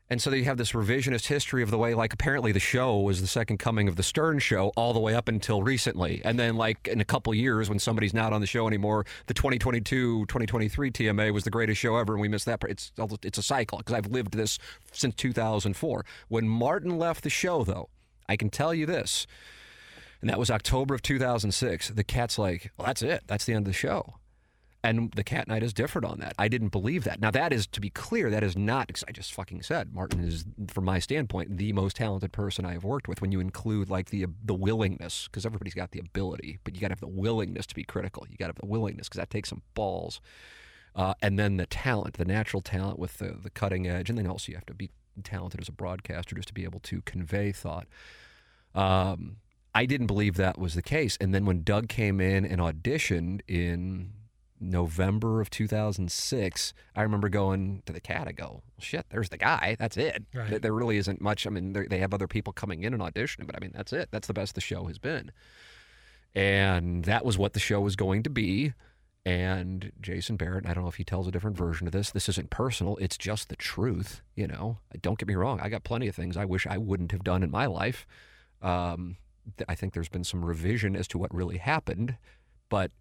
And 0.07 0.21
so 0.21 0.31
you 0.31 0.43
have 0.45 0.57
this 0.57 0.73
revisionist 0.73 1.25
history 1.27 1.63
of 1.63 1.71
the 1.71 1.79
way, 1.79 1.95
like, 1.95 2.13
apparently 2.13 2.51
the 2.51 2.59
show 2.59 2.99
was 2.99 3.21
the 3.21 3.27
second 3.27 3.57
coming 3.57 3.87
of 3.87 3.95
the 3.95 4.03
Stern 4.03 4.37
show 4.37 4.71
all 4.75 4.93
the 4.93 4.99
way 4.99 5.15
up 5.15 5.27
until 5.27 5.63
recently. 5.63 6.21
And 6.23 6.37
then, 6.37 6.55
like, 6.55 6.87
in 6.87 7.01
a 7.01 7.05
couple 7.05 7.33
years, 7.33 7.69
when 7.69 7.79
somebody's 7.79 8.13
not 8.13 8.31
on 8.31 8.39
the 8.39 8.45
show 8.45 8.67
anymore, 8.67 9.05
the 9.25 9.33
2022 9.33 10.27
2023 10.27 10.91
TMA 10.91 11.33
was 11.33 11.43
the 11.43 11.49
greatest 11.49 11.81
show 11.81 11.95
ever, 11.95 12.13
and 12.13 12.21
we 12.21 12.27
missed 12.27 12.45
that. 12.45 12.61
It's, 12.69 12.91
it's 13.23 13.39
a 13.39 13.43
cycle 13.43 13.79
because 13.79 13.95
I've 13.95 14.07
lived 14.07 14.33
this 14.33 14.59
since 14.91 15.15
2004. 15.15 16.05
When 16.27 16.47
Martin 16.47 16.99
left 16.99 17.23
the 17.23 17.31
show, 17.31 17.63
though, 17.63 17.89
I 18.29 18.37
can 18.37 18.51
tell 18.51 18.75
you 18.75 18.85
this, 18.85 19.25
and 20.21 20.29
that 20.29 20.37
was 20.37 20.51
October 20.51 20.93
of 20.93 21.01
2006. 21.01 21.89
The 21.89 22.03
cat's 22.03 22.37
like, 22.37 22.71
well, 22.77 22.85
that's 22.85 23.01
it. 23.01 23.23
That's 23.25 23.45
the 23.45 23.53
end 23.53 23.65
of 23.65 23.73
the 23.73 23.77
show. 23.77 24.15
And 24.85 25.11
the 25.13 25.23
cat 25.23 25.47
night 25.47 25.63
is 25.63 25.73
different 25.73 26.05
on 26.05 26.19
that. 26.19 26.33
I 26.37 26.47
didn't 26.47 26.69
believe 26.69 27.03
that. 27.05 27.19
Now, 27.19 27.31
that 27.31 27.51
is, 27.51 27.65
to 27.67 27.81
be 27.81 27.89
clear, 27.89 28.29
that 28.29 28.43
is 28.43 28.55
not, 28.55 28.91
I 29.07 29.11
just 29.11 29.33
fucking 29.33 29.63
said, 29.63 29.93
Martin 29.93 30.23
is, 30.23 30.45
from 30.67 30.85
my 30.85 30.99
standpoint, 30.99 31.57
the 31.57 31.73
most 31.73 31.95
talented 31.95 32.31
person 32.31 32.65
I 32.65 32.73
have 32.73 32.83
worked 32.83 33.07
with 33.07 33.19
when 33.19 33.31
you 33.31 33.39
include 33.39 33.89
like 33.89 34.11
the 34.11 34.27
the 34.43 34.53
willingness, 34.53 35.27
because 35.27 35.45
everybody's 35.45 35.73
got 35.73 35.91
the 35.91 35.99
ability, 35.99 36.59
but 36.63 36.75
you 36.75 36.81
got 36.81 36.89
to 36.89 36.93
have 36.93 36.99
the 36.99 37.07
willingness 37.07 37.65
to 37.65 37.75
be 37.75 37.83
critical. 37.83 38.25
You 38.29 38.37
got 38.37 38.45
to 38.45 38.49
have 38.49 38.61
the 38.61 38.67
willingness, 38.67 39.09
because 39.09 39.19
that 39.19 39.29
takes 39.29 39.49
some 39.49 39.63
balls. 39.73 40.21
Uh, 40.95 41.13
and 41.21 41.37
then 41.37 41.57
the 41.57 41.65
talent, 41.65 42.13
the 42.15 42.25
natural 42.25 42.61
talent 42.61 42.97
with 42.97 43.17
the, 43.17 43.35
the 43.41 43.49
cutting 43.49 43.87
edge. 43.87 44.09
And 44.09 44.17
then 44.17 44.27
also 44.27 44.51
you 44.51 44.55
have 44.55 44.65
to 44.67 44.73
be 44.73 44.89
talented 45.23 45.59
as 45.59 45.67
a 45.67 45.73
broadcaster 45.73 46.35
just 46.35 46.47
to 46.49 46.53
be 46.53 46.63
able 46.63 46.79
to 46.81 47.01
convey 47.01 47.51
thought. 47.51 47.87
Um, 48.73 49.37
I 49.73 49.85
didn't 49.85 50.07
believe 50.07 50.35
that 50.35 50.57
was 50.57 50.73
the 50.73 50.81
case. 50.81 51.17
And 51.19 51.33
then 51.33 51.43
when 51.45 51.63
Doug 51.63 51.89
came 51.89 52.21
in 52.21 52.45
and 52.45 52.61
auditioned 52.61 53.41
in 53.47 54.11
November 54.59 55.41
of 55.41 55.49
2006, 55.49 56.73
I 56.95 57.01
remember 57.01 57.27
going 57.29 57.83
to 57.85 57.93
the 57.93 57.99
cat. 57.99 58.27
I 58.27 58.31
go, 58.31 58.63
shit, 58.79 59.05
there's 59.09 59.29
the 59.29 59.37
guy. 59.37 59.75
That's 59.77 59.97
it. 59.97 60.23
Right. 60.33 60.61
There- 60.61 60.73
really 60.73 60.97
isn't 60.97 61.21
much. 61.21 61.45
I 61.45 61.49
mean, 61.49 61.73
they 61.89 61.97
have 61.99 62.13
other 62.13 62.27
people 62.27 62.53
coming 62.53 62.83
in 62.83 62.93
and 62.93 63.01
auditioning, 63.01 63.45
but 63.47 63.55
I 63.55 63.59
mean, 63.59 63.71
that's 63.73 63.91
it. 63.93 64.09
That's 64.11 64.27
the 64.27 64.33
best 64.33 64.55
the 64.55 64.61
show 64.61 64.85
has 64.85 64.97
been. 64.97 65.31
And 66.33 67.05
that 67.05 67.23
was 67.25 67.37
what 67.37 67.53
the 67.53 67.59
show 67.59 67.79
was 67.81 67.95
going 67.95 68.23
to 68.23 68.29
be. 68.29 68.73
And 69.25 69.91
Jason 70.01 70.35
Barrett, 70.35 70.67
I 70.67 70.73
don't 70.73 70.83
know 70.83 70.89
if 70.89 70.95
he 70.95 71.03
tells 71.03 71.27
a 71.27 71.31
different 71.31 71.57
version 71.57 71.87
of 71.87 71.93
this. 71.93 72.11
This 72.11 72.29
isn't 72.29 72.49
personal. 72.51 72.95
It's 72.97 73.17
just 73.17 73.49
the 73.49 73.55
truth. 73.55 74.21
You 74.35 74.47
know, 74.47 74.77
don't 75.01 75.17
get 75.17 75.27
me 75.27 75.35
wrong. 75.35 75.59
I 75.61 75.69
got 75.69 75.83
plenty 75.83 76.07
of 76.07 76.15
things 76.15 76.37
I 76.37 76.45
wish 76.45 76.67
I 76.67 76.77
wouldn't 76.77 77.11
have 77.11 77.23
done 77.23 77.41
in 77.41 77.49
my 77.49 77.65
life. 77.65 78.05
Um, 78.61 79.17
th- 79.57 79.65
I 79.67 79.73
think 79.75 79.93
there's 79.93 80.09
been 80.09 80.23
some 80.23 80.45
revision 80.45 80.95
as 80.95 81.07
to 81.09 81.17
what 81.17 81.33
really 81.33 81.57
happened, 81.57 82.17
but 82.69 82.91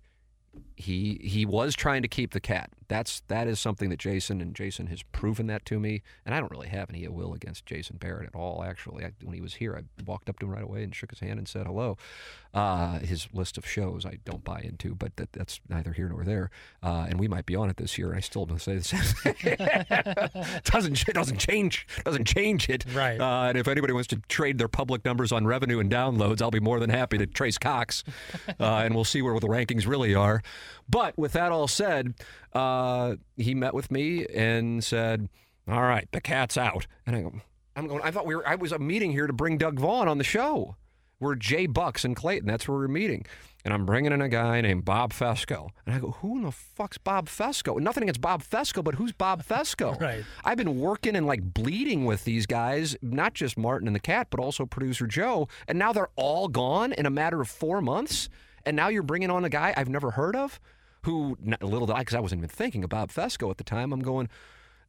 he 0.77 1.21
he 1.23 1.47
was 1.47 1.75
trying 1.75 2.03
to 2.03 2.09
keep 2.09 2.33
the 2.33 2.41
cat. 2.41 2.71
That's 2.89 3.22
that 3.28 3.49
is 3.49 3.61
something 3.61 3.91
that 3.91 3.99
Jason 3.99 4.41
and 4.41 4.55
Jason 4.55 4.89
has 4.89 5.03
proven 5.03 5.47
that 5.49 5.64
to 5.66 5.78
me. 5.78 6.03
And 6.24 6.35
I 6.35 6.41
don't 6.41 6.51
really 6.51 6.68
have 6.68 6.91
any 6.91 7.05
ill 7.05 7.12
will 7.12 7.35
against 7.35 7.66
Jason 7.66 7.97
Barrett 7.97 8.28
at 8.28 8.35
all. 8.35 8.62
Actually, 8.62 9.05
I, 9.05 9.12
when 9.22 9.35
he 9.35 9.41
was 9.41 9.55
here, 9.55 9.76
I 9.76 10.03
walked 10.05 10.28
up 10.28 10.39
to 10.41 10.47
him 10.47 10.53
right 10.53 10.62
away 10.62 10.82
and 10.82 10.95
shook 10.95 11.11
his 11.11 11.20
hand 11.20 11.39
and 11.39 11.49
said 11.49 11.66
hello. 11.66 11.97
Uh, 12.53 13.01
his 13.01 13.26
list 13.32 13.59
of 13.59 13.66
shows 13.66 14.07
I 14.07 14.18
don't 14.24 14.45
buy 14.45 14.61
into, 14.61 14.95
but 14.95 15.16
that, 15.16 15.32
that's 15.32 15.61
neither 15.68 15.93
here 15.93 16.09
nor 16.09 16.22
there. 16.24 16.51
Uh, 16.82 17.07
and 17.09 17.18
we 17.18 17.26
might 17.26 17.47
be 17.47 17.57
on 17.57 17.68
it 17.68 17.76
this 17.78 17.99
year. 17.99 18.09
And 18.09 18.16
I 18.16 18.20
still 18.20 18.47
don't 18.47 18.61
say 18.61 18.76
the 18.76 18.85
same 18.85 20.61
doesn't 20.64 21.09
it 21.09 21.14
doesn't 21.14 21.39
change 21.39 21.87
doesn't 22.05 22.26
change 22.26 22.68
it. 22.68 22.85
Right. 22.95 23.20
Uh, 23.20 23.49
and 23.49 23.59
if 23.59 23.66
anybody 23.66 23.93
wants 23.93 24.09
to 24.09 24.16
trade 24.28 24.59
their 24.59 24.68
public 24.68 25.05
numbers 25.05 25.32
on 25.32 25.47
revenue 25.47 25.80
and 25.80 25.91
downloads, 25.91 26.43
I'll 26.43 26.51
be 26.51 26.61
more 26.61 26.78
than 26.78 26.91
happy 26.91 27.18
to 27.18 27.26
trace 27.26 27.59
Cox, 27.59 28.05
uh, 28.49 28.53
and 28.61 28.95
we'll 28.95 29.05
see 29.05 29.22
where 29.22 29.39
the 29.41 29.49
rankings 29.49 29.87
really 29.87 30.14
are. 30.14 30.43
But 30.89 31.16
with 31.18 31.32
that 31.32 31.51
all 31.51 31.66
said, 31.66 32.14
uh, 32.53 32.74
Uh, 32.75 33.16
he 33.37 33.55
met 33.55 33.75
with 33.75 33.91
me 33.91 34.27
and 34.27 34.83
said, 34.83 35.29
"All 35.68 35.83
right, 35.83 36.09
the 36.12 36.20
cat's 36.20 36.57
out." 36.57 36.87
And 37.07 37.16
I 37.16 37.22
go, 37.22 37.33
"I'm 37.77 37.87
going." 37.87 38.03
I 38.03 38.11
thought 38.11 38.27
we 38.27 38.35
were. 38.35 38.47
I 38.47 38.57
was 38.57 38.72
a 38.72 38.79
meeting 38.79 39.12
here 39.12 39.27
to 39.27 39.33
bring 39.33 39.59
Doug 39.59 39.79
Vaughn 39.79 40.09
on 40.09 40.18
the 40.18 40.25
show. 40.25 40.77
We're 41.20 41.37
J. 41.37 41.66
Buck's 41.66 42.05
and 42.05 42.16
Clayton. 42.16 42.49
That's 42.49 42.66
where 42.68 42.77
we're 42.77 42.89
meeting. 42.89 43.25
And 43.64 43.72
I'm 43.72 43.87
bringing 43.87 44.12
in 44.12 44.20
a 44.20 44.29
guy 44.29 44.61
named 44.61 44.85
Bob 44.85 45.12
Fescoe. 45.12 45.70
And 45.87 45.95
I 45.95 45.99
go, 45.99 46.11
who 46.20 46.37
in 46.37 46.43
the 46.43 46.51
fuck's 46.51 46.99
Bob 46.99 47.29
Fescoe? 47.29 47.77
Nothing 47.79 48.03
against 48.03 48.20
Bob 48.20 48.43
Fescoe, 48.43 48.83
but 48.83 48.97
who's 48.97 49.12
Bob 49.12 49.43
Fescoe? 49.43 49.97
Right. 50.01 50.22
I've 50.45 50.59
been 50.59 50.79
working 50.81 51.16
and 51.16 51.27
like 51.27 51.55
bleeding 51.55 52.05
with 52.05 52.25
these 52.25 52.45
guys, 52.45 52.95
not 53.01 53.33
just 53.33 53.57
Martin 53.57 53.87
and 53.89 53.97
the 53.97 54.01
cat, 54.01 54.27
but 54.29 54.39
also 54.39 54.66
producer 54.66 55.07
Joe. 55.07 55.49
And 55.66 55.79
now 55.79 55.95
they're 55.95 56.11
all 56.16 56.49
gone 56.49 56.93
in 56.93 57.07
a 57.07 57.11
matter 57.11 57.41
of 57.41 57.49
four 57.49 57.81
months. 57.81 58.29
And 58.66 58.77
now 58.77 58.89
you're 58.89 59.03
bringing 59.03 59.31
on 59.31 59.47
a 59.47 59.49
guy 59.49 59.72
I've 59.75 59.89
never 59.89 60.11
heard 60.11 60.37
of, 60.37 60.61
who 61.05 61.37
not, 61.41 61.63
little 61.63 61.87
did 61.87 61.97
I, 61.97 62.01
because 62.01 62.15
I 62.15 62.21
wasn't 62.21 62.41
even 62.41 62.49
thinking 62.49 62.85
about 62.85 63.11
Fescoe 63.11 63.51
at 63.51 63.59
the 63.59 63.65
time. 63.65 63.93
I'm 63.93 64.01
going, 64.01 64.29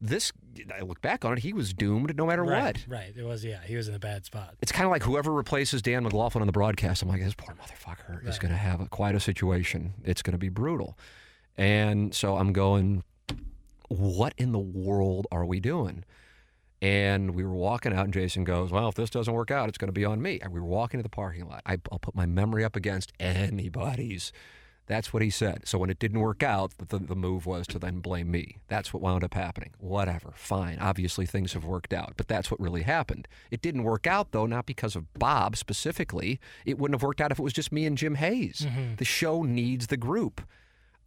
this. 0.01 0.32
I 0.74 0.82
look 0.82 1.01
back 1.01 1.26
on 1.26 1.34
it, 1.34 1.39
he 1.39 1.53
was 1.53 1.74
doomed 1.74 2.16
no 2.16 2.26
matter 2.26 2.43
right. 2.43 2.78
what. 2.78 2.86
Right. 2.88 3.13
It 3.16 3.24
was. 3.24 3.43
Yeah. 3.43 3.61
He 3.66 3.76
was 3.76 3.88
in 3.88 3.95
a 3.95 3.99
bad 3.99 4.26
spot. 4.26 4.55
It's 4.61 4.72
kind 4.72 4.86
of 4.86 4.91
like 4.91 5.03
whoever 5.03 5.32
replaces 5.32 5.82
Dan 5.82 6.03
McLaughlin 6.03 6.41
on 6.41 6.47
the 6.47 6.53
broadcast. 6.53 7.01
I'm 7.01 7.09
like, 7.09 7.22
this 7.22 7.34
poor 7.36 7.55
motherfucker 7.55 8.28
is 8.28 8.39
going 8.39 8.51
to 8.51 8.57
have 8.57 8.82
a, 8.82 8.88
quite 8.88 9.16
a 9.16 9.20
situation. 9.20 9.93
It's 10.03 10.22
going 10.22 10.34
to 10.34 10.38
be 10.38 10.49
brutal. 10.49 10.97
And 11.57 12.13
so 12.13 12.36
I'm 12.38 12.51
going, 12.51 13.03
what 13.88 14.34
in 14.38 14.51
the 14.51 14.59
world 14.59 15.28
are 15.32 15.45
we 15.45 15.59
doing? 15.59 16.03
And 16.82 17.34
we 17.34 17.43
were 17.43 17.53
walking 17.53 17.93
out, 17.93 18.03
and 18.03 18.13
Jason 18.13 18.43
goes, 18.43 18.70
Well, 18.70 18.89
if 18.89 18.95
this 18.95 19.09
doesn't 19.09 19.34
work 19.34 19.49
out, 19.49 19.70
it's 19.70 19.78
going 19.78 19.88
to 19.88 19.93
be 19.93 20.05
on 20.05 20.22
me. 20.22 20.39
And 20.41 20.53
we 20.53 20.59
were 20.59 20.68
walking 20.68 20.99
to 20.99 21.03
the 21.03 21.09
parking 21.09 21.47
lot. 21.47 21.61
I, 21.66 21.80
I'll 21.91 21.99
put 21.99 22.16
my 22.16 22.26
memory 22.26 22.63
up 22.63 22.76
against 22.76 23.13
anybody's. 23.20 24.32
That's 24.88 25.11
what 25.11 25.23
he 25.23 25.29
said. 25.29 25.67
So 25.67 25.79
when 25.79 25.89
it 25.89 25.97
didn't 25.97 26.19
work 26.19 26.43
out, 26.43 26.73
the, 26.77 26.99
the 26.99 27.15
move 27.15 27.45
was 27.45 27.65
to 27.67 27.79
then 27.79 27.99
blame 27.99 28.29
me. 28.29 28.57
That's 28.67 28.93
what 28.93 29.01
wound 29.01 29.23
up 29.23 29.33
happening. 29.33 29.71
Whatever, 29.79 30.33
fine. 30.36 30.77
Obviously, 30.79 31.25
things 31.25 31.53
have 31.53 31.65
worked 31.65 31.93
out, 31.93 32.13
but 32.17 32.27
that's 32.27 32.51
what 32.51 32.59
really 32.59 32.83
happened. 32.83 33.27
It 33.49 33.61
didn't 33.61 33.83
work 33.83 34.05
out, 34.05 34.31
though, 34.31 34.45
not 34.45 34.65
because 34.65 34.95
of 34.95 35.11
Bob 35.15 35.57
specifically. 35.57 36.39
It 36.65 36.77
wouldn't 36.77 36.95
have 36.95 37.03
worked 37.03 37.21
out 37.21 37.31
if 37.31 37.39
it 37.39 37.43
was 37.43 37.53
just 37.53 37.71
me 37.71 37.86
and 37.86 37.97
Jim 37.97 38.15
Hayes. 38.15 38.67
Mm-hmm. 38.67 38.95
The 38.97 39.05
show 39.05 39.43
needs 39.43 39.88
the 39.88 39.97
group. 39.97 40.41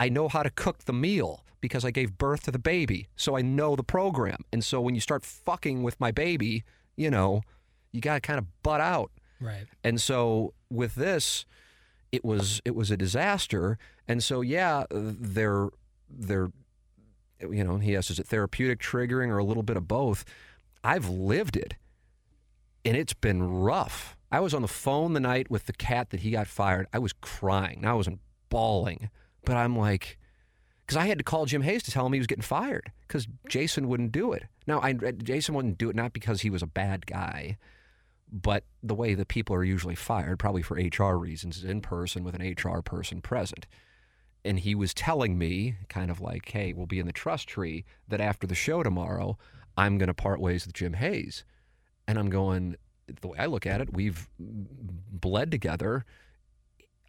I 0.01 0.09
know 0.09 0.29
how 0.29 0.43
to 0.43 0.51
cook 0.51 0.85
the 0.85 0.93
meal 0.93 1.45
because 1.61 1.85
I 1.85 1.91
gave 1.91 2.18
birth 2.18 2.45
to 2.45 2.51
the 2.51 2.59
baby. 2.59 3.09
So 3.16 3.37
I 3.37 3.43
know 3.43 3.76
the 3.76 3.83
program. 3.83 4.45
And 4.53 4.64
so 4.64 4.81
when 4.81 4.95
you 4.95 5.01
start 5.01 5.24
fucking 5.24 5.83
with 5.83 5.99
my 6.01 6.11
baby, 6.11 6.64
you 6.97 7.11
know, 7.11 7.43
you 7.93 8.01
got 8.01 8.14
to 8.14 8.20
kind 8.20 8.39
of 8.39 8.47
butt 8.62 8.81
out. 8.81 9.11
Right. 9.41 9.66
And 9.85 10.01
so 10.01 10.55
with 10.70 10.95
this, 10.95 11.47
it 12.13 12.25
was 12.25 12.61
it 12.65 12.75
was 12.75 12.91
a 12.91 12.97
disaster. 12.97 13.79
And 14.07 14.23
so 14.23 14.41
yeah, 14.41 14.85
they're 14.91 15.69
they're 16.09 16.51
you 17.41 17.65
know, 17.65 17.79
he 17.79 17.97
asks, 17.97 18.11
is 18.11 18.19
it 18.19 18.27
therapeutic 18.27 18.81
triggering 18.81 19.29
or 19.29 19.39
a 19.39 19.45
little 19.45 19.63
bit 19.63 19.77
of 19.77 19.87
both? 19.87 20.25
I've 20.83 21.09
lived 21.09 21.57
it. 21.57 21.75
And 22.85 22.97
it's 22.97 23.15
been 23.15 23.43
rough. 23.43 24.17
I 24.31 24.41
was 24.41 24.55
on 24.55 24.63
the 24.63 24.69
phone 24.69 25.13
the 25.13 25.21
night 25.21 25.51
with 25.51 25.67
the 25.67 25.73
cat 25.73 26.11
that 26.11 26.21
he 26.21 26.31
got 26.31 26.47
fired. 26.47 26.87
I 26.93 26.99
was 26.99 27.13
crying. 27.13 27.85
I 27.85 27.95
wasn't 27.95 28.21
bawling, 28.49 29.11
but 29.45 29.57
I'm 29.57 29.77
like, 29.77 30.19
because 30.85 30.97
I 30.97 31.07
had 31.07 31.19
to 31.19 31.25
call 31.25 31.47
Jim 31.47 31.63
Hayes 31.63 31.83
to 31.85 31.91
tell 31.91 32.07
him 32.07 32.13
he 32.13 32.21
was 32.21 32.27
getting 32.27 32.43
fired 32.43 32.93
because 33.07 33.27
Jason 33.49 33.89
wouldn't 33.89 34.13
do 34.13 34.33
it. 34.33 34.45
Now, 34.67 34.81
I, 34.81 34.93
Jason 34.93 35.55
wouldn't 35.55 35.79
do 35.79 35.91
it 35.91 35.97
not 35.97 36.13
because 36.13 36.43
he 36.43 36.51
was 36.51 36.63
a 36.63 36.67
bad 36.67 37.07
guy, 37.07 37.59
but 38.31 38.64
the 38.83 38.95
way 38.95 39.14
that 39.14 39.29
people 39.29 39.55
are 39.55 39.64
usually 39.64 39.95
fired, 39.95 40.39
probably 40.39 40.62
for 40.62 40.74
HR 40.76 41.16
reasons, 41.16 41.59
is 41.59 41.64
in 41.64 41.81
person 41.81 42.24
with 42.24 42.35
an 42.35 42.43
HR 42.43 42.83
person 42.83 43.20
present. 43.20 43.66
And 44.45 44.61
he 44.61 44.74
was 44.74 44.95
telling 44.95 45.37
me, 45.39 45.76
kind 45.89 46.11
of 46.11 46.20
like, 46.20 46.51
hey, 46.51 46.72
we'll 46.72 46.87
be 46.87 47.01
in 47.01 47.07
the 47.07 47.12
trust 47.12 47.49
tree, 47.49 47.85
that 48.07 48.20
after 48.20 48.47
the 48.47 48.55
show 48.55 48.83
tomorrow, 48.83 49.37
I'm 49.76 49.99
going 49.99 50.09
to 50.09 50.14
part 50.14 50.41
ways 50.41 50.66
with 50.66 50.74
Jim 50.74 50.95
Hayes. 50.95 51.45
And 52.07 52.18
I'm 52.18 52.31
going, 52.31 52.76
the 53.20 53.29
way 53.29 53.39
I 53.39 53.47
look 53.47 53.66
at 53.66 53.81
it, 53.81 53.93
we've 53.93 54.29
bled 54.39 55.51
together. 55.51 56.05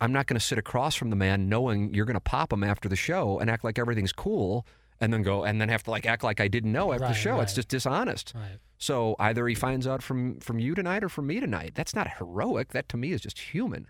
I'm 0.01 0.13
not 0.13 0.27
going 0.27 0.39
to 0.39 0.45
sit 0.45 0.57
across 0.57 0.95
from 0.95 1.09
the 1.09 1.15
man 1.15 1.49
knowing 1.49 1.93
you're 1.93 2.05
going 2.05 2.15
to 2.15 2.21
pop 2.21 2.51
him 2.53 2.63
after 2.63 2.87
the 2.87 2.95
show 2.95 3.39
and 3.39 3.49
act 3.49 3.63
like 3.63 3.77
everything's 3.77 4.13
cool 4.13 4.65
and 5.01 5.13
then 5.13 5.23
go 5.23 5.43
and 5.43 5.59
then 5.59 5.69
have 5.69 5.83
to 5.83 5.91
like 5.91 6.05
act 6.05 6.23
like 6.23 6.39
I 6.39 6.47
didn't 6.47 6.71
know 6.71 6.91
after 6.91 7.05
the 7.05 7.11
Right, 7.11 7.15
show. 7.15 7.39
It's 7.41 7.53
just 7.53 7.67
dishonest. 7.67 8.33
Right. 8.35 8.59
So 8.79 9.17
either 9.19 9.45
he 9.47 9.53
finds 9.55 9.85
out 9.85 10.01
from 10.01 10.39
from 10.39 10.57
you 10.57 10.73
tonight 10.73 11.03
or 11.03 11.09
from 11.09 11.27
me 11.27 11.39
tonight. 11.39 11.73
That's 11.75 11.93
not 11.93 12.17
heroic. 12.17 12.69
That 12.69 12.89
to 12.89 12.97
me 12.97 13.11
is 13.11 13.21
just 13.21 13.37
human. 13.37 13.87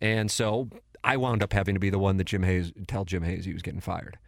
And 0.00 0.30
so 0.30 0.70
I 1.02 1.16
wound 1.16 1.42
up 1.42 1.52
having 1.52 1.74
to 1.74 1.80
be 1.80 1.90
the 1.90 1.98
one 1.98 2.16
that 2.16 2.24
Jim 2.24 2.44
Hayes 2.44 2.72
tell 2.86 3.04
Jim 3.04 3.24
Hayes 3.24 3.44
he 3.44 3.52
was 3.52 3.62
getting 3.62 3.80
fired. 3.80 4.18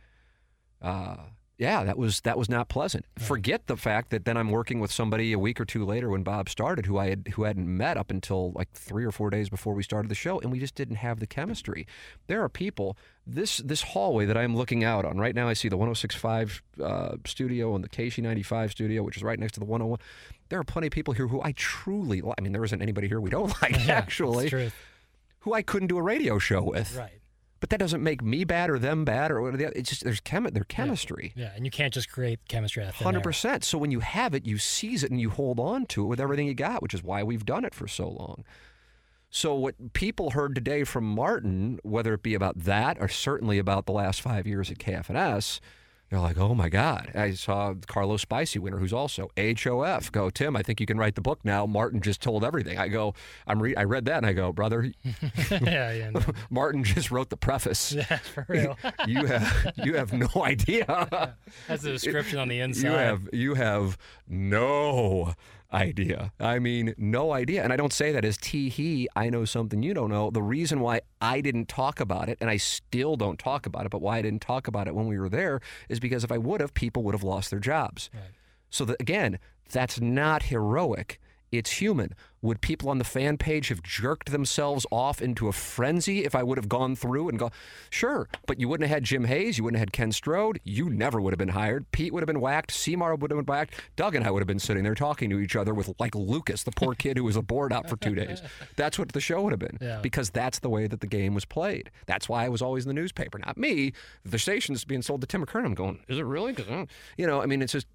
Uh, 0.82 1.16
yeah, 1.61 1.84
that 1.84 1.98
was 1.98 2.22
that 2.22 2.38
was 2.38 2.48
not 2.48 2.70
pleasant. 2.70 3.04
Forget 3.18 3.66
the 3.66 3.76
fact 3.76 4.08
that 4.11 4.24
then 4.24 4.38
I'm 4.38 4.48
working 4.48 4.80
with 4.80 4.90
somebody 4.90 5.34
a 5.34 5.38
week 5.38 5.61
or 5.61 5.66
two 5.66 5.84
later 5.84 6.08
when 6.08 6.22
Bob 6.22 6.48
started, 6.48 6.86
who 6.86 6.96
I 6.96 7.11
had 7.11 7.28
who 7.34 7.42
hadn't 7.42 7.66
met 7.66 7.98
up 7.98 8.11
until 8.11 8.52
like 8.52 8.72
three 8.72 9.04
or 9.04 9.12
four 9.12 9.28
days 9.28 9.50
before 9.50 9.74
we 9.74 9.82
started 9.82 10.08
the 10.08 10.14
show, 10.14 10.40
and 10.40 10.50
we 10.50 10.58
just 10.58 10.74
didn't 10.74 10.96
have 10.96 11.20
the 11.20 11.26
chemistry. 11.26 11.86
There 12.28 12.42
are 12.42 12.48
people 12.48 12.96
this 13.26 13.58
this 13.58 13.82
hallway 13.82 14.24
that 14.24 14.38
I'm 14.38 14.56
looking 14.56 14.84
out 14.84 15.04
on 15.04 15.18
right 15.18 15.34
now. 15.34 15.48
I 15.48 15.52
see 15.52 15.68
the 15.68 15.76
106.5 15.76 16.62
uh, 16.82 17.16
studio 17.26 17.74
and 17.74 17.84
the 17.84 17.90
KC95 17.90 18.70
studio, 18.70 19.02
which 19.02 19.18
is 19.18 19.22
right 19.22 19.38
next 19.38 19.52
to 19.52 19.61
the 19.61 19.66
101. 19.66 19.98
There 20.48 20.58
are 20.58 20.64
plenty 20.64 20.86
of 20.86 20.94
people 20.94 21.12
here 21.12 21.26
who 21.26 21.42
I 21.42 21.52
truly. 21.52 22.22
I 22.22 22.40
mean, 22.40 22.52
there 22.52 22.64
isn't 22.64 22.80
anybody 22.80 23.06
here 23.06 23.20
we 23.20 23.28
don't 23.28 23.48
like 23.62 23.86
Yeah, 23.86 23.98
actually, 23.98 24.48
who 25.40 25.52
I 25.52 25.61
couldn't 25.61 25.88
do 25.88 25.98
a 25.98 26.02
radio 26.02 26.38
show 26.38 26.62
with. 26.62 26.96
Right. 26.96 27.19
But 27.61 27.68
that 27.70 27.78
doesn't 27.78 28.02
make 28.02 28.22
me 28.22 28.44
bad 28.44 28.70
or 28.70 28.78
them 28.78 29.04
bad 29.04 29.30
or 29.30 29.42
whatever. 29.42 29.72
It's 29.76 29.90
just 29.90 30.02
there's 30.02 30.20
chemi- 30.20 30.52
their 30.54 30.64
chemistry. 30.64 31.34
Yeah, 31.36 31.52
and 31.54 31.64
you 31.66 31.70
can't 31.70 31.92
just 31.92 32.11
create 32.11 32.40
chemistry 32.48 32.82
out 32.82 32.88
of 32.88 32.94
Hundred 32.96 33.22
percent. 33.22 33.64
So 33.64 33.76
when 33.76 33.90
you 33.90 34.00
have 34.00 34.34
it, 34.34 34.46
you 34.46 34.56
seize 34.56 35.04
it 35.04 35.11
and 35.11 35.20
you 35.20 35.28
hold 35.30 35.61
on 35.61 35.84
to 35.86 36.02
it 36.02 36.06
with 36.06 36.20
everything 36.20 36.46
you 36.46 36.54
got, 36.54 36.82
which 36.82 36.94
is 36.94 37.02
why 37.02 37.22
we've 37.22 37.44
done 37.44 37.64
it 37.66 37.74
for 37.74 37.86
so 37.86 38.08
long. 38.08 38.44
So 39.28 39.54
what 39.54 39.92
people 39.92 40.30
heard 40.30 40.54
today 40.54 40.84
from 40.84 41.04
Martin, 41.04 41.78
whether 41.84 42.14
it 42.14 42.22
be 42.22 42.34
about 42.34 42.58
that 42.61 42.96
or 42.98 43.08
certainly 43.08 43.58
about 43.58 43.86
the 43.86 43.92
last 43.92 44.20
five 44.20 44.46
years 44.46 44.70
at 44.70 44.78
KFNS, 44.78 45.61
they're 46.11 46.20
like, 46.20 46.38
"Oh 46.38 46.54
my 46.54 46.68
God!" 46.68 47.12
I 47.14 47.32
saw 47.32 47.74
Carlos 47.86 48.22
Spicy 48.22 48.58
winner, 48.58 48.78
who's 48.78 48.92
also 48.92 49.30
HOF. 49.38 50.11
Go, 50.11 50.28
Tim. 50.28 50.56
I 50.56 50.62
think 50.62 50.80
you 50.80 50.86
can 50.86 50.98
write 50.98 51.14
the 51.14 51.20
book 51.20 51.38
now. 51.44 51.66
Martin 51.66 52.00
just 52.00 52.20
told 52.20 52.44
everything. 52.44 52.78
I 52.78 52.88
go, 52.88 53.14
I'm 53.46 53.62
re- 53.62 53.76
I 53.76 53.84
read 53.84 54.06
that 54.06 54.16
and 54.16 54.26
I 54.26 54.32
go, 54.32 54.52
brother, 54.52 54.92
yeah, 55.50 55.92
yeah, 55.92 56.11
no. 56.11 56.20
Martin 56.50 56.82
just 56.82 57.11
wrote 57.12 57.30
the 57.30 57.36
preface. 57.36 57.92
yeah, 58.11 58.16
for 58.16 58.44
real. 58.48 58.76
You 59.06 59.24
have 59.26 59.72
you 59.84 59.94
have 59.94 60.12
no 60.12 60.28
idea. 60.36 61.32
That's 61.68 61.82
the 61.82 61.92
description 61.92 62.40
on 62.40 62.48
the 62.48 62.58
inside. 62.58 62.88
You 62.88 62.94
have 62.94 63.28
you 63.32 63.54
have 63.54 63.98
no 64.28 65.34
idea. 65.72 66.32
I 66.38 66.58
mean, 66.58 66.94
no 66.96 67.32
idea. 67.32 67.62
And 67.62 67.72
I 67.72 67.76
don't 67.76 67.92
say 67.92 68.12
that 68.12 68.24
as 68.24 68.36
tee 68.36 68.68
hee. 68.68 69.08
I 69.14 69.30
know 69.30 69.44
something 69.44 69.82
you 69.82 69.94
don't 69.94 70.10
know. 70.10 70.30
The 70.30 70.42
reason 70.42 70.80
why 70.80 71.00
I 71.20 71.40
didn't 71.40 71.68
talk 71.68 72.00
about 72.00 72.28
it, 72.28 72.38
and 72.40 72.50
I 72.50 72.56
still 72.56 73.16
don't 73.16 73.38
talk 73.38 73.66
about 73.66 73.86
it, 73.86 73.90
but 73.90 74.00
why 74.00 74.18
I 74.18 74.22
didn't 74.22 74.42
talk 74.42 74.66
about 74.66 74.88
it 74.88 74.94
when 74.94 75.06
we 75.06 75.18
were 75.18 75.28
there 75.28 75.60
is 75.88 76.00
because 76.00 76.24
if 76.24 76.32
I 76.32 76.38
would 76.38 76.60
have, 76.60 76.74
people 76.74 77.02
would 77.04 77.14
have 77.14 77.24
lost 77.24 77.50
their 77.50 77.60
jobs. 77.60 78.10
Right. 78.12 78.22
So 78.70 78.84
that 78.84 79.00
again, 79.00 79.38
that's 79.70 80.00
not 80.00 80.44
heroic. 80.44 81.20
It's 81.53 81.70
human. 81.72 82.14
Would 82.42 82.61
people 82.62 82.88
on 82.88 82.96
the 82.98 83.05
fan 83.05 83.36
page 83.36 83.68
have 83.68 83.82
jerked 83.82 84.30
themselves 84.32 84.86
off 84.90 85.20
into 85.20 85.48
a 85.48 85.53
frenzy 85.53 86.24
if 86.24 86.34
I 86.34 86.42
would 86.42 86.57
have 86.57 86.68
gone 86.70 86.96
through 86.96 87.28
and 87.28 87.38
gone? 87.38 87.51
Sure, 87.90 88.28
but 88.46 88.59
you 88.59 88.66
wouldn't 88.68 88.88
have 88.88 88.94
had 88.94 89.03
Jim 89.05 89.24
Hayes. 89.24 89.59
You 89.59 89.64
wouldn't 89.64 89.78
have 89.78 89.88
had 89.88 89.92
Ken 89.92 90.11
Strode. 90.12 90.59
You 90.64 90.88
never 90.88 91.20
would 91.20 91.32
have 91.32 91.38
been 91.38 91.48
hired. 91.48 91.90
Pete 91.90 92.14
would 92.14 92.22
have 92.22 92.26
been 92.28 92.40
whacked. 92.40 92.70
Seymour 92.70 93.16
would 93.16 93.30
have 93.30 93.36
been 93.36 93.44
whacked. 93.53 93.74
Doug 93.96 94.14
and 94.14 94.24
I 94.24 94.30
would 94.30 94.40
have 94.40 94.46
been 94.46 94.59
sitting 94.61 94.84
there 94.84 94.94
talking 94.94 95.28
to 95.30 95.38
each 95.40 95.55
other 95.57 95.74
with 95.74 95.92
like 95.98 96.14
Lucas, 96.14 96.62
the 96.62 96.70
poor 96.70 96.94
kid 96.94 97.18
who 97.18 97.24
was 97.24 97.36
aboard 97.36 97.72
out 97.74 97.90
for 97.90 97.96
two 97.96 98.14
days. 98.14 98.40
That's 98.76 98.98
what 98.98 99.12
the 99.12 99.20
show 99.20 99.42
would 99.42 99.53
have 99.53 99.59
been 99.61 99.76
Yeah. 99.80 99.98
because 100.01 100.30
that's 100.30 100.61
the 100.61 100.70
way 100.70 100.86
that 100.86 101.01
the 101.01 101.07
game 101.07 101.34
was 101.34 101.44
played. 101.44 101.90
That's 102.07 102.28
why 102.28 102.44
I 102.44 102.48
was 102.48 102.62
always 102.62 102.84
in 102.84 102.88
the 102.88 102.94
newspaper, 102.94 103.38
not 103.38 103.59
me. 103.59 103.92
The 104.24 104.38
station's 104.38 104.84
being 104.84 105.03
sold 105.03 105.20
to 105.22 105.26
Tim 105.26 105.44
McKernan. 105.44 105.66
I'm 105.66 105.74
going, 105.74 106.01
is 106.09 106.18
it 106.18 106.24
really? 106.24 106.53
Because 106.53 106.70
mm, 106.70 106.88
you 107.18 107.26
know, 107.26 107.42
I 107.42 107.46
mean, 107.46 107.61
it's 107.61 107.72
just 107.72 107.88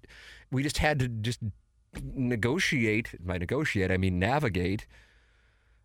we 0.52 0.62
just 0.62 0.78
had 0.78 0.98
to 1.00 1.08
just 1.08 1.40
negotiate. 2.02 3.14
By 3.24 3.38
negotiate, 3.38 3.90
I 3.90 3.96
mean 3.96 4.18
navigate 4.18 4.86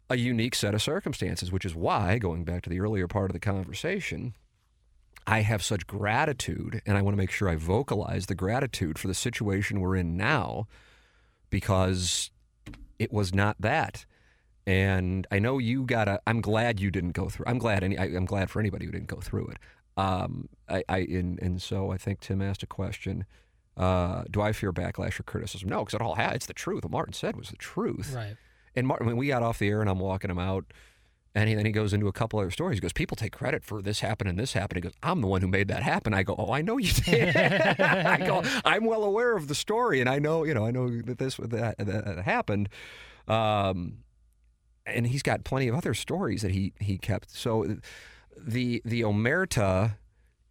a 0.09 0.17
unique 0.17 0.55
set 0.55 0.73
of 0.73 0.81
circumstances, 0.81 1.51
which 1.51 1.65
is 1.65 1.73
why, 1.73 2.17
going 2.17 2.43
back 2.43 2.63
to 2.63 2.69
the 2.69 2.81
earlier 2.81 3.07
part 3.07 3.29
of 3.29 3.33
the 3.33 3.39
conversation, 3.39 4.35
I 5.25 5.41
have 5.41 5.63
such 5.63 5.87
gratitude, 5.87 6.81
and 6.85 6.97
I 6.97 7.01
want 7.01 7.13
to 7.13 7.17
make 7.17 7.31
sure 7.31 7.47
I 7.47 7.55
vocalize 7.55 8.25
the 8.25 8.35
gratitude 8.35 8.99
for 8.99 9.07
the 9.07 9.13
situation 9.13 9.79
we're 9.79 9.95
in 9.95 10.17
now, 10.17 10.67
because 11.49 12.31
it 12.99 13.13
was 13.13 13.33
not 13.33 13.55
that. 13.59 14.05
And 14.67 15.25
I 15.31 15.39
know 15.39 15.57
you 15.57 15.85
gotta. 15.85 16.21
I'm 16.27 16.41
glad 16.41 16.79
you 16.79 16.91
didn't 16.91 17.13
go 17.13 17.29
through. 17.29 17.45
I'm 17.47 17.57
glad. 17.57 17.83
Any. 17.83 17.97
I, 17.97 18.05
I'm 18.05 18.25
glad 18.25 18.49
for 18.49 18.59
anybody 18.59 18.85
who 18.85 18.91
didn't 18.91 19.07
go 19.07 19.19
through 19.19 19.47
it. 19.47 19.57
Um. 19.97 20.49
I. 20.69 20.83
I. 20.87 20.97
And, 20.99 21.41
and 21.41 21.61
so 21.61 21.91
I 21.91 21.97
think 21.97 22.19
Tim 22.19 22.41
asked 22.41 22.63
a 22.63 22.67
question. 22.67 23.25
Uh, 23.77 24.23
do 24.29 24.41
I 24.41 24.51
fear 24.51 24.73
backlash 24.73 25.19
or 25.19 25.23
criticism? 25.23 25.69
No, 25.69 25.79
because 25.79 25.93
it 25.93 26.01
all 26.01 26.15
had. 26.15 26.35
It's 26.35 26.45
the 26.45 26.53
truth. 26.53 26.83
What 26.83 26.91
Martin 26.91 27.13
said 27.13 27.35
was 27.35 27.49
the 27.49 27.55
truth. 27.57 28.13
Right. 28.13 28.35
And 28.75 28.87
Martin, 28.87 29.07
when 29.07 29.17
we 29.17 29.27
got 29.27 29.43
off 29.43 29.59
the 29.59 29.69
air 29.69 29.81
and 29.81 29.89
I'm 29.89 29.99
walking 29.99 30.29
him 30.29 30.39
out, 30.39 30.65
and 31.33 31.47
he, 31.47 31.55
then 31.55 31.65
he 31.65 31.71
goes 31.71 31.93
into 31.93 32.07
a 32.07 32.11
couple 32.11 32.39
other 32.39 32.51
stories. 32.51 32.77
He 32.77 32.81
goes, 32.81 32.91
"People 32.91 33.15
take 33.15 33.31
credit 33.31 33.63
for 33.63 33.81
this 33.81 34.01
happened 34.01 34.29
and 34.29 34.37
this 34.37 34.51
happened." 34.53 34.77
He 34.77 34.81
goes, 34.81 34.93
"I'm 35.01 35.21
the 35.21 35.27
one 35.27 35.41
who 35.41 35.47
made 35.47 35.69
that 35.69 35.81
happen." 35.81 36.13
I 36.13 36.23
go, 36.23 36.35
"Oh, 36.37 36.51
I 36.51 36.61
know 36.61 36.77
you 36.77 36.91
did." 37.05 37.35
I 37.37 38.17
go, 38.17 38.43
"I'm 38.65 38.83
well 38.83 39.03
aware 39.03 39.37
of 39.37 39.47
the 39.47 39.55
story, 39.55 40.01
and 40.01 40.09
I 40.09 40.19
know, 40.19 40.43
you 40.43 40.53
know, 40.53 40.65
I 40.65 40.71
know 40.71 40.89
that 40.89 41.17
this 41.17 41.37
that, 41.37 41.77
that 41.77 42.21
happened." 42.25 42.67
Um, 43.27 43.99
and 44.85 45.07
he's 45.07 45.23
got 45.23 45.43
plenty 45.45 45.69
of 45.69 45.75
other 45.75 45.93
stories 45.93 46.41
that 46.41 46.51
he 46.51 46.73
he 46.79 46.97
kept. 46.97 47.31
So, 47.31 47.77
the 48.37 48.81
the 48.83 49.01
omerta 49.01 49.95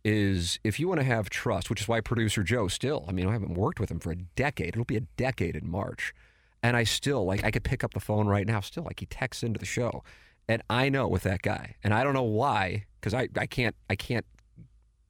is 0.05 0.59
if 0.65 0.81
you 0.81 0.89
want 0.89 1.01
to 1.01 1.07
have 1.07 1.29
trust, 1.31 1.69
which 1.71 1.81
is 1.81 1.89
why 1.89 2.01
producer 2.01 2.43
Joe 2.43 2.69
still, 2.69 3.05
I 3.09 3.13
mean, 3.13 3.27
I 3.27 3.33
haven't 3.33 3.55
worked 3.55 3.81
with 3.81 3.91
him 3.91 4.01
for 4.01 4.13
a 4.13 4.17
decade. 4.17 4.69
It'll 4.69 4.85
be 4.85 4.97
a 4.97 5.07
decade 5.17 5.57
in 5.57 5.71
March. 5.71 6.15
And 6.63 6.77
I 6.77 6.85
still, 6.85 7.25
like, 7.25 7.45
I 7.45 7.51
could 7.51 7.65
pick 7.65 7.83
up 7.83 7.95
the 7.95 8.01
phone 8.01 8.27
right 8.27 8.47
now, 8.47 8.61
still, 8.61 8.85
like, 8.85 9.01
he 9.01 9.07
texts 9.07 9.43
into 9.43 9.59
the 9.59 9.67
show. 9.67 10.03
And 10.49 10.63
I 10.69 10.89
know 10.89 11.09
with 11.09 11.23
that 11.23 11.43
guy, 11.43 11.77
and 11.83 11.95
I 11.95 12.03
don't 12.03 12.15
know 12.15 12.23
why, 12.23 12.85
because 13.01 13.15
I, 13.15 13.29
I 13.37 13.47
can't, 13.47 13.77
I 13.89 13.97
can't 13.97 14.27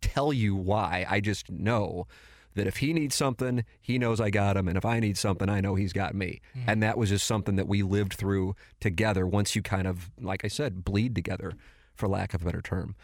tell 0.01 0.32
you 0.32 0.55
why. 0.55 1.07
I 1.09 1.20
just 1.20 1.51
know 1.51 2.07
that 2.55 2.66
if 2.66 2.78
he 2.78 2.93
needs 2.93 3.14
something, 3.14 3.64
he 3.80 3.99
knows 3.99 4.20
I 4.20 4.30
got 4.30 4.57
him. 4.57 4.68
And 4.68 4.76
if 4.76 4.84
I 4.84 5.01
need 5.01 5.16
something, 5.16 5.49
I 5.49 5.61
know 5.61 5.76
he's 5.76 5.93
got 5.93 6.14
me. 6.14 6.41
And 6.66 6.82
that 6.82 6.99
was 6.99 7.09
just 7.09 7.26
something 7.26 7.57
that 7.57 7.68
we 7.68 7.82
lived 7.82 8.14
through 8.14 8.55
together 8.80 9.26
once 9.26 9.55
you 9.55 9.62
kind 9.62 9.86
of, 9.86 10.11
like 10.20 10.45
I 10.45 10.49
said, 10.49 10.84
bleed 10.84 11.14
together, 11.14 11.53
for 11.95 12.09
lack 12.09 12.34
of 12.34 12.43
a 12.43 12.45
better 12.45 12.62
term. 12.62 12.97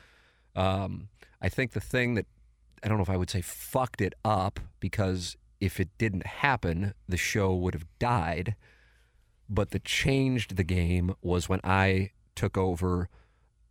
Um, 0.54 1.08
I 1.46 1.48
think 1.48 1.74
the 1.74 1.80
thing 1.80 2.14
that 2.14 2.26
I 2.82 2.88
don't 2.88 2.98
know 2.98 3.04
if 3.04 3.08
I 3.08 3.16
would 3.16 3.30
say 3.30 3.40
fucked 3.40 4.00
it 4.00 4.14
up 4.24 4.58
because 4.80 5.36
if 5.60 5.78
it 5.78 5.90
didn't 5.96 6.26
happen, 6.26 6.92
the 7.08 7.16
show 7.16 7.54
would 7.54 7.72
have 7.72 7.86
died. 8.00 8.56
But 9.48 9.70
the 9.70 9.78
changed 9.78 10.56
the 10.56 10.64
game 10.64 11.14
was 11.22 11.48
when 11.48 11.60
I 11.62 12.10
took 12.34 12.58
over 12.58 13.08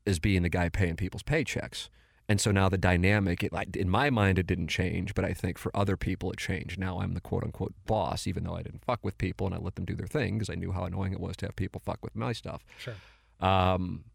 as 0.08 0.20
being 0.20 0.44
the 0.44 0.50
guy 0.50 0.70
paying 0.70 0.96
people's 0.96 1.22
paychecks. 1.22 1.90
And 2.30 2.40
so 2.40 2.50
now 2.50 2.70
the 2.70 2.78
dynamic, 2.78 3.44
it, 3.44 3.52
like, 3.52 3.76
in 3.76 3.90
my 3.90 4.10
mind, 4.10 4.40
it 4.40 4.48
didn't 4.48 4.70
change, 4.70 5.14
but 5.14 5.26
I 5.26 5.34
think 5.34 5.58
for 5.58 5.76
other 5.76 5.98
people 5.98 6.32
it 6.32 6.38
changed. 6.38 6.80
Now 6.80 7.02
I'm 7.02 7.14
the 7.14 7.20
quote 7.20 7.44
unquote 7.44 7.74
boss, 7.86 8.26
even 8.26 8.46
though 8.46 8.56
I 8.56 8.64
didn't 8.64 8.86
fuck 8.86 9.04
with 9.04 9.18
people 9.18 9.48
and 9.48 9.54
I 9.54 9.60
let 9.60 9.76
them 9.76 9.84
do 9.84 9.96
their 9.96 10.08
thing 10.08 10.36
because 10.36 10.50
I 10.50 10.56
knew 10.56 10.72
how 10.72 10.86
annoying 10.86 11.12
it 11.12 11.20
was 11.20 11.36
to 11.38 11.48
have 11.48 11.58
people 11.58 11.82
fuck 11.84 12.02
with 12.02 12.16
my 12.16 12.32
stuff. 12.32 12.64
Sure. 12.80 12.96
Um, 13.42 14.06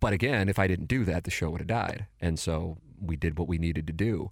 but 0.00 0.12
again, 0.12 0.48
if 0.48 0.58
I 0.58 0.66
didn't 0.66 0.86
do 0.88 1.04
that, 1.04 1.24
the 1.24 1.30
show 1.30 1.50
would 1.50 1.60
have 1.60 1.68
died. 1.68 2.06
And 2.20 2.38
so 2.38 2.78
we 3.00 3.16
did 3.16 3.38
what 3.38 3.48
we 3.48 3.58
needed 3.58 3.86
to 3.86 3.92
do. 3.92 4.30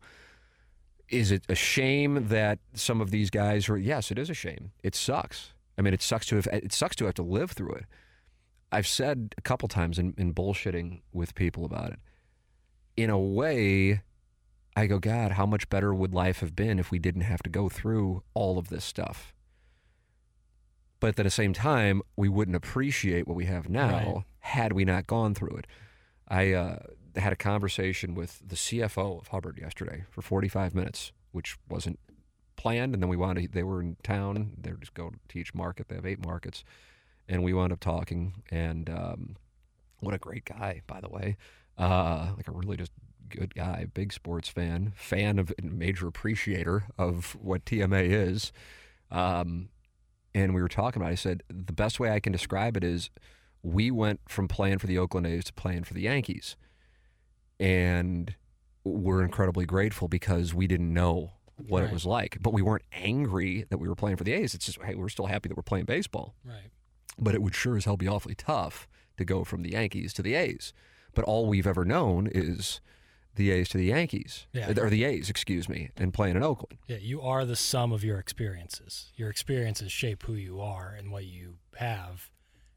Is 1.09 1.31
it 1.31 1.45
a 1.49 1.55
shame 1.55 2.29
that 2.29 2.59
some 2.73 3.01
of 3.01 3.11
these 3.11 3.31
guys? 3.31 3.69
Yes, 3.69 4.11
it 4.11 4.19
is 4.19 4.31
a 4.31 4.35
shame. 4.35 4.73
It 4.83 4.95
sucks. 4.95 5.53
I 5.77 5.83
mean, 5.83 5.95
it 5.95 6.03
sucks 6.03 6.27
to 6.27 6.37
have. 6.37 6.47
It 6.53 6.73
sucks 6.73 6.97
to 6.97 7.05
have 7.07 7.15
to 7.15 7.23
live 7.23 7.53
through 7.53 7.75
it. 7.75 7.85
I've 8.73 8.87
said 8.87 9.35
a 9.39 9.41
couple 9.43 9.69
times 9.69 9.99
in, 9.99 10.15
in 10.17 10.35
bullshitting 10.35 11.03
with 11.13 11.35
people 11.35 11.65
about 11.65 11.93
it. 11.93 11.99
In 12.97 13.11
a 13.11 13.19
way, 13.19 14.03
I 14.77 14.87
go, 14.87 14.99
God, 14.99 15.33
how 15.33 15.47
much 15.47 15.69
better 15.69 15.95
would 15.95 16.15
life 16.15 16.41
have 16.41 16.57
been 16.57 16.79
if 16.79 16.91
we 16.91 16.99
didn't 16.99 17.23
have 17.23 17.43
to 17.45 17.51
go 17.51 17.69
through 17.69 18.23
all 18.35 18.59
of 18.59 18.69
this 18.69 18.85
stuff? 18.85 19.33
But 21.05 21.19
at 21.19 21.25
the 21.25 21.31
same 21.31 21.53
time, 21.53 22.01
we 22.17 22.31
wouldn't 22.31 22.57
appreciate 22.57 23.29
what 23.29 23.37
we 23.37 23.45
have 23.45 23.69
now 23.69 23.91
Right. 23.91 24.25
had 24.39 24.73
we 24.73 24.87
not 24.87 25.07
gone 25.07 25.35
through 25.35 25.57
it. 25.59 25.67
I 26.29 26.53
uh, 26.53 26.79
had 27.17 27.31
a 27.31 27.37
conversation 27.37 28.15
with 28.15 28.41
the 28.43 28.57
CFO 28.57 29.21
of 29.21 29.29
Hubbard 29.29 29.59
yesterday 29.59 30.05
for 30.09 30.23
45 30.23 30.75
minutes, 30.75 31.13
which 31.31 31.59
wasn't 31.69 32.01
planned. 32.57 32.95
And 32.95 33.03
then 33.03 33.11
we 33.11 33.19
wound 33.19 33.39
up, 33.39 33.53
they 33.53 33.63
were 33.63 33.83
in 33.83 33.99
town. 34.03 34.53
They 34.59 34.71
were 34.71 34.79
just 34.79 34.95
going 34.95 35.21
to 35.29 35.39
each 35.39 35.55
market. 35.55 35.89
They 35.89 35.97
have 35.97 36.07
eight 36.07 36.25
markets. 36.25 36.65
And 37.29 37.43
we 37.43 37.53
wound 37.53 37.75
up 37.75 37.81
talking. 37.81 38.43
And 38.51 38.89
um, 38.89 39.37
what 40.01 40.15
a 40.15 40.19
great 40.19 40.47
guy, 40.47 40.81
by 40.87 41.03
the 41.03 41.11
way. 41.11 41.37
Uh, 41.77 42.29
like 42.35 42.49
a 42.49 42.53
really 42.53 42.79
just 42.79 42.93
good 43.29 43.55
guy, 43.55 43.89
big 43.93 44.11
sports 44.11 44.49
fan, 44.49 44.95
fan 44.97 45.39
of, 45.39 45.53
major 45.63 46.07
appreciator 46.07 46.85
of 46.97 47.37
what 47.39 47.67
TMA 47.67 48.09
is. 48.09 48.53
Um, 49.11 49.69
and 50.35 50.55
we 50.55 50.61
were 50.63 50.69
talking 50.69 51.01
about. 51.01 51.11
it. 51.11 51.13
I 51.13 51.17
said 51.17 51.43
the 51.49 51.73
best 51.73 52.01
way 52.01 52.11
I 52.11 52.21
can 52.21 52.33
describe 52.33 52.77
it 52.77 52.85
is 52.85 53.11
we 53.63 53.91
went 53.91 54.21
from 54.29 54.49
playing 54.49 54.79
for 54.79 54.87
the 54.87 54.99
Oakland 54.99 55.27
A's 55.27 55.45
to 55.45 55.53
playing 55.53 55.85
for 55.85 55.95
the 55.95 56.03
Yankees, 56.03 56.57
and 57.61 58.35
we're 58.85 59.23
incredibly 59.23 59.65
grateful 59.65 60.09
because 60.09 60.53
we 60.55 60.67
didn't 60.67 60.93
know 60.93 61.33
what 61.57 61.83
Right. 61.83 61.91
it 61.91 61.93
was 61.93 62.05
like. 62.05 62.39
But 62.41 62.53
we 62.53 62.63
weren't 62.63 62.83
angry 62.93 63.65
that 63.71 63.79
we 63.79 63.89
were 63.89 63.95
playing 63.95 64.17
for 64.17 64.25
the 64.25 64.33
A's. 64.33 64.55
It's 64.55 64.67
just, 64.67 64.83
hey, 64.83 64.95
we're 64.95 65.09
still 65.09 65.27
happy 65.27 65.49
that 65.49 65.57
we're 65.57 65.63
playing 65.63 65.85
baseball. 65.87 66.35
Right. 66.45 66.71
But 67.19 67.35
it 67.35 67.43
would 67.43 67.55
sure 67.55 67.77
as 67.77 67.85
hell 67.85 67.97
be 67.97 68.09
awfully 68.09 68.35
tough 68.35 68.89
to 69.17 69.25
go 69.25 69.45
from 69.45 69.63
the 69.63 69.71
Yankees 69.71 70.13
to 70.15 70.23
the 70.23 70.35
A's. 70.35 70.73
But 71.15 71.25
all 71.25 71.47
we've 71.47 71.67
ever 71.67 71.85
known 71.85 72.27
is 72.27 72.81
the 73.37 73.51
A's 73.51 73.69
to 73.71 73.79
the 73.79 73.87
Yankees, 73.87 74.47
Yeah. 74.53 74.73
or 74.79 74.91
the 74.91 75.05
A's, 75.05 75.29
excuse 75.31 75.69
me, 75.69 75.91
and 75.97 76.13
playing 76.15 76.37
in 76.37 76.43
Oakland. 76.43 76.79
Yeah, 76.87 76.99
you 76.99 77.21
are 77.23 77.45
the 77.45 77.57
sum 77.57 77.93
of 77.93 78.05
your 78.05 78.19
experiences. 78.19 79.13
Your 79.17 79.31
experiences 79.31 79.91
shape 79.93 80.23
who 80.25 80.35
you 80.35 80.61
are 80.61 80.95
and 80.97 81.11
what 81.11 81.25
you 81.25 81.57
have. 81.77 82.31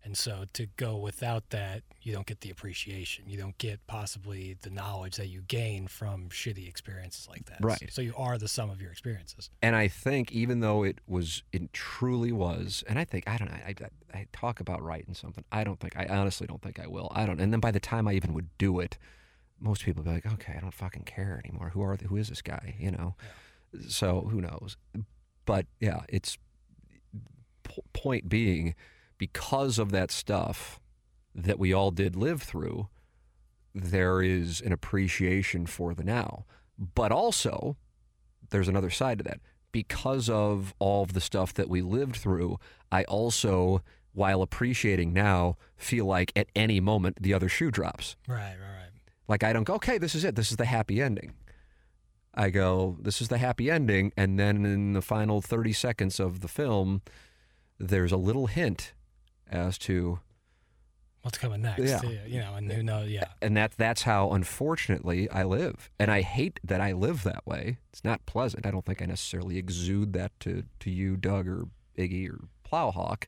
And 0.04 0.18
so 0.18 0.46
to 0.54 0.68
go 0.78 0.96
without 0.96 1.50
that, 1.50 1.84
you 2.02 2.14
don't 2.14 2.26
get 2.26 2.40
the 2.40 2.50
appreciation. 2.50 3.26
You 3.28 3.38
don't 3.38 3.58
get 3.58 3.86
possibly 3.88 4.56
the 4.62 4.70
knowledge 4.70 5.18
that 5.18 5.28
you 5.28 5.42
gain 5.42 5.88
from 5.88 6.30
shitty 6.30 6.66
experiences 6.66 7.28
like 7.28 7.46
that. 7.48 7.58
Right. 7.60 7.90
So 7.92 8.02
you 8.02 8.14
are 8.16 8.38
the 8.38 8.48
sum 8.48 8.70
of 8.70 8.82
your 8.82 8.90
experiences. 8.90 9.50
And 9.62 9.76
I 9.76 9.90
think 9.90 10.32
even 10.32 10.62
though 10.62 10.84
it 10.84 11.00
was, 11.08 11.44
it 11.52 11.74
truly 11.74 12.32
was, 12.32 12.86
and 12.88 12.98
I 12.98 13.04
think 13.04 13.28
I 13.28 13.36
don't 13.38 13.52
know. 13.52 13.58
I, 13.66 13.76
I, 14.14 14.20
I 14.20 14.28
talk 14.32 14.62
about 14.62 14.82
writing 14.82 15.14
something. 15.14 15.44
I 15.52 15.66
don't 15.66 15.80
think 15.82 15.98
I 15.98 16.06
honestly 16.06 16.48
don't 16.48 16.62
think 16.62 16.80
I 16.80 16.88
will. 16.88 17.12
I 17.14 17.26
don't. 17.26 17.42
And 17.42 17.52
then 17.52 17.60
by 17.60 17.72
the 17.72 17.82
time 17.82 18.08
I 18.08 18.14
even 18.14 18.34
would 18.34 18.48
do 18.58 18.80
it, 18.80 18.98
most 19.60 19.84
people 19.84 20.04
be 20.04 20.10
like, 20.10 20.26
okay, 20.26 20.54
I 20.58 20.60
don't 20.60 20.74
fucking 20.74 21.04
care 21.04 21.42
anymore. 21.44 21.70
Who 21.70 21.82
are 21.82 21.98
they? 21.98 22.06
Who 22.06 22.18
is 22.18 22.30
this 22.30 22.42
guy? 22.42 22.76
You 22.80 22.92
know. 22.92 23.16
So 23.88 24.28
who 24.32 24.42
knows? 24.42 24.78
But 25.46 25.66
yeah, 25.80 26.02
it's 26.10 26.38
po- 27.64 27.84
point 27.94 28.30
being 28.30 28.76
because 29.18 29.80
of 29.80 29.92
that 29.92 30.12
stuff 30.12 30.80
that 31.34 31.60
we 31.60 31.74
all 31.74 31.92
did 31.92 32.16
live 32.16 32.42
through. 32.42 32.88
There 33.74 34.22
is 34.22 34.62
an 34.62 34.72
appreciation 34.72 35.66
for 35.66 35.94
the 35.94 36.04
now, 36.04 36.46
but 36.78 37.12
also 37.12 37.78
there's 38.50 38.68
another 38.68 38.90
side 38.90 39.20
to 39.20 39.24
that. 39.26 39.40
Because 39.72 40.30
of 40.30 40.74
all 40.80 41.04
of 41.04 41.14
the 41.14 41.22
stuff 41.22 41.54
that 41.54 41.70
we 41.70 41.82
lived 41.82 42.16
through, 42.16 42.58
I 42.92 43.04
also, 43.04 43.84
while 44.14 44.42
appreciating 44.42 45.14
now, 45.14 45.58
feel 45.76 46.06
like 46.06 46.32
at 46.36 46.48
any 46.56 46.80
moment 46.80 47.22
the 47.22 47.34
other 47.34 47.50
shoe 47.50 47.70
drops. 47.70 48.16
Right, 48.28 48.56
right, 48.60 48.76
right. 48.76 48.87
Like 49.28 49.44
I 49.44 49.54
don't 49.54 49.64
go, 49.64 49.76
okay, 49.76 49.98
this 49.98 50.16
is 50.16 50.24
it. 50.24 50.36
This 50.36 50.52
is 50.52 50.58
the 50.58 50.66
happy 50.66 51.02
ending. 51.02 51.34
I 52.34 52.50
go, 52.50 52.98
this 53.02 53.22
is 53.22 53.30
the 53.30 53.40
happy 53.40 53.70
ending. 53.70 54.14
And 54.16 54.40
then 54.40 54.66
in 54.66 54.94
the 54.94 55.02
final 55.02 55.42
30 55.42 55.74
seconds 55.74 56.20
of 56.20 56.42
the 56.42 56.48
film, 56.48 57.02
there's 57.80 58.12
a 58.12 58.18
little 58.18 58.48
hint 58.48 58.94
as 59.50 59.78
to 59.80 60.20
What's 61.28 61.40
coming 61.40 61.62
next? 61.62 61.82
Yeah. 61.82 62.02
You 62.26 62.40
know, 62.40 62.56
and 62.56 62.72
who 62.72 62.82
knows? 62.82 63.10
Yeah. 63.10 63.26
and 63.42 63.58
that 63.58 63.74
that's 63.76 64.04
how 64.04 64.32
unfortunately 64.32 65.30
I 65.30 65.44
live. 65.44 65.90
And 66.00 66.10
I 66.10 66.22
hate 66.22 66.60
that 66.64 66.80
I 66.80 66.94
live 66.94 67.24
that 67.24 67.46
way. 67.46 67.80
It's 67.92 68.06
not 68.06 68.26
pleasant. 68.26 68.66
I 68.66 68.72
don't 68.72 68.86
think 68.86 69.02
I 69.02 69.06
necessarily 69.06 69.58
exude 69.58 70.14
that 70.14 70.32
to 70.42 70.64
to 70.80 70.90
you, 70.90 71.18
Doug 71.18 71.50
or 71.50 71.66
Iggy 71.98 72.30
or 72.30 72.46
Plowhawk. 72.66 73.26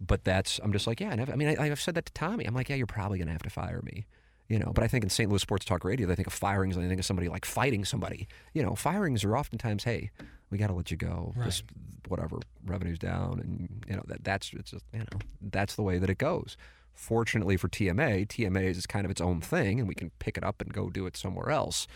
But 0.00 0.22
that's 0.22 0.60
I'm 0.62 0.72
just 0.72 0.86
like, 0.86 1.00
yeah, 1.00 1.10
and 1.10 1.20
I've, 1.20 1.30
I 1.30 1.34
mean, 1.34 1.48
I, 1.58 1.64
I've 1.64 1.80
said 1.80 1.96
that 1.96 2.06
to 2.06 2.12
Tommy. 2.12 2.44
I'm 2.44 2.54
like, 2.54 2.68
yeah, 2.68 2.76
you're 2.76 2.86
probably 2.86 3.18
gonna 3.18 3.32
have 3.32 3.42
to 3.42 3.50
fire 3.50 3.80
me. 3.82 4.06
You 4.48 4.58
know, 4.60 4.70
but 4.74 4.84
I 4.84 4.88
think 4.88 5.02
in 5.02 5.10
St. 5.10 5.28
Louis 5.28 5.42
Sports 5.42 5.64
Talk 5.64 5.84
Radio, 5.84 6.06
they 6.06 6.14
think 6.14 6.28
of 6.28 6.32
firings 6.32 6.76
and 6.76 6.84
they 6.84 6.88
think 6.88 7.00
of 7.00 7.06
somebody 7.06 7.28
like 7.28 7.44
fighting 7.44 7.84
somebody. 7.84 8.28
You 8.54 8.62
know, 8.62 8.74
firings 8.76 9.24
are 9.24 9.36
oftentimes, 9.36 9.82
hey, 9.84 10.10
we 10.50 10.58
got 10.58 10.68
to 10.68 10.72
let 10.72 10.90
you 10.90 10.96
go. 10.96 11.32
This, 11.46 11.62
whatever, 12.08 12.38
revenue's 12.64 12.98
down, 12.98 13.40
and 13.40 13.84
you 13.88 13.96
know 13.96 14.02
that 14.06 14.22
that's 14.22 14.52
it's 14.52 14.70
just 14.70 14.84
you 14.92 15.00
know 15.00 15.18
that's 15.40 15.74
the 15.74 15.82
way 15.82 15.98
that 15.98 16.08
it 16.10 16.18
goes. 16.18 16.56
Fortunately 16.94 17.56
for 17.56 17.68
TMA, 17.68 18.26
TMA 18.28 18.70
is 18.70 18.86
kind 18.86 19.04
of 19.04 19.10
its 19.10 19.20
own 19.20 19.40
thing, 19.40 19.80
and 19.80 19.88
we 19.88 19.94
can 19.94 20.10
pick 20.18 20.38
it 20.38 20.44
up 20.44 20.60
and 20.62 20.72
go 20.72 20.88
do 20.88 21.06
it 21.06 21.16
somewhere 21.16 21.50
else. 21.50 21.86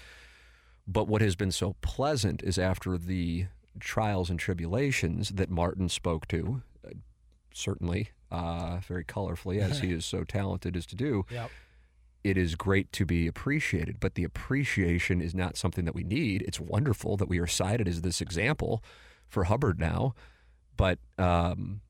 But 0.86 1.06
what 1.06 1.22
has 1.22 1.36
been 1.36 1.52
so 1.52 1.77
pleasant 1.82 2.43
is 2.43 2.59
after 2.59 2.98
the 2.98 3.47
trials 3.78 4.28
and 4.28 4.39
tribulations 4.39 5.31
that 5.31 5.48
Martin 5.48 5.89
spoke 5.89 6.27
to, 6.28 6.62
uh, 6.85 6.90
certainly 7.55 8.10
uh, 8.31 8.81
very 8.86 9.05
colorfully, 9.05 9.60
as 9.60 9.78
he 9.78 9.93
is 9.98 10.05
so 10.05 10.24
talented 10.24 10.77
as 10.77 10.86
to 10.86 10.97
do 10.97 11.24
Yep. 11.31 11.51
It 12.23 12.37
is 12.37 12.55
great 12.55 12.93
to 12.93 13.07
be 13.07 13.27
appreciated, 13.27 13.99
but 14.01 14.15
the 14.15 14.25
appreciation 14.25 15.21
is 15.21 15.35
not 15.35 15.57
something 15.57 15.85
that 15.85 15.95
we 15.95 16.05
need. 16.05 16.43
It's 16.43 16.61
wonderful 16.61 17.17
that 17.17 17.29
we 17.29 17.39
are 17.39 17.47
cited 17.47 17.89
as 17.89 18.03
this 18.03 18.21
example 18.21 18.83
for 19.29 19.45
Hubbard 19.45 19.79
now, 19.79 20.15
but 20.77 20.99
um, 21.19 21.81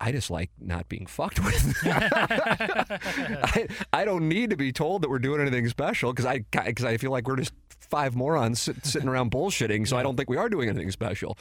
I 0.00 0.12
just 0.12 0.30
like 0.30 0.50
not 0.58 0.88
being 0.88 1.06
fucked 1.06 1.40
with. 1.44 1.76
I, 1.84 3.66
I 3.92 4.04
don't 4.04 4.28
need 4.28 4.50
to 4.50 4.56
be 4.56 4.72
told 4.72 5.02
that 5.02 5.10
we're 5.10 5.18
doing 5.18 5.40
anything 5.40 5.68
special 5.68 6.12
because 6.12 6.26
I 6.26 6.44
because 6.50 6.84
I 6.84 6.96
feel 6.96 7.10
like 7.10 7.26
we're 7.26 7.36
just 7.36 7.52
five 7.80 8.14
morons 8.14 8.60
sit, 8.60 8.84
sitting 8.84 9.08
around 9.08 9.30
bullshitting. 9.30 9.88
So 9.88 9.96
I 9.96 10.02
don't 10.02 10.16
think 10.16 10.30
we 10.30 10.36
are 10.36 10.48
doing 10.48 10.68
anything 10.68 10.90
special. 10.90 11.36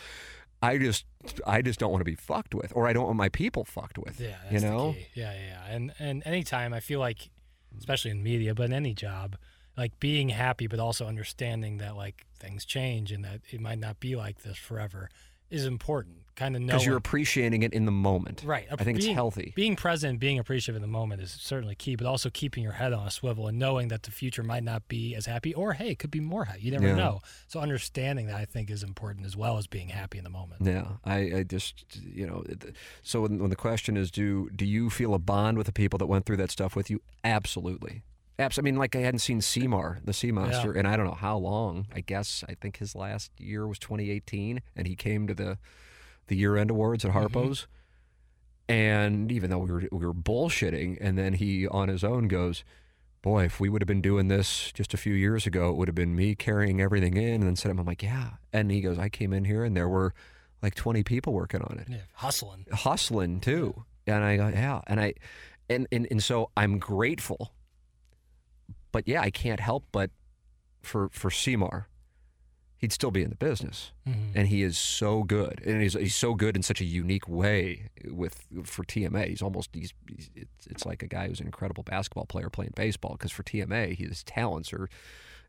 I 0.61 0.79
just 0.79 1.05
I 1.45 1.61
just 1.61 1.79
don't 1.79 1.91
want 1.91 2.01
to 2.01 2.05
be 2.05 2.15
fucked 2.15 2.55
with, 2.55 2.73
or 2.75 2.87
I 2.87 2.93
don't 2.93 3.05
want 3.05 3.17
my 3.17 3.29
people 3.29 3.63
fucked 3.63 3.99
with. 3.99 4.19
Yeah, 4.19 4.37
that's 4.41 4.53
you 4.53 4.59
the 4.61 4.69
know. 4.69 4.93
key. 4.93 5.07
Yeah, 5.13 5.33
yeah, 5.33 5.39
yeah. 5.39 5.75
And 5.75 5.93
and 5.99 6.23
anytime 6.25 6.73
I 6.73 6.79
feel 6.79 6.99
like, 6.99 7.29
especially 7.77 8.11
in 8.11 8.23
media, 8.23 8.53
but 8.53 8.65
in 8.65 8.73
any 8.73 8.93
job, 8.93 9.35
like 9.77 9.99
being 9.99 10.29
happy, 10.29 10.67
but 10.67 10.79
also 10.79 11.05
understanding 11.05 11.77
that 11.77 11.95
like 11.95 12.25
things 12.39 12.65
change 12.65 13.11
and 13.11 13.23
that 13.23 13.41
it 13.49 13.61
might 13.61 13.79
not 13.79 13.99
be 13.99 14.15
like 14.15 14.41
this 14.41 14.57
forever 14.57 15.09
is 15.49 15.65
important. 15.65 16.17
Kind 16.37 16.55
of 16.55 16.61
know 16.61 16.67
Because 16.67 16.85
you're 16.85 16.95
appreciating 16.97 17.63
it 17.63 17.73
in 17.73 17.85
the 17.85 17.91
moment. 17.91 18.43
right. 18.45 18.67
I 18.71 18.75
think 18.83 18.99
being, 18.99 19.09
it's 19.09 19.15
healthy. 19.15 19.53
Being 19.55 19.75
present, 19.75 20.19
being 20.19 20.37
appreciative 20.37 20.75
in 20.75 20.83
the 20.83 20.87
moment 20.87 21.19
is 21.21 21.31
certainly 21.31 21.73
key, 21.73 21.95
but 21.95 22.05
also 22.05 22.29
keeping 22.29 22.63
your 22.63 22.73
head 22.73 22.93
on 22.93 23.07
a 23.07 23.11
swivel 23.11 23.47
and 23.47 23.57
knowing 23.57 23.87
that 23.87 24.03
the 24.03 24.11
future 24.11 24.43
might 24.43 24.63
not 24.63 24.87
be 24.87 25.15
as 25.15 25.25
happy, 25.25 25.53
or 25.55 25.73
hey, 25.73 25.89
it 25.89 25.97
could 25.99 26.11
be 26.11 26.19
more 26.19 26.45
happy. 26.45 26.61
You 26.61 26.71
never 26.71 26.87
Yeah. 26.89 26.95
know. 26.95 27.19
So 27.47 27.59
understanding 27.59 28.27
that 28.27 28.35
I 28.35 28.45
think 28.45 28.69
is 28.69 28.83
important 28.83 29.25
as 29.25 29.35
well 29.35 29.57
as 29.57 29.65
being 29.65 29.89
happy 29.89 30.19
in 30.19 30.23
the 30.23 30.29
moment. 30.29 30.61
Yeah, 30.63 30.97
I, 31.03 31.17
I 31.37 31.43
just 31.43 31.85
you 32.13 32.27
know, 32.27 32.43
so 33.01 33.21
when, 33.21 33.39
when 33.39 33.49
the 33.49 33.55
question 33.55 33.97
is, 33.97 34.11
do 34.11 34.49
do 34.55 34.63
you 34.65 34.91
feel 34.91 35.15
a 35.15 35.19
bond 35.19 35.57
with 35.57 35.65
the 35.65 35.73
people 35.73 35.97
that 35.97 36.05
went 36.05 36.27
through 36.27 36.37
that 36.37 36.51
stuff 36.51 36.75
with 36.75 36.91
you? 36.91 37.01
Absolutely, 37.23 38.03
Abs- 38.37 38.59
I 38.59 38.61
mean, 38.61 38.75
like 38.75 38.95
I 38.95 38.99
hadn't 38.99 39.21
seen 39.21 39.41
Seymour, 39.41 40.01
the 40.05 40.13
Sea 40.13 40.31
Monster, 40.31 40.71
and 40.71 40.87
I 40.87 40.95
don't 40.97 41.07
know 41.07 41.13
how 41.15 41.37
long. 41.37 41.87
I 41.91 42.01
guess 42.01 42.43
I 42.47 42.53
think 42.53 42.77
his 42.77 42.93
last 42.93 43.31
year 43.39 43.65
was 43.67 43.79
2018, 43.79 44.61
and 44.75 44.87
he 44.87 44.95
came 44.95 45.25
to 45.25 45.33
the 45.33 45.57
the 46.27 46.35
year 46.35 46.57
end 46.57 46.71
awards 46.71 47.03
at 47.03 47.11
mm-hmm. 47.11 47.19
Harpo's. 47.19 47.67
And 48.69 49.31
even 49.31 49.49
though 49.49 49.59
we 49.59 49.71
were 49.71 49.83
we 49.91 50.05
were 50.05 50.13
bullshitting, 50.13 50.97
and 50.99 51.17
then 51.17 51.33
he 51.33 51.67
on 51.67 51.87
his 51.87 52.03
own 52.03 52.27
goes, 52.27 52.65
"Boy, 53.21 53.45
if 53.45 53.59
we 53.61 53.69
would 53.69 53.81
have 53.81 53.87
been 53.87 54.01
doing 54.01 54.27
this 54.27 54.71
just 54.73 54.93
a 54.93 54.97
few 54.97 55.13
years 55.13 55.45
ago, 55.45 55.69
it 55.69 55.77
would 55.77 55.87
have 55.87 55.95
been 55.95 56.15
me 56.15 56.35
carrying 56.35 56.81
everything 56.81 57.15
in." 57.15 57.35
And 57.35 57.43
then 57.43 57.55
said, 57.55 57.71
"I'm 57.71 57.85
like, 57.85 58.03
yeah." 58.03 58.31
And 58.51 58.69
he 58.69 58.81
goes, 58.81 58.99
"I 58.99 59.07
came 59.07 59.31
in 59.31 59.45
here, 59.45 59.63
and 59.63 59.75
there 59.75 59.87
were 59.87 60.13
like 60.61 60.75
20 60.75 61.03
people 61.03 61.31
working 61.33 61.61
on 61.61 61.79
it, 61.79 61.87
Yeah, 61.89 61.97
hustling. 62.13 62.65
hustling 62.73 63.39
too." 63.39 63.85
And 64.05 64.23
I 64.23 64.35
go, 64.35 64.49
"Yeah," 64.49 64.81
and 64.87 64.99
I, 64.99 65.13
and 65.69 65.87
and 65.93 66.05
and 66.11 66.21
so 66.21 66.51
I'm 66.57 66.77
grateful. 66.77 67.53
But 68.91 69.07
yeah, 69.07 69.21
I 69.21 69.29
can't 69.29 69.61
help 69.61 69.85
but 69.93 70.11
for 70.81 71.07
for 71.09 71.31
Seymour, 71.31 71.87
he'd 72.77 72.93
still 72.93 73.11
be 73.11 73.23
in 73.23 73.29
the 73.29 73.35
business 73.35 73.91
Mhm. 74.07 74.31
and 74.35 74.47
he 74.49 74.61
is 74.63 74.77
so 74.77 75.23
good, 75.23 75.61
and 75.65 75.81
he's 75.81 75.93
he's 75.93 76.15
so 76.15 76.33
good 76.35 76.55
in 76.55 76.63
such 76.63 76.79
a 76.81 76.85
unique 76.85 77.27
way 77.27 77.89
with 78.09 78.45
for 78.63 78.83
TMA. 78.83 79.27
He's 79.29 79.41
almost 79.41 79.69
he's, 79.73 79.93
he's 80.09 80.29
it's, 80.35 80.67
it's 80.67 80.85
like 80.85 81.01
a 81.03 81.07
guy 81.07 81.27
who's 81.27 81.39
an 81.39 81.45
incredible 81.47 81.83
basketball 81.83 82.25
player 82.25 82.49
playing 82.49 82.73
baseball 82.75 83.13
because 83.13 83.31
for 83.31 83.43
TMA 83.43 83.95
his 83.97 84.23
talents 84.23 84.71
are 84.73 84.87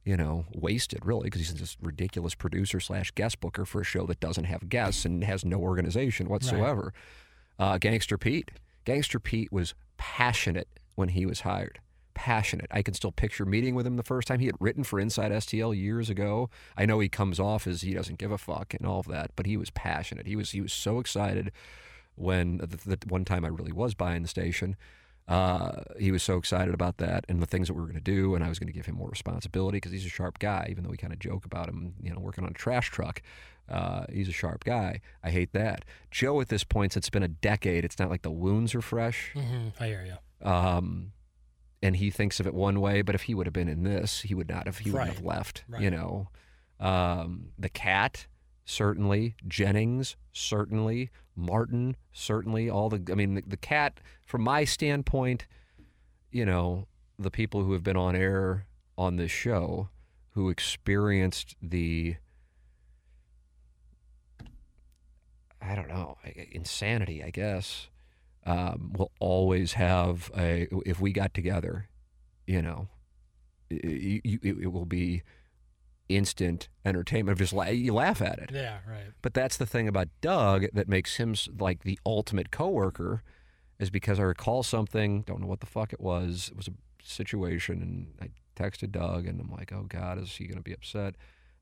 you 0.04 0.16
know 0.16 0.46
wasted 0.54 1.04
really 1.04 1.24
because 1.24 1.40
he's 1.42 1.54
this 1.54 1.76
ridiculous 1.82 2.34
producer 2.34 2.80
slash 2.80 3.10
guest 3.12 3.40
booker 3.40 3.64
for 3.66 3.80
a 3.80 3.84
show 3.84 4.06
that 4.06 4.20
doesn't 4.20 4.44
have 4.44 4.68
guests 4.68 5.04
and 5.04 5.22
has 5.24 5.44
no 5.44 5.58
organization 5.58 6.28
whatsoever. 6.28 6.92
Uh, 7.58 7.76
Gangster 7.76 8.16
Pete, 8.16 8.50
Gangster 8.84 9.18
Pete 9.20 9.52
was 9.52 9.74
passionate 9.96 10.68
when 10.94 11.08
he 11.10 11.26
was 11.26 11.40
hired 11.40 11.80
passionate. 12.18 12.66
I 12.72 12.82
can 12.82 12.94
still 12.94 13.12
picture 13.12 13.46
meeting 13.46 13.76
with 13.76 13.86
him 13.86 13.96
the 13.96 14.02
first 14.02 14.26
time. 14.26 14.40
He 14.40 14.46
had 14.46 14.56
written 14.58 14.82
for 14.82 14.98
Inside 14.98 15.30
STL 15.30 15.72
years 15.76 16.10
ago. 16.10 16.50
I 16.76 16.84
know 16.84 16.98
he 16.98 17.08
comes 17.08 17.38
off 17.38 17.64
as 17.68 17.82
he 17.82 17.94
doesn't 17.94 18.18
give 18.18 18.32
a 18.32 18.38
fuck 18.38 18.74
and 18.74 18.84
all 18.84 18.98
of 18.98 19.06
that, 19.06 19.30
but 19.36 19.46
he 19.46 19.56
was 19.56 19.70
passionate. 19.70 20.26
He 20.26 20.34
was 20.34 20.50
he 20.50 20.60
was 20.60 20.72
so 20.72 20.98
excited 20.98 21.52
when 22.16 22.58
the, 22.58 22.66
the 22.96 22.98
one 23.08 23.24
time 23.24 23.44
I 23.44 23.48
really 23.48 23.70
was 23.70 23.94
buying 23.94 24.22
the 24.22 24.28
station. 24.28 24.76
Uh, 25.28 25.82
he 25.98 26.10
was 26.10 26.22
so 26.22 26.38
excited 26.38 26.74
about 26.74 26.96
that 26.96 27.24
and 27.28 27.40
the 27.40 27.46
things 27.46 27.68
that 27.68 27.74
we 27.74 27.80
were 27.80 27.86
going 27.86 27.94
to 27.94 28.00
do, 28.00 28.34
and 28.34 28.42
I 28.42 28.48
was 28.48 28.58
going 28.58 28.66
to 28.66 28.72
give 28.72 28.86
him 28.86 28.96
more 28.96 29.10
responsibility 29.10 29.76
because 29.76 29.92
he's 29.92 30.06
a 30.06 30.08
sharp 30.08 30.40
guy. 30.40 30.66
Even 30.70 30.82
though 30.84 30.90
we 30.90 30.96
kind 30.96 31.12
of 31.12 31.18
joke 31.20 31.44
about 31.44 31.68
him, 31.68 31.94
you 32.02 32.10
know, 32.12 32.18
working 32.18 32.44
on 32.44 32.50
a 32.50 32.54
trash 32.54 32.90
truck, 32.90 33.22
uh, 33.68 34.06
he's 34.12 34.28
a 34.28 34.32
sharp 34.32 34.64
guy. 34.64 35.00
I 35.22 35.30
hate 35.30 35.52
that. 35.52 35.84
Joe, 36.10 36.40
at 36.40 36.48
this 36.48 36.64
point, 36.64 36.94
since 36.94 37.02
it's 37.06 37.10
been 37.10 37.22
a 37.22 37.28
decade, 37.28 37.84
it's 37.84 37.98
not 37.98 38.08
like 38.10 38.22
the 38.22 38.30
wounds 38.30 38.74
are 38.74 38.80
fresh. 38.80 39.32
Mhm. 39.36 39.72
I 39.78 39.86
hear 39.86 40.04
you. 40.06 40.48
Um, 40.50 41.12
and 41.82 41.96
he 41.96 42.10
thinks 42.10 42.40
of 42.40 42.46
it 42.46 42.54
one 42.54 42.80
way, 42.80 43.02
but 43.02 43.14
if 43.14 43.22
he 43.22 43.34
would 43.34 43.46
have 43.46 43.52
been 43.52 43.68
in 43.68 43.84
this, 43.84 44.22
he 44.22 44.34
would 44.34 44.48
not 44.48 44.66
have. 44.66 44.78
He 44.78 44.90
wouldn't 44.90 45.14
have 45.14 45.24
left. 45.24 45.64
You 45.78 45.90
know, 45.90 46.28
um, 46.80 47.48
the 47.58 47.68
cat 47.68 48.26
certainly, 48.64 49.36
Jennings 49.46 50.16
certainly, 50.32 51.10
Martin 51.36 51.96
certainly. 52.12 52.68
All 52.68 52.88
the. 52.88 53.02
I 53.10 53.14
mean, 53.14 53.34
the, 53.34 53.42
the 53.46 53.56
cat. 53.56 54.00
From 54.24 54.42
my 54.42 54.64
standpoint, 54.64 55.46
you 56.30 56.44
know, 56.44 56.86
the 57.18 57.30
people 57.30 57.64
who 57.64 57.72
have 57.72 57.82
been 57.82 57.96
on 57.96 58.14
air 58.14 58.66
on 58.96 59.16
this 59.16 59.30
show, 59.30 59.88
who 60.30 60.50
experienced 60.50 61.56
the 61.62 62.16
I 65.60 65.74
don't 65.74 65.88
know 65.88 66.16
insanity, 66.50 67.22
I 67.22 67.30
guess, 67.30 67.88
um, 68.48 68.92
will 68.96 69.12
always 69.20 69.74
have 69.74 70.30
a. 70.36 70.66
If 70.86 71.00
we 71.00 71.12
got 71.12 71.34
together, 71.34 71.88
you 72.46 72.62
know, 72.62 72.88
it, 73.68 74.22
it, 74.24 74.56
it 74.62 74.72
will 74.72 74.86
be 74.86 75.22
instant 76.08 76.70
entertainment. 76.82 77.38
Just 77.38 77.52
la- 77.52 77.66
you 77.66 77.92
laugh 77.92 78.22
at 78.22 78.38
it. 78.38 78.50
Yeah, 78.52 78.78
right. 78.88 79.12
But 79.20 79.34
that's 79.34 79.58
the 79.58 79.66
thing 79.66 79.86
about 79.86 80.08
Doug 80.22 80.64
that 80.72 80.88
makes 80.88 81.16
him 81.16 81.34
like 81.60 81.84
the 81.84 81.98
ultimate 82.06 82.50
coworker, 82.50 83.22
is 83.78 83.90
because 83.90 84.18
I 84.18 84.22
recall 84.22 84.62
something. 84.62 85.22
Don't 85.22 85.42
know 85.42 85.46
what 85.46 85.60
the 85.60 85.66
fuck 85.66 85.92
it 85.92 86.00
was. 86.00 86.48
It 86.50 86.56
was 86.56 86.68
a 86.68 86.72
situation, 87.04 87.82
and 87.82 88.14
I 88.22 88.30
texted 88.60 88.92
Doug, 88.92 89.26
and 89.26 89.40
I'm 89.40 89.50
like, 89.50 89.72
"Oh 89.74 89.84
God, 89.86 90.18
is 90.18 90.34
he 90.34 90.46
going 90.46 90.56
to 90.56 90.62
be 90.62 90.72
upset?" 90.72 91.16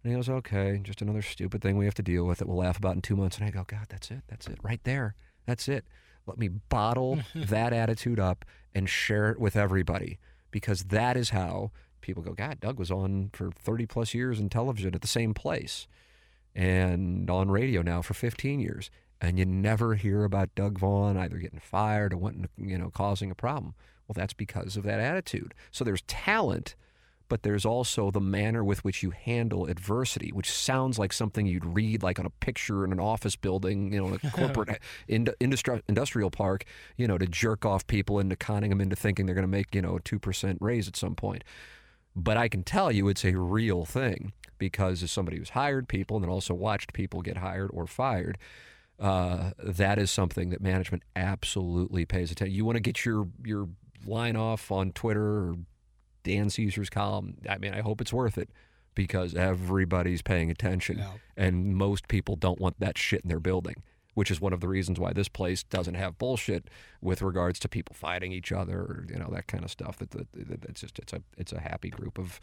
And 0.05 0.13
he 0.13 0.17
goes, 0.17 0.29
"Okay, 0.29 0.79
just 0.85 1.03
another 1.03 1.23
stupid 1.23 1.63
thing 1.63 1.77
we 1.77 1.87
have 1.87 1.95
to 1.95 2.03
deal 2.03 2.27
with 2.27 2.39
that 2.39 2.47
we'll 2.47 2.59
laugh 2.59 2.79
about 2.79 2.95
in 2.95 3.03
two 3.03 3.17
months." 3.17 3.39
And 3.39 3.47
I 3.47 3.51
go, 3.51 3.65
"God, 3.67 3.87
that's 3.89 4.13
it. 4.13 4.23
That's 4.29 4.47
it. 4.47 4.59
Right 4.63 4.81
there. 4.85 5.17
That's 5.47 5.67
it. 5.67 5.85
Let 6.27 6.39
me 6.39 6.49
bottle 6.49 7.21
that 7.35 7.73
attitude 7.73 8.21
up 8.21 8.45
and 8.75 8.89
share 8.89 9.31
it 9.31 9.41
with 9.41 9.57
everybody 9.57 10.19
because 10.51 10.85
that 10.85 11.17
is 11.17 11.31
how." 11.31 11.71
People 12.03 12.23
go, 12.23 12.35
God, 12.35 12.61
Doug 12.61 12.79
was 12.79 12.93
on 12.93 13.31
for 13.33 13.51
30 13.51 13.87
plus 13.87 14.15
years 14.15 14.39
in 14.39 14.49
television 14.49 14.95
at 14.95 15.01
the 15.01 15.09
same 15.09 15.35
place 15.35 15.89
and 16.57 17.29
on 17.31 17.51
radio 17.51 17.83
now 17.83 18.01
for 18.01 18.15
15 18.15 18.59
years, 18.59 18.91
and 19.21 19.39
you 19.39 19.45
never 19.45 19.95
hear 19.95 20.25
about 20.25 20.55
Doug 20.55 20.79
Vaughn 20.79 21.17
either 21.17 21.37
getting 21.37 21.61
fired 21.61 22.15
or 22.15 22.17
wanting, 22.17 22.45
to, 22.45 22.49
you 22.57 22.79
know, 22.79 22.91
causing 22.91 23.31
a 23.31 23.35
problem. 23.35 23.75
Well, 24.09 24.15
that's 24.15 24.33
because 24.33 24.77
of 24.77 24.85
that 24.85 24.99
attitude. 24.99 25.55
So 25.71 25.85
there's 25.85 26.03
talent, 26.03 26.75
but 27.29 27.43
there's 27.43 27.65
also 27.65 28.11
the 28.11 28.21
manner 28.21 28.63
with 28.63 28.85
which 28.85 29.03
you 29.03 29.11
handle 29.11 29.67
adversity, 29.67 30.31
which 30.31 30.51
sounds 30.51 30.99
like 30.99 31.13
something 31.13 31.47
you'd 31.47 31.65
read 31.65 32.03
like 32.03 32.19
on 32.19 32.27
a 32.27 32.31
picture 32.31 32.85
in 32.85 32.93
an 32.93 33.01
office 33.01 33.37
building, 33.37 33.93
you 33.93 34.01
know, 34.01 34.09
in 34.09 34.15
a 34.23 34.31
corporate 34.33 34.81
ind- 35.09 35.35
industri- 35.41 35.83
industrial 35.89 36.31
park, 36.31 36.65
you 36.97 37.07
know, 37.07 37.19
to 37.19 37.27
jerk 37.27 37.65
off 37.65 37.87
people 37.87 38.19
into 38.19 38.37
conning 38.37 38.71
them 38.71 38.81
into 38.81 38.97
thinking 38.97 39.27
they're 39.27 39.35
going 39.35 39.43
to 39.43 39.49
make, 39.49 39.75
you 39.75 39.83
know, 39.83 39.97
a 39.97 40.01
2% 40.01 40.59
raise 40.61 40.89
at 40.89 40.97
some 40.97 41.15
point. 41.15 41.45
But 42.15 42.37
I 42.37 42.49
can 42.49 42.63
tell 42.63 42.91
you 42.91 43.09
it's 43.09 43.25
a 43.25 43.37
real 43.37 43.85
thing 43.85 44.33
because 44.59 45.03
as 45.03 45.11
somebody 45.11 45.37
who's 45.37 45.51
hired 45.51 45.89
people 45.89 46.17
and 46.17 46.25
then 46.25 46.31
also 46.31 46.55
watched 46.55 46.93
people 46.93 47.21
get 47.21 47.39
hired 47.39 47.71
or 47.75 47.87
fired, 47.87 48.39
uh, 48.99 49.51
that 49.63 49.99
is 49.99 50.11
something 50.11 50.51
that 50.51 50.61
management 50.61 51.03
absolutely 51.15 52.07
pays 52.07 52.31
attention. 52.31 52.55
You 52.55 52.65
want 52.65 52.77
to 52.77 52.81
get 52.81 53.05
your 53.05 53.29
your 53.45 53.69
line 54.07 54.37
off 54.37 54.71
on 54.71 54.93
Twitter 54.93 55.23
or 55.23 55.57
Dan 56.27 56.51
Caesar's 56.51 56.91
column. 56.91 57.37
I 57.49 57.57
mean, 57.59 57.73
I 57.73 57.81
hope 57.81 58.01
it's 58.01 58.13
worth 58.13 58.37
it 58.37 58.51
because 58.95 59.35
everybody's 59.35 60.23
paying 60.23 60.51
attention, 60.51 60.99
Yeah. 60.99 61.13
and 61.37 61.75
most 61.77 62.09
people 62.09 62.35
don't 62.37 62.61
want 62.61 62.81
that 62.81 62.99
shit 62.99 63.23
in 63.23 63.29
their 63.29 63.41
building. 63.41 63.77
Which 64.15 64.31
is 64.31 64.41
one 64.41 64.55
of 64.55 64.61
the 64.61 64.69
reasons 64.69 64.99
why 64.99 65.13
this 65.13 65.29
place 65.29 65.63
doesn't 65.63 65.93
have 65.95 66.17
bullshit 66.17 66.71
with 67.03 67.21
regards 67.21 67.59
to 67.61 67.69
people 67.69 67.95
fighting 67.95 68.33
each 68.33 68.51
other, 68.51 68.79
or, 68.79 69.07
you 69.11 69.19
know, 69.19 69.29
that 69.31 69.47
kind 69.47 69.63
of 69.63 69.71
stuff. 69.71 69.99
That, 69.99 70.11
that, 70.13 70.27
that 70.33 70.65
it's 70.65 70.81
just 70.81 70.99
it's 70.99 71.13
a 71.13 71.21
it's 71.37 71.53
a 71.53 71.61
happy 71.61 71.91
group 71.91 72.19
of 72.19 72.41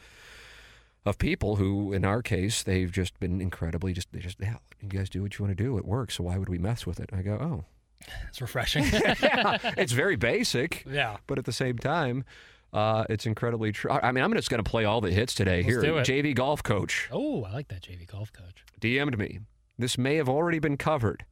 of 1.06 1.18
people 1.18 1.56
who, 1.56 1.92
in 1.92 2.06
our 2.06 2.22
case, 2.22 2.62
they've 2.62 2.92
just 2.92 3.20
been 3.20 3.42
incredibly 3.42 3.92
just 3.92 4.12
they 4.14 4.20
just 4.20 4.38
yeah, 4.40 4.58
you 4.82 4.88
guys 4.90 5.10
do 5.10 5.24
what 5.24 5.38
you 5.40 5.46
want 5.46 5.58
to 5.58 5.64
do. 5.64 5.78
It 5.80 5.86
works, 5.86 6.14
so 6.18 6.24
why 6.26 6.38
would 6.38 6.48
we 6.50 6.60
mess 6.60 6.86
with 6.86 7.00
it? 7.00 7.10
I 7.12 7.24
go, 7.24 7.34
oh, 7.42 7.66
It's 8.30 8.40
refreshing. 8.40 8.86
yeah, 8.94 9.58
it's 9.76 9.94
very 9.94 10.16
basic, 10.16 10.86
yeah. 10.88 11.18
but 11.26 11.40
at 11.40 11.46
the 11.46 11.52
same 11.52 11.80
time, 11.80 12.24
uh, 12.74 13.06
it's 13.10 13.26
incredibly 13.26 13.72
true. 13.72 13.92
I 13.92 14.12
mean, 14.12 14.24
I'm 14.24 14.34
just 14.34 14.50
going 14.50 14.64
to 14.64 14.70
play 14.70 14.86
all 14.86 15.00
the 15.02 15.12
hits 15.12 15.34
today. 15.34 15.64
Let's 15.64 15.84
Here. 15.84 16.24
JV 16.24 16.34
golf 16.36 16.64
coach 16.64 17.08
Oh, 17.12 17.44
I 17.44 17.52
like 17.54 17.68
that 17.70 17.82
JV 17.84 18.08
golf 18.08 18.34
coach. 18.34 18.66
DM'd 18.82 19.18
me. 19.18 19.40
This 19.78 19.98
may 19.98 20.16
have 20.16 20.30
already 20.30 20.60
been 20.60 20.78
covered, 20.78 21.26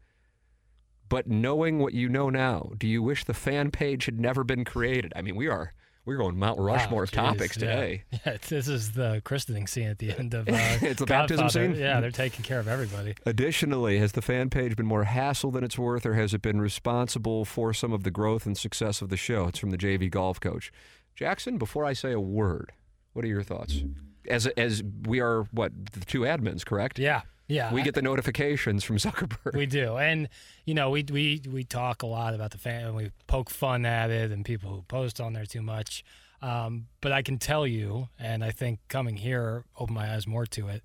but 1.10 1.28
knowing 1.28 1.80
what 1.80 1.94
you 1.94 2.10
know 2.10 2.30
now, 2.30 2.72
do 2.78 2.88
you 2.88 3.04
wish 3.04 3.24
the 3.26 3.34
fan 3.34 3.72
page 3.72 4.06
had 4.06 4.20
never 4.20 4.44
been 4.44 4.64
created? 4.64 5.14
I 5.16 5.22
mean, 5.22 5.36
we 5.36 5.48
are 5.48 5.74
we're 6.04 6.18
going 6.18 6.38
Mount 6.40 6.60
Rushmore 6.60 7.02
Wow, 7.02 7.06
geez, 7.06 7.12
topics 7.12 7.58
today. 7.58 8.04
Yeah, 8.12 8.34
it's- 8.34 8.50
this 8.50 8.68
is 8.68 8.94
the 8.94 9.22
christening 9.24 9.68
scene 9.68 9.88
at 9.88 10.00
the 10.00 10.12
end 10.18 10.34
of 10.34 10.48
uh, 10.50 10.52
It's 10.82 11.00
the 11.00 11.06
baptism 11.06 11.50
scene? 11.50 11.76
Yeah, 11.76 12.00
they're 12.02 12.10
taking 12.10 12.44
care 12.44 12.60
of 12.60 12.68
everybody. 12.68 13.14
Additionally, 13.26 14.00
has 14.00 14.14
the 14.14 14.22
fan 14.22 14.50
page 14.50 14.76
been 14.76 14.88
more 14.88 15.04
hassle 15.04 15.52
than 15.52 15.64
it's 15.64 15.78
worth, 15.78 16.06
or 16.06 16.16
has 16.16 16.34
it 16.34 16.42
been 16.42 16.60
responsible 16.60 17.46
for 17.46 17.72
some 17.74 17.94
of 17.94 18.04
the 18.04 18.10
growth 18.12 18.48
and 18.48 18.58
success 18.58 19.02
of 19.04 19.10
the 19.10 19.18
show? 19.18 19.48
It's 19.48 19.60
from 19.60 19.70
the 19.70 19.78
JV 19.78 20.10
golf 20.10 20.40
coach. 20.40 20.72
Jackson, 21.16 21.58
before 21.58 21.86
I 21.86 21.94
say 21.94 22.12
a 22.12 22.20
word, 22.20 22.72
what 23.14 23.26
are 23.26 23.28
your 23.28 23.44
thoughts? 23.44 23.84
As 24.28 24.48
as 24.48 24.84
we 25.08 25.20
are 25.20 25.44
what 25.52 25.72
the 25.94 26.06
two 26.06 26.22
admins, 26.22 26.66
correct? 26.66 27.00
Yeah, 27.00 27.22
yeah. 27.48 27.74
We 27.74 27.82
get 27.82 27.96
the 27.96 28.02
notifications 28.02 28.84
from 28.84 28.98
Zuckerberg. 28.98 29.56
We 29.56 29.66
do, 29.66 29.98
and 29.98 30.30
you 30.66 30.74
know, 30.74 30.90
we 30.90 31.04
we 31.12 31.42
we 31.50 31.64
talk 31.64 32.04
a 32.04 32.08
lot 32.08 32.34
about 32.34 32.52
the 32.52 32.58
fan, 32.58 32.86
and 32.86 32.96
we 32.96 33.12
poke 33.28 33.50
fun 33.50 33.86
at 33.86 34.10
it, 34.10 34.32
and 34.32 34.46
people 34.46 34.70
who 34.70 34.82
post 34.84 35.20
on 35.20 35.34
there 35.34 35.46
too 35.46 35.62
much. 35.62 36.04
Um, 36.42 36.88
but 37.02 37.12
I 37.12 37.22
can 37.22 37.38
tell 37.38 37.68
you, 37.68 38.10
and 38.18 38.44
I 38.44 38.52
think 38.52 38.80
coming 38.88 39.18
here 39.18 39.66
opened 39.78 39.96
my 39.96 40.14
eyes 40.14 40.26
more 40.26 40.46
to 40.48 40.70
it. 40.70 40.84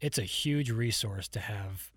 It's 0.00 0.18
a 0.18 0.22
huge 0.22 0.70
resource 0.70 1.28
to 1.28 1.40
have. 1.40 1.90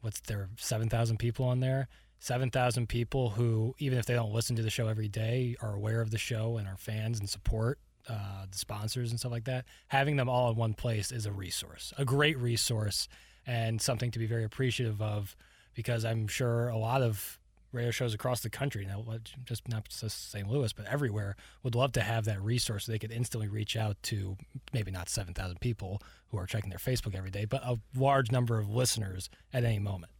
What's 0.00 0.20
there? 0.20 0.48
Seven 0.56 0.88
thousand 0.88 1.18
people 1.18 1.46
on 1.46 1.60
there. 1.60 1.88
Seven 2.22 2.52
thousand 2.52 2.88
people 2.88 3.30
who, 3.30 3.74
even 3.80 3.98
if 3.98 4.06
they 4.06 4.14
don't 4.14 4.32
listen 4.32 4.54
to 4.54 4.62
the 4.62 4.70
show 4.70 4.86
every 4.86 5.08
day, 5.08 5.56
are 5.60 5.74
aware 5.74 6.00
of 6.00 6.12
the 6.12 6.18
show 6.18 6.56
and 6.56 6.68
are 6.68 6.76
fans 6.76 7.18
and 7.18 7.28
support 7.28 7.80
uh, 8.08 8.46
the 8.48 8.56
sponsors 8.56 9.10
and 9.10 9.18
stuff 9.18 9.32
like 9.32 9.42
that. 9.46 9.64
Having 9.88 10.18
them 10.18 10.28
all 10.28 10.48
in 10.48 10.54
one 10.54 10.72
place 10.72 11.10
is 11.10 11.26
a 11.26 11.32
resource, 11.32 11.92
a 11.98 12.04
great 12.04 12.38
resource, 12.38 13.08
and 13.44 13.82
something 13.82 14.12
to 14.12 14.20
be 14.20 14.26
very 14.26 14.44
appreciative 14.44 15.02
of 15.02 15.34
because 15.74 16.04
I'm 16.04 16.28
sure 16.28 16.68
a 16.68 16.78
lot 16.78 17.02
of 17.02 17.40
radio 17.72 17.90
shows 17.90 18.14
across 18.14 18.38
the 18.38 18.50
country 18.50 18.86
now, 18.86 19.04
just 19.44 19.66
not 19.66 19.88
just 19.88 20.30
St. 20.30 20.48
Louis, 20.48 20.72
but 20.72 20.86
everywhere, 20.86 21.34
would 21.64 21.74
love 21.74 21.90
to 21.90 22.02
have 22.02 22.24
that 22.26 22.40
resource 22.40 22.84
so 22.84 22.92
they 22.92 23.00
could 23.00 23.10
instantly 23.10 23.48
reach 23.48 23.76
out 23.76 24.00
to 24.04 24.36
maybe 24.72 24.92
not 24.92 25.08
7,000 25.08 25.58
people 25.58 26.00
who 26.28 26.38
are 26.38 26.46
checking 26.46 26.70
their 26.70 26.78
Facebook 26.78 27.16
every 27.16 27.32
day, 27.32 27.46
but 27.46 27.64
a 27.64 27.80
large 27.96 28.30
number 28.30 28.60
of 28.60 28.70
listeners 28.70 29.28
at 29.52 29.64
any 29.64 29.80
moment. 29.80 30.12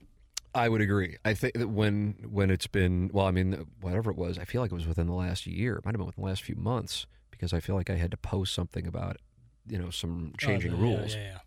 I 0.55 0.69
would 0.69 0.81
agree. 0.81 1.17
I 1.25 1.35
think 1.35 1.55
that 1.55 1.69
when 1.69 2.17
when 2.29 2.51
it's 2.51 2.67
been 2.67 3.11
well, 3.13 3.27
I 3.27 3.31
mean, 3.31 3.67
whatever 3.81 4.11
it 4.11 4.17
was, 4.17 4.39
I 4.39 4.45
feel 4.45 4.61
like 4.63 4.71
it 4.71 4.75
was 4.75 4.87
within 4.87 5.07
the 5.07 5.15
last 5.15 5.47
year. 5.47 5.77
It 5.77 5.85
might 5.85 5.93
have 5.95 5.99
been 5.99 6.07
within 6.07 6.23
the 6.23 6.29
last 6.29 6.43
few 6.43 6.57
months 6.57 7.07
because 7.31 7.53
I 7.53 7.61
feel 7.61 7.75
like 7.75 7.89
I 7.91 7.97
had 7.97 8.11
to 8.11 8.17
post 8.17 8.55
something 8.55 8.87
about 8.87 9.17
you 9.67 9.79
know 9.79 9.91
some 9.91 10.33
oh, 10.35 10.37
changing 10.39 10.73
Oh, 10.73 10.77
the- 10.77 10.83
rules. 10.83 11.15
Yeah, 11.15 11.23
yeah, 11.23 11.39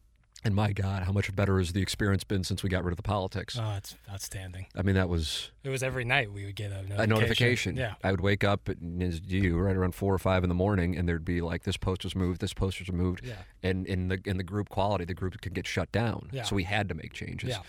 And 0.44 0.56
my 0.56 0.73
God, 0.73 1.03
how 1.03 1.11
much 1.11 1.36
better 1.36 1.60
has 1.60 1.73
the 1.73 1.82
experience 1.82 2.23
been 2.23 2.44
since 2.44 2.64
we 2.64 2.69
got 2.69 2.84
rid 2.84 2.94
of 2.94 2.98
the 2.98 3.03
politics? 3.03 3.60
Oh, 3.61 3.76
it's 3.77 3.95
outstanding. 4.10 4.65
I 4.76 4.82
mean, 4.82 4.95
that 4.95 5.10
was 5.10 5.52
It 5.64 5.69
was 5.69 5.84
every 5.84 6.03
night 6.06 6.32
we 6.34 6.45
would 6.45 6.56
get 6.56 6.72
a 6.72 6.82
notification. 6.84 6.99
a 7.02 7.07
notification. 7.07 7.76
Yeah. 7.77 7.94
I 8.03 8.11
would 8.11 8.22
wake 8.22 8.44
up 8.44 8.69
and 8.69 9.03
as 9.03 9.22
you 9.26 9.57
right 9.57 9.76
around 9.76 9.94
four 9.95 10.14
or 10.14 10.18
five 10.19 10.44
in 10.44 10.49
the 10.49 10.56
morning, 10.56 10.95
and 10.98 11.07
there'd 11.07 11.26
be 11.26 11.41
like 11.41 11.64
this 11.64 11.77
post 11.77 12.03
was 12.03 12.15
moved, 12.15 12.41
this 12.41 12.53
post 12.53 12.80
was 12.80 12.91
moved, 12.91 13.23
Yeah. 13.26 13.36
and 13.61 13.86
in 13.86 14.07
the 14.07 14.19
in 14.26 14.38
the 14.38 14.44
group 14.44 14.69
quality, 14.69 15.06
the 15.06 15.14
group 15.14 15.40
could 15.41 15.53
get 15.53 15.68
shut 15.68 15.91
down. 15.91 16.30
Yeah. 16.32 16.44
So 16.44 16.56
we 16.56 16.64
had 16.64 16.90
to 16.90 16.95
make 16.95 17.14
changes. 17.14 17.49
Yeah. 17.52 17.60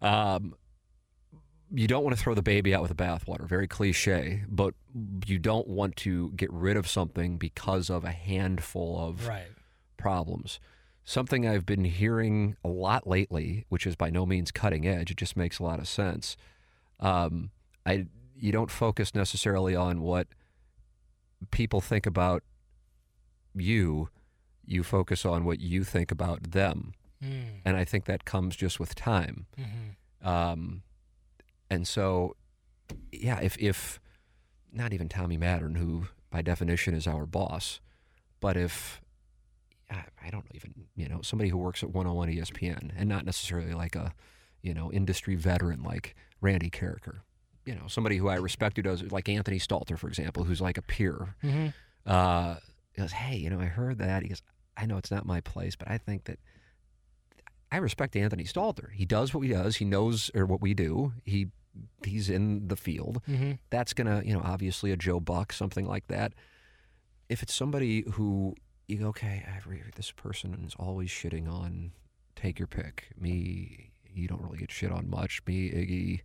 Um, 0.00 0.54
you 1.72 1.88
don't 1.88 2.04
want 2.04 2.16
to 2.16 2.22
throw 2.22 2.34
the 2.34 2.42
baby 2.42 2.74
out 2.74 2.82
with 2.82 2.96
the 2.96 3.02
bathwater. 3.02 3.46
Very 3.46 3.66
cliche, 3.66 4.44
but 4.48 4.74
you 5.26 5.38
don't 5.38 5.66
want 5.66 5.96
to 5.96 6.30
get 6.32 6.52
rid 6.52 6.76
of 6.76 6.86
something 6.86 7.38
because 7.38 7.90
of 7.90 8.04
a 8.04 8.12
handful 8.12 8.98
of 8.98 9.26
Right. 9.26 9.48
problems. 9.96 10.60
Something 11.04 11.46
I've 11.46 11.66
been 11.66 11.84
hearing 11.84 12.56
a 12.64 12.68
lot 12.68 13.06
lately, 13.06 13.64
which 13.68 13.86
is 13.86 13.96
by 13.96 14.10
no 14.10 14.26
means 14.26 14.50
cutting 14.50 14.86
edge, 14.86 15.10
it 15.10 15.16
just 15.16 15.36
makes 15.36 15.58
a 15.58 15.62
lot 15.64 15.78
of 15.78 15.88
sense. 15.88 16.36
Um, 17.00 17.50
I 17.84 18.06
you 18.38 18.52
don't 18.52 18.70
focus 18.70 19.14
necessarily 19.14 19.74
on 19.74 20.02
what 20.02 20.28
people 21.50 21.80
think 21.80 22.06
about 22.06 22.42
you. 23.54 24.08
You 24.64 24.82
focus 24.82 25.24
on 25.24 25.44
what 25.44 25.60
you 25.60 25.84
think 25.84 26.10
about 26.10 26.50
them, 26.50 26.92
Mm. 27.22 27.60
and 27.64 27.76
I 27.76 27.84
think 27.84 28.04
that 28.04 28.24
comes 28.24 28.56
just 28.56 28.78
with 28.78 28.94
time. 28.94 29.46
hmm 29.56 30.26
Um, 30.28 30.82
and 31.70 31.86
so, 31.88 32.36
yeah, 33.12 33.40
if 33.40 33.56
if 33.58 33.98
not 34.72 34.92
even 34.92 35.08
Tommy 35.08 35.38
Mattern, 35.38 35.76
who 35.76 36.08
by 36.30 36.42
definition 36.42 36.94
is 36.94 37.06
our 37.06 37.26
boss, 37.26 37.80
but 38.40 38.56
if 38.56 39.00
I 39.90 40.04
I 40.22 40.30
don't 40.30 40.44
know 40.44 40.50
even 40.54 40.74
you 40.94 41.08
know 41.08 41.22
somebody 41.22 41.50
who 41.50 41.56
works 41.58 41.82
at 41.82 41.90
101 41.90 42.28
ESPN 42.28 42.90
and 42.96 43.08
not 43.08 43.24
necessarily 43.24 43.72
like 43.74 43.96
a 43.96 44.12
you 44.62 44.74
know 44.74 44.92
industry 44.92 45.34
veteran 45.36 45.82
like 45.82 46.14
Randy 46.40 46.70
Karraker, 46.70 47.20
you 47.64 47.74
know 47.74 47.86
somebody 47.88 48.16
who 48.18 48.28
I 48.28 48.36
respect 48.36 48.76
who 48.76 48.82
does 48.82 49.02
like 49.10 49.28
Anthony 49.28 49.58
Stalter 49.58 49.98
for 49.98 50.08
example, 50.08 50.44
who's 50.44 50.60
like 50.60 50.76
a 50.78 50.82
peer. 50.82 51.34
hmm 51.40 51.68
Uh, 52.04 52.56
he 52.92 53.00
goes, 53.02 53.12
hey, 53.12 53.36
you 53.36 53.50
know, 53.50 53.60
I 53.60 53.66
heard 53.66 53.98
that. 53.98 54.22
He 54.22 54.28
goes, 54.28 54.42
I 54.76 54.86
know 54.86 54.96
it's 54.96 55.10
not 55.10 55.26
my 55.26 55.40
place, 55.40 55.74
but 55.76 55.90
I 55.90 55.98
think 55.98 56.24
that 56.24 56.38
I 57.70 57.78
respect 57.78 58.14
Anthony 58.16 58.44
Stalter. 58.44 58.92
He 58.92 59.04
does 59.04 59.34
what 59.34 59.40
he 59.40 59.48
does. 59.52 59.76
He 59.76 59.84
knows 59.84 60.30
or 60.34 60.46
what 60.46 60.60
we 60.60 60.72
do. 60.74 61.12
He 61.24 61.48
he's 62.04 62.30
in 62.30 62.68
the 62.68 62.76
field. 62.76 63.20
hmm 63.26 63.52
That's 63.70 63.92
gonna, 63.92 64.22
you 64.24 64.32
know, 64.32 64.40
obviously 64.44 64.92
a 64.92 64.96
Joe 64.96 65.20
Buck, 65.20 65.52
something 65.52 65.86
like 65.86 66.06
that. 66.08 66.32
If 67.28 67.42
it's 67.42 67.54
somebody 67.54 68.04
who 68.12 68.54
you 68.88 68.98
go, 68.98 69.06
okay, 69.08 69.44
I 69.46 69.58
re- 69.68 69.82
this 69.96 70.12
person 70.12 70.62
is 70.66 70.74
always 70.78 71.10
shitting 71.10 71.50
on. 71.52 71.92
Take 72.36 72.58
your 72.58 72.68
pick. 72.68 73.08
Me, 73.18 73.90
you 74.14 74.28
don't 74.28 74.42
really 74.42 74.58
get 74.58 74.70
shit 74.70 74.92
on 74.92 75.08
much. 75.10 75.42
Me, 75.46 75.70
Iggy, 75.70 76.20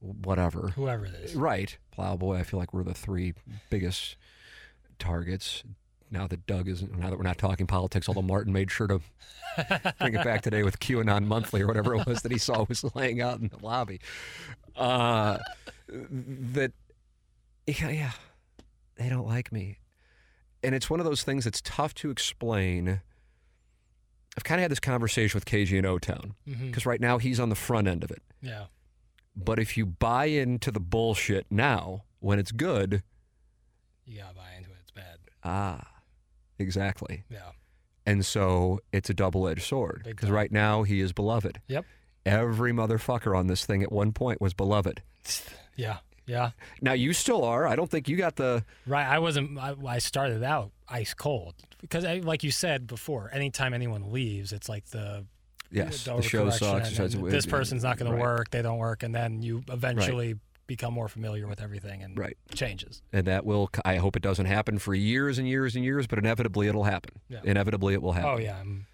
whatever. 0.00 0.68
Whoever 0.76 1.06
it 1.06 1.14
is. 1.14 1.34
Right. 1.34 1.78
Plowboy, 1.92 2.36
I 2.38 2.42
feel 2.42 2.60
like 2.60 2.74
we're 2.74 2.82
the 2.84 2.92
three 2.94 3.34
biggest 3.70 4.16
targets. 4.98 5.62
Now 6.10 6.26
that 6.26 6.46
Doug 6.46 6.68
isn't, 6.68 6.96
now 6.98 7.10
that 7.10 7.16
we're 7.16 7.22
not 7.24 7.38
talking 7.38 7.66
politics, 7.66 8.08
although 8.08 8.22
Martin 8.22 8.52
made 8.52 8.70
sure 8.70 8.86
to 8.86 9.00
bring 9.98 10.14
it 10.14 10.24
back 10.24 10.42
today 10.42 10.62
with 10.62 10.78
QAnon 10.80 11.26
Monthly 11.26 11.60
or 11.62 11.66
whatever 11.66 11.94
it 11.94 12.06
was 12.06 12.22
that 12.22 12.32
he 12.32 12.38
saw 12.38 12.64
was 12.68 12.84
laying 12.94 13.20
out 13.20 13.40
in 13.40 13.48
the 13.48 13.58
lobby. 13.64 14.00
Uh, 14.76 15.38
that, 15.88 16.72
yeah, 17.66 17.90
yeah, 17.90 18.12
they 18.96 19.08
don't 19.08 19.26
like 19.26 19.52
me. 19.52 19.78
And 20.62 20.74
it's 20.74 20.88
one 20.88 20.98
of 21.00 21.06
those 21.06 21.22
things 21.22 21.44
that's 21.44 21.60
tough 21.60 21.94
to 21.96 22.10
explain. 22.10 23.00
I've 24.36 24.44
kind 24.44 24.60
of 24.60 24.62
had 24.62 24.70
this 24.70 24.80
conversation 24.80 25.36
with 25.36 25.44
KG 25.44 25.72
in 25.78 25.84
O 25.84 25.98
Town 25.98 26.34
because 26.46 26.86
right 26.86 27.00
now 27.00 27.18
he's 27.18 27.38
on 27.40 27.48
the 27.48 27.54
front 27.54 27.86
end 27.88 28.02
of 28.04 28.10
it. 28.10 28.22
Yeah. 28.40 28.64
But 29.36 29.58
if 29.58 29.76
you 29.76 29.84
buy 29.86 30.26
into 30.26 30.70
the 30.70 30.80
bullshit 30.80 31.46
now, 31.50 32.04
when 32.20 32.38
it's 32.38 32.50
good, 32.52 33.02
You 34.06 34.18
gotta 34.20 34.34
buy 34.34 34.50
into 34.56 34.70
it. 34.70 34.76
It's 34.82 34.90
bad. 34.90 35.18
ah, 35.44 35.86
exactly. 36.58 37.24
Yeah. 37.30 37.50
And 38.06 38.24
so 38.24 38.80
it's 38.92 39.10
a 39.10 39.14
double 39.14 39.46
edged 39.48 39.64
sword 39.64 40.02
because 40.04 40.30
right 40.30 40.50
now 40.50 40.82
he 40.82 41.00
is 41.00 41.12
beloved. 41.12 41.60
Yep. 41.68 41.84
Every 42.24 42.72
motherfucker 42.72 43.36
on 43.36 43.46
this 43.46 43.66
thing 43.66 43.82
at 43.82 43.92
one 43.92 44.12
point 44.12 44.40
was 44.40 44.54
beloved. 44.54 45.02
Yeah. 45.76 45.98
Yeah. 46.26 46.50
Now 46.82 46.92
you 46.94 47.12
still 47.12 47.44
are. 47.44 47.68
I 47.68 47.76
don't 47.76 47.88
think 47.88 48.08
you 48.08 48.16
got 48.16 48.34
the. 48.34 48.64
Right. 48.84 49.06
I 49.06 49.20
wasn't. 49.20 49.56
I, 49.58 49.76
I 49.86 49.98
started 49.98 50.42
out 50.42 50.72
ice 50.88 51.14
cold 51.14 51.54
because, 51.80 52.04
I, 52.04 52.16
like 52.16 52.42
you 52.42 52.50
said 52.50 52.88
before, 52.88 53.30
anytime 53.32 53.72
anyone 53.72 54.10
leaves, 54.10 54.52
it's 54.52 54.68
like 54.68 54.86
the 54.86 55.24
Yes, 55.70 56.04
the 56.04 56.20
show 56.22 56.48
sucks. 56.50 56.98
and 56.98 57.30
this 57.30 57.46
person's 57.46 57.84
not 57.84 57.98
going 57.98 58.10
right. 58.10 58.18
to 58.18 58.22
work. 58.22 58.50
They 58.50 58.62
don't 58.62 58.78
work, 58.78 59.02
and 59.02 59.14
then 59.14 59.42
you 59.42 59.62
eventually 59.68 60.34
become 60.68 60.94
more 60.94 61.08
familiar 61.08 61.48
with 61.48 61.60
everything 61.60 62.04
and 62.04 62.16
Right. 62.16 62.36
changes. 62.54 63.02
And 63.12 63.26
that 63.26 63.44
will, 63.44 63.68
I 63.84 63.96
hope 63.96 64.14
it 64.14 64.22
doesn't 64.22 64.46
happen 64.46 64.78
for 64.78 64.94
years 64.94 65.38
and 65.38 65.48
years 65.48 65.74
and 65.74 65.84
years, 65.84 66.06
but 66.06 66.20
inevitably 66.20 66.68
it'll 66.68 66.84
happen. 66.84 67.20
Yeah. 67.28 67.40
Inevitably 67.42 67.94
it 67.94 68.02
will 68.02 68.12
happen. 68.12 68.30
Oh 68.30 68.38
yeah. 68.38 68.60
I'm, 68.60 68.86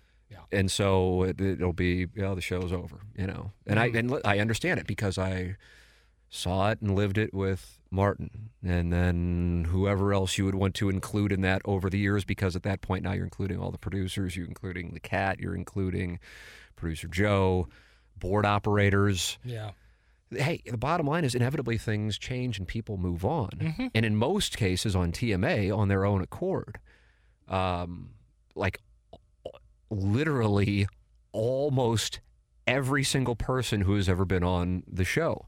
and 0.52 0.70
so 0.70 1.24
it, 1.24 1.40
it'll 1.40 1.72
be 1.72 2.06
you 2.14 2.22
know 2.22 2.34
the 2.34 2.40
show's 2.40 2.72
over 2.72 3.01
you 3.16 3.26
know 3.26 3.52
and 3.66 3.78
i 3.78 3.88
mm-hmm. 3.88 4.14
and 4.14 4.20
i 4.24 4.38
understand 4.38 4.80
it 4.80 4.86
because 4.86 5.18
i 5.18 5.56
saw 6.30 6.70
it 6.70 6.80
and 6.80 6.94
lived 6.94 7.18
it 7.18 7.32
with 7.32 7.78
martin 7.90 8.51
and 8.64 8.92
then 8.92 9.66
whoever 9.70 10.12
else 10.12 10.36
you 10.36 10.44
would 10.44 10.55
want 10.55 10.74
to 10.74 10.88
include 10.88 11.30
in 11.30 11.42
that 11.42 11.62
over 11.64 11.88
the 11.88 11.98
years 11.98 12.24
because 12.24 12.56
at 12.56 12.62
that 12.62 12.80
point 12.80 13.05
now 13.05 13.12
you're 13.12 13.24
including 13.24 13.59
all 13.59 13.70
the 13.70 13.78
producers 13.78 14.36
you're 14.36 14.46
including 14.46 14.92
the 14.94 15.01
cat 15.01 15.38
you're 15.38 15.55
including 15.55 16.18
producer 16.76 17.06
joe 17.06 17.68
board 18.18 18.46
operators 18.46 19.38
yeah. 19.44 19.70
Hey, 20.36 20.62
the 20.66 20.77
bottom 20.77 21.06
line 21.06 21.24
is 21.24 21.35
inevitably 21.35 21.78
things 21.78 22.19
change 22.19 22.59
and 22.59 22.66
people 22.69 22.97
move 22.97 23.24
on. 23.24 23.51
Mhm. 23.51 23.90
And 23.94 24.05
in 24.06 24.16
most 24.16 24.56
cases 24.56 24.94
on 24.94 25.12
TMA, 25.12 25.70
on 25.70 25.89
their 25.89 26.05
own 26.05 26.23
accord, 26.23 26.78
um, 27.48 28.11
like 28.55 28.81
literally 29.90 30.86
almost 31.32 32.20
every 32.66 33.05
single 33.05 33.36
person 33.36 33.82
who 33.82 33.94
has 33.97 34.09
ever 34.09 34.24
been 34.24 34.43
on 34.44 34.82
the 34.90 35.05
show. 35.05 35.47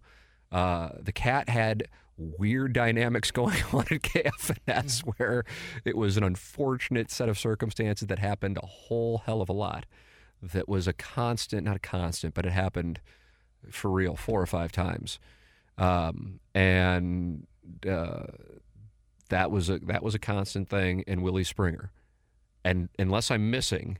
Uh, 0.53 0.91
the 1.01 1.13
cat 1.13 1.49
had 1.49 1.89
weird 2.17 2.73
dynamics 2.73 3.31
going 3.33 3.57
on 3.73 3.85
at 3.91 4.03
KFNS 4.03 5.01
where 5.17 5.45
it 5.85 5.97
was 5.97 6.17
an 6.17 6.25
unfortunate 6.25 7.11
set 7.11 7.29
of 7.29 7.39
circumstances 7.39 8.09
that 8.09 8.19
happened 8.19 8.59
a 8.63 8.67
whole 8.67 9.19
hell 9.19 9.41
of 9.41 9.49
a 9.49 9.53
lot. 9.53 9.87
That 10.43 10.69
was 10.69 10.87
a 10.87 10.93
constant, 10.93 11.65
not 11.65 11.77
a 11.77 11.81
constant, 11.81 12.35
but 12.35 12.45
it 12.47 12.53
happened 12.53 13.01
for 13.71 13.91
real 13.91 14.17
four 14.17 14.41
or 14.41 14.47
five 14.47 14.73
times, 14.73 15.19
um, 15.79 16.41
and 16.55 17.47
uh, 17.89 18.27
that 19.29 19.51
was 19.51 19.69
a 19.69 19.79
that 19.81 20.03
was 20.03 20.15
a 20.15 20.19
constant 20.19 20.69
thing 20.69 21.01
in 21.07 21.23
Willie 21.23 21.45
Springer, 21.45 21.91
and 22.65 22.89
unless 22.99 23.31
I'm 23.31 23.51
missing, 23.51 23.99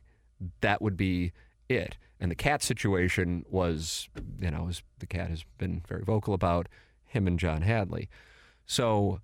that 0.61 0.81
would 0.81 0.97
be 0.97 1.31
it. 1.69 1.97
And 2.19 2.31
the 2.31 2.35
cat 2.35 2.63
situation 2.63 3.45
was, 3.47 4.09
you 4.39 4.49
know, 4.49 4.67
as 4.69 4.81
the 4.97 5.05
cat 5.05 5.29
has 5.29 5.45
been 5.59 5.83
very 5.87 6.03
vocal 6.03 6.33
about 6.33 6.67
him 7.05 7.27
and 7.27 7.39
John 7.39 7.61
Hadley, 7.61 8.09
so 8.65 9.21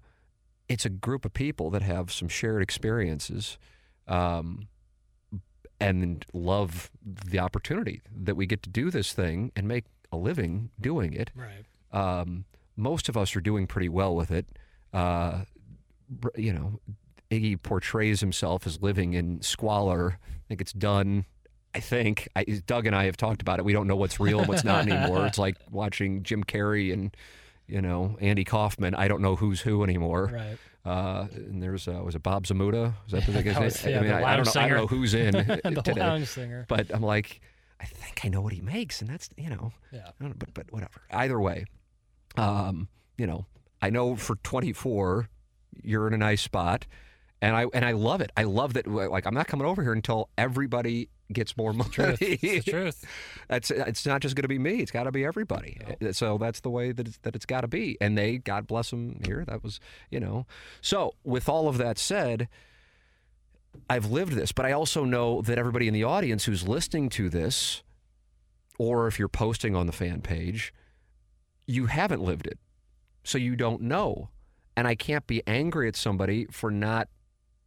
it's 0.70 0.86
a 0.86 0.90
group 0.90 1.26
of 1.26 1.34
people 1.34 1.70
that 1.72 1.82
have 1.82 2.12
some 2.12 2.28
shared 2.28 2.62
experiences. 2.62 3.58
Um, 4.08 4.68
and 5.84 6.26
love 6.34 6.90
the 7.04 7.40
opportunity 7.40 8.02
that 8.16 8.36
we 8.36 8.46
get 8.46 8.64
to 8.64 8.70
do 8.70 8.90
this 8.90 9.12
thing 9.12 9.52
and 9.56 9.68
make 9.68 9.84
a 10.14 10.18
living 10.18 10.70
doing 10.80 11.14
it. 11.14 11.32
Right. 11.36 11.66
Um, 11.92 12.46
most 12.76 13.10
of 13.10 13.18
us 13.18 13.36
are 13.36 13.42
doing 13.42 13.68
pretty 13.68 13.90
well 13.90 14.16
with 14.16 14.32
it. 14.32 14.46
Uh, 14.94 15.44
you 16.36 16.54
know, 16.54 16.80
Iggy 17.32 17.62
portrays 17.62 18.20
himself 18.20 18.66
as 18.68 18.82
living 18.82 19.14
in 19.14 19.42
squalor. 19.42 20.20
I 20.24 20.48
think 20.48 20.62
it's 20.62 20.74
done. 20.74 21.26
I 21.76 21.80
think 21.80 22.30
I, 22.36 22.44
Doug 22.66 22.86
and 22.86 22.96
I 22.96 23.06
have 23.06 23.18
talked 23.18 23.42
about 23.42 23.60
it. 23.60 23.66
We 23.66 23.74
don't 23.74 23.88
know 23.88 23.96
what's 23.96 24.20
real 24.20 24.40
and 24.40 24.48
what's 24.48 24.64
not 24.64 24.88
anymore. 24.88 25.26
It's 25.26 25.40
like 25.40 25.58
watching 25.72 26.22
Jim 26.24 26.44
Carrey 26.44 26.94
and 26.94 27.16
you 27.68 27.82
know 27.82 28.18
Andy 28.22 28.44
Kaufman. 28.44 28.94
I 28.94 29.08
don't 29.08 29.22
know 29.22 29.36
who's 29.36 29.62
who 29.62 29.84
anymore. 29.84 30.30
Right. 30.32 30.58
Uh, 30.86 31.28
and 31.34 31.64
there's 31.64 31.88
uh, 31.88 32.02
was 32.04 32.14
it 32.14 32.22
Bob 32.22 32.46
Zmuda? 32.46 32.94
Was 33.06 33.14
that 33.14 33.26
the 33.26 33.32
name? 33.42 33.46
yeah, 33.46 34.00
I 34.00 34.02
mean, 34.02 34.12
I, 34.12 34.34
I 34.34 34.36
don't 34.36 34.54
know. 34.54 34.62
I 34.62 34.68
don't 34.68 34.78
know 34.78 34.88
who's 34.88 35.14
in 35.14 35.32
the 35.34 35.82
today. 35.84 36.66
But 36.68 36.94
I'm 36.94 37.02
like, 37.02 37.42
I 37.84 37.86
think 37.86 38.22
I 38.24 38.30
know 38.30 38.42
what 38.42 38.54
he 38.54 38.62
makes, 38.62 39.02
and 39.02 39.10
that's 39.10 39.30
you 39.38 39.50
know, 39.50 39.74
Yeah. 39.92 40.10
Know, 40.20 40.34
but 40.38 40.54
but 40.54 40.72
whatever. 40.72 41.02
Either 41.12 41.40
way, 41.40 41.66
um, 42.38 42.88
you 43.18 43.28
know, 43.28 43.46
I 43.82 43.90
know 43.90 44.16
for 44.16 44.36
24, 44.38 45.28
you're 45.84 46.08
in 46.08 46.14
a 46.14 46.18
nice 46.18 46.42
spot, 46.42 46.88
and 47.42 47.56
I 47.56 47.66
and 47.74 47.84
I 47.84 47.92
love 47.92 48.22
it. 48.22 48.32
I 48.38 48.44
love 48.44 48.74
that. 48.74 48.88
Like 48.88 49.26
I'm 49.26 49.34
not 49.34 49.48
coming 49.48 49.68
over 49.68 49.84
here 49.84 49.94
until 49.94 50.30
everybody 50.38 51.10
gets 51.32 51.58
more 51.58 51.74
money. 51.74 51.90
Truth. 51.90 52.22
It's 52.22 52.42
the 52.42 52.62
truth. 52.72 53.06
It's 53.50 53.72
it's 53.72 54.06
not 54.06 54.22
just 54.22 54.36
going 54.36 54.44
to 54.44 54.48
be 54.48 54.60
me. 54.60 54.80
It's 54.80 54.92
got 54.92 55.04
to 55.04 55.12
be 55.12 55.26
everybody. 55.26 55.78
So 56.12 56.38
that's 56.38 56.60
the 56.62 56.70
way 56.70 56.92
that 56.92 57.08
it's, 57.08 57.18
that 57.24 57.36
it's 57.36 57.46
got 57.46 57.62
to 57.62 57.68
be. 57.68 57.98
And 58.00 58.18
they, 58.18 58.38
God 58.38 58.68
bless 58.68 58.92
them 58.92 59.20
here. 59.26 59.44
That 59.46 59.64
was, 59.64 59.80
you 60.10 60.20
know. 60.20 60.46
So 60.82 61.16
with 61.24 61.50
all 61.50 61.68
of 61.68 61.78
that 61.80 61.98
said, 61.98 62.48
I've 63.90 64.12
lived 64.12 64.34
this, 64.34 64.52
but 64.52 64.66
I 64.66 64.72
also 64.72 65.04
know 65.04 65.42
that 65.42 65.58
everybody 65.58 65.88
in 65.88 65.94
the 65.94 66.04
audience 66.04 66.46
who's 66.46 66.68
listening 66.68 67.10
to 67.10 67.30
this, 67.30 67.84
or 68.78 69.08
if 69.08 69.20
you're 69.20 69.28
posting 69.28 69.76
on 69.76 69.86
the 69.86 69.92
fan 69.92 70.22
page, 70.22 70.74
you 71.68 71.86
haven't 71.88 72.22
lived 72.22 72.48
it, 72.48 72.60
so 73.24 73.38
you 73.38 73.56
don't 73.56 73.82
know. 73.82 74.30
And 74.76 74.88
I 74.88 74.96
can't 74.96 75.28
be 75.28 75.44
angry 75.46 75.88
at 75.88 75.96
somebody 75.96 76.46
for 76.50 76.72
not 76.72 77.08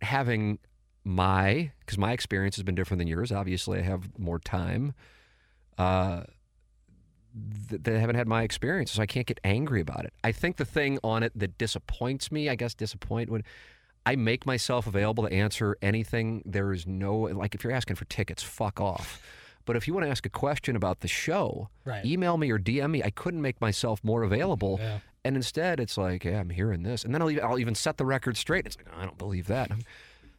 having 0.02 0.58
my 1.04 1.70
because 1.80 1.98
my 1.98 2.12
experience 2.12 2.56
has 2.56 2.64
been 2.64 2.74
different 2.74 2.98
than 2.98 3.06
yours. 3.06 3.30
Obviously, 3.30 3.78
I 3.78 3.82
have 3.82 4.18
more 4.18 4.40
time. 4.40 4.92
Uh, 5.78 6.24
th- 7.68 7.82
they 7.82 8.00
haven't 8.00 8.16
had 8.16 8.26
my 8.26 8.42
experience, 8.42 8.90
so 8.92 9.02
I 9.02 9.06
can't 9.06 9.26
get 9.26 9.38
angry 9.44 9.80
about 9.80 10.04
it. 10.04 10.12
I 10.24 10.32
think 10.32 10.56
the 10.56 10.64
thing 10.64 10.98
on 11.04 11.22
it 11.22 11.32
that 11.36 11.56
disappoints 11.58 12.32
me, 12.32 12.48
I 12.48 12.56
guess, 12.56 12.74
disappoint 12.74 13.30
when 13.30 13.44
I 14.06 14.16
make 14.16 14.46
myself 14.46 14.86
available 14.86 15.24
to 15.28 15.32
answer 15.32 15.76
anything. 15.82 16.42
There 16.46 16.72
is 16.72 16.86
no 16.86 17.16
like 17.18 17.54
if 17.54 17.62
you're 17.64 17.72
asking 17.72 17.96
for 17.96 18.04
tickets, 18.06 18.42
fuck 18.42 18.80
off. 18.80 19.20
But 19.64 19.74
if 19.74 19.88
you 19.88 19.94
want 19.94 20.06
to 20.06 20.10
ask 20.10 20.24
a 20.24 20.30
question 20.30 20.76
about 20.76 21.00
the 21.00 21.08
show, 21.08 21.68
Right. 21.84 22.04
email 22.06 22.36
me 22.38 22.50
or 22.52 22.58
DM 22.58 22.92
me. 22.92 23.02
I 23.02 23.10
couldn't 23.10 23.42
make 23.42 23.60
myself 23.60 24.02
more 24.04 24.22
available. 24.22 24.78
Yeah. 24.80 25.00
And 25.24 25.34
instead, 25.34 25.80
it's 25.80 25.98
like, 25.98 26.24
yeah, 26.24 26.38
I'm 26.38 26.50
hearing 26.50 26.84
this, 26.84 27.04
and 27.04 27.12
then 27.12 27.20
I'll 27.20 27.30
even, 27.32 27.42
I'll 27.44 27.58
even 27.58 27.74
set 27.74 27.96
the 27.96 28.04
record 28.06 28.36
straight. 28.36 28.64
It's 28.64 28.76
like, 28.76 28.86
I 28.96 29.04
don't 29.04 29.18
believe 29.18 29.48
that. 29.48 29.72
I'm, 29.72 29.80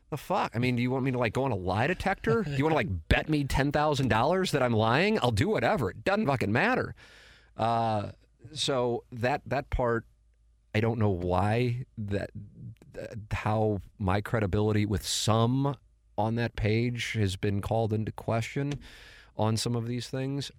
the 0.10 0.16
fuck? 0.16 0.54
I 0.56 0.60
mean, 0.60 0.78
do 0.78 0.82
you 0.82 0.90
want 0.90 1.04
me 1.04 1.12
to 1.12 1.18
like 1.18 1.34
go 1.34 1.44
on 1.44 1.52
a 1.52 1.56
lie 1.58 1.88
detector? 1.88 2.44
Do 2.46 2.52
you 2.52 2.64
want 2.64 2.72
to 2.72 2.78
like 2.78 2.88
bet 3.10 3.28
me 3.28 3.44
ten 3.44 3.74
thousand 3.74 4.08
dollars 4.08 4.52
that 4.54 4.64
I'm 4.64 4.72
lying? 4.72 5.20
I'll 5.22 5.32
do 5.32 5.50
whatever. 5.50 5.90
It 5.90 6.06
doesn't 6.06 6.26
fucking 6.26 6.54
matter. 6.54 6.96
Uh, 7.58 8.12
so 8.54 9.04
that 9.12 9.42
that 9.46 9.70
part, 9.70 10.06
I 10.74 10.80
don't 10.80 11.00
know 11.00 11.10
why 11.10 11.84
that 11.98 12.30
how 13.32 13.80
my 14.00 14.22
credibility 14.22 14.86
with 14.86 15.06
some 15.06 15.76
on 16.18 16.36
that 16.36 16.56
page 16.56 17.14
has 17.14 17.36
been 17.36 17.62
called 17.62 17.94
into 17.94 18.12
question 18.12 18.74
on 19.38 19.56
some 19.56 19.76
of 19.76 19.88
these 19.88 20.10
things 20.10 20.52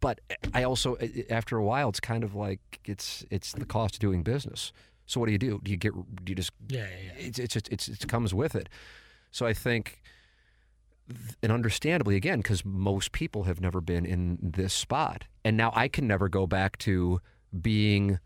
but 0.00 0.20
I 0.54 0.62
also 0.64 0.96
after 1.30 1.56
a 1.56 1.64
while 1.64 1.88
it's 1.88 2.00
kind 2.00 2.24
of 2.24 2.34
like 2.34 2.80
it's 2.84 3.24
it's 3.30 3.52
the 3.52 3.64
cost 3.64 3.94
of 3.94 4.00
doing 4.00 4.22
business. 4.22 4.72
So 5.06 5.20
what 5.20 5.26
do 5.26 5.32
you 5.32 5.38
do? 5.38 5.60
Do 5.62 5.70
you 5.70 5.76
get 5.76 5.92
do 5.92 6.30
you 6.30 6.34
just 6.34 6.52
Yeah, 6.68 6.86
yeah, 6.86 7.26
it's 7.26 7.38
it's 7.38 7.54
just 7.54 7.68
it's 7.68 7.88
it 7.88 8.06
comes 8.08 8.34
with 8.34 8.54
it. 8.54 8.68
So 9.30 9.46
I 9.46 9.54
think 9.54 10.02
and 11.42 11.50
understandably 11.50 12.16
again 12.16 12.38
because 12.40 12.64
most 12.64 13.12
people 13.12 13.44
have 13.44 13.60
never 13.60 13.80
been 13.80 14.04
in 14.04 14.38
this 14.42 14.74
spot 14.74 15.24
and 15.42 15.56
now 15.56 15.72
I 15.74 15.88
can 15.88 16.06
never 16.06 16.28
go 16.28 16.46
back 16.46 16.76
to 16.78 17.20
being 17.58 18.18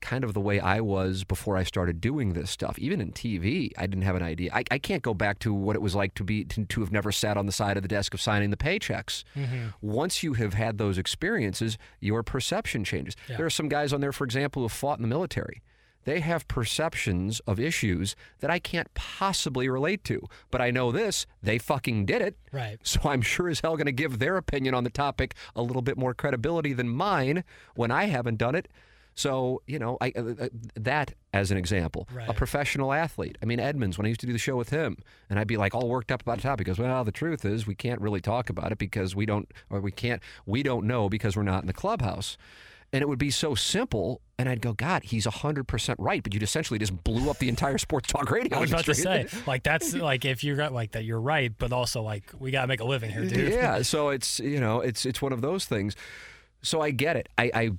kind 0.00 0.24
of 0.24 0.34
the 0.34 0.40
way 0.40 0.60
I 0.60 0.80
was 0.80 1.24
before 1.24 1.56
I 1.56 1.62
started 1.62 2.00
doing 2.00 2.32
this 2.32 2.50
stuff. 2.50 2.78
Even 2.78 3.00
in 3.00 3.12
TV, 3.12 3.72
I 3.76 3.86
didn't 3.86 4.02
have 4.02 4.16
an 4.16 4.22
idea. 4.22 4.50
I, 4.52 4.64
I 4.70 4.78
can't 4.78 5.02
go 5.02 5.14
back 5.14 5.38
to 5.40 5.52
what 5.52 5.76
it 5.76 5.82
was 5.82 5.94
like 5.94 6.14
to 6.14 6.24
be 6.24 6.44
to, 6.44 6.64
to 6.64 6.80
have 6.80 6.92
never 6.92 7.12
sat 7.12 7.36
on 7.36 7.46
the 7.46 7.52
side 7.52 7.76
of 7.76 7.82
the 7.82 7.88
desk 7.88 8.14
of 8.14 8.20
signing 8.20 8.50
the 8.50 8.56
paychecks. 8.56 9.24
Mm-hmm. 9.36 9.68
Once 9.80 10.22
you 10.22 10.34
have 10.34 10.54
had 10.54 10.78
those 10.78 10.98
experiences, 10.98 11.78
your 12.00 12.22
perception 12.22 12.84
changes. 12.84 13.16
Yeah. 13.28 13.38
There 13.38 13.46
are 13.46 13.50
some 13.50 13.68
guys 13.68 13.92
on 13.92 14.00
there, 14.00 14.12
for 14.12 14.24
example, 14.24 14.60
who 14.60 14.64
have 14.64 14.72
fought 14.72 14.98
in 14.98 15.02
the 15.02 15.08
military. 15.08 15.62
They 16.04 16.20
have 16.20 16.48
perceptions 16.48 17.40
of 17.40 17.60
issues 17.60 18.16
that 18.40 18.50
I 18.50 18.58
can't 18.58 18.92
possibly 18.94 19.68
relate 19.68 20.02
to. 20.04 20.26
But 20.50 20.60
I 20.60 20.70
know 20.70 20.90
this, 20.90 21.26
they 21.42 21.58
fucking 21.58 22.06
did 22.06 22.22
it. 22.22 22.36
Right. 22.52 22.78
So 22.90 23.00
I'm 23.04 23.22
sure 23.22 23.48
as 23.48 23.60
hell 23.60 23.76
going 23.76 23.86
to 23.86 23.92
give 23.92 24.18
their 24.18 24.36
opinion 24.36 24.74
on 24.74 24.82
the 24.82 24.90
topic 24.90 25.34
a 25.54 25.62
little 25.62 25.82
bit 25.82 25.96
more 25.96 26.12
credibility 26.12 26.72
than 26.72 26.88
mine 26.88 27.44
when 27.76 27.92
I 27.92 28.06
haven't 28.06 28.38
done 28.38 28.56
it. 28.56 28.66
So, 29.14 29.62
you 29.66 29.78
know, 29.78 29.98
I, 30.00 30.12
uh, 30.16 30.34
uh, 30.40 30.48
that 30.76 31.14
as 31.34 31.50
an 31.50 31.58
example, 31.58 32.08
a 32.28 32.34
professional 32.34 32.92
athlete. 32.92 33.36
I 33.42 33.46
mean, 33.46 33.60
Edmonds, 33.60 33.98
when 33.98 34.06
I 34.06 34.08
used 34.08 34.20
to 34.20 34.26
do 34.26 34.32
the 34.32 34.38
show 34.38 34.56
with 34.56 34.70
him, 34.70 34.96
and 35.28 35.38
I'd 35.38 35.46
be 35.46 35.56
like 35.56 35.74
all 35.74 35.88
worked 35.88 36.10
up 36.10 36.22
about 36.22 36.38
the 36.38 36.42
topic, 36.42 36.66
he 36.66 36.70
goes, 36.70 36.78
well, 36.78 37.04
the 37.04 37.12
truth 37.12 37.44
is 37.44 37.66
we 37.66 37.74
can't 37.74 38.00
really 38.00 38.20
talk 38.20 38.50
about 38.50 38.72
it 38.72 38.78
because 38.78 39.14
we 39.14 39.26
don't, 39.26 39.50
or 39.68 39.80
we 39.80 39.92
can't, 39.92 40.22
we 40.46 40.62
don't 40.62 40.86
know 40.86 41.08
because 41.08 41.36
we're 41.36 41.42
not 41.42 41.62
in 41.62 41.66
the 41.66 41.72
clubhouse. 41.72 42.36
And 42.92 43.02
it 43.02 43.08
would 43.08 43.18
be 43.18 43.30
so 43.30 43.54
simple. 43.54 44.20
And 44.38 44.48
I'd 44.48 44.60
go, 44.60 44.72
God, 44.72 45.04
he's 45.04 45.26
100% 45.26 45.94
right. 45.98 46.22
But 46.22 46.34
you'd 46.34 46.42
essentially 46.42 46.78
just 46.78 47.04
blew 47.04 47.30
up 47.30 47.38
the 47.38 47.48
entire 47.48 47.78
sports 47.86 48.08
talk 48.08 48.30
radio. 48.30 48.56
I 48.56 48.60
was 48.60 48.70
about 48.70 48.86
to 48.86 48.94
say, 48.94 49.26
like 49.46 49.62
that's 49.62 49.94
like 49.94 50.24
if 50.24 50.42
you're 50.42 50.68
like 50.70 50.92
that, 50.92 51.04
you're 51.04 51.20
right, 51.20 51.52
but 51.56 51.72
also 51.72 52.02
like 52.02 52.24
we 52.38 52.50
gotta 52.50 52.66
make 52.66 52.80
a 52.80 52.84
living 52.84 53.10
here, 53.10 53.24
dude. 53.24 53.52
Yeah, 53.52 53.82
so 53.82 54.08
it's 54.08 54.40
you 54.40 54.58
know 54.58 54.80
it's 54.80 55.06
it's 55.06 55.22
one 55.22 55.32
of 55.32 55.40
those 55.40 55.66
things. 55.66 55.94
So 56.62 56.80
I 56.80 56.90
get 56.90 57.16
it. 57.16 57.28
I 57.38 57.50
I, 57.54 57.70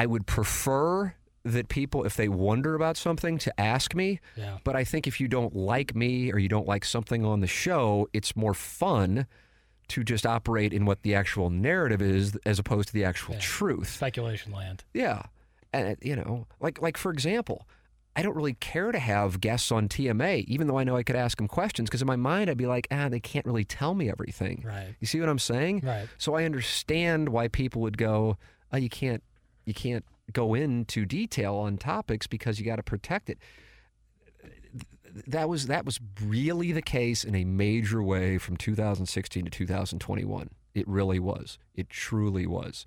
I 0.00 0.06
would 0.06 0.26
prefer 0.26 1.14
that 1.44 1.68
people, 1.68 2.04
if 2.04 2.16
they 2.16 2.28
wonder 2.28 2.74
about 2.74 2.96
something, 2.96 3.38
to 3.38 3.60
ask 3.60 3.94
me. 3.94 4.20
Yeah. 4.36 4.58
But 4.64 4.76
I 4.76 4.84
think 4.84 5.06
if 5.06 5.20
you 5.20 5.28
don't 5.28 5.54
like 5.54 5.94
me 5.94 6.32
or 6.32 6.38
you 6.38 6.48
don't 6.48 6.66
like 6.66 6.84
something 6.84 7.24
on 7.24 7.40
the 7.40 7.46
show, 7.46 8.08
it's 8.12 8.34
more 8.36 8.54
fun 8.54 9.26
to 9.88 10.04
just 10.04 10.24
operate 10.24 10.72
in 10.72 10.84
what 10.86 11.02
the 11.02 11.14
actual 11.14 11.50
narrative 11.50 12.00
is 12.00 12.36
as 12.46 12.58
opposed 12.58 12.88
to 12.88 12.94
the 12.94 13.04
actual 13.04 13.34
Yeah. 13.34 13.40
truth. 13.40 13.88
Speculation 13.90 14.52
land. 14.52 14.84
Yeah, 14.94 15.22
and 15.72 15.96
you 16.00 16.16
know, 16.16 16.46
like 16.60 16.80
like 16.80 16.96
for 16.96 17.10
example, 17.12 17.66
I 18.16 18.22
don't 18.22 18.36
really 18.36 18.54
care 18.54 18.92
to 18.92 18.98
have 18.98 19.40
guests 19.40 19.70
on 19.72 19.88
TMA, 19.88 20.44
even 20.46 20.66
though 20.66 20.78
I 20.78 20.84
know 20.84 20.96
I 20.96 21.02
could 21.02 21.16
ask 21.16 21.38
them 21.38 21.48
questions, 21.48 21.88
because 21.88 22.02
in 22.02 22.06
my 22.08 22.16
mind 22.16 22.48
I'd 22.50 22.56
be 22.56 22.66
like, 22.66 22.86
ah, 22.90 23.08
they 23.08 23.20
can't 23.20 23.46
really 23.46 23.64
tell 23.64 23.94
me 23.94 24.10
everything. 24.10 24.62
Right. 24.66 24.94
You 25.00 25.06
see 25.06 25.20
what 25.20 25.28
I'm 25.28 25.38
saying? 25.38 25.80
Right. 25.84 26.08
So 26.18 26.34
I 26.34 26.44
understand 26.44 27.28
why 27.30 27.48
people 27.48 27.80
would 27.82 27.96
go, 27.98 28.36
oh, 28.72 28.76
you 28.76 28.88
can't, 28.88 29.22
you 29.64 29.74
can't 29.74 30.04
go 30.32 30.54
into 30.54 31.04
detail 31.04 31.56
on 31.56 31.76
topics 31.76 32.26
because 32.26 32.58
you 32.58 32.66
got 32.66 32.76
to 32.76 32.82
protect 32.82 33.30
it. 33.30 33.38
That 35.26 35.48
was 35.48 35.66
that 35.66 35.84
was 35.84 35.98
really 36.22 36.70
the 36.70 36.82
case 36.82 37.24
in 37.24 37.34
a 37.34 37.44
major 37.44 38.02
way 38.02 38.38
from 38.38 38.56
2016 38.56 39.44
to 39.44 39.50
2021. 39.50 40.50
It 40.72 40.86
really 40.86 41.18
was. 41.18 41.58
It 41.74 41.90
truly 41.90 42.46
was. 42.46 42.86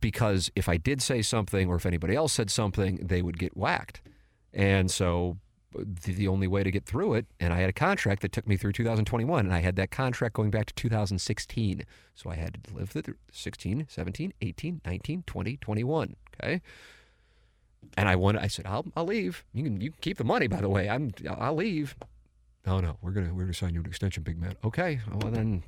Because 0.00 0.52
if 0.54 0.68
I 0.68 0.76
did 0.76 1.02
say 1.02 1.20
something, 1.20 1.68
or 1.68 1.74
if 1.74 1.84
anybody 1.84 2.14
else 2.14 2.32
said 2.32 2.48
something, 2.48 2.98
they 2.98 3.22
would 3.22 3.40
get 3.40 3.56
whacked. 3.56 4.02
And 4.52 4.88
so 4.88 5.38
the, 5.74 6.28
only 6.28 6.46
way 6.46 6.62
to 6.62 6.70
get 6.70 6.84
through 6.84 7.14
it, 7.14 7.26
and 7.38 7.52
I 7.52 7.60
had 7.60 7.70
a 7.70 7.72
contract 7.72 8.22
that 8.22 8.32
took 8.32 8.46
me 8.46 8.56
through 8.56 8.72
2021, 8.72 9.46
and 9.46 9.54
I 9.54 9.60
had 9.60 9.76
that 9.76 9.90
contract 9.90 10.34
going 10.34 10.50
back 10.50 10.66
to 10.66 10.74
2016. 10.74 11.84
So 12.14 12.30
I 12.30 12.34
had 12.34 12.64
to 12.64 12.74
live 12.74 12.90
through 12.90 13.14
16, 13.32 13.86
17, 13.88 14.32
18, 14.40 14.80
19, 14.84 15.22
20, 15.26 15.56
21. 15.56 16.16
Okay. 16.42 16.60
And 17.96 18.08
I 18.08 18.16
wanted, 18.16 18.42
I 18.42 18.46
said, 18.48 18.66
I'll, 18.66 18.84
I'll 18.96 19.06
leave. 19.06 19.44
You 19.52 19.64
can, 19.64 19.80
you 19.80 19.90
can 19.90 20.00
keep 20.00 20.18
the 20.18 20.24
money, 20.24 20.48
by 20.48 20.60
the 20.60 20.68
way. 20.68 20.88
I'm, 20.88 21.12
I'll 21.28 21.54
leave. 21.54 21.96
No, 22.66 22.80
no, 22.80 22.96
we're 23.00 23.12
gonna, 23.12 23.32
we're 23.32 23.44
gonna 23.44 23.54
sign 23.54 23.74
you 23.74 23.80
an 23.80 23.86
extension, 23.86 24.22
big 24.22 24.38
man. 24.38 24.54
Okay. 24.64 25.00
Well 25.14 25.30
then, 25.30 25.62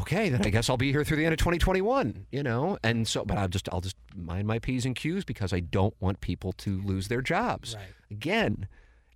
okay, 0.00 0.28
then 0.28 0.44
I 0.44 0.50
guess 0.50 0.68
I'll 0.68 0.76
be 0.76 0.92
here 0.92 1.04
through 1.04 1.18
the 1.18 1.24
end 1.24 1.32
of 1.32 1.38
2021. 1.38 2.26
You 2.30 2.42
know, 2.42 2.78
and 2.82 3.06
so, 3.06 3.24
but 3.24 3.38
I'll 3.38 3.48
just, 3.48 3.68
I'll 3.72 3.80
just 3.80 3.96
mind 4.14 4.46
my 4.46 4.58
p's 4.58 4.84
and 4.84 4.94
q's 4.94 5.24
because 5.24 5.52
I 5.52 5.60
don't 5.60 5.94
want 6.00 6.20
people 6.20 6.52
to 6.52 6.80
lose 6.82 7.08
their 7.08 7.22
jobs. 7.22 7.74
Right. 7.74 7.86
Again, 8.10 8.68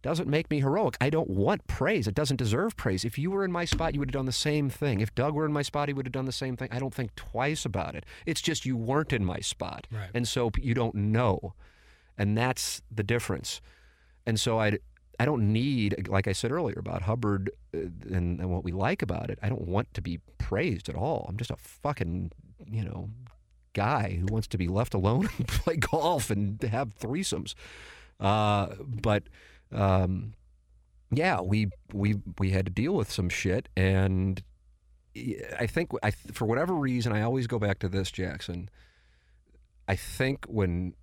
doesn't 0.02 0.28
make 0.28 0.50
me 0.50 0.60
heroic. 0.60 0.96
I 1.00 1.10
don't 1.10 1.30
want 1.30 1.66
praise. 1.68 2.08
It 2.08 2.14
doesn't 2.14 2.36
deserve 2.36 2.76
praise. 2.76 3.04
If 3.04 3.18
you 3.18 3.30
were 3.30 3.44
in 3.44 3.52
my 3.52 3.64
spot, 3.64 3.94
you 3.94 4.00
would 4.00 4.08
have 4.08 4.14
done 4.14 4.26
the 4.26 4.32
same 4.32 4.68
thing. 4.68 5.00
If 5.00 5.14
Doug 5.14 5.34
were 5.34 5.46
in 5.46 5.52
my 5.52 5.62
spot, 5.62 5.88
he 5.88 5.94
would 5.94 6.06
have 6.06 6.12
done 6.12 6.24
the 6.24 6.32
same 6.32 6.56
thing. 6.56 6.68
I 6.72 6.80
don't 6.80 6.92
think 6.92 7.14
twice 7.14 7.64
about 7.64 7.94
it. 7.94 8.04
It's 8.26 8.42
just 8.42 8.66
you 8.66 8.76
weren't 8.76 9.12
in 9.12 9.24
my 9.24 9.38
spot. 9.38 9.86
Right. 9.92 10.10
And 10.12 10.26
so 10.26 10.50
you 10.60 10.74
don't 10.74 10.94
know. 10.96 11.54
And 12.18 12.36
that's 12.36 12.82
the 12.90 13.04
difference. 13.04 13.60
And 14.26 14.38
so 14.38 14.58
I 14.58 14.78
I 15.22 15.24
don't 15.24 15.52
need, 15.52 16.08
like 16.08 16.26
I 16.26 16.32
said 16.32 16.50
earlier 16.50 16.80
about 16.80 17.02
Hubbard 17.02 17.48
uh, 17.72 17.78
and, 18.10 18.40
and 18.40 18.50
what 18.50 18.64
we 18.64 18.72
like 18.72 19.02
about 19.02 19.30
it, 19.30 19.38
I 19.40 19.48
don't 19.48 19.68
want 19.68 19.94
to 19.94 20.02
be 20.02 20.18
praised 20.38 20.88
at 20.88 20.96
all. 20.96 21.26
I'm 21.28 21.36
just 21.36 21.52
a 21.52 21.56
fucking, 21.56 22.32
you 22.68 22.82
know, 22.82 23.08
guy 23.72 24.18
who 24.18 24.26
wants 24.26 24.48
to 24.48 24.58
be 24.58 24.66
left 24.66 24.94
alone 24.94 25.28
and 25.38 25.46
play 25.46 25.76
golf 25.76 26.28
and 26.28 26.60
have 26.64 26.98
threesomes. 26.98 27.54
Uh, 28.18 28.74
but 28.84 29.22
um, 29.70 30.34
yeah, 31.12 31.40
we 31.40 31.70
we 31.92 32.16
we 32.40 32.50
had 32.50 32.66
to 32.66 32.72
deal 32.72 32.94
with 32.94 33.12
some 33.12 33.28
shit, 33.28 33.68
and 33.76 34.42
I 35.56 35.68
think 35.68 35.92
I 36.02 36.10
for 36.10 36.46
whatever 36.46 36.74
reason 36.74 37.12
I 37.12 37.22
always 37.22 37.46
go 37.46 37.60
back 37.60 37.78
to 37.78 37.88
this, 37.88 38.10
Jackson. 38.10 38.68
I 39.86 39.94
think 39.94 40.46
when 40.46 40.94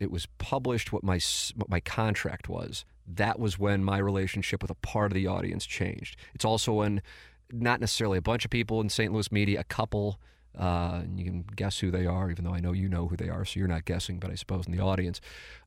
it 0.00 0.10
was 0.10 0.26
published 0.38 0.92
what 0.92 1.04
my 1.04 1.20
what 1.54 1.70
my 1.70 1.78
contract 1.78 2.48
was, 2.48 2.84
that 3.14 3.38
was 3.38 3.58
when 3.58 3.82
my 3.82 3.98
relationship 3.98 4.62
with 4.62 4.70
a 4.70 4.74
part 4.74 5.10
of 5.10 5.14
the 5.14 5.26
audience 5.26 5.64
changed. 5.64 6.16
It's 6.34 6.44
also 6.44 6.74
when 6.74 7.02
not 7.50 7.80
necessarily 7.80 8.18
a 8.18 8.22
bunch 8.22 8.44
of 8.44 8.50
people 8.50 8.80
in 8.80 8.88
St. 8.90 9.12
Louis 9.12 9.32
media, 9.32 9.60
a 9.60 9.64
couple. 9.64 10.20
Uh, 10.58 11.00
and 11.04 11.18
you 11.18 11.24
can 11.24 11.44
guess 11.54 11.78
who 11.78 11.90
they 11.90 12.04
are, 12.04 12.30
even 12.30 12.44
though 12.44 12.52
I 12.52 12.58
know 12.60 12.72
you 12.72 12.88
know 12.88 13.06
who 13.06 13.16
they 13.16 13.28
are, 13.28 13.44
so 13.44 13.58
you're 13.60 13.68
not 13.68 13.84
guessing, 13.84 14.18
but 14.18 14.30
I 14.30 14.34
suppose 14.34 14.66
in 14.66 14.72
the 14.76 14.82
audience, 14.82 15.20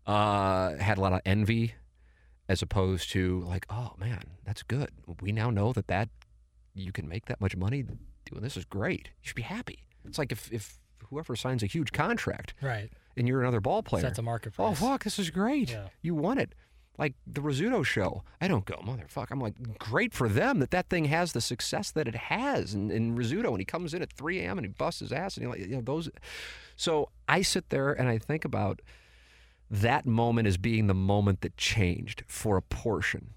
uh, 0.06 0.76
had 0.78 0.98
a 0.98 1.02
lot 1.02 1.14
of 1.14 1.22
envy 1.26 1.76
as 2.50 2.62
opposed 2.62 3.10
to 3.12 3.42
like, 3.48 3.66
oh 3.70 3.94
man, 3.98 4.22
that's 4.44 4.64
good. 4.64 4.90
We 5.22 5.32
now 5.32 5.50
know 5.50 5.72
that 5.74 5.88
that 5.88 6.10
you 6.74 6.92
can 6.92 7.08
make 7.08 7.26
that 7.28 7.40
much 7.40 7.56
money 7.56 7.84
doing 8.26 8.42
this 8.42 8.58
is 8.58 8.66
great. 8.66 9.10
You 9.22 9.28
should 9.28 9.36
be 9.36 9.42
happy. 9.44 9.86
It's 10.06 10.18
like 10.18 10.32
if, 10.32 10.52
if 10.52 10.80
whoever 11.10 11.36
signs 11.36 11.64
a 11.64 11.68
huge 11.68 11.92
contract 11.92 12.54
Right. 12.62 12.90
and 13.16 13.28
you're 13.28 13.42
another 13.42 13.62
ball 13.62 13.84
player. 13.84 14.04
that's 14.04 14.20
a 14.20 14.24
market 14.24 14.54
Oh 14.60 14.74
fuck, 14.74 15.04
this 15.04 15.20
is 15.20 15.30
great. 15.30 15.72
Yeah. 15.72 15.88
You 16.02 16.16
won 16.16 16.38
it. 16.38 16.54
Like 16.98 17.14
the 17.26 17.42
Rizzuto 17.42 17.86
show. 17.86 18.24
I 18.40 18.48
don't 18.48 18.66
go, 18.66 18.76
motherfucker. 18.76 19.32
I'm 19.32 19.40
like, 19.40 19.80
great 19.80 20.14
for 20.14 20.28
them 20.30 20.60
that 20.60 20.72
that 20.72 20.90
thing 20.90 21.06
has 21.06 21.32
the 21.32 21.42
success 21.42 21.90
that 21.92 22.08
it 22.08 22.16
has. 22.16 22.74
And, 22.74 22.92
and 22.92 23.18
Rizzuto, 23.18 23.50
and 23.50 23.60
he 23.60 23.66
comes 23.66 23.94
in 23.94 24.02
at 24.02 24.12
3 24.14 24.40
a.m. 24.40 24.58
and 24.58 24.68
he 24.68 24.74
busts 24.74 25.00
his 25.00 25.12
ass, 25.12 25.38
and 25.38 25.46
he 25.46 25.50
like, 25.50 25.60
you 25.62 25.76
know, 25.76 25.82
those. 25.82 26.10
So 26.76 27.10
I 27.28 27.42
sit 27.42 27.70
there 27.70 27.92
and 27.94 28.10
I 28.10 28.18
think 28.18 28.46
about 28.46 28.82
that 29.70 30.06
moment 30.06 30.48
as 30.48 30.58
being 30.58 30.88
the 30.88 30.94
moment 30.94 31.42
that 31.42 31.56
changed 31.56 32.24
for 32.28 32.58
a 32.58 32.62
portion. 32.62 33.34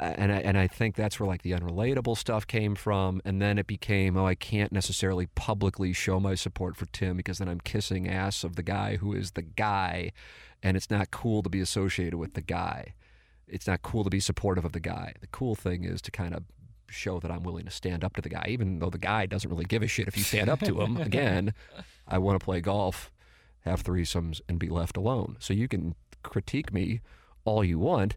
And 0.00 0.30
I, 0.30 0.36
and 0.36 0.56
I 0.56 0.68
think 0.68 0.94
that's 0.94 1.18
where 1.18 1.26
like 1.26 1.42
the 1.42 1.50
unrelatable 1.50 2.16
stuff 2.16 2.46
came 2.46 2.76
from, 2.76 3.20
and 3.24 3.42
then 3.42 3.58
it 3.58 3.66
became 3.66 4.16
oh 4.16 4.26
I 4.26 4.36
can't 4.36 4.70
necessarily 4.70 5.26
publicly 5.34 5.92
show 5.92 6.20
my 6.20 6.36
support 6.36 6.76
for 6.76 6.86
Tim 6.86 7.16
because 7.16 7.38
then 7.38 7.48
I'm 7.48 7.60
kissing 7.60 8.08
ass 8.08 8.44
of 8.44 8.54
the 8.54 8.62
guy 8.62 8.96
who 8.96 9.12
is 9.12 9.32
the 9.32 9.42
guy, 9.42 10.12
and 10.62 10.76
it's 10.76 10.90
not 10.90 11.10
cool 11.10 11.42
to 11.42 11.48
be 11.48 11.60
associated 11.60 12.16
with 12.16 12.34
the 12.34 12.40
guy. 12.40 12.94
It's 13.46 13.66
not 13.66 13.82
cool 13.82 14.04
to 14.04 14.10
be 14.10 14.20
supportive 14.20 14.64
of 14.64 14.72
the 14.72 14.80
guy. 14.80 15.14
The 15.20 15.26
cool 15.28 15.54
thing 15.54 15.84
is 15.84 16.02
to 16.02 16.10
kind 16.10 16.34
of 16.34 16.44
show 16.90 17.20
that 17.20 17.30
I'm 17.30 17.42
willing 17.42 17.64
to 17.64 17.70
stand 17.70 18.04
up 18.04 18.14
to 18.16 18.22
the 18.22 18.28
guy, 18.28 18.46
even 18.48 18.78
though 18.78 18.90
the 18.90 18.98
guy 18.98 19.26
doesn't 19.26 19.50
really 19.50 19.64
give 19.64 19.82
a 19.82 19.86
shit 19.86 20.08
if 20.08 20.16
you 20.16 20.22
stand 20.22 20.48
up 20.48 20.60
to 20.60 20.80
him. 20.80 20.96
Again, 21.00 21.54
I 22.06 22.18
want 22.18 22.38
to 22.38 22.44
play 22.44 22.60
golf, 22.60 23.10
have 23.60 23.82
threesomes, 23.84 24.40
and 24.48 24.58
be 24.58 24.68
left 24.68 24.96
alone. 24.96 25.36
So 25.38 25.54
you 25.54 25.68
can 25.68 25.94
critique 26.22 26.72
me 26.72 27.00
all 27.44 27.64
you 27.64 27.78
want, 27.78 28.16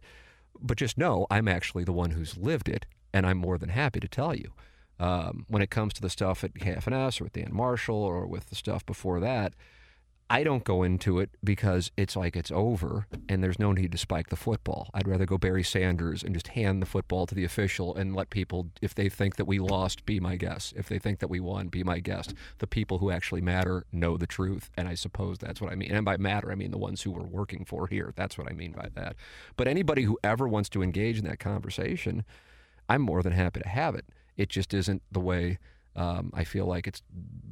but 0.60 0.78
just 0.78 0.98
know 0.98 1.26
I'm 1.30 1.48
actually 1.48 1.84
the 1.84 1.92
one 1.92 2.10
who's 2.10 2.36
lived 2.36 2.68
it, 2.68 2.86
and 3.12 3.26
I'm 3.26 3.38
more 3.38 3.58
than 3.58 3.70
happy 3.70 4.00
to 4.00 4.08
tell 4.08 4.34
you. 4.34 4.52
Um, 4.98 5.46
when 5.48 5.62
it 5.62 5.70
comes 5.70 5.94
to 5.94 6.02
the 6.02 6.10
stuff 6.10 6.44
at 6.44 6.54
KFNS 6.54 7.20
or 7.20 7.24
with 7.24 7.32
Dan 7.32 7.50
Marshall 7.52 7.96
or 7.96 8.26
with 8.26 8.50
the 8.50 8.54
stuff 8.54 8.86
before 8.86 9.20
that, 9.20 9.54
I 10.32 10.44
don't 10.44 10.64
go 10.64 10.82
into 10.82 11.18
it 11.18 11.28
because 11.44 11.90
it's 11.94 12.16
like 12.16 12.36
it's 12.36 12.50
over 12.50 13.06
and 13.28 13.44
there's 13.44 13.58
no 13.58 13.70
need 13.72 13.92
to 13.92 13.98
spike 13.98 14.30
the 14.30 14.36
football. 14.36 14.88
I'd 14.94 15.06
rather 15.06 15.26
go 15.26 15.36
Barry 15.36 15.62
Sanders 15.62 16.22
and 16.22 16.32
just 16.32 16.48
hand 16.48 16.80
the 16.80 16.86
football 16.86 17.26
to 17.26 17.34
the 17.34 17.44
official 17.44 17.94
and 17.94 18.16
let 18.16 18.30
people, 18.30 18.70
if 18.80 18.94
they 18.94 19.10
think 19.10 19.36
that 19.36 19.44
we 19.44 19.58
lost, 19.58 20.06
be 20.06 20.20
my 20.20 20.36
guest. 20.36 20.72
If 20.74 20.88
they 20.88 20.98
think 20.98 21.18
that 21.18 21.28
we 21.28 21.38
won, 21.38 21.68
be 21.68 21.84
my 21.84 21.98
guest. 21.98 22.32
The 22.60 22.66
people 22.66 22.96
who 22.96 23.10
actually 23.10 23.42
matter 23.42 23.84
know 23.92 24.16
the 24.16 24.26
truth, 24.26 24.70
and 24.74 24.88
I 24.88 24.94
suppose 24.94 25.36
that's 25.36 25.60
what 25.60 25.70
I 25.70 25.74
mean. 25.74 25.92
And 25.92 26.02
by 26.02 26.16
matter, 26.16 26.50
I 26.50 26.54
mean 26.54 26.70
the 26.70 26.78
ones 26.78 27.02
who 27.02 27.10
we're 27.10 27.24
working 27.24 27.66
for 27.66 27.86
here. 27.86 28.14
That's 28.16 28.38
what 28.38 28.50
I 28.50 28.54
mean 28.54 28.72
by 28.72 28.88
that. 28.94 29.16
But 29.58 29.68
anybody 29.68 30.04
who 30.04 30.18
ever 30.24 30.48
wants 30.48 30.70
to 30.70 30.82
engage 30.82 31.18
in 31.18 31.26
that 31.26 31.40
conversation, 31.40 32.24
I'm 32.88 33.02
more 33.02 33.22
than 33.22 33.34
happy 33.34 33.60
to 33.60 33.68
have 33.68 33.94
it. 33.94 34.06
It 34.38 34.48
just 34.48 34.72
isn't 34.72 35.02
the 35.12 35.20
way 35.20 35.58
Um, 35.94 36.30
I 36.34 36.44
feel 36.44 36.66
like 36.66 36.86
it's 36.86 37.02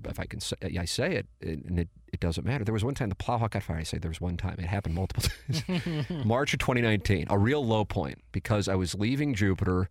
if 0.08 0.18
I 0.18 0.24
can 0.24 0.40
say, 0.40 0.56
I 0.78 0.86
say 0.86 1.14
it 1.14 1.26
and 1.42 1.78
it, 1.78 1.88
it 2.12 2.20
doesn't 2.20 2.46
matter. 2.46 2.64
There 2.64 2.72
was 2.72 2.84
one 2.84 2.94
time 2.94 3.10
the 3.10 3.14
Plowhawk 3.14 3.50
got 3.50 3.62
fired. 3.62 3.80
I 3.80 3.82
say 3.82 3.98
there 3.98 4.10
was 4.10 4.20
one 4.20 4.36
time. 4.36 4.56
It 4.58 4.66
happened 4.66 4.94
multiple 4.94 5.22
times. 5.52 6.08
March 6.24 6.54
of 6.54 6.60
2019, 6.60 7.26
a 7.28 7.38
real 7.38 7.64
low 7.64 7.84
point 7.84 8.18
because 8.32 8.66
I 8.68 8.76
was 8.76 8.94
leaving 8.94 9.34
Jupiter, 9.34 9.90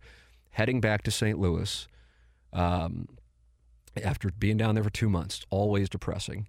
heading 0.50 0.80
back 0.80 1.02
to 1.04 1.10
St. 1.10 1.38
Louis. 1.38 1.86
Um, 2.52 3.06
after 4.02 4.30
being 4.30 4.56
down 4.56 4.74
there 4.74 4.84
for 4.84 4.90
two 4.90 5.08
months, 5.08 5.44
always 5.50 5.88
depressing. 5.88 6.48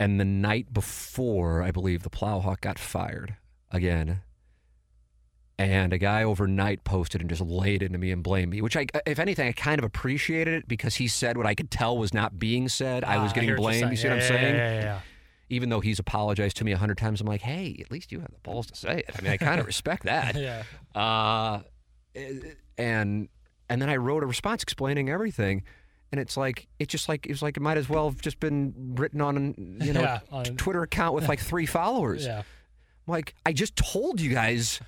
And 0.00 0.20
the 0.20 0.24
night 0.24 0.72
before, 0.72 1.62
I 1.62 1.70
believe 1.70 2.02
the 2.02 2.10
Plowhawk 2.10 2.60
got 2.60 2.78
fired 2.78 3.36
again. 3.70 4.20
And 5.60 5.92
a 5.92 5.98
guy 5.98 6.22
overnight 6.22 6.84
posted 6.84 7.20
and 7.20 7.28
just 7.28 7.42
laid 7.42 7.82
into 7.82 7.98
me 7.98 8.12
and 8.12 8.22
blamed 8.22 8.52
me, 8.52 8.60
which 8.62 8.76
I, 8.76 8.86
if 9.06 9.18
anything, 9.18 9.48
I 9.48 9.52
kind 9.52 9.80
of 9.80 9.84
appreciated 9.84 10.54
it 10.54 10.68
because 10.68 10.94
he 10.94 11.08
said 11.08 11.36
what 11.36 11.46
I 11.46 11.56
could 11.56 11.68
tell 11.68 11.98
was 11.98 12.14
not 12.14 12.38
being 12.38 12.68
said. 12.68 13.02
I 13.02 13.18
was 13.18 13.32
Ah, 13.32 13.34
getting 13.34 13.48
hear 13.48 13.56
blamed. 13.56 13.90
You 13.90 13.96
see 13.96 14.06
what 14.06 14.12
I'm 14.14 14.20
Yeah, 14.20 14.28
saying? 14.28 14.54
Yeah, 14.54 14.74
yeah, 14.74 14.80
yeah. 14.82 15.00
Even 15.50 15.68
though 15.70 15.80
he's 15.80 15.98
apologized 15.98 16.58
to 16.58 16.64
me 16.64 16.70
a 16.70 16.76
hundred 16.76 16.98
times, 16.98 17.20
I'm 17.20 17.26
like, 17.26 17.40
hey, 17.40 17.76
at 17.80 17.90
least 17.90 18.12
you 18.12 18.20
have 18.20 18.30
the 18.30 18.38
balls 18.44 18.66
to 18.68 18.76
say 18.76 18.98
it. 18.98 19.10
I 19.18 19.20
mean, 19.22 19.32
I 19.32 19.36
kind 19.36 19.58
of 19.60 19.66
respect 19.74 20.04
that. 20.04 20.36
yeah. 20.36 20.62
Uh, 20.94 21.62
and 22.76 23.28
and 23.68 23.82
then 23.82 23.90
I 23.90 23.96
wrote 23.96 24.22
a 24.22 24.26
response 24.26 24.62
explaining 24.62 25.10
everything, 25.10 25.62
and 26.12 26.20
it's 26.20 26.36
like 26.36 26.68
it 26.78 26.88
just 26.88 27.08
like 27.08 27.26
it 27.26 27.30
was 27.32 27.42
like 27.42 27.56
it 27.56 27.60
might 27.60 27.76
as 27.78 27.88
well 27.88 28.08
have 28.10 28.20
just 28.20 28.40
been 28.40 28.74
written 28.96 29.20
on 29.20 29.78
you 29.82 29.92
know 29.92 30.00
Yeah, 30.02 30.20
on- 30.30 30.44
Twitter 30.56 30.82
account 30.82 31.14
with 31.14 31.28
like 31.28 31.40
three 31.40 31.66
followers. 31.66 32.24
Yeah. 32.26 32.42
Like 33.06 33.34
I 33.46 33.52
just 33.54 33.74
told 33.74 34.20
you 34.20 34.30
guys 34.30 34.80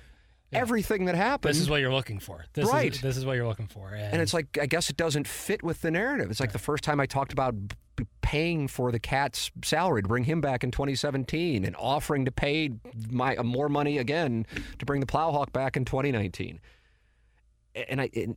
everything 0.53 1.05
that 1.05 1.15
happened. 1.15 1.53
This 1.53 1.61
is 1.61 1.69
what 1.69 1.81
you're 1.81 1.93
looking 1.93 2.19
for. 2.19 2.45
This 2.53 2.67
Right. 2.67 2.93
Is, 2.93 3.01
this 3.01 3.17
is 3.17 3.25
what 3.25 3.33
you're 3.35 3.47
looking 3.47 3.67
for. 3.67 3.89
And, 3.89 4.13
and 4.13 4.21
it's 4.21 4.33
like 4.33 4.57
I 4.61 4.65
guess 4.65 4.89
it 4.89 4.97
doesn't 4.97 5.27
fit 5.27 5.63
with 5.63 5.81
the 5.81 5.91
narrative. 5.91 6.29
It's 6.31 6.39
like 6.39 6.51
the 6.51 6.59
first 6.59 6.83
time 6.83 6.99
I 6.99 7.05
talked 7.05 7.33
about 7.33 7.55
b- 7.95 8.05
paying 8.21 8.67
for 8.67 8.91
the 8.91 8.99
cat's 8.99 9.51
salary 9.63 10.01
to 10.01 10.07
bring 10.07 10.23
him 10.25 10.41
back 10.41 10.63
in 10.63 10.71
2017 10.71 11.65
and 11.65 11.75
offering 11.77 12.25
to 12.25 12.31
pay 12.31 12.69
my 13.09 13.35
uh, 13.35 13.43
more 13.43 13.69
money 13.69 13.97
again 13.97 14.45
to 14.79 14.85
bring 14.85 14.99
the 14.99 15.07
Plowhawk 15.07 15.51
back 15.51 15.77
in 15.77 15.85
2019. 15.85 16.59
And 17.89 18.01
I, 18.01 18.09
and, 18.15 18.35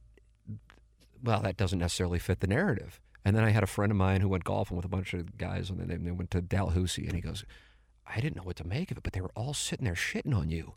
well, 1.22 1.40
that 1.40 1.56
doesn't 1.56 1.78
necessarily 1.78 2.18
fit 2.18 2.40
the 2.40 2.46
narrative. 2.46 3.00
And 3.24 3.34
then 3.34 3.42
I 3.42 3.50
had 3.50 3.62
a 3.62 3.66
friend 3.66 3.90
of 3.90 3.96
mine 3.96 4.20
who 4.20 4.28
went 4.28 4.44
golfing 4.44 4.76
with 4.76 4.84
a 4.84 4.88
bunch 4.90 5.14
of 5.14 5.38
guys, 5.38 5.70
and 5.70 5.80
they, 5.88 5.96
they 5.96 6.10
went 6.10 6.30
to 6.32 6.42
Dalhousie, 6.42 7.06
and 7.06 7.14
he 7.14 7.22
goes, 7.22 7.42
"I 8.06 8.20
didn't 8.20 8.36
know 8.36 8.42
what 8.42 8.56
to 8.56 8.66
make 8.66 8.90
of 8.90 8.98
it, 8.98 9.02
but 9.02 9.14
they 9.14 9.22
were 9.22 9.32
all 9.34 9.54
sitting 9.54 9.86
there 9.86 9.94
shitting 9.94 10.36
on 10.36 10.50
you." 10.50 10.74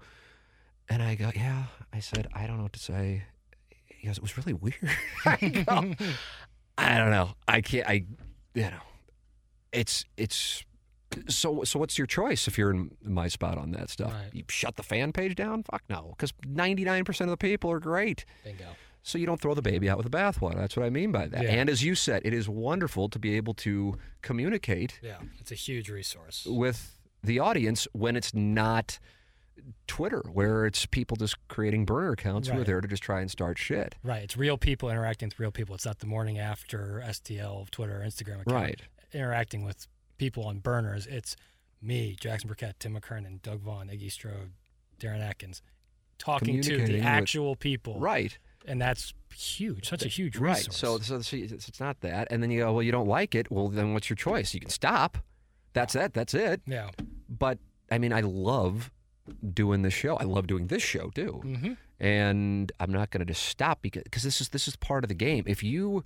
And 0.90 1.04
I 1.04 1.16
go, 1.16 1.32
"Yeah." 1.36 1.64
I 1.94 2.00
said, 2.00 2.28
"I 2.34 2.48
don't 2.48 2.58
know 2.58 2.64
what 2.64 2.74
to 2.74 2.80
say." 2.80 3.24
He 3.88 4.08
goes, 4.08 4.18
"It 4.18 4.22
was 4.24 4.38
really 4.38 4.54
weird." 4.54 4.76
I 5.26 5.64
go, 5.68 5.94
I 6.78 6.98
don't 6.98 7.10
know. 7.12 7.32
I 7.48 7.62
can't. 7.62 7.88
I, 7.88 8.06
you 8.54 8.62
know, 8.64 8.82
it's 9.72 10.06
it's. 10.16 10.64
So 11.30 11.64
so 11.64 11.80
what's 11.80 11.98
your 11.98 12.06
choice 12.08 12.48
if 12.48 12.58
you're 12.58 12.70
in 12.72 12.92
my 13.04 13.28
spot 13.28 13.58
on 13.58 13.72
that 13.72 13.90
stuff? 13.90 14.14
Right. 14.14 14.30
You 14.34 14.44
shut 14.50 14.76
the 14.76 14.84
fan 14.84 15.14
page 15.14 15.36
down? 15.36 15.64
Fuck 15.64 15.84
no, 15.90 16.14
because 16.18 16.32
99% 16.46 17.22
of 17.22 17.30
the 17.30 17.38
people 17.38 17.72
are 17.72 17.80
great. 17.80 18.26
bingo. 18.44 18.66
So 19.04 19.18
you 19.18 19.26
don't 19.26 19.40
throw 19.40 19.54
the 19.54 19.62
baby 19.62 19.90
out 19.90 19.98
with 19.98 20.10
the 20.12 20.16
bathwater. 20.16 20.56
That's 20.56 20.76
what 20.76 20.86
I 20.86 20.90
mean 20.90 21.14
by 21.14 21.28
that. 21.28 21.44
Yeah. 21.44 21.52
And 21.52 21.70
as 21.70 21.82
you 21.82 21.96
said, 21.96 22.24
it 22.26 22.34
is 22.34 22.50
wonderful 22.50 23.08
to 23.10 23.18
be 23.20 23.36
able 23.38 23.54
to 23.56 23.98
communicate 24.22 25.00
Yeah. 25.02 25.16
It's 25.40 25.50
a 25.52 25.56
huge 25.56 25.90
resource. 25.90 26.46
with 26.46 27.00
the 27.24 27.40
audience 27.40 27.88
when 27.94 28.18
it's 28.18 28.34
not 28.34 29.00
Twitter, 29.88 30.24
where 30.32 30.66
it's 30.66 30.86
people 30.86 31.18
just 31.18 31.36
creating 31.48 31.86
burner 31.86 32.12
accounts 32.12 32.48
who 32.50 32.60
are 32.60 32.64
there 32.64 32.82
to 32.82 32.88
just 32.88 33.04
try 33.04 33.22
and 33.22 33.30
start 33.32 33.58
shit. 33.58 33.96
Right. 34.04 34.24
It's 34.24 34.38
real 34.38 34.58
people 34.58 34.90
interacting 34.90 35.28
with 35.30 35.40
real 35.40 35.52
people. 35.52 35.76
It's 35.76 35.86
not 35.86 36.00
the 36.00 36.08
morning 36.08 36.38
after 36.40 37.02
STL, 37.06 37.70
Twitter, 37.72 38.02
or 38.02 38.06
Instagram 38.06 38.42
account. 38.42 38.52
Right. 38.52 38.82
Interacting 39.14 39.64
with 39.66 39.88
people 40.18 40.44
on 40.46 40.60
burners. 40.60 41.08
It's 41.08 41.36
me, 41.82 42.16
Jackson 42.20 42.48
Burkett, 42.48 42.80
Tim 42.80 43.00
McKernan, 43.00 43.42
Doug 43.42 43.62
Vaughn, 43.62 43.88
Iggy 43.88 44.12
Strode, 44.12 44.52
Darren 45.00 45.22
Atkins, 45.22 45.62
talking 46.18 46.62
to 46.62 46.78
the 46.86 46.94
with- 46.94 47.04
actual 47.04 47.56
people. 47.56 48.00
Right. 48.00 48.38
And 48.66 48.82
that's 48.82 49.14
huge. 49.34 49.88
Such 49.88 50.04
a 50.04 50.10
huge 50.10 50.36
Right. 50.38 50.58
resource. 50.58 50.76
So, 50.78 50.98
so, 51.00 51.22
so 51.22 51.38
it's, 51.38 51.70
it's 51.70 51.80
not 51.80 52.02
that. 52.02 52.28
And 52.32 52.44
then 52.44 52.52
you 52.52 52.62
go, 52.62 52.74
well, 52.74 52.84
you 52.84 52.92
don't 52.92 53.08
like 53.08 53.34
it. 53.36 53.50
Well, 53.50 53.70
then 53.70 53.94
what's 53.94 54.10
your 54.10 54.18
choice? 54.18 54.54
You 54.54 54.60
can 54.60 54.70
stop. 54.70 55.18
That's 55.74 55.96
it. 55.96 56.14
That's 56.14 56.34
it. 56.34 56.62
yeah. 56.66 56.90
But 57.30 57.60
I 57.90 57.98
mean, 58.00 58.12
I 58.12 58.22
love 58.22 58.92
doing 59.54 59.82
this 59.82 59.94
show. 59.94 60.16
I 60.18 60.24
love 60.24 60.48
doing 60.48 60.68
this 60.68 60.84
show 60.84 61.10
too. 61.10 61.42
Mm-hmm. 61.44 61.74
And 62.00 62.72
I'm 62.80 62.92
not 62.92 63.10
going 63.10 63.20
to 63.20 63.26
just 63.26 63.46
stop 63.46 63.82
because 63.82 64.04
because 64.04 64.24
this 64.24 64.42
is 64.42 64.50
this 64.50 64.68
is 64.68 64.76
part 64.76 65.04
of 65.04 65.08
the 65.08 65.16
game. 65.16 65.44
If 65.48 65.64
you 65.64 66.04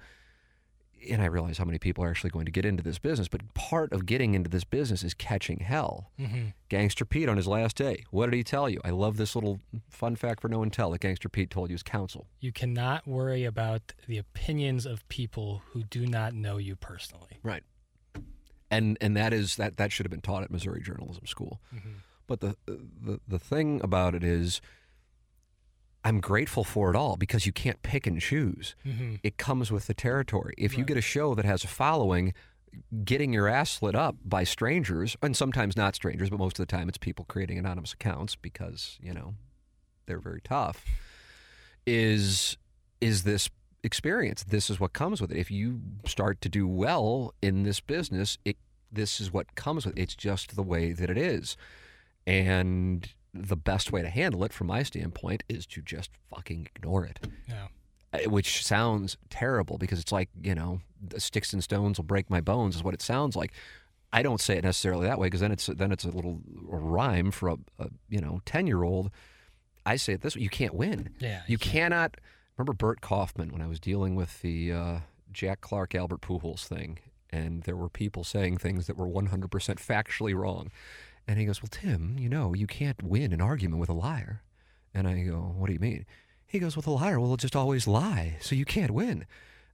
and 1.10 1.22
I 1.22 1.26
realize 1.26 1.58
how 1.58 1.66
many 1.66 1.80
people 1.80 2.04
are 2.04 2.10
actually 2.10 2.30
going 2.30 2.46
to 2.46 2.52
get 2.52 2.66
into 2.66 2.84
this 2.84 3.00
business, 3.00 3.28
but 3.28 3.54
part 3.54 3.92
of 3.92 4.06
getting 4.06 4.34
into 4.34 4.50
this 4.50 4.64
business 4.64 5.04
is 5.04 5.14
catching 5.14 5.60
hell. 5.60 6.12
Mm-hmm. 6.20 6.50
Gangster 6.70 7.06
Pete 7.06 7.28
on 7.28 7.38
his 7.38 7.48
last 7.48 7.76
day. 7.76 8.06
What 8.12 8.28
did 8.28 8.36
he 8.36 8.44
tell 8.44 8.70
you? 8.70 8.80
I 8.84 8.92
love 8.92 9.18
this 9.18 9.36
little 9.36 9.60
fun 9.90 10.16
fact 10.16 10.42
for 10.42 10.48
no 10.48 10.60
one 10.60 10.70
tell 10.70 10.92
that 10.92 11.02
Gangster 11.02 11.30
Pete 11.30 11.50
told 11.50 11.70
you 11.70 11.74
his 11.74 11.84
counsel. 11.84 12.28
You 12.40 12.52
cannot 12.52 13.08
worry 13.08 13.46
about 13.46 13.94
the 14.08 14.18
opinions 14.18 14.86
of 14.86 15.08
people 15.10 15.64
who 15.72 15.84
do 15.84 16.06
not 16.06 16.34
know 16.34 16.58
you 16.58 16.76
personally. 16.76 17.40
Right. 17.44 17.64
And 18.70 18.98
and 19.02 19.18
that 19.18 19.34
is 19.34 19.58
that 19.58 19.78
that 19.78 19.92
should 19.92 20.06
have 20.06 20.12
been 20.12 20.22
taught 20.22 20.44
at 20.44 20.52
Missouri 20.52 20.82
Journalism 20.82 21.26
School. 21.26 21.60
But 22.28 22.42
the 22.42 22.56
the 22.66 23.20
the 23.28 23.40
thing 23.40 23.82
about 23.84 24.16
it 24.16 24.24
is 24.24 24.62
I'm 26.04 26.20
grateful 26.20 26.64
for 26.64 26.90
it 26.90 26.96
all 26.96 27.16
because 27.16 27.46
you 27.46 27.52
can't 27.52 27.82
pick 27.84 28.08
and 28.08 28.20
choose. 28.20 28.76
Mm-hmm. 28.86 29.16
It 29.24 29.38
comes 29.38 29.72
with 29.72 29.88
the 29.88 29.94
territory. 29.94 30.54
If 30.58 30.78
you 30.78 30.84
get 30.84 30.98
a 30.98 31.02
show 31.02 31.36
that 31.36 31.46
has 31.46 31.64
a 31.64 31.68
following, 31.68 32.34
getting 33.04 33.34
your 33.34 33.48
ass 33.48 33.82
lit 33.82 33.96
up 33.96 34.16
by 34.26 34.44
strangers, 34.44 35.16
and 35.22 35.36
sometimes 35.36 35.78
not 35.78 35.96
strangers, 35.96 36.30
but 36.30 36.40
most 36.40 36.60
of 36.60 36.66
the 36.66 36.72
time 36.72 36.90
it's 36.90 36.98
people 36.98 37.26
creating 37.26 37.60
anonymous 37.60 37.94
accounts 37.94 38.36
because, 38.36 38.98
you 39.02 39.14
know, 39.14 39.36
they're 40.08 40.20
very 40.20 40.42
tough, 40.42 40.84
is 41.86 42.58
is 43.00 43.24
this 43.24 43.50
experience. 43.84 44.44
This 44.44 44.70
is 44.70 44.80
what 44.80 44.94
comes 44.94 45.22
with 45.22 45.32
it. 45.32 45.38
If 45.38 45.52
you 45.52 45.82
start 46.06 46.42
to 46.42 46.50
do 46.50 46.68
well 46.68 47.34
in 47.42 47.64
this 47.64 47.80
business, 47.80 48.38
it 48.44 48.58
this 48.92 49.22
is 49.22 49.32
what 49.32 49.56
comes 49.56 49.86
with 49.86 49.98
it. 49.98 50.02
It's 50.02 50.16
just 50.16 50.56
the 50.56 50.64
way 50.64 50.94
that 50.94 51.10
it 51.10 51.18
is. 51.18 51.56
And 52.28 53.08
the 53.34 53.56
best 53.58 53.92
way 53.92 54.02
to 54.02 54.10
handle 54.10 54.44
it 54.44 54.54
from 54.54 54.68
my 54.68 54.84
standpoint 54.84 55.44
is 55.50 55.66
to 55.68 55.82
just 55.82 56.12
fucking 56.30 56.68
ignore 56.76 57.06
it. 57.06 57.20
Yeah. 57.48 57.68
uh, 58.14 58.30
which 58.30 58.66
sounds 58.66 59.18
terrible 59.30 59.78
because 59.78 60.00
it's 60.00 60.12
like 60.12 60.30
you 60.42 60.54
know 60.54 60.82
the 61.02 61.20
sticks 61.20 61.54
and 61.54 61.64
stones 61.64 61.98
will 61.98 62.06
break 62.06 62.30
my 62.30 62.42
bones 62.42 62.76
is 62.76 62.84
what 62.84 62.94
it 62.94 63.02
sounds 63.02 63.36
like. 63.36 63.52
I 64.14 64.22
don't 64.24 64.42
say 64.42 64.58
it 64.58 64.64
necessarily 64.66 65.08
that 65.08 65.20
way 65.20 65.28
because 65.28 65.40
then 65.40 65.52
it's 65.54 65.68
then 65.68 65.92
it's 65.92 66.04
a 66.04 66.10
little 66.10 66.42
rhyme 66.68 67.32
for 67.32 67.50
a, 67.50 67.58
a 67.80 67.88
you 68.10 68.20
know 68.20 68.42
10 68.46 68.68
year 68.68 68.84
old 68.84 69.10
i 69.86 69.96
say 69.96 70.14
it 70.14 70.22
this 70.22 70.36
way 70.36 70.42
you 70.44 70.50
can't 70.50 70.74
win. 70.76 71.10
Yeah. 71.20 71.42
you 71.48 71.58
cannot 71.58 72.18
remember 72.58 72.74
bert 72.74 73.00
kaufman 73.02 73.52
when 73.54 73.62
i 73.62 73.68
was 73.68 73.80
dealing 73.80 74.14
with 74.16 74.42
the 74.42 74.72
uh, 74.72 75.00
jack 75.32 75.62
clark 75.62 75.96
albert 75.96 76.22
pujols 76.22 76.66
thing 76.68 77.00
and 77.32 77.64
there 77.64 77.78
were 77.78 77.90
people 77.90 78.24
saying 78.26 78.58
things 78.58 78.86
that 78.88 78.98
were 78.98 79.08
100% 79.08 79.48
factually 79.50 80.36
wrong 80.36 80.70
and 81.32 81.40
he 81.40 81.46
goes 81.46 81.62
well 81.62 81.70
tim 81.72 82.16
you 82.20 82.30
know 82.30 82.54
you 82.54 82.68
can't 82.68 83.02
win 83.02 83.32
an 83.34 83.42
argument 83.42 83.80
with 83.80 83.90
a 83.90 83.94
liar 83.94 84.42
and 84.94 85.08
i 85.08 85.22
go 85.24 85.54
what 85.58 85.68
do 85.68 85.74
you 85.74 85.80
mean 85.80 86.06
he 86.48 86.60
goes, 86.60 86.76
Well, 86.76 86.82
the 86.84 86.92
liar 86.92 87.18
will 87.18 87.38
just 87.38 87.56
always 87.56 87.88
lie, 87.88 88.36
so 88.42 88.56
you 88.56 88.66
can't 88.66 88.92
win. 88.92 89.26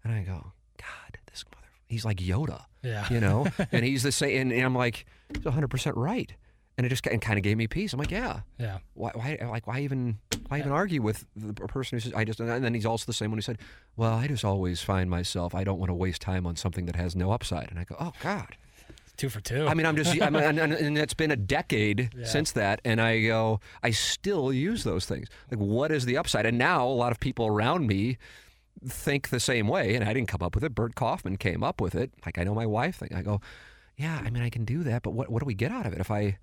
And 0.04 0.14
I 0.14 0.22
go, 0.22 0.52
God, 0.78 1.18
this 1.26 1.44
mother, 1.52 1.66
he's 1.88 2.06
like 2.06 2.18
Yoda, 2.18 2.66
Yeah. 2.84 3.08
you 3.10 3.20
know? 3.20 3.48
and 3.72 3.84
he's 3.84 4.04
the 4.04 4.12
same, 4.12 4.40
and, 4.40 4.54
and 4.54 4.62
I'm 4.64 4.76
like, 4.76 5.08
he's 5.34 5.42
100% 5.44 5.94
right. 5.96 6.32
And 6.78 6.86
it 6.86 6.90
just 6.90 7.02
kind 7.02 7.40
of 7.40 7.42
gave 7.42 7.58
me 7.58 7.66
peace. 7.66 7.94
I'm 7.94 8.00
like, 8.00 8.12
yeah. 8.12 8.42
Yeah. 8.60 8.78
Why, 8.94 9.10
why, 9.16 9.40
like, 9.50 9.66
why 9.66 9.80
even, 9.80 10.20
why 10.50 10.60
even 10.60 10.72
argue 10.72 11.02
with 11.02 11.26
the 11.36 11.52
person 11.56 11.96
who 11.96 12.00
says, 12.00 12.14
I 12.14 12.24
just, 12.24 12.40
and 12.40 12.64
then 12.64 12.76
he's 12.76 12.86
also 12.86 13.06
the 13.08 13.14
same 13.14 13.32
one 13.32 13.40
who 13.40 13.42
said, 13.42 13.58
well, 13.96 14.14
I 14.14 14.28
just 14.28 14.46
always 14.46 14.80
find 14.80 15.10
myself, 15.10 15.56
I 15.56 15.64
don't 15.64 15.80
want 15.80 15.90
to 15.90 15.96
waste 15.96 16.22
time 16.22 16.46
on 16.46 16.56
something 16.58 16.86
that 16.86 16.96
has 16.96 17.16
no 17.16 17.32
upside. 17.32 17.72
And 17.72 17.80
I 17.80 17.86
go, 17.86 17.96
oh, 18.00 18.14
God. 18.22 18.56
Two 19.18 19.30
for 19.30 19.42
two. 19.42 19.68
I 19.68 19.74
mean, 19.74 19.86
I'm 19.86 19.96
just, 19.96 20.22
I 20.22 20.30
mean, 20.30 20.44
and, 20.60 20.98
it's 20.98 21.14
been 21.16 21.32
a 21.32 21.36
decade 21.36 22.12
Yeah. 22.16 22.26
since 22.26 22.52
that, 22.54 22.80
and 22.86 23.02
I 23.02 23.22
go, 23.24 23.60
I 23.84 23.90
still 23.92 24.54
use 24.54 24.84
those 24.84 25.06
things. 25.06 25.28
Like, 25.52 25.60
what 25.60 25.92
is 25.92 26.06
the 26.06 26.18
upside? 26.18 26.46
And 26.46 26.58
now 26.58 26.86
a 26.86 26.90
lot 26.90 27.12
of 27.12 27.20
people 27.20 27.48
around 27.48 27.88
me 27.88 28.18
think 28.88 29.30
the 29.30 29.40
same 29.40 29.68
way, 29.68 29.96
and 29.96 30.04
I 30.08 30.14
didn't 30.14 30.28
come 30.28 30.44
up 30.44 30.54
with 30.54 30.64
it. 30.64 30.76
Bert 30.76 30.94
Kaufman 30.96 31.38
came 31.38 31.64
up 31.64 31.82
with 31.82 31.96
it. 31.96 32.12
Like, 32.26 32.38
I 32.38 32.44
know 32.44 32.54
my 32.54 32.68
wife 32.68 32.98
thing. 32.98 33.10
I 33.16 33.24
go, 33.24 33.42
yeah, 33.96 34.22
I 34.24 34.30
mean, 34.30 34.44
I 34.44 34.50
can 34.52 34.66
do 34.66 34.84
that, 34.84 35.02
but 35.02 35.12
what, 35.12 35.30
what 35.30 35.40
do 35.42 35.46
we 35.48 35.56
get 35.56 35.72
out 35.72 35.88
of 35.88 35.94
it 35.94 36.00
if 36.00 36.12
I, 36.12 36.38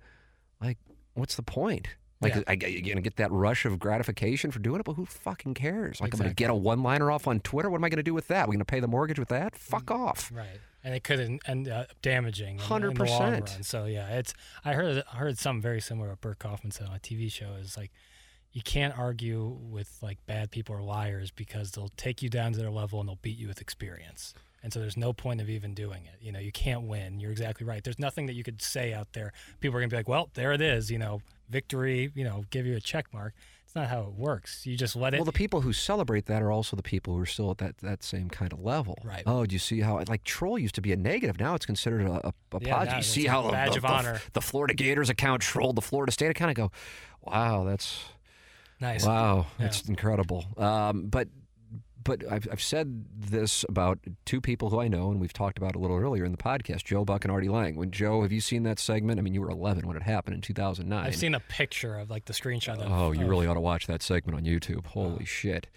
like, 0.61 0.77
what's 1.13 1.35
the 1.35 1.43
point? 1.43 1.87
Like, 2.21 2.35
Yeah. 2.35 2.43
I, 2.47 2.53
you're 2.53 2.81
gonna 2.93 3.01
get 3.01 3.17
that 3.17 3.31
rush 3.31 3.65
of 3.65 3.77
gratification 3.79 4.51
for 4.51 4.59
doing 4.59 4.79
it, 4.79 4.85
but 4.85 4.93
who 4.93 5.05
fucking 5.05 5.53
cares? 5.53 6.01
Like, 6.01 6.13
I'm 6.13 6.19
gonna 6.19 6.33
get 6.33 6.49
a 6.49 6.55
one-liner 6.55 7.11
off 7.11 7.27
on 7.27 7.39
Twitter. 7.39 7.69
What 7.69 7.77
am 7.77 7.83
I 7.85 7.89
gonna 7.89 8.03
do 8.03 8.13
with 8.13 8.27
that? 8.27 8.47
We're 8.47 8.53
gonna 8.53 8.65
pay 8.65 8.79
the 8.79 8.87
mortgage 8.87 9.19
with 9.19 9.29
that? 9.29 9.55
Fuck 9.55 9.85
mm, 9.85 9.99
off. 9.99 10.31
Right, 10.33 10.59
and 10.85 10.93
it 10.93 11.03
could 11.03 11.39
end 11.47 11.67
up 11.67 11.87
damaging 12.03 12.59
in, 12.59 12.83
in 12.83 12.93
the 12.93 13.03
long 13.03 13.33
100%. 13.33 13.41
run. 13.41 13.63
So 13.63 13.85
yeah, 13.85 14.07
it's 14.09 14.33
I 14.63 14.73
heard 14.73 15.03
I 15.11 15.17
heard 15.17 15.39
something 15.39 15.61
very 15.61 15.81
similar 15.81 16.09
what 16.09 16.21
Burt 16.21 16.39
Kaufman 16.39 16.71
said 16.71 16.87
on 16.87 16.95
a 16.95 16.99
TV 16.99 17.29
show. 17.29 17.53
Is 17.59 17.75
like 17.75 17.91
you 18.53 18.61
can't 18.61 18.97
argue 18.97 19.57
with 19.59 19.97
like 20.01 20.19
bad 20.27 20.51
people 20.51 20.75
or 20.75 20.83
liars 20.83 21.31
because 21.31 21.71
they'll 21.71 21.91
take 21.97 22.21
you 22.21 22.29
down 22.29 22.53
to 22.53 22.59
their 22.59 22.69
level 22.69 22.99
and 22.99 23.09
they'll 23.09 23.19
beat 23.21 23.37
you 23.37 23.47
with 23.47 23.59
experience. 23.59 24.35
And 24.63 24.71
so 24.71 24.79
there's 24.79 24.95
no 24.95 25.11
point 25.11 25.41
of 25.41 25.49
even 25.49 25.73
doing 25.73 26.05
it. 26.05 26.23
You 26.23 26.31
know, 26.31 26.39
you 26.39 26.51
can't 26.51 26.83
win. 26.83 27.19
You're 27.19 27.31
exactly 27.31 27.67
right. 27.67 27.83
There's 27.83 27.99
nothing 27.99 28.27
that 28.27 28.33
you 28.33 28.43
could 28.43 28.61
say 28.61 28.93
out 28.93 29.13
there. 29.13 29.33
People 29.59 29.77
are 29.77 29.81
going 29.81 29.89
to 29.89 29.93
be 29.93 29.99
like, 29.99 30.07
well, 30.07 30.29
there 30.35 30.53
it 30.53 30.61
is, 30.61 30.89
you 30.89 30.97
know, 30.97 31.21
victory, 31.49 32.11
you 32.15 32.23
know, 32.23 32.45
give 32.49 32.65
you 32.65 32.75
a 32.75 32.79
check 32.79 33.13
mark. 33.13 33.33
It's 33.75 33.81
not 33.81 33.89
how 33.89 34.03
it 34.03 34.13
works. 34.13 34.65
You 34.65 34.77
just 34.77 34.95
let 34.95 35.13
it. 35.13 35.17
Well, 35.17 35.25
the 35.25 35.33
people 35.33 35.59
who 35.59 35.73
celebrate 35.73 36.27
that 36.27 36.41
are 36.41 36.49
also 36.49 36.77
the 36.77 36.81
people 36.83 37.13
who 37.13 37.19
are 37.19 37.25
still 37.25 37.51
at 37.51 37.57
that, 37.57 37.77
that 37.79 38.03
same 38.03 38.29
kind 38.29 38.53
of 38.53 38.61
level. 38.61 38.97
Right. 39.03 39.21
Oh, 39.25 39.45
do 39.45 39.51
you 39.53 39.59
see 39.59 39.81
how 39.81 40.01
like 40.07 40.23
troll 40.23 40.57
used 40.57 40.75
to 40.75 40.81
be 40.81 40.93
a 40.93 40.95
negative? 40.95 41.37
Now 41.41 41.55
it's 41.55 41.65
considered 41.65 42.03
a, 42.07 42.27
a, 42.27 42.33
a 42.53 42.59
Yeah, 42.61 42.73
positive. 42.73 42.97
You 42.99 43.03
see 43.03 43.25
how 43.25 43.41
the, 43.41 43.51
badge 43.51 43.71
the, 43.71 43.75
of 43.75 43.81
the- 43.81 43.87
honor. 43.89 44.21
the 44.31 44.39
Florida 44.39 44.73
Gators 44.75 45.09
account 45.09 45.41
trolled 45.41 45.75
the 45.75 45.81
Florida 45.81 46.13
State 46.13 46.29
account. 46.31 46.51
I 46.51 46.53
go, 46.53 46.71
wow, 47.21 47.65
that's 47.65 47.99
nice. 48.79 49.05
Wow, 49.05 49.47
Yeah. 49.59 49.65
it's 49.65 49.81
incredible. 49.89 50.45
Um, 50.55 51.07
but 51.07 51.27
but 52.05 52.23
I've, 52.31 52.47
I've 52.51 52.61
said 52.61 53.05
this 53.17 53.65
about 53.67 53.99
two 54.25 54.39
people 54.39 54.69
who 54.69 54.79
I 54.79 54.87
know, 54.87 55.09
and 55.09 55.19
we've 55.19 55.33
talked 55.33 55.57
about 55.57 55.75
a 55.75 55.79
little 55.79 55.97
earlier 55.97 56.23
in 56.23 56.31
the 56.31 56.37
podcast, 56.37 56.83
Joe 56.85 57.03
Buck 57.03 57.25
and 57.25 57.31
Artie 57.31 57.49
Lange. 57.49 57.75
When 57.75 57.91
Joe, 57.91 58.21
have 58.21 58.31
you 58.31 58.39
seen 58.39 58.63
that 58.63 58.79
segment? 58.79 59.19
I 59.19 59.23
mean, 59.23 59.33
you 59.33 59.41
were 59.41 59.49
11 59.49 59.87
when 59.87 59.97
it 59.97 60.03
happened 60.03 60.35
in 60.35 60.41
2009. 60.41 61.05
I've 61.05 61.15
seen 61.15 61.33
a 61.33 61.39
picture 61.39 61.97
of 61.97 62.11
like 62.11 62.25
the 62.25 62.33
screenshot 62.33 62.79
of. 62.79 62.91
Oh, 62.91 63.11
you 63.11 63.23
of- 63.23 63.29
really 63.29 63.47
ought 63.47 63.55
to 63.55 63.59
watch 63.59 63.87
that 63.87 64.03
segment 64.03 64.37
on 64.37 64.45
YouTube. 64.45 64.85
Holy 64.85 65.23
oh. 65.23 65.25
shit. 65.25 65.67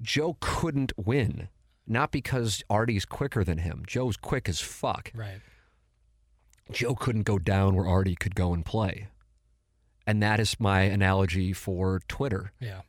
Joe 0.00 0.36
couldn't 0.40 0.92
win. 0.96 1.48
Not 1.86 2.12
because 2.12 2.62
Artie's 2.70 3.04
quicker 3.04 3.42
than 3.42 3.58
him. 3.58 3.82
Joe's 3.86 4.16
quick 4.16 4.48
as 4.48 4.60
fuck. 4.60 5.10
Right. 5.14 5.40
Joe 6.70 6.94
couldn't 6.94 7.22
go 7.22 7.38
down 7.38 7.74
where 7.74 7.86
Artie 7.86 8.14
could 8.14 8.34
go 8.34 8.52
and 8.52 8.64
play. 8.64 9.08
And 10.06 10.22
that 10.22 10.38
is 10.38 10.60
my 10.60 10.82
analogy 10.82 11.52
for 11.52 12.00
Twitter. 12.06 12.52
Yeah. 12.60 12.82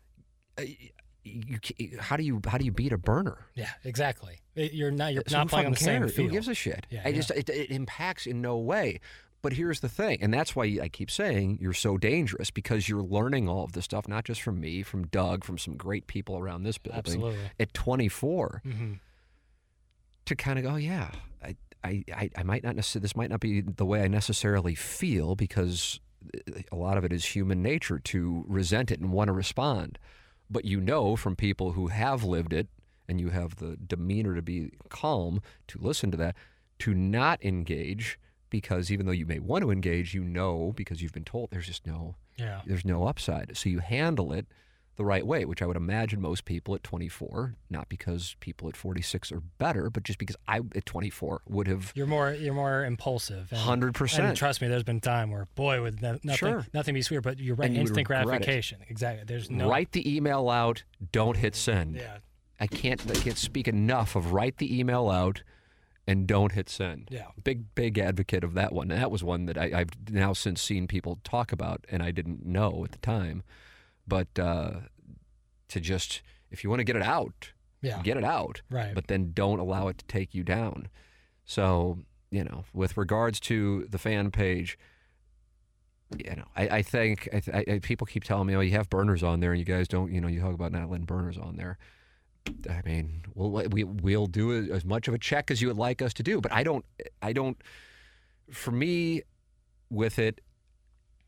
Uh, 1.26 1.30
You, 1.78 1.98
how 2.00 2.18
do 2.18 2.24
you 2.24 2.42
how 2.48 2.58
do 2.58 2.66
you 2.66 2.72
beat 2.72 2.92
a 2.92 2.98
burner? 2.98 3.38
Yeah. 3.56 3.70
Exactly. 3.84 4.40
You're 4.56 4.92
not. 4.92 5.14
You're 5.14 5.24
So 5.28 5.38
not 5.38 5.48
playing 5.50 5.68
on 5.68 5.72
the 5.74 5.78
fucking 5.80 5.86
same 5.86 6.10
field. 6.10 6.28
Who 6.30 6.34
gives 6.34 6.48
a 6.48 6.54
shit? 6.56 6.88
Yeah, 6.90 7.02
I 7.06 7.10
yeah. 7.10 7.16
just 7.16 7.32
it, 7.32 7.50
it 7.50 7.70
impacts 7.72 8.26
in 8.26 8.42
no 8.42 8.58
way. 8.58 9.00
But 9.44 9.54
here's 9.54 9.80
the 9.80 9.90
thing, 9.90 10.20
and 10.22 10.32
that's 10.32 10.56
why 10.56 10.78
I 10.82 10.88
keep 10.88 11.10
saying 11.10 11.58
you're 11.60 11.74
so 11.74 11.98
dangerous 11.98 12.52
because 12.52 12.88
you're 12.88 13.02
learning 13.02 13.50
all 13.50 13.64
of 13.64 13.72
this 13.72 13.86
stuff, 13.86 14.08
not 14.08 14.24
just 14.24 14.40
from 14.40 14.60
me, 14.60 14.84
from 14.84 15.08
Doug, 15.08 15.44
from 15.44 15.58
some 15.58 15.78
great 15.78 16.06
people 16.06 16.38
around 16.38 16.62
this 16.62 16.78
building. 16.78 17.00
Absolutely. 17.00 17.40
At 17.60 17.74
24, 17.74 18.62
hmm 18.64 18.94
to 20.26 20.36
kind 20.36 20.60
of 20.60 20.64
go, 20.66 20.76
yeah, 20.76 21.10
I, 21.44 21.56
I, 21.84 22.04
I, 22.16 22.30
I 22.38 22.44
might 22.44 22.64
not 22.64 22.76
necessarily. 22.76 23.02
This 23.02 23.16
might 23.16 23.32
not 23.32 23.40
be 23.40 23.62
the 23.62 23.86
way 23.86 24.04
I 24.04 24.08
necessarily 24.08 24.76
feel 24.76 25.36
because 25.36 26.00
a 26.72 26.76
lot 26.76 26.98
of 26.98 27.04
it 27.04 27.12
is 27.12 27.26
human 27.26 27.64
nature 27.64 27.98
to 27.98 28.46
resent 28.48 28.92
it 28.92 29.00
and 29.00 29.12
want 29.12 29.30
to 29.30 29.34
respond. 29.34 29.98
But 30.52 30.66
you 30.66 30.82
know 30.82 31.16
from 31.16 31.36
people 31.36 31.72
who 31.72 31.88
have 31.88 32.24
lived 32.24 32.52
it, 32.52 32.68
and 33.08 33.20
you 33.20 33.30
have 33.30 33.56
the 33.56 33.78
demeanor 33.78 34.36
to 34.36 34.42
be 34.42 34.72
calm 34.90 35.42
to 35.68 35.80
listen 35.80 36.12
to 36.12 36.18
that, 36.18 36.36
to 36.80 36.94
not 36.94 37.44
engage 37.44 38.20
because 38.50 38.92
even 38.92 39.06
though 39.06 39.12
you 39.14 39.26
may 39.26 39.40
want 39.40 39.64
to 39.64 39.72
engage, 39.72 40.14
you 40.14 40.24
know 40.24 40.74
because 40.76 41.02
you've 41.02 41.14
been 41.14 41.24
told 41.24 41.50
there's 41.52 41.68
just 41.68 41.88
no 41.88 42.16
Yeah. 42.38 42.62
there's 42.66 42.84
no 42.86 43.08
upside. 43.08 43.56
So 43.56 43.70
you 43.70 43.80
handle 43.80 44.34
it 44.34 44.46
the 45.02 45.06
right 45.06 45.26
way, 45.26 45.46
which 45.46 45.64
I 45.64 45.66
would 45.66 45.78
imagine 45.78 46.22
most 46.22 46.46
people 46.46 46.76
at 46.76 46.84
24, 46.84 47.56
not 47.72 47.90
because 47.90 48.36
people 48.40 48.68
at 48.70 48.76
46 48.78 49.32
are 49.32 49.40
better, 49.58 49.90
but 49.90 50.04
just 50.04 50.20
because 50.20 50.36
I 50.48 50.58
at 50.76 50.86
24 50.86 51.42
would 51.50 51.68
have 51.68 51.92
You're 51.96 52.06
more. 52.06 52.32
You're 52.34 52.54
more 52.54 52.86
impulsive. 52.86 53.52
and- 53.52 53.60
100%. 53.60 54.36
Trust 54.36 54.62
me, 54.62 54.68
there's 54.68 54.84
been 54.84 55.02
time 55.02 55.32
where, 55.32 55.48
boy, 55.56 55.82
with 55.82 56.02
no, 56.04 56.12
nothing, 56.24 56.36
Sure. 56.36 56.66
nothing 56.74 56.94
be 56.94 57.02
sweeter, 57.02 57.22
but 57.22 57.40
you're 57.40 57.56
right. 57.56 57.66
And 57.66 57.76
you 57.76 57.80
would 57.82 57.90
Instant 57.90 58.08
regret 58.08 58.22
it. 58.22 58.26
gratification. 58.26 58.80
Exactly. 58.90 59.24
There's 59.26 59.50
no. 59.50 59.68
write 59.68 59.92
the 59.94 60.16
email 60.16 60.50
out, 60.50 60.84
don't 61.12 61.38
hit 61.38 61.56
send. 61.56 61.96
Yeah. 61.96 62.18
I 62.60 62.68
can't 62.68 63.02
I 63.10 63.16
can't 63.16 63.38
speak 63.40 63.68
enough 63.68 64.16
of 64.16 64.34
write 64.34 64.58
the 64.58 64.80
email 64.80 65.10
out 65.10 65.42
and 66.06 66.28
don't 66.28 66.52
hit 66.52 66.70
send. 66.70 67.08
Yeah. 67.10 67.28
Big 67.44 67.74
big 67.74 67.98
advocate 67.98 68.44
of 68.44 68.54
that 68.54 68.72
one. 68.72 68.92
And 68.92 69.02
that 69.02 69.10
was 69.10 69.24
one 69.24 69.48
that 69.48 69.58
I, 69.58 69.72
I've 69.80 69.90
now 70.12 70.34
since 70.34 70.62
seen 70.62 70.88
people 70.88 71.18
talk 71.24 71.52
about 71.52 71.86
and 71.90 72.04
I 72.04 72.12
didn't 72.12 72.46
know 72.46 72.84
at 72.86 72.92
the 72.92 73.00
time. 73.00 73.42
But 74.08 74.28
uh, 74.38 74.72
to 75.70 75.80
just 75.80 76.22
if 76.50 76.64
you 76.64 76.70
want 76.70 76.80
to 76.82 76.84
get 76.84 76.96
it 76.96 77.02
out, 77.04 77.52
Yeah. 77.82 78.02
get 78.04 78.18
it 78.18 78.24
out. 78.26 78.62
Right. 78.70 78.94
But 78.94 79.08
then 79.08 79.32
don't 79.34 79.60
allow 79.60 79.88
it 79.88 79.98
to 80.00 80.06
take 80.06 80.34
you 80.36 80.44
down. 80.44 80.90
So, 81.46 82.00
you 82.30 82.44
know, 82.44 82.66
with 82.74 82.98
regards 82.98 83.40
to 83.42 83.88
the 83.90 83.98
fan 83.98 84.32
page, 84.32 84.78
you 86.18 86.36
know, 86.36 86.46
I, 86.58 86.68
I 86.68 86.82
think 86.82 87.30
I, 87.34 87.40
th- 87.40 87.68
I, 87.70 87.80
people 87.80 88.06
keep 88.06 88.24
telling 88.26 88.48
me, 88.48 88.56
"Oh, 88.56 88.60
you 88.60 88.72
have 88.72 88.90
burners 88.90 89.24
on 89.24 89.40
there, 89.40 89.52
and 89.52 89.60
you 89.60 89.66
guys 89.66 89.88
don't." 89.88 90.12
You 90.12 90.20
know, 90.20 90.28
you 90.28 90.42
talk 90.42 90.54
about 90.54 90.74
not 90.74 90.90
letting 90.90 91.06
burners 91.06 91.38
on 91.38 91.56
there. 91.56 91.78
I 92.70 92.82
mean, 92.86 93.24
we'll 93.34 93.50
we 93.70 93.86
we'll 93.86 94.28
do 94.28 94.52
as 94.74 94.84
much 94.84 95.08
of 95.08 95.14
a 95.14 95.18
check 95.18 95.50
as 95.52 95.62
you 95.62 95.70
would 95.70 95.78
like 95.78 96.02
us 96.02 96.14
to 96.16 96.24
do, 96.24 96.42
but 96.42 96.52
I 96.52 96.64
don't. 96.64 96.84
I 97.22 97.32
don't. 97.32 97.58
For 98.52 98.72
me, 98.72 99.22
with 99.90 100.20
it, 100.20 100.42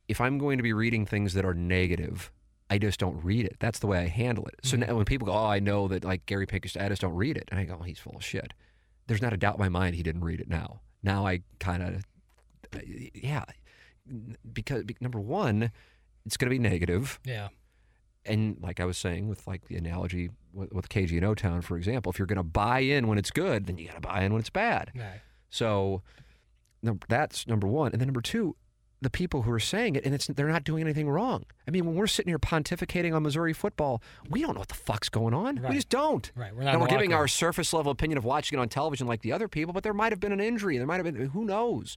if 0.09 0.19
I'm 0.19 0.37
going 0.37 0.57
to 0.57 0.63
be 0.63 0.73
reading 0.73 1.05
things 1.05 1.33
that 1.35 1.45
are 1.45 1.53
negative, 1.53 2.29
I 2.73 2.79
just 2.79 2.99
don't 2.99 3.23
read 3.23 3.45
it. 3.45 3.57
That's 3.59 3.77
the 3.77 3.85
way 3.85 3.99
I 3.99 4.07
handle 4.07 4.47
it. 4.47 4.55
So 4.63 4.75
mm-hmm. 4.75 4.89
now 4.89 4.95
when 4.95 5.05
people 5.05 5.27
go, 5.27 5.33
"Oh, 5.33 5.45
I 5.45 5.59
know 5.59 5.87
that 5.89 6.03
like 6.03 6.25
Gary 6.25 6.47
Pinkus," 6.47 6.75
I 6.81 6.89
just 6.89 7.01
don't 7.01 7.13
read 7.13 7.37
it, 7.37 7.47
and 7.49 7.59
I 7.59 7.65
go, 7.65 7.77
oh, 7.79 7.83
"He's 7.83 7.99
full 7.99 8.15
of 8.15 8.25
shit." 8.25 8.53
There's 9.05 9.21
not 9.21 9.31
a 9.31 9.37
doubt 9.37 9.55
in 9.55 9.59
my 9.59 9.69
mind 9.69 9.95
he 9.95 10.01
didn't 10.01 10.23
read 10.23 10.39
it. 10.39 10.49
Now, 10.49 10.81
now 11.03 11.27
I 11.27 11.41
kind 11.59 11.83
of, 11.83 12.03
uh, 12.73 12.79
yeah, 13.13 13.45
because 14.51 14.85
be- 14.85 14.97
number 15.01 15.19
one, 15.19 15.71
it's 16.25 16.35
going 16.35 16.49
to 16.49 16.55
be 16.55 16.57
negative 16.57 17.19
yeah. 17.25 17.49
and 18.25 18.57
like 18.59 18.79
I 18.79 18.85
was 18.85 18.97
saying 18.97 19.27
with 19.27 19.45
like 19.45 19.67
the 19.67 19.75
analogy 19.75 20.31
with, 20.51 20.71
with 20.73 20.89
KG 20.89 21.11
and 21.17 21.25
O 21.25 21.35
Town, 21.35 21.61
for 21.61 21.77
example, 21.77 22.11
if 22.11 22.17
you're 22.17 22.25
going 22.25 22.37
to 22.37 22.43
buy 22.43 22.79
in 22.79 23.07
when 23.07 23.19
it's 23.19 23.29
good, 23.29 23.67
then 23.67 23.77
you 23.77 23.85
got 23.85 23.95
to 23.95 24.01
buy 24.01 24.23
in 24.23 24.31
when 24.33 24.39
it's 24.39 24.49
bad. 24.49 24.91
Right. 24.95 25.21
So 25.51 26.01
that's 27.07 27.45
number 27.45 27.67
one, 27.67 27.91
and 27.91 28.01
then 28.01 28.07
number 28.07 28.21
two, 28.21 28.55
the 29.03 29.09
people 29.09 29.43
who 29.43 29.51
are 29.51 29.59
saying 29.59 29.95
it, 29.95 30.05
and 30.05 30.13
it's 30.13 30.27
they're 30.27 30.47
not 30.47 30.63
doing 30.63 30.81
anything 30.81 31.09
wrong. 31.09 31.43
I 31.67 31.71
mean, 31.71 31.85
when 31.85 31.95
we're 31.95 32.07
sitting 32.07 32.29
here 32.29 32.39
pontificating 32.39 33.13
on 33.15 33.23
Missouri 33.23 33.53
football, 33.53 34.01
we 34.29 34.41
don't 34.41 34.55
know 34.55 34.59
what 34.59 34.69
the 34.69 34.75
fuck's 34.75 35.09
going 35.09 35.33
on. 35.33 35.57
Right. 35.57 35.69
We 35.69 35.75
just 35.75 35.89
don't. 35.89 36.31
Right. 36.35 36.55
We're 36.55 36.63
not. 36.63 36.73
And 36.73 36.81
we're 36.81 36.87
giving 36.87 37.13
our 37.13 37.27
surface 37.27 37.73
level 37.73 37.91
opinion 37.91 38.17
of 38.17 38.25
watching 38.25 38.57
it 38.57 38.61
on 38.61 38.69
television 38.69 39.07
like 39.07 39.21
the 39.21 39.31
other 39.31 39.47
people, 39.47 39.73
but 39.73 39.83
there 39.83 39.93
might 39.93 40.11
have 40.11 40.19
been 40.19 40.31
an 40.31 40.39
injury. 40.39 40.77
There 40.77 40.87
might 40.87 41.03
have 41.03 41.05
been 41.05 41.29
who 41.29 41.45
knows. 41.45 41.95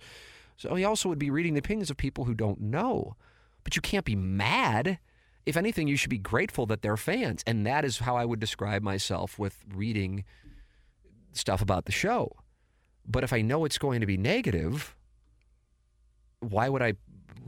So 0.57 0.75
he 0.75 0.85
also 0.85 1.09
would 1.09 1.19
be 1.19 1.31
reading 1.31 1.55
the 1.55 1.59
opinions 1.59 1.91
of 1.91 1.97
people 1.97 2.25
who 2.25 2.35
don't 2.35 2.61
know. 2.61 3.17
But 3.63 3.77
you 3.77 3.83
can't 3.83 4.05
be 4.05 4.17
mad. 4.17 4.99
If 5.45 5.57
anything, 5.57 5.87
you 5.87 5.97
should 5.97 6.11
be 6.11 6.19
grateful 6.19 6.67
that 6.67 6.83
they're 6.83 6.97
fans. 6.97 7.43
And 7.47 7.67
that 7.67 7.85
is 7.85 7.99
how 7.99 8.17
I 8.17 8.25
would 8.25 8.41
describe 8.41 8.83
myself 8.83 9.39
with 9.39 9.59
reading 9.73 10.25
stuff 11.33 11.61
about 11.61 11.85
the 11.85 11.93
show. 11.93 12.33
But 13.07 13.23
if 13.23 13.33
I 13.33 13.43
know 13.43 13.65
it's 13.65 13.79
going 13.79 14.01
to 14.01 14.07
be 14.07 14.17
negative, 14.17 14.96
why 16.51 16.69
would 16.69 16.83
I? 16.83 16.95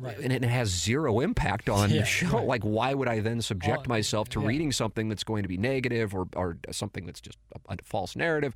Right. 0.01 0.17
And 0.19 0.33
it 0.33 0.45
has 0.45 0.69
zero 0.69 1.21
impact 1.21 1.69
on 1.79 1.91
Yeah, 1.91 2.01
the 2.01 2.07
show. 2.07 2.29
right. 2.39 2.47
Like, 2.47 2.63
why 2.63 2.95
would 2.95 3.09
I 3.09 3.21
then 3.21 3.41
subject 3.43 3.89
myself 3.89 4.29
to 4.31 4.41
yeah. 4.41 4.47
reading 4.47 4.71
something 4.73 5.09
that's 5.09 5.25
going 5.25 5.43
to 5.43 5.49
be 5.49 5.57
negative 5.57 6.15
or, 6.15 6.29
or 6.37 6.57
something 6.71 7.05
that's 7.07 7.21
just 7.21 7.39
a, 7.69 7.75
a 7.75 7.77
false 7.85 8.15
narrative? 8.15 8.55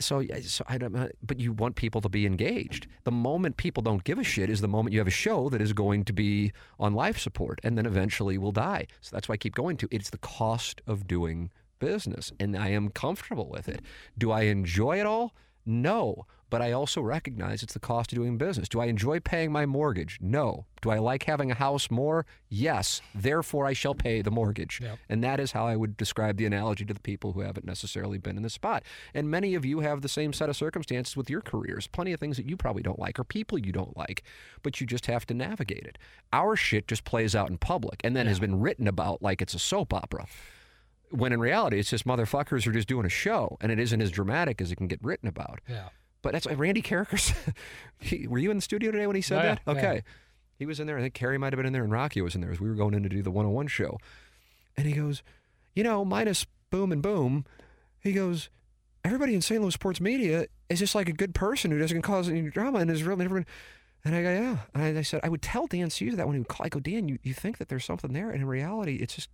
So, 0.00 0.22
so 0.42 0.64
I 0.68 0.78
don't. 0.78 0.94
uh, 0.94 1.08
But 1.22 1.40
you 1.40 1.52
want 1.52 1.74
people 1.74 2.00
to 2.02 2.08
be 2.08 2.24
engaged. 2.24 2.86
The 3.04 3.10
moment 3.10 3.56
people 3.56 3.82
don't 3.82 4.04
give 4.04 4.18
a 4.18 4.22
shit 4.24 4.48
is 4.48 4.60
the 4.60 4.68
moment 4.68 4.92
you 4.94 5.00
have 5.00 5.08
a 5.08 5.10
show 5.10 5.48
that 5.48 5.60
is 5.60 5.72
going 5.72 6.04
to 6.04 6.12
be 6.12 6.52
on 6.78 6.94
life 6.94 7.18
support 7.18 7.58
and 7.64 7.76
then 7.76 7.84
eventually 7.84 8.38
will 8.38 8.52
die. 8.52 8.86
So 9.00 9.14
that's 9.16 9.28
why 9.28 9.34
I 9.34 9.38
keep 9.38 9.54
going 9.56 9.76
to. 9.78 9.88
It's 9.90 10.10
the 10.10 10.18
cost 10.18 10.80
of 10.86 11.08
doing 11.08 11.50
business, 11.80 12.32
and 12.40 12.56
I 12.56 12.68
am 12.68 12.90
comfortable 12.90 13.48
with 13.50 13.68
it. 13.68 13.80
Do 14.16 14.30
I 14.30 14.42
enjoy 14.42 15.00
it 15.00 15.06
all? 15.06 15.34
No, 15.66 16.26
but 16.50 16.62
I 16.62 16.72
also 16.72 17.00
recognize 17.00 17.62
it's 17.62 17.74
the 17.74 17.80
cost 17.80 18.12
of 18.12 18.16
doing 18.16 18.38
business. 18.38 18.68
Do 18.68 18.80
I 18.80 18.86
enjoy 18.86 19.20
paying 19.20 19.52
my 19.52 19.66
mortgage? 19.66 20.18
No. 20.20 20.66
Do 20.80 20.90
I 20.90 20.98
like 20.98 21.24
having 21.24 21.50
a 21.50 21.54
house 21.54 21.90
more? 21.90 22.24
Yes. 22.48 23.02
Therefore, 23.14 23.66
I 23.66 23.72
shall 23.72 23.94
pay 23.94 24.22
the 24.22 24.30
mortgage. 24.30 24.80
Yep. 24.80 24.98
And 25.08 25.24
that 25.24 25.40
is 25.40 25.52
how 25.52 25.66
I 25.66 25.76
would 25.76 25.96
describe 25.96 26.36
the 26.36 26.46
analogy 26.46 26.84
to 26.84 26.94
the 26.94 27.00
people 27.00 27.32
who 27.32 27.40
haven't 27.40 27.66
necessarily 27.66 28.18
been 28.18 28.36
in 28.36 28.42
the 28.42 28.50
spot. 28.50 28.82
And 29.12 29.30
many 29.30 29.54
of 29.54 29.64
you 29.64 29.80
have 29.80 30.02
the 30.02 30.08
same 30.08 30.32
set 30.32 30.48
of 30.48 30.56
circumstances 30.56 31.16
with 31.16 31.28
your 31.28 31.40
careers. 31.40 31.86
Plenty 31.86 32.12
of 32.12 32.20
things 32.20 32.36
that 32.36 32.48
you 32.48 32.56
probably 32.56 32.82
don't 32.82 32.98
like 32.98 33.18
or 33.18 33.24
people 33.24 33.58
you 33.58 33.72
don't 33.72 33.96
like, 33.96 34.22
but 34.62 34.80
you 34.80 34.86
just 34.86 35.06
have 35.06 35.26
to 35.26 35.34
navigate 35.34 35.84
it. 35.84 35.98
Our 36.32 36.56
shit 36.56 36.88
just 36.88 37.04
plays 37.04 37.34
out 37.34 37.50
in 37.50 37.58
public 37.58 38.00
and 38.04 38.16
then 38.16 38.26
has 38.26 38.40
been 38.40 38.60
written 38.60 38.86
about 38.86 39.22
like 39.22 39.42
it's 39.42 39.54
a 39.54 39.58
soap 39.58 39.92
opera. 39.92 40.26
When 41.10 41.32
in 41.32 41.40
reality, 41.40 41.78
it's 41.78 41.90
just 41.90 42.06
motherfuckers 42.06 42.66
are 42.66 42.72
just 42.72 42.86
doing 42.86 43.06
a 43.06 43.08
show, 43.08 43.56
and 43.62 43.72
it 43.72 43.78
isn't 43.78 44.02
as 44.02 44.10
dramatic 44.10 44.60
as 44.60 44.70
it 44.70 44.76
can 44.76 44.88
get 44.88 45.02
written 45.02 45.26
about. 45.26 45.60
Yeah. 45.66 45.88
But 46.22 46.32
that's 46.32 46.46
Randy 46.46 46.82
Karraker. 46.82 47.18
said- 48.00 48.26
were 48.28 48.38
you 48.38 48.50
in 48.50 48.56
the 48.56 48.62
studio 48.62 48.90
today 48.90 49.06
when 49.06 49.16
he 49.16 49.22
said 49.22 49.38
Oh, 49.38 49.42
yeah, 49.42 49.54
that? 49.54 49.60
yeah. 49.66 49.72
Okay. 49.72 50.02
He 50.58 50.66
was 50.66 50.80
in 50.80 50.86
there. 50.88 50.98
I 50.98 51.02
think 51.02 51.14
Carrie 51.14 51.38
might 51.38 51.52
have 51.52 51.58
been 51.58 51.66
in 51.66 51.72
there, 51.72 51.84
and 51.84 51.92
Rocky 51.92 52.20
was 52.20 52.34
in 52.34 52.40
there 52.40 52.50
as 52.50 52.58
we 52.60 52.68
were 52.68 52.74
going 52.74 52.94
in 52.94 53.02
to 53.04 53.08
do 53.08 53.22
the 53.22 53.30
101 53.30 53.68
show. 53.68 53.98
And 54.76 54.86
he 54.86 54.92
goes, 54.92 55.22
You 55.74 55.84
know, 55.84 56.04
minus 56.04 56.46
boom 56.70 56.90
and 56.90 57.00
boom, 57.00 57.44
he 58.00 58.12
goes, 58.12 58.50
Everybody 59.04 59.34
in 59.34 59.40
St. 59.40 59.62
Louis 59.62 59.72
sports 59.72 60.00
media 60.00 60.46
is 60.68 60.80
just 60.80 60.94
like 60.96 61.08
a 61.08 61.12
good 61.12 61.34
person 61.34 61.70
who 61.70 61.78
doesn't 61.78 62.02
cause 62.02 62.28
any 62.28 62.42
drama 62.50 62.80
and 62.80 62.90
is 62.90 63.04
really 63.04 63.24
never. 63.24 63.44
And 64.04 64.14
I 64.14 64.22
go, 64.22 64.30
yeah. 64.32 64.56
And 64.74 64.98
I 64.98 65.02
said, 65.02 65.20
I 65.22 65.28
would 65.28 65.42
tell 65.42 65.66
Dan 65.66 65.90
Caesar 65.90 66.16
that 66.16 66.26
when 66.26 66.34
he 66.34 66.40
would 66.40 66.48
call. 66.48 66.66
I 66.66 66.68
go, 66.68 66.80
Dan, 66.80 67.08
you, 67.08 67.18
you 67.22 67.32
think 67.34 67.58
that 67.58 67.68
there's 67.68 67.84
something 67.84 68.12
there, 68.12 68.30
and 68.30 68.40
in 68.42 68.46
reality, 68.48 68.96
it's 68.96 69.14
just 69.14 69.30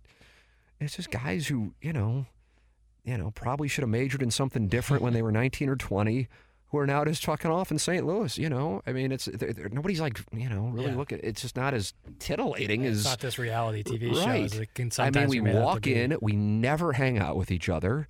it's 0.79 0.95
just 0.95 1.09
guys 1.11 1.47
who 1.47 1.73
you 1.81 1.91
know, 1.93 2.25
you 3.03 3.17
know, 3.17 3.31
probably 3.31 3.67
should 3.67 3.81
have 3.81 3.89
majored 3.89 4.21
in 4.21 4.31
something 4.31 4.67
different 4.67 5.01
when 5.03 5.13
they 5.13 5.21
were 5.21 5.31
19 5.31 5.69
or 5.69 5.75
20, 5.75 6.27
who 6.69 6.77
are 6.79 6.87
now 6.87 7.05
just 7.05 7.21
trucking 7.23 7.51
off 7.51 7.71
in 7.71 7.77
St. 7.79 8.05
Louis. 8.05 8.37
You 8.37 8.49
know, 8.49 8.81
I 8.87 8.91
mean, 8.91 9.11
it's 9.11 9.25
they're, 9.25 9.53
they're, 9.53 9.69
nobody's 9.69 10.01
like 10.01 10.19
you 10.33 10.49
know 10.49 10.67
really 10.67 10.91
Yeah. 10.91 10.95
look 10.97 11.13
at 11.13 11.23
it's 11.23 11.41
just 11.41 11.55
not 11.55 11.73
as 11.73 11.93
titillating 12.19 12.83
It's 12.83 12.99
as 12.99 13.05
not 13.05 13.19
this 13.19 13.37
reality 13.37 13.83
TV 13.83 14.11
right. 14.13 14.49
shows. 14.51 14.59
It 14.59 14.73
can 14.73 14.91
I 14.99 15.09
mean, 15.11 15.29
we 15.29 15.41
made 15.41 15.55
out 15.55 15.59
to 15.59 15.65
walk 15.65 15.87
in, 15.87 16.17
we 16.21 16.33
never 16.33 16.93
hang 16.93 17.17
out 17.19 17.35
with 17.37 17.51
each 17.51 17.69
other, 17.69 18.07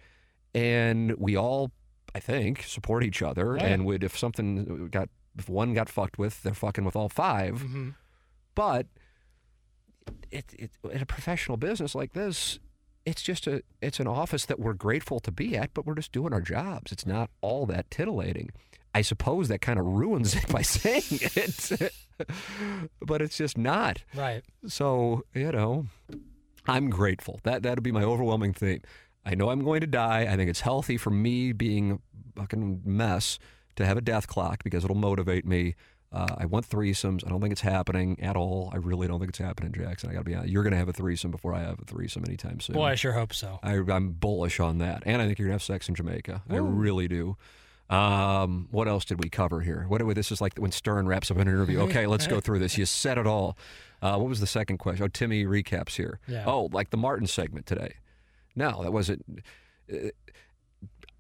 and 0.54 1.16
we 1.18 1.36
all, 1.36 1.72
I 2.14 2.20
think, 2.20 2.64
support 2.64 3.04
each 3.04 3.22
other. 3.22 3.58
Yeah. 3.60 3.66
And 3.68 3.86
would 3.86 4.04
if 4.04 4.18
something 4.18 4.88
got 4.90 5.10
if 5.38 5.50
one 5.50 5.74
got 5.74 5.90
fucked 5.90 6.18
with, 6.18 6.42
they're 6.44 6.54
fucking 6.54 6.86
with 6.86 6.96
all 6.96 7.10
5 7.10 7.62
Mhm. 7.62 7.96
But 8.56 8.88
it, 10.32 10.46
it 10.58 10.72
in 10.92 11.02
a 11.02 11.06
professional 11.06 11.58
business 11.58 11.94
like 11.96 12.14
this, 12.14 12.60
it's 13.06 13.22
just 13.22 13.48
a 13.48 13.64
it's 13.82 14.00
an 14.00 14.08
office 14.08 14.46
that 14.46 14.60
we're 14.60 14.74
grateful 14.74 15.20
to 15.22 15.32
be 15.32 15.56
at, 15.56 15.74
but 15.74 15.86
we're 15.86 15.96
just 15.96 16.12
doing 16.12 16.34
our 16.34 16.42
jobs. 16.42 16.92
It's 16.92 17.06
not 17.06 17.30
all 17.42 17.66
that 17.68 17.90
titillating. 17.92 18.50
I 18.94 19.02
suppose 19.02 19.50
that 19.50 19.60
kind 19.60 19.78
of 19.78 19.86
ruins 19.86 20.36
it 20.36 20.48
by 20.48 20.62
saying 20.64 21.04
it, 21.36 21.92
but 23.02 23.22
it's 23.22 23.38
just 23.38 23.58
not. 23.58 24.04
Right. 24.16 24.42
So, 24.68 25.24
you 25.34 25.52
know, 25.52 25.88
I'm 26.68 26.90
grateful. 26.90 27.40
That 27.44 27.64
that'd 27.64 27.84
be 27.84 27.92
my 27.92 28.04
overwhelming 28.04 28.54
theme. 28.54 28.82
I 29.26 29.36
know 29.36 29.50
I'm 29.50 29.64
going 29.64 29.82
to 29.82 29.88
die. 29.88 30.22
I 30.30 30.36
think 30.36 30.50
it's 30.50 30.62
healthy 30.62 30.98
for 30.98 31.10
me 31.10 31.52
being 31.52 31.92
a 31.92 32.40
fucking 32.40 32.82
mess 32.86 33.40
to 33.76 33.86
have 33.86 33.98
a 33.98 34.02
death 34.02 34.28
clock 34.28 34.64
because 34.64 34.84
it'll 34.84 34.96
motivate 34.96 35.46
me. 35.46 35.76
Uh, 36.16 36.36
I 36.38 36.46
want 36.46 36.68
threesomes. 36.70 37.26
I 37.26 37.30
don't 37.30 37.42
think 37.42 37.52
it's 37.52 37.62
happening 37.62 38.18
at 38.22 38.36
all. 38.38 38.70
I 38.74 38.78
really 38.78 39.08
don't 39.08 39.20
think 39.20 39.30
it's 39.30 39.38
happening, 39.40 39.72
Jackson. 39.74 40.10
I 40.10 40.14
got 40.14 40.20
to 40.20 40.24
be 40.26 40.34
honest. 40.36 40.50
You're 40.52 40.64
going 40.64 40.72
to 40.72 40.78
have 40.78 40.88
a 40.90 40.94
threesome 40.94 41.30
before 41.30 41.54
I 41.54 41.60
have 41.60 41.80
a 41.80 41.86
threesome 41.86 42.24
anytime 42.26 42.60
soon. 42.62 42.74
Boy, 42.76 42.86
I 42.86 42.96
sure 42.96 43.12
hope 43.12 43.34
so. 43.34 43.60
I, 43.62 43.74
I'm 43.76 44.12
bullish 44.12 44.60
on 44.60 44.78
that, 44.78 45.04
and 45.06 45.22
I 45.22 45.26
think 45.28 45.40
you're 45.40 45.48
gonna 45.50 45.56
have 45.56 45.64
sex 45.64 45.90
in 45.90 45.96
Jamaica. 45.96 46.44
I 46.50 46.56
really 46.58 47.08
do. 47.10 47.36
Um, 47.90 48.68
what 48.72 48.88
else 48.88 49.06
did 49.06 49.22
we 49.24 49.30
cover 49.30 49.62
here? 49.62 49.86
What 49.88 50.02
this 50.16 50.32
is 50.32 50.42
like 50.42 50.58
when 50.58 50.72
Stern 50.72 51.08
wraps 51.08 51.30
up 51.30 51.38
an 51.38 51.48
interview. 51.48 51.82
Okay, 51.82 52.08
let's 52.14 52.26
go 52.28 52.40
through 52.40 52.60
this. 52.60 52.78
You 52.78 52.86
said 52.86 53.18
it 53.18 53.28
all. 53.28 53.58
Uh, 54.02 54.18
what 54.18 54.28
was 54.30 54.40
the 54.40 54.48
second 54.48 54.78
question? 54.78 55.04
Oh, 55.04 55.08
Timmy 55.08 55.46
recaps 55.46 55.96
here. 55.98 56.20
Yeah. 56.28 56.46
Oh, 56.48 56.70
like 56.72 56.90
the 56.90 56.98
Martin 56.98 57.28
segment 57.28 57.66
today. 57.66 57.96
No, 58.56 58.82
that 58.84 58.92
wasn't. 58.94 59.24
Uh, 59.92 60.08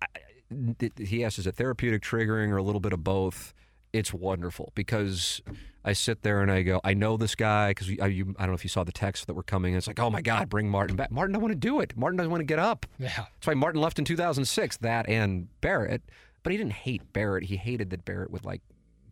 I- 0.01 0.05
I- 0.15 0.91
he 1.03 1.23
asked, 1.23 1.37
"Is 1.39 1.47
it 1.47 1.55
therapeutic, 1.55 2.01
triggering, 2.01 2.49
or 2.49 2.57
a 2.57 2.63
little 2.63 2.81
bit 2.81 2.93
of 2.93 3.03
both?" 3.03 3.53
It's 3.95 4.13
wonderful 4.13 4.73
because 4.75 5.41
I 5.85 5.93
sit 5.93 6.21
there 6.21 6.41
and 6.41 6.51
I 6.51 6.63
go, 6.63 6.81
I 6.83 6.93
know 6.93 7.15
this 7.15 7.33
guy 7.33 7.69
because 7.69 7.89
I, 8.01 8.07
you, 8.07 8.35
I 8.37 8.41
don't 8.41 8.49
know 8.49 8.55
if 8.55 8.65
you 8.65 8.69
saw 8.69 8.83
the 8.83 8.91
texts 8.91 9.25
that 9.27 9.35
were 9.35 9.43
coming. 9.43 9.73
It's 9.73 9.87
like, 9.87 9.99
oh 9.99 10.09
my 10.09 10.21
God, 10.21 10.49
bring 10.49 10.67
Martin 10.67 10.97
back. 10.97 11.11
Martin 11.11 11.31
doesn't 11.31 11.43
want 11.43 11.53
to 11.53 11.67
do 11.67 11.79
it. 11.79 11.95
Martin 11.95 12.17
doesn't 12.17 12.31
want 12.31 12.41
to 12.41 12.45
get 12.45 12.59
up. 12.59 12.85
Yeah. 12.99 13.09
That's 13.15 13.47
why 13.47 13.53
Martin 13.53 13.79
left 13.79 13.97
in 13.97 14.03
2006, 14.03 14.77
that 14.77 15.07
and 15.07 15.47
Barrett. 15.61 16.01
But 16.43 16.51
he 16.51 16.57
didn't 16.57 16.73
hate 16.73 17.13
Barrett. 17.13 17.45
He 17.45 17.55
hated 17.55 17.89
that 17.91 18.03
Barrett 18.03 18.31
would 18.31 18.43
like 18.43 18.61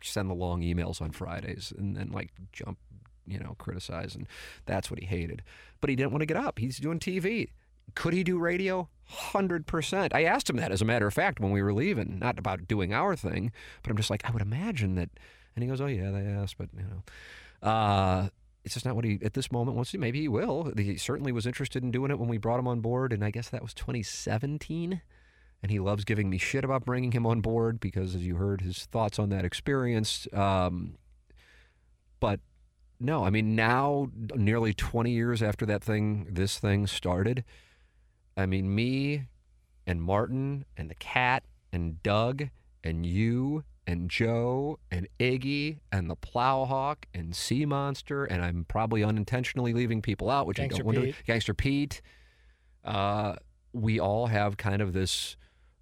send 0.02 0.28
the 0.28 0.34
long 0.34 0.60
emails 0.60 1.00
on 1.00 1.12
Fridays 1.12 1.72
and 1.78 1.96
then 1.96 2.10
like 2.12 2.30
jump, 2.52 2.78
you 3.26 3.38
know, 3.38 3.54
criticize. 3.58 4.14
And 4.14 4.26
that's 4.66 4.90
what 4.90 5.00
he 5.00 5.06
hated. 5.06 5.42
But 5.80 5.90
he 5.90 5.96
didn't 5.96 6.12
want 6.12 6.20
to 6.20 6.26
get 6.26 6.36
up. 6.36 6.58
He's 6.58 6.78
doing 6.78 6.98
TV. 6.98 7.50
Could 7.94 8.12
he 8.12 8.22
do 8.22 8.38
radio? 8.38 8.88
100%. 9.12 10.14
I 10.14 10.24
asked 10.24 10.48
him 10.48 10.56
that, 10.56 10.72
as 10.72 10.82
a 10.82 10.84
matter 10.84 11.06
of 11.06 11.14
fact, 11.14 11.40
when 11.40 11.52
we 11.52 11.62
were 11.62 11.74
leaving, 11.74 12.18
not 12.18 12.38
about 12.38 12.66
doing 12.66 12.92
our 12.92 13.16
thing, 13.16 13.52
but 13.82 13.90
I'm 13.90 13.96
just 13.96 14.10
like, 14.10 14.24
I 14.24 14.30
would 14.30 14.42
imagine 14.42 14.94
that. 14.96 15.10
And 15.54 15.62
he 15.62 15.68
goes, 15.68 15.80
Oh, 15.80 15.86
yeah, 15.86 16.10
they 16.10 16.26
asked, 16.26 16.58
but, 16.58 16.68
you 16.76 16.84
know. 16.84 17.68
Uh, 17.68 18.28
it's 18.64 18.74
just 18.74 18.86
not 18.86 18.96
what 18.96 19.04
he, 19.04 19.18
at 19.22 19.34
this 19.34 19.52
moment, 19.52 19.76
wants 19.76 19.90
to. 19.90 19.98
Maybe 19.98 20.20
he 20.20 20.28
will. 20.28 20.72
He 20.76 20.96
certainly 20.96 21.32
was 21.32 21.46
interested 21.46 21.82
in 21.82 21.90
doing 21.90 22.10
it 22.10 22.18
when 22.18 22.28
we 22.28 22.38
brought 22.38 22.58
him 22.58 22.66
on 22.66 22.80
board, 22.80 23.12
and 23.12 23.24
I 23.24 23.30
guess 23.30 23.50
that 23.50 23.62
was 23.62 23.74
2017 23.74 25.02
and 25.64 25.70
he 25.70 25.78
loves 25.78 26.04
giving 26.04 26.28
me 26.28 26.36
shit 26.36 26.62
about 26.62 26.84
bringing 26.84 27.12
him 27.12 27.24
on 27.24 27.40
board 27.40 27.80
because, 27.80 28.14
as 28.14 28.22
you 28.22 28.36
heard, 28.36 28.60
his 28.60 28.84
thoughts 28.84 29.18
on 29.18 29.30
that 29.30 29.46
experience. 29.46 30.28
Um, 30.30 30.98
but 32.20 32.40
no, 33.00 33.24
I 33.24 33.30
mean, 33.30 33.56
now, 33.56 34.10
nearly 34.34 34.74
20 34.74 35.10
years 35.10 35.42
after 35.42 35.64
that 35.64 35.82
thing, 35.82 36.26
this 36.30 36.58
thing 36.58 36.86
started, 36.86 37.44
I 38.36 38.46
mean, 38.46 38.74
me 38.74 39.26
and 39.86 40.02
Martin 40.02 40.64
and 40.76 40.90
the 40.90 40.94
cat 40.94 41.44
and 41.72 42.02
Doug 42.02 42.48
and 42.82 43.06
you 43.06 43.64
and 43.86 44.10
Joe 44.10 44.78
and 44.90 45.06
Iggy 45.20 45.80
and 45.92 46.08
the 46.08 46.16
Plowhawk 46.16 47.04
and 47.12 47.36
Sea 47.36 47.66
Monster, 47.66 48.24
and 48.24 48.42
I'm 48.42 48.64
probably 48.66 49.04
unintentionally 49.04 49.72
leaving 49.72 50.00
people 50.02 50.30
out, 50.30 50.46
which 50.46 50.56
Gangster 50.56 50.82
I 50.82 50.92
don't 50.92 51.02
want 51.02 51.14
to. 51.16 51.24
Gangster 51.26 51.54
Pete. 51.54 52.00
Uh, 52.84 53.36
we 53.72 54.00
all 54.00 54.26
have 54.26 54.56
kind 54.56 54.80
of 54.80 54.92
this 54.92 55.36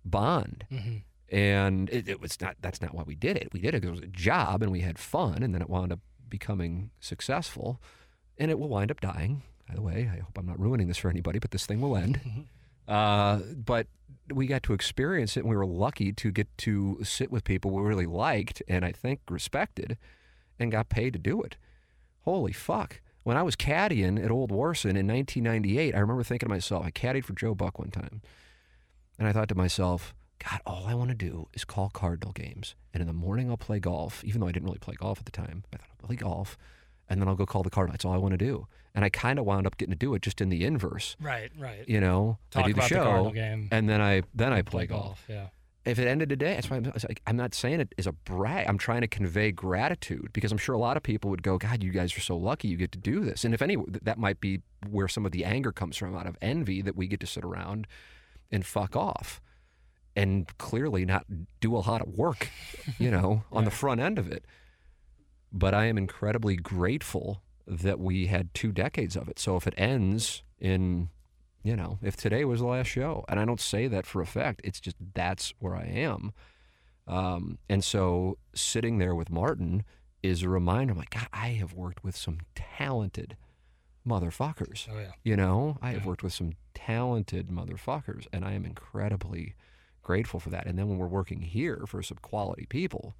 bond. 0.04 0.64
Hmm 0.68 0.98
and 1.32 1.88
it, 1.88 2.08
it 2.08 2.20
was 2.20 2.40
not 2.40 2.56
that's 2.60 2.82
not 2.82 2.94
why 2.94 3.02
we 3.04 3.14
did 3.14 3.36
it. 3.36 3.48
We 3.52 3.60
did 3.60 3.74
it 3.74 3.80
because 3.80 3.88
it 3.98 4.00
was 4.02 4.08
a 4.08 4.12
job 4.12 4.62
and 4.62 4.70
we 4.70 4.80
had 4.80 4.98
fun 4.98 5.42
and 5.42 5.54
then 5.54 5.62
it 5.62 5.70
wound 5.70 5.90
up 5.90 6.00
becoming 6.28 6.90
successful 7.00 7.80
and 8.38 8.50
it 8.50 8.58
will 8.58 8.68
wind 8.68 8.90
up 8.90 9.00
dying 9.00 9.42
by 9.72 9.76
the 9.76 9.82
way 9.82 10.10
i 10.12 10.18
hope 10.18 10.36
i'm 10.36 10.46
not 10.46 10.60
ruining 10.60 10.88
this 10.88 10.98
for 10.98 11.08
anybody 11.08 11.38
but 11.38 11.50
this 11.50 11.66
thing 11.66 11.80
will 11.80 11.96
end 11.96 12.20
uh, 12.88 13.38
but 13.56 13.86
we 14.32 14.46
got 14.46 14.62
to 14.62 14.72
experience 14.72 15.36
it 15.36 15.40
and 15.40 15.48
we 15.48 15.56
were 15.56 15.66
lucky 15.66 16.12
to 16.12 16.30
get 16.30 16.46
to 16.58 16.98
sit 17.02 17.30
with 17.30 17.44
people 17.44 17.70
we 17.70 17.82
really 17.82 18.06
liked 18.06 18.62
and 18.68 18.84
i 18.84 18.92
think 18.92 19.20
respected 19.30 19.96
and 20.58 20.70
got 20.70 20.88
paid 20.88 21.12
to 21.12 21.18
do 21.18 21.42
it 21.42 21.56
holy 22.20 22.52
fuck 22.52 23.00
when 23.22 23.36
i 23.36 23.42
was 23.42 23.56
caddying 23.56 24.22
at 24.22 24.30
old 24.30 24.50
warson 24.50 24.96
in 24.96 25.06
1998 25.06 25.94
i 25.94 25.98
remember 25.98 26.22
thinking 26.22 26.48
to 26.48 26.54
myself 26.54 26.84
i 26.84 26.90
caddied 26.90 27.24
for 27.24 27.32
joe 27.32 27.54
buck 27.54 27.78
one 27.78 27.90
time 27.90 28.20
and 29.18 29.28
I 29.28 29.32
thought 29.32 29.48
to 29.50 29.54
myself, 29.54 30.14
God, 30.38 30.60
all 30.66 30.86
I 30.86 30.94
want 30.94 31.10
to 31.10 31.14
do 31.14 31.48
is 31.54 31.64
call 31.64 31.90
Cardinal 31.90 32.32
games. 32.32 32.74
And 32.92 33.00
in 33.00 33.06
the 33.06 33.12
morning, 33.12 33.50
I'll 33.50 33.56
play 33.56 33.78
golf, 33.78 34.24
even 34.24 34.40
though 34.40 34.48
I 34.48 34.52
didn't 34.52 34.66
really 34.66 34.80
play 34.80 34.94
golf 34.94 35.20
at 35.20 35.26
the 35.26 35.30
time. 35.30 35.62
I 35.72 35.76
thought 35.76 35.86
I'll 35.90 36.06
play 36.08 36.16
golf. 36.16 36.58
And 37.08 37.20
then 37.20 37.28
I'll 37.28 37.36
go 37.36 37.46
call 37.46 37.62
the 37.62 37.70
Cardinal. 37.70 37.92
That's 37.92 38.04
all 38.04 38.14
I 38.14 38.18
want 38.18 38.32
to 38.32 38.38
do. 38.38 38.66
And 38.94 39.04
I 39.04 39.08
kind 39.08 39.38
of 39.38 39.46
wound 39.46 39.66
up 39.66 39.78
getting 39.78 39.92
to 39.92 39.98
do 39.98 40.14
it 40.14 40.22
just 40.22 40.40
in 40.40 40.50
the 40.50 40.64
inverse. 40.64 41.16
Right. 41.20 41.50
Right. 41.58 41.88
You 41.88 42.00
know, 42.00 42.38
Talk 42.50 42.64
I 42.64 42.66
do 42.68 42.74
the 42.74 42.80
the 42.82 42.86
show, 42.88 43.30
game. 43.34 43.68
and 43.70 43.88
then 43.88 44.00
I 44.02 44.22
then 44.34 44.52
I 44.52 44.62
play, 44.62 44.86
golf. 44.86 45.24
Yeah. 45.28 45.46
If 45.84 45.98
it 45.98 46.06
ended 46.06 46.28
today, 46.28 46.54
that's 46.54 46.70
why 46.70 46.76
I'm, 46.76 46.92
I'm 47.26 47.36
not 47.36 47.54
saying 47.54 47.80
it 47.80 47.92
is 47.96 48.06
a 48.06 48.12
brag. 48.12 48.68
I'm 48.68 48.78
trying 48.78 49.00
to 49.00 49.08
convey 49.08 49.50
gratitude 49.50 50.28
because 50.32 50.52
I'm 50.52 50.58
sure 50.58 50.76
a 50.76 50.78
lot 50.78 50.96
of 50.96 51.02
people 51.02 51.28
would 51.30 51.42
go, 51.42 51.58
God, 51.58 51.82
you 51.82 51.90
guys 51.90 52.16
are 52.16 52.20
so 52.20 52.36
lucky 52.36 52.68
you 52.68 52.76
get 52.76 52.92
to 52.92 52.98
do 52.98 53.24
this. 53.24 53.44
And 53.44 53.52
if 53.52 53.60
any, 53.62 53.76
that 54.02 54.16
might 54.16 54.40
be 54.40 54.60
where 54.88 55.08
some 55.08 55.26
of 55.26 55.32
the 55.32 55.44
anger 55.44 55.72
comes 55.72 55.96
from 55.96 56.14
out 56.16 56.26
of 56.28 56.36
envy 56.40 56.82
that 56.82 56.94
we 56.94 57.08
get 57.08 57.18
to 57.20 57.26
sit 57.26 57.42
around 57.44 57.88
and 58.52 58.64
fuck 58.64 58.94
off 58.94 59.40
and 60.14 60.46
clearly 60.58 61.04
not 61.04 61.24
do 61.60 61.74
a 61.74 61.78
lot 61.78 62.00
of 62.00 62.08
work, 62.14 62.48
you 63.00 63.10
know, 63.10 63.42
on 63.50 63.64
the 63.64 63.70
front 63.72 64.00
end 64.00 64.20
of 64.20 64.30
it. 64.30 64.44
But 65.52 65.74
I 65.74 65.86
am 65.86 65.98
incredibly 65.98 66.54
grateful 66.54 67.42
that 67.66 67.98
we 67.98 68.26
had 68.26 68.52
two 68.54 68.72
decades 68.72 69.16
of 69.16 69.28
it. 69.28 69.38
So 69.38 69.56
if 69.56 69.66
it 69.66 69.74
ends 69.76 70.42
in, 70.58 71.08
you 71.62 71.76
know, 71.76 71.98
if 72.02 72.16
today 72.16 72.44
was 72.44 72.60
the 72.60 72.66
last 72.66 72.88
show, 72.88 73.24
and 73.28 73.38
I 73.38 73.44
don't 73.44 73.60
say 73.60 73.88
that 73.88 74.06
for 74.06 74.20
effect, 74.20 74.60
it's 74.64 74.80
just 74.80 74.96
that's 75.14 75.54
where 75.58 75.76
I 75.76 75.84
am. 75.84 76.32
Um, 77.06 77.58
and 77.68 77.82
so 77.82 78.38
sitting 78.54 78.98
there 78.98 79.14
with 79.14 79.30
Martin 79.30 79.84
is 80.22 80.42
a 80.42 80.48
reminder. 80.48 80.92
I'm 80.92 80.98
like, 80.98 81.10
God, 81.10 81.28
I 81.32 81.48
have 81.48 81.72
worked 81.72 82.04
with 82.04 82.16
some 82.16 82.38
talented 82.54 83.36
motherfuckers. 84.06 84.88
Oh 84.90 84.98
yeah. 84.98 85.12
You 85.24 85.36
know, 85.36 85.78
I 85.82 85.92
have 85.92 86.06
worked 86.06 86.22
with 86.22 86.32
some 86.32 86.52
talented 86.74 87.48
motherfuckers, 87.48 88.26
and 88.32 88.44
I 88.44 88.52
am 88.52 88.64
incredibly 88.64 89.54
grateful 90.02 90.40
for 90.40 90.50
that. 90.50 90.66
And 90.66 90.78
then 90.78 90.88
when 90.88 90.98
we're 90.98 91.06
working 91.06 91.42
here 91.42 91.84
for 91.86 92.02
some 92.02 92.18
quality 92.22 92.66
people 92.66 93.14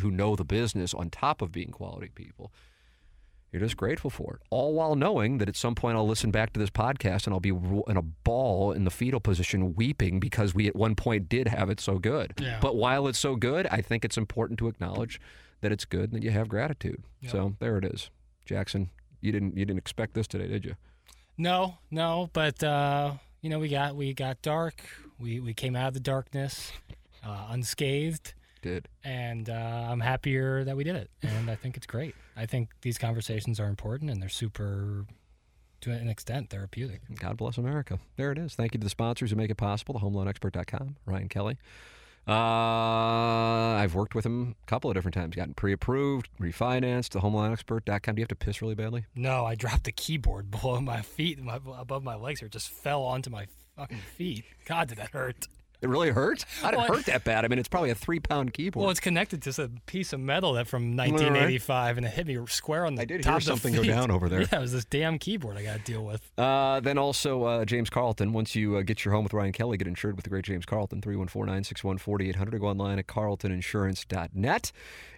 who 0.00 0.10
know 0.10 0.36
the 0.36 0.44
business 0.44 0.92
on 0.92 1.10
top 1.10 1.40
of 1.40 1.52
being 1.52 1.70
quality 1.70 2.10
people, 2.14 2.52
you're 3.52 3.60
just 3.60 3.76
grateful 3.76 4.10
for 4.10 4.34
it. 4.34 4.42
All 4.50 4.74
while 4.74 4.96
knowing 4.96 5.38
that 5.38 5.48
at 5.48 5.56
some 5.56 5.74
point 5.74 5.96
I'll 5.96 6.06
listen 6.06 6.30
back 6.30 6.52
to 6.52 6.60
this 6.60 6.70
podcast 6.70 7.26
and 7.26 7.34
I'll 7.34 7.40
be 7.40 7.50
in 7.50 7.96
a 7.96 8.02
ball 8.02 8.72
in 8.72 8.84
the 8.84 8.90
fetal 8.90 9.20
position 9.20 9.74
weeping 9.74 10.20
because 10.20 10.54
we 10.54 10.66
at 10.66 10.76
one 10.76 10.94
point 10.94 11.28
did 11.28 11.48
have 11.48 11.70
it 11.70 11.80
so 11.80 11.98
good. 11.98 12.34
Yeah. 12.38 12.58
But 12.60 12.76
while 12.76 13.06
it's 13.08 13.18
so 13.18 13.36
good, 13.36 13.66
I 13.68 13.80
think 13.80 14.04
it's 14.04 14.18
important 14.18 14.58
to 14.58 14.68
acknowledge 14.68 15.20
that 15.60 15.72
it's 15.72 15.84
good 15.84 16.12
and 16.12 16.12
that 16.12 16.22
you 16.22 16.30
have 16.30 16.48
gratitude. 16.48 17.02
Yeah. 17.20 17.30
So 17.30 17.56
there 17.58 17.78
it 17.78 17.84
is. 17.84 18.10
Jackson, 18.44 18.90
you 19.20 19.32
didn't 19.32 19.56
you 19.56 19.64
didn't 19.64 19.78
expect 19.78 20.14
this 20.14 20.26
today, 20.26 20.46
did 20.46 20.64
you? 20.64 20.74
No, 21.38 21.78
no, 21.90 22.30
but 22.32 22.62
uh, 22.62 23.12
you 23.42 23.50
know, 23.50 23.58
we 23.58 23.68
got 23.68 23.96
we 23.96 24.14
got 24.14 24.40
dark. 24.42 24.82
We 25.18 25.40
we 25.40 25.54
came 25.54 25.76
out 25.76 25.88
of 25.88 25.94
the 25.94 26.00
darkness 26.00 26.72
uh, 27.24 27.46
unscathed, 27.50 28.34
Did. 28.66 28.88
and 29.04 29.48
uh, 29.48 29.52
I'm 29.90 30.00
happier 30.00 30.64
that 30.64 30.76
we 30.76 30.82
did 30.84 30.96
it. 30.96 31.10
And 31.22 31.50
I 31.50 31.54
think 31.54 31.76
it's 31.76 31.86
great. 31.86 32.14
I 32.36 32.46
think 32.46 32.70
these 32.82 32.98
conversations 32.98 33.60
are 33.60 33.68
important, 33.68 34.10
and 34.10 34.20
they're 34.20 34.28
super, 34.28 35.06
to 35.82 35.90
an 35.92 36.08
extent, 36.08 36.50
therapeutic. 36.50 37.00
God 37.20 37.36
bless 37.36 37.58
America. 37.58 37.98
There 38.16 38.32
it 38.32 38.38
is. 38.38 38.54
Thank 38.54 38.74
you 38.74 38.80
to 38.80 38.84
the 38.84 38.90
sponsors 38.90 39.30
who 39.30 39.36
make 39.36 39.50
it 39.50 39.56
possible, 39.56 39.94
the 39.94 40.00
thehomeloanexpert.com, 40.00 40.96
Ryan 41.06 41.28
Kelley. 41.28 41.58
Uh, 42.28 43.78
I've 43.78 43.94
worked 43.94 44.16
with 44.16 44.26
him 44.26 44.56
a 44.60 44.66
couple 44.66 44.90
of 44.90 44.94
different 44.96 45.14
times. 45.14 45.36
Gotten 45.36 45.54
pre-approved, 45.54 46.28
refinanced. 46.40 47.10
The 47.10 47.20
HomeLoanExpert.com. 47.20 48.14
Do 48.16 48.20
you 48.20 48.24
have 48.24 48.28
to 48.28 48.34
piss 48.34 48.60
really 48.60 48.74
badly? 48.74 49.04
No, 49.14 49.44
I 49.46 49.54
dropped 49.54 49.84
the 49.84 49.92
keyboard 49.92 50.50
below 50.60 50.80
my 50.80 51.02
feet, 51.02 51.40
my, 51.40 51.60
above 51.78 52.02
my 52.02 52.16
legs 52.16 52.40
here. 52.40 52.48
Just 52.48 52.68
fell 52.70 53.02
onto 53.04 53.30
my 53.30 53.46
fucking 53.76 53.98
feet. 54.16 54.44
God, 54.64 54.88
did 54.88 54.98
that 54.98 55.10
hurt? 55.10 55.46
It 55.82 55.88
really 55.88 56.10
hurt. 56.10 56.44
How 56.60 56.70
did 56.70 56.78
Well, 56.78 56.92
I- 56.92 56.96
hurt 56.96 57.06
that 57.06 57.24
bad? 57.24 57.44
I 57.44 57.48
mean, 57.48 57.58
it's 57.58 57.68
probably 57.68 57.90
a 57.90 57.94
three-pound 57.94 58.52
keyboard. 58.54 58.82
Well, 58.82 58.90
it's 58.90 59.00
connected 59.00 59.42
to 59.42 59.62
a 59.62 59.68
piece 59.86 60.12
of 60.12 60.20
metal 60.20 60.54
that 60.54 60.66
from 60.66 60.96
1985, 60.96 61.98
and 61.98 62.06
it 62.06 62.10
hit 62.10 62.26
me 62.26 62.38
square 62.46 62.86
on 62.86 62.94
the 62.94 63.02
I 63.02 63.04
did 63.04 63.22
top 63.22 63.34
hear 63.34 63.40
something 63.40 63.74
go 63.74 63.82
down 63.84 64.10
over 64.10 64.28
there. 64.28 64.40
Yeah, 64.52 64.58
it 64.58 64.60
was 64.60 64.72
this 64.72 64.84
damn 64.84 65.18
keyboard 65.18 65.56
I 65.56 65.62
got 65.64 65.78
to 65.78 65.82
deal 65.82 66.04
with. 66.04 66.30
Uh, 66.38 66.80
then 66.80 66.98
also 66.98 67.44
uh, 67.44 67.64
James 67.64 67.90
Carlton. 67.90 68.32
Once 68.32 68.54
you 68.54 68.76
uh, 68.76 68.82
get 68.82 69.04
your 69.04 69.12
home 69.14 69.24
with 69.24 69.32
Ryan 69.34 69.52
Kelley, 69.52 69.76
get 69.76 69.86
insured 69.88 70.16
with 70.16 70.24
the 70.24 70.30
great 70.30 70.44
James 70.44 70.64
Carlton. 70.64 71.00
314-961-4800 71.00 72.60
go 72.60 72.66
online 72.68 72.98
at 72.98 73.06
carltoninsurance.net. 73.06 74.72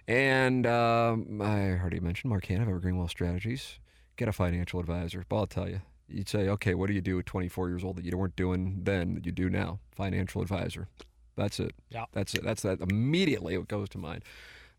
And 0.07 0.65
um, 0.65 1.41
I 1.41 1.71
already 1.79 1.99
mentioned 1.99 2.29
Mark 2.29 2.45
Hannah 2.45 2.63
of 2.63 2.69
Evergreen 2.69 2.97
Wealth 2.97 3.11
Strategies. 3.11 3.79
Get 4.17 4.27
a 4.27 4.33
financial 4.33 4.79
advisor. 4.79 5.23
But 5.29 5.35
I'll 5.37 5.47
tell 5.47 5.69
you, 5.69 5.81
you'd 6.11 6.29
say, 6.29 6.47
okay, 6.49 6.73
what 6.73 6.87
do 6.87 6.93
you 6.93 7.01
do 7.01 7.19
at 7.19 7.25
24 7.25 7.69
years 7.69 7.83
old 7.83 7.97
that 7.97 8.05
you 8.05 8.17
weren't 8.17 8.35
doing 8.35 8.81
then 8.83 9.15
that 9.15 9.25
you 9.25 9.31
do 9.31 9.49
now? 9.49 9.79
Financial 9.91 10.41
advisor. 10.41 10.87
That's 11.35 11.59
it. 11.59 11.73
Yeah. 11.89 12.05
That's 12.11 12.33
it. 12.33 12.43
That's 12.43 12.61
that. 12.63 12.81
Immediately 12.81 13.55
it 13.55 13.67
goes 13.67 13.89
to 13.89 13.97
mind. 13.97 14.23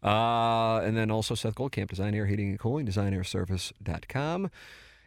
Uh, 0.02 0.80
and 0.80 0.96
then 0.96 1.10
also 1.10 1.34
Seth 1.34 1.54
Goldcamp, 1.54 1.88
Design 1.88 2.14
Aire 2.14 2.26
Heating 2.26 2.50
and 2.50 2.58
Cooling, 2.58 2.86
designairservice.com. 2.86 4.50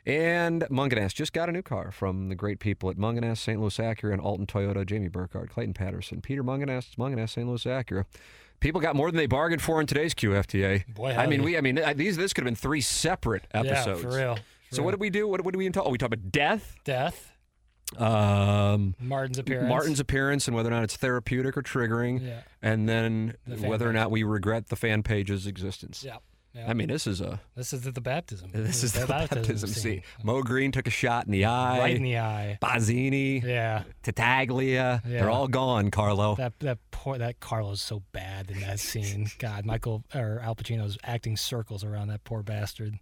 And 0.06 0.64
Mungenast 0.64 1.14
just 1.14 1.32
got 1.32 1.48
a 1.48 1.52
new 1.52 1.62
car 1.62 1.92
from 1.92 2.28
the 2.28 2.36
great 2.36 2.60
people 2.60 2.90
at 2.90 2.98
Mungenast, 2.98 3.38
St. 3.38 3.60
Louis 3.60 3.78
Acura, 3.78 4.12
and 4.12 4.22
Alton 4.22 4.46
Toyota, 4.46 4.86
Jamie 4.86 5.08
Burkhardt, 5.08 5.50
Clayton 5.50 5.74
Patterson, 5.74 6.22
Peter 6.22 6.44
Mungenast, 6.44 6.98
Mungenast, 6.98 7.30
St. 7.30 7.48
Louis 7.48 7.64
Acura. 7.64 8.06
People 8.60 8.82
got 8.82 8.96
more 8.96 9.10
than 9.10 9.18
they 9.18 9.28
bargained 9.28 9.62
for 9.62 9.80
in 9.80 9.88
today's 9.88 10.14
QFTA. 10.14 10.94
Boy, 10.94 11.12
I 11.12 11.28
mean, 11.28 11.44
we, 11.44 11.58
I 11.58 11.62
mean, 11.62 11.82
these, 11.96 12.18
this 12.18 12.34
could 12.34 12.44
have 12.44 12.48
been 12.48 12.56
three 12.56 12.82
separate 12.82 13.46
episodes. 13.54 14.04
Yeah, 14.04 14.10
for 14.10 14.16
real. 14.16 14.38
So 14.74 14.84
what 14.84 14.92
did 14.92 15.00
we 15.00 15.10
do? 15.10 15.28
What, 15.28 15.42
what 15.46 15.54
did 15.54 15.58
we 15.58 15.70
talk? 15.70 15.86
Oh, 15.86 15.90
we 15.90 15.98
talked 15.98 16.14
about 16.14 16.32
death, 16.32 16.76
Death, 16.84 17.32
um, 17.98 18.96
Martin's 19.00 19.38
appearance. 19.40 19.70
Martin's 19.70 20.00
appearance, 20.00 20.48
and 20.48 20.56
whether 20.56 20.70
or 20.70 20.72
not 20.74 20.84
it's 20.84 20.98
therapeutic 20.98 21.56
or 21.58 21.62
triggering, 21.62 22.26
Yeah. 22.26 22.42
and 22.62 22.88
then 22.90 23.36
The 23.46 23.58
fan 23.58 23.70
whether 23.70 23.90
or 23.90 23.94
not 23.94 24.12
we 24.12 24.24
regret 24.24 24.70
the 24.70 24.76
fan 24.76 25.04
page's 25.04 25.46
existence. 25.46 26.04
Yeah. 26.04 26.18
yeah. 26.54 26.66
I 26.70 26.74
mean, 26.74 26.88
this 26.88 27.06
is 27.06 27.22
a 27.22 27.40
this 27.56 27.72
is 27.74 27.82
the, 27.82 27.92
the 27.92 28.02
baptism. 28.02 28.50
this 28.54 28.84
is 28.84 28.94
the 28.94 29.06
baptism 29.06 29.70
scene. 29.70 29.84
scene. 29.84 30.04
Moe 30.24 30.42
Greene 30.42 30.72
took 30.72 30.88
a 30.88 30.92
shot 30.92 31.26
in 31.26 31.32
the 31.32 31.46
eye. 31.46 31.80
Right 31.80 31.96
in 31.96 32.04
the 32.04 32.18
eye. 32.18 32.58
Barzini, 32.62 33.44
Yeah. 33.44 33.84
Tattaglia, 34.04 35.02
Yeah. 35.06 35.20
they're 35.20 35.30
all 35.30 35.48
gone, 35.48 35.92
Carlo. 35.92 36.36
That 36.36 36.60
that 36.62 36.80
poor 36.92 37.18
that 37.20 37.40
Carlo's 37.40 37.82
so 37.82 38.02
bad 38.12 38.50
in 38.50 38.60
that 38.62 38.80
scene. 38.80 39.28
God, 39.40 39.66
Michael 39.66 40.04
or 40.16 40.40
Al 40.42 40.56
Pacino's 40.56 40.98
acting 41.04 41.38
circles 41.38 41.84
around 41.84 42.08
that 42.08 42.24
poor 42.24 42.42
bastard, 42.44 42.96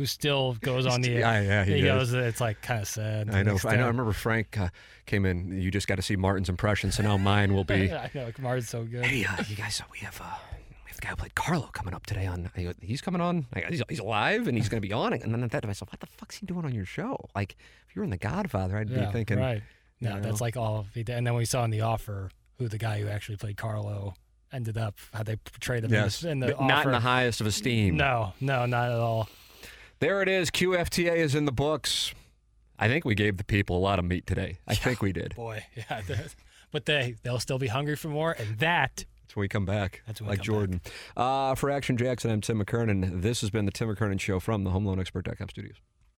who 0.00 0.06
still 0.06 0.56
goes 0.62 0.86
on 0.86 1.02
the. 1.02 1.10
Yeah, 1.10 1.40
yeah, 1.42 1.64
he 1.64 1.74
he 1.74 1.82
goes. 1.82 2.14
It's 2.14 2.40
like 2.40 2.62
kind 2.62 2.80
of 2.80 2.88
sad. 2.88 3.28
I 3.28 3.42
know. 3.42 3.58
I 3.66 3.76
know. 3.76 3.84
I 3.84 3.88
remember 3.88 4.14
Frank 4.14 4.58
uh, 4.58 4.70
came 5.04 5.26
in. 5.26 5.60
You 5.60 5.70
just 5.70 5.86
got 5.86 5.96
to 5.96 6.02
see 6.02 6.16
Martin's 6.16 6.48
impression, 6.48 6.90
so 6.90 7.02
now 7.02 7.18
mine 7.18 7.52
will 7.52 7.64
be. 7.64 7.92
I 7.92 8.10
know. 8.14 8.30
Martin's 8.38 8.70
so 8.70 8.84
good. 8.84 9.04
Hey, 9.04 9.26
uh, 9.26 9.44
you 9.46 9.56
guys, 9.56 9.78
uh, 9.78 9.84
we 9.92 9.98
have 9.98 10.18
uh, 10.18 10.38
we 10.84 10.88
have 10.88 10.96
the 10.96 11.02
guy 11.02 11.08
who 11.10 11.16
played 11.16 11.34
Carlo 11.34 11.68
coming 11.74 11.92
up 11.92 12.06
today 12.06 12.26
on. 12.26 12.50
He's 12.80 13.02
coming 13.02 13.20
on. 13.20 13.46
He's, 13.68 13.82
he's 13.90 13.98
alive 13.98 14.48
and 14.48 14.56
he's 14.56 14.70
going 14.70 14.80
to 14.80 14.88
be 14.88 14.94
on. 14.94 15.12
And 15.12 15.34
then 15.34 15.44
I 15.44 15.48
thought 15.48 15.60
to 15.60 15.68
myself, 15.68 15.92
what 15.92 16.00
the 16.00 16.06
fuck's 16.06 16.38
he 16.38 16.46
doing 16.46 16.64
on 16.64 16.74
your 16.74 16.86
show? 16.86 17.28
Like, 17.34 17.56
if 17.86 17.94
you 17.94 18.00
were 18.00 18.04
in 18.04 18.10
The 18.10 18.16
Godfather, 18.16 18.78
I'd 18.78 18.88
yeah, 18.88 19.04
be 19.04 19.12
thinking, 19.12 19.38
right. 19.38 19.62
No, 20.00 20.14
know. 20.14 20.22
that's 20.22 20.40
like 20.40 20.56
all. 20.56 20.86
He 20.94 21.02
did. 21.02 21.16
And 21.16 21.26
then 21.26 21.34
we 21.34 21.44
saw 21.44 21.62
in 21.64 21.70
the 21.70 21.82
offer 21.82 22.30
who 22.58 22.68
the 22.68 22.78
guy 22.78 23.00
who 23.00 23.08
actually 23.08 23.36
played 23.36 23.58
Carlo 23.58 24.14
ended 24.50 24.78
up. 24.78 24.96
How 25.12 25.22
they 25.22 25.36
portrayed 25.36 25.84
him 25.84 25.92
yes, 25.92 26.24
in 26.24 26.40
the, 26.40 26.52
in 26.52 26.56
the 26.56 26.66
not 26.66 26.86
in 26.86 26.92
the 26.92 27.00
highest 27.00 27.42
of 27.42 27.46
esteem. 27.46 27.96
No, 27.96 28.32
no, 28.40 28.64
not 28.64 28.90
at 28.90 28.98
all. 28.98 29.28
There 30.00 30.22
it 30.22 30.28
is. 30.28 30.50
QFTA 30.50 31.14
is 31.14 31.34
in 31.34 31.44
the 31.44 31.52
books. 31.52 32.14
I 32.78 32.88
think 32.88 33.04
we 33.04 33.14
gave 33.14 33.36
the 33.36 33.44
people 33.44 33.76
a 33.76 33.78
lot 33.78 33.98
of 33.98 34.06
meat 34.06 34.26
today. 34.26 34.56
I 34.66 34.74
think 34.74 35.02
we 35.02 35.12
did. 35.12 35.34
Boy, 35.34 35.64
yeah. 35.76 36.00
But 36.72 36.86
they 36.86 37.16
they'll 37.24 37.40
still 37.40 37.58
be 37.58 37.66
hungry 37.66 37.96
for 37.96 38.06
more, 38.06 38.30
and 38.38 38.60
that 38.60 39.04
That's 39.22 39.34
when 39.34 39.40
we 39.40 39.48
come 39.48 39.66
back. 39.66 40.02
That's 40.06 40.20
when 40.20 40.30
we 40.30 40.36
like 40.36 40.42
Jordan. 40.42 40.80
Uh, 41.16 41.56
for 41.56 41.68
Action 41.68 41.96
Jackson, 41.96 42.30
I'm 42.30 42.40
Tim 42.40 42.64
McKernan. 42.64 43.22
This 43.22 43.40
has 43.40 43.50
been 43.50 43.64
the 43.64 43.72
Tim 43.72 43.92
McKernan 43.92 44.20
Show 44.20 44.38
from 44.38 44.62
the 44.62 44.70
HomeLoanExpert.com 44.70 45.48
studios. 45.48 45.74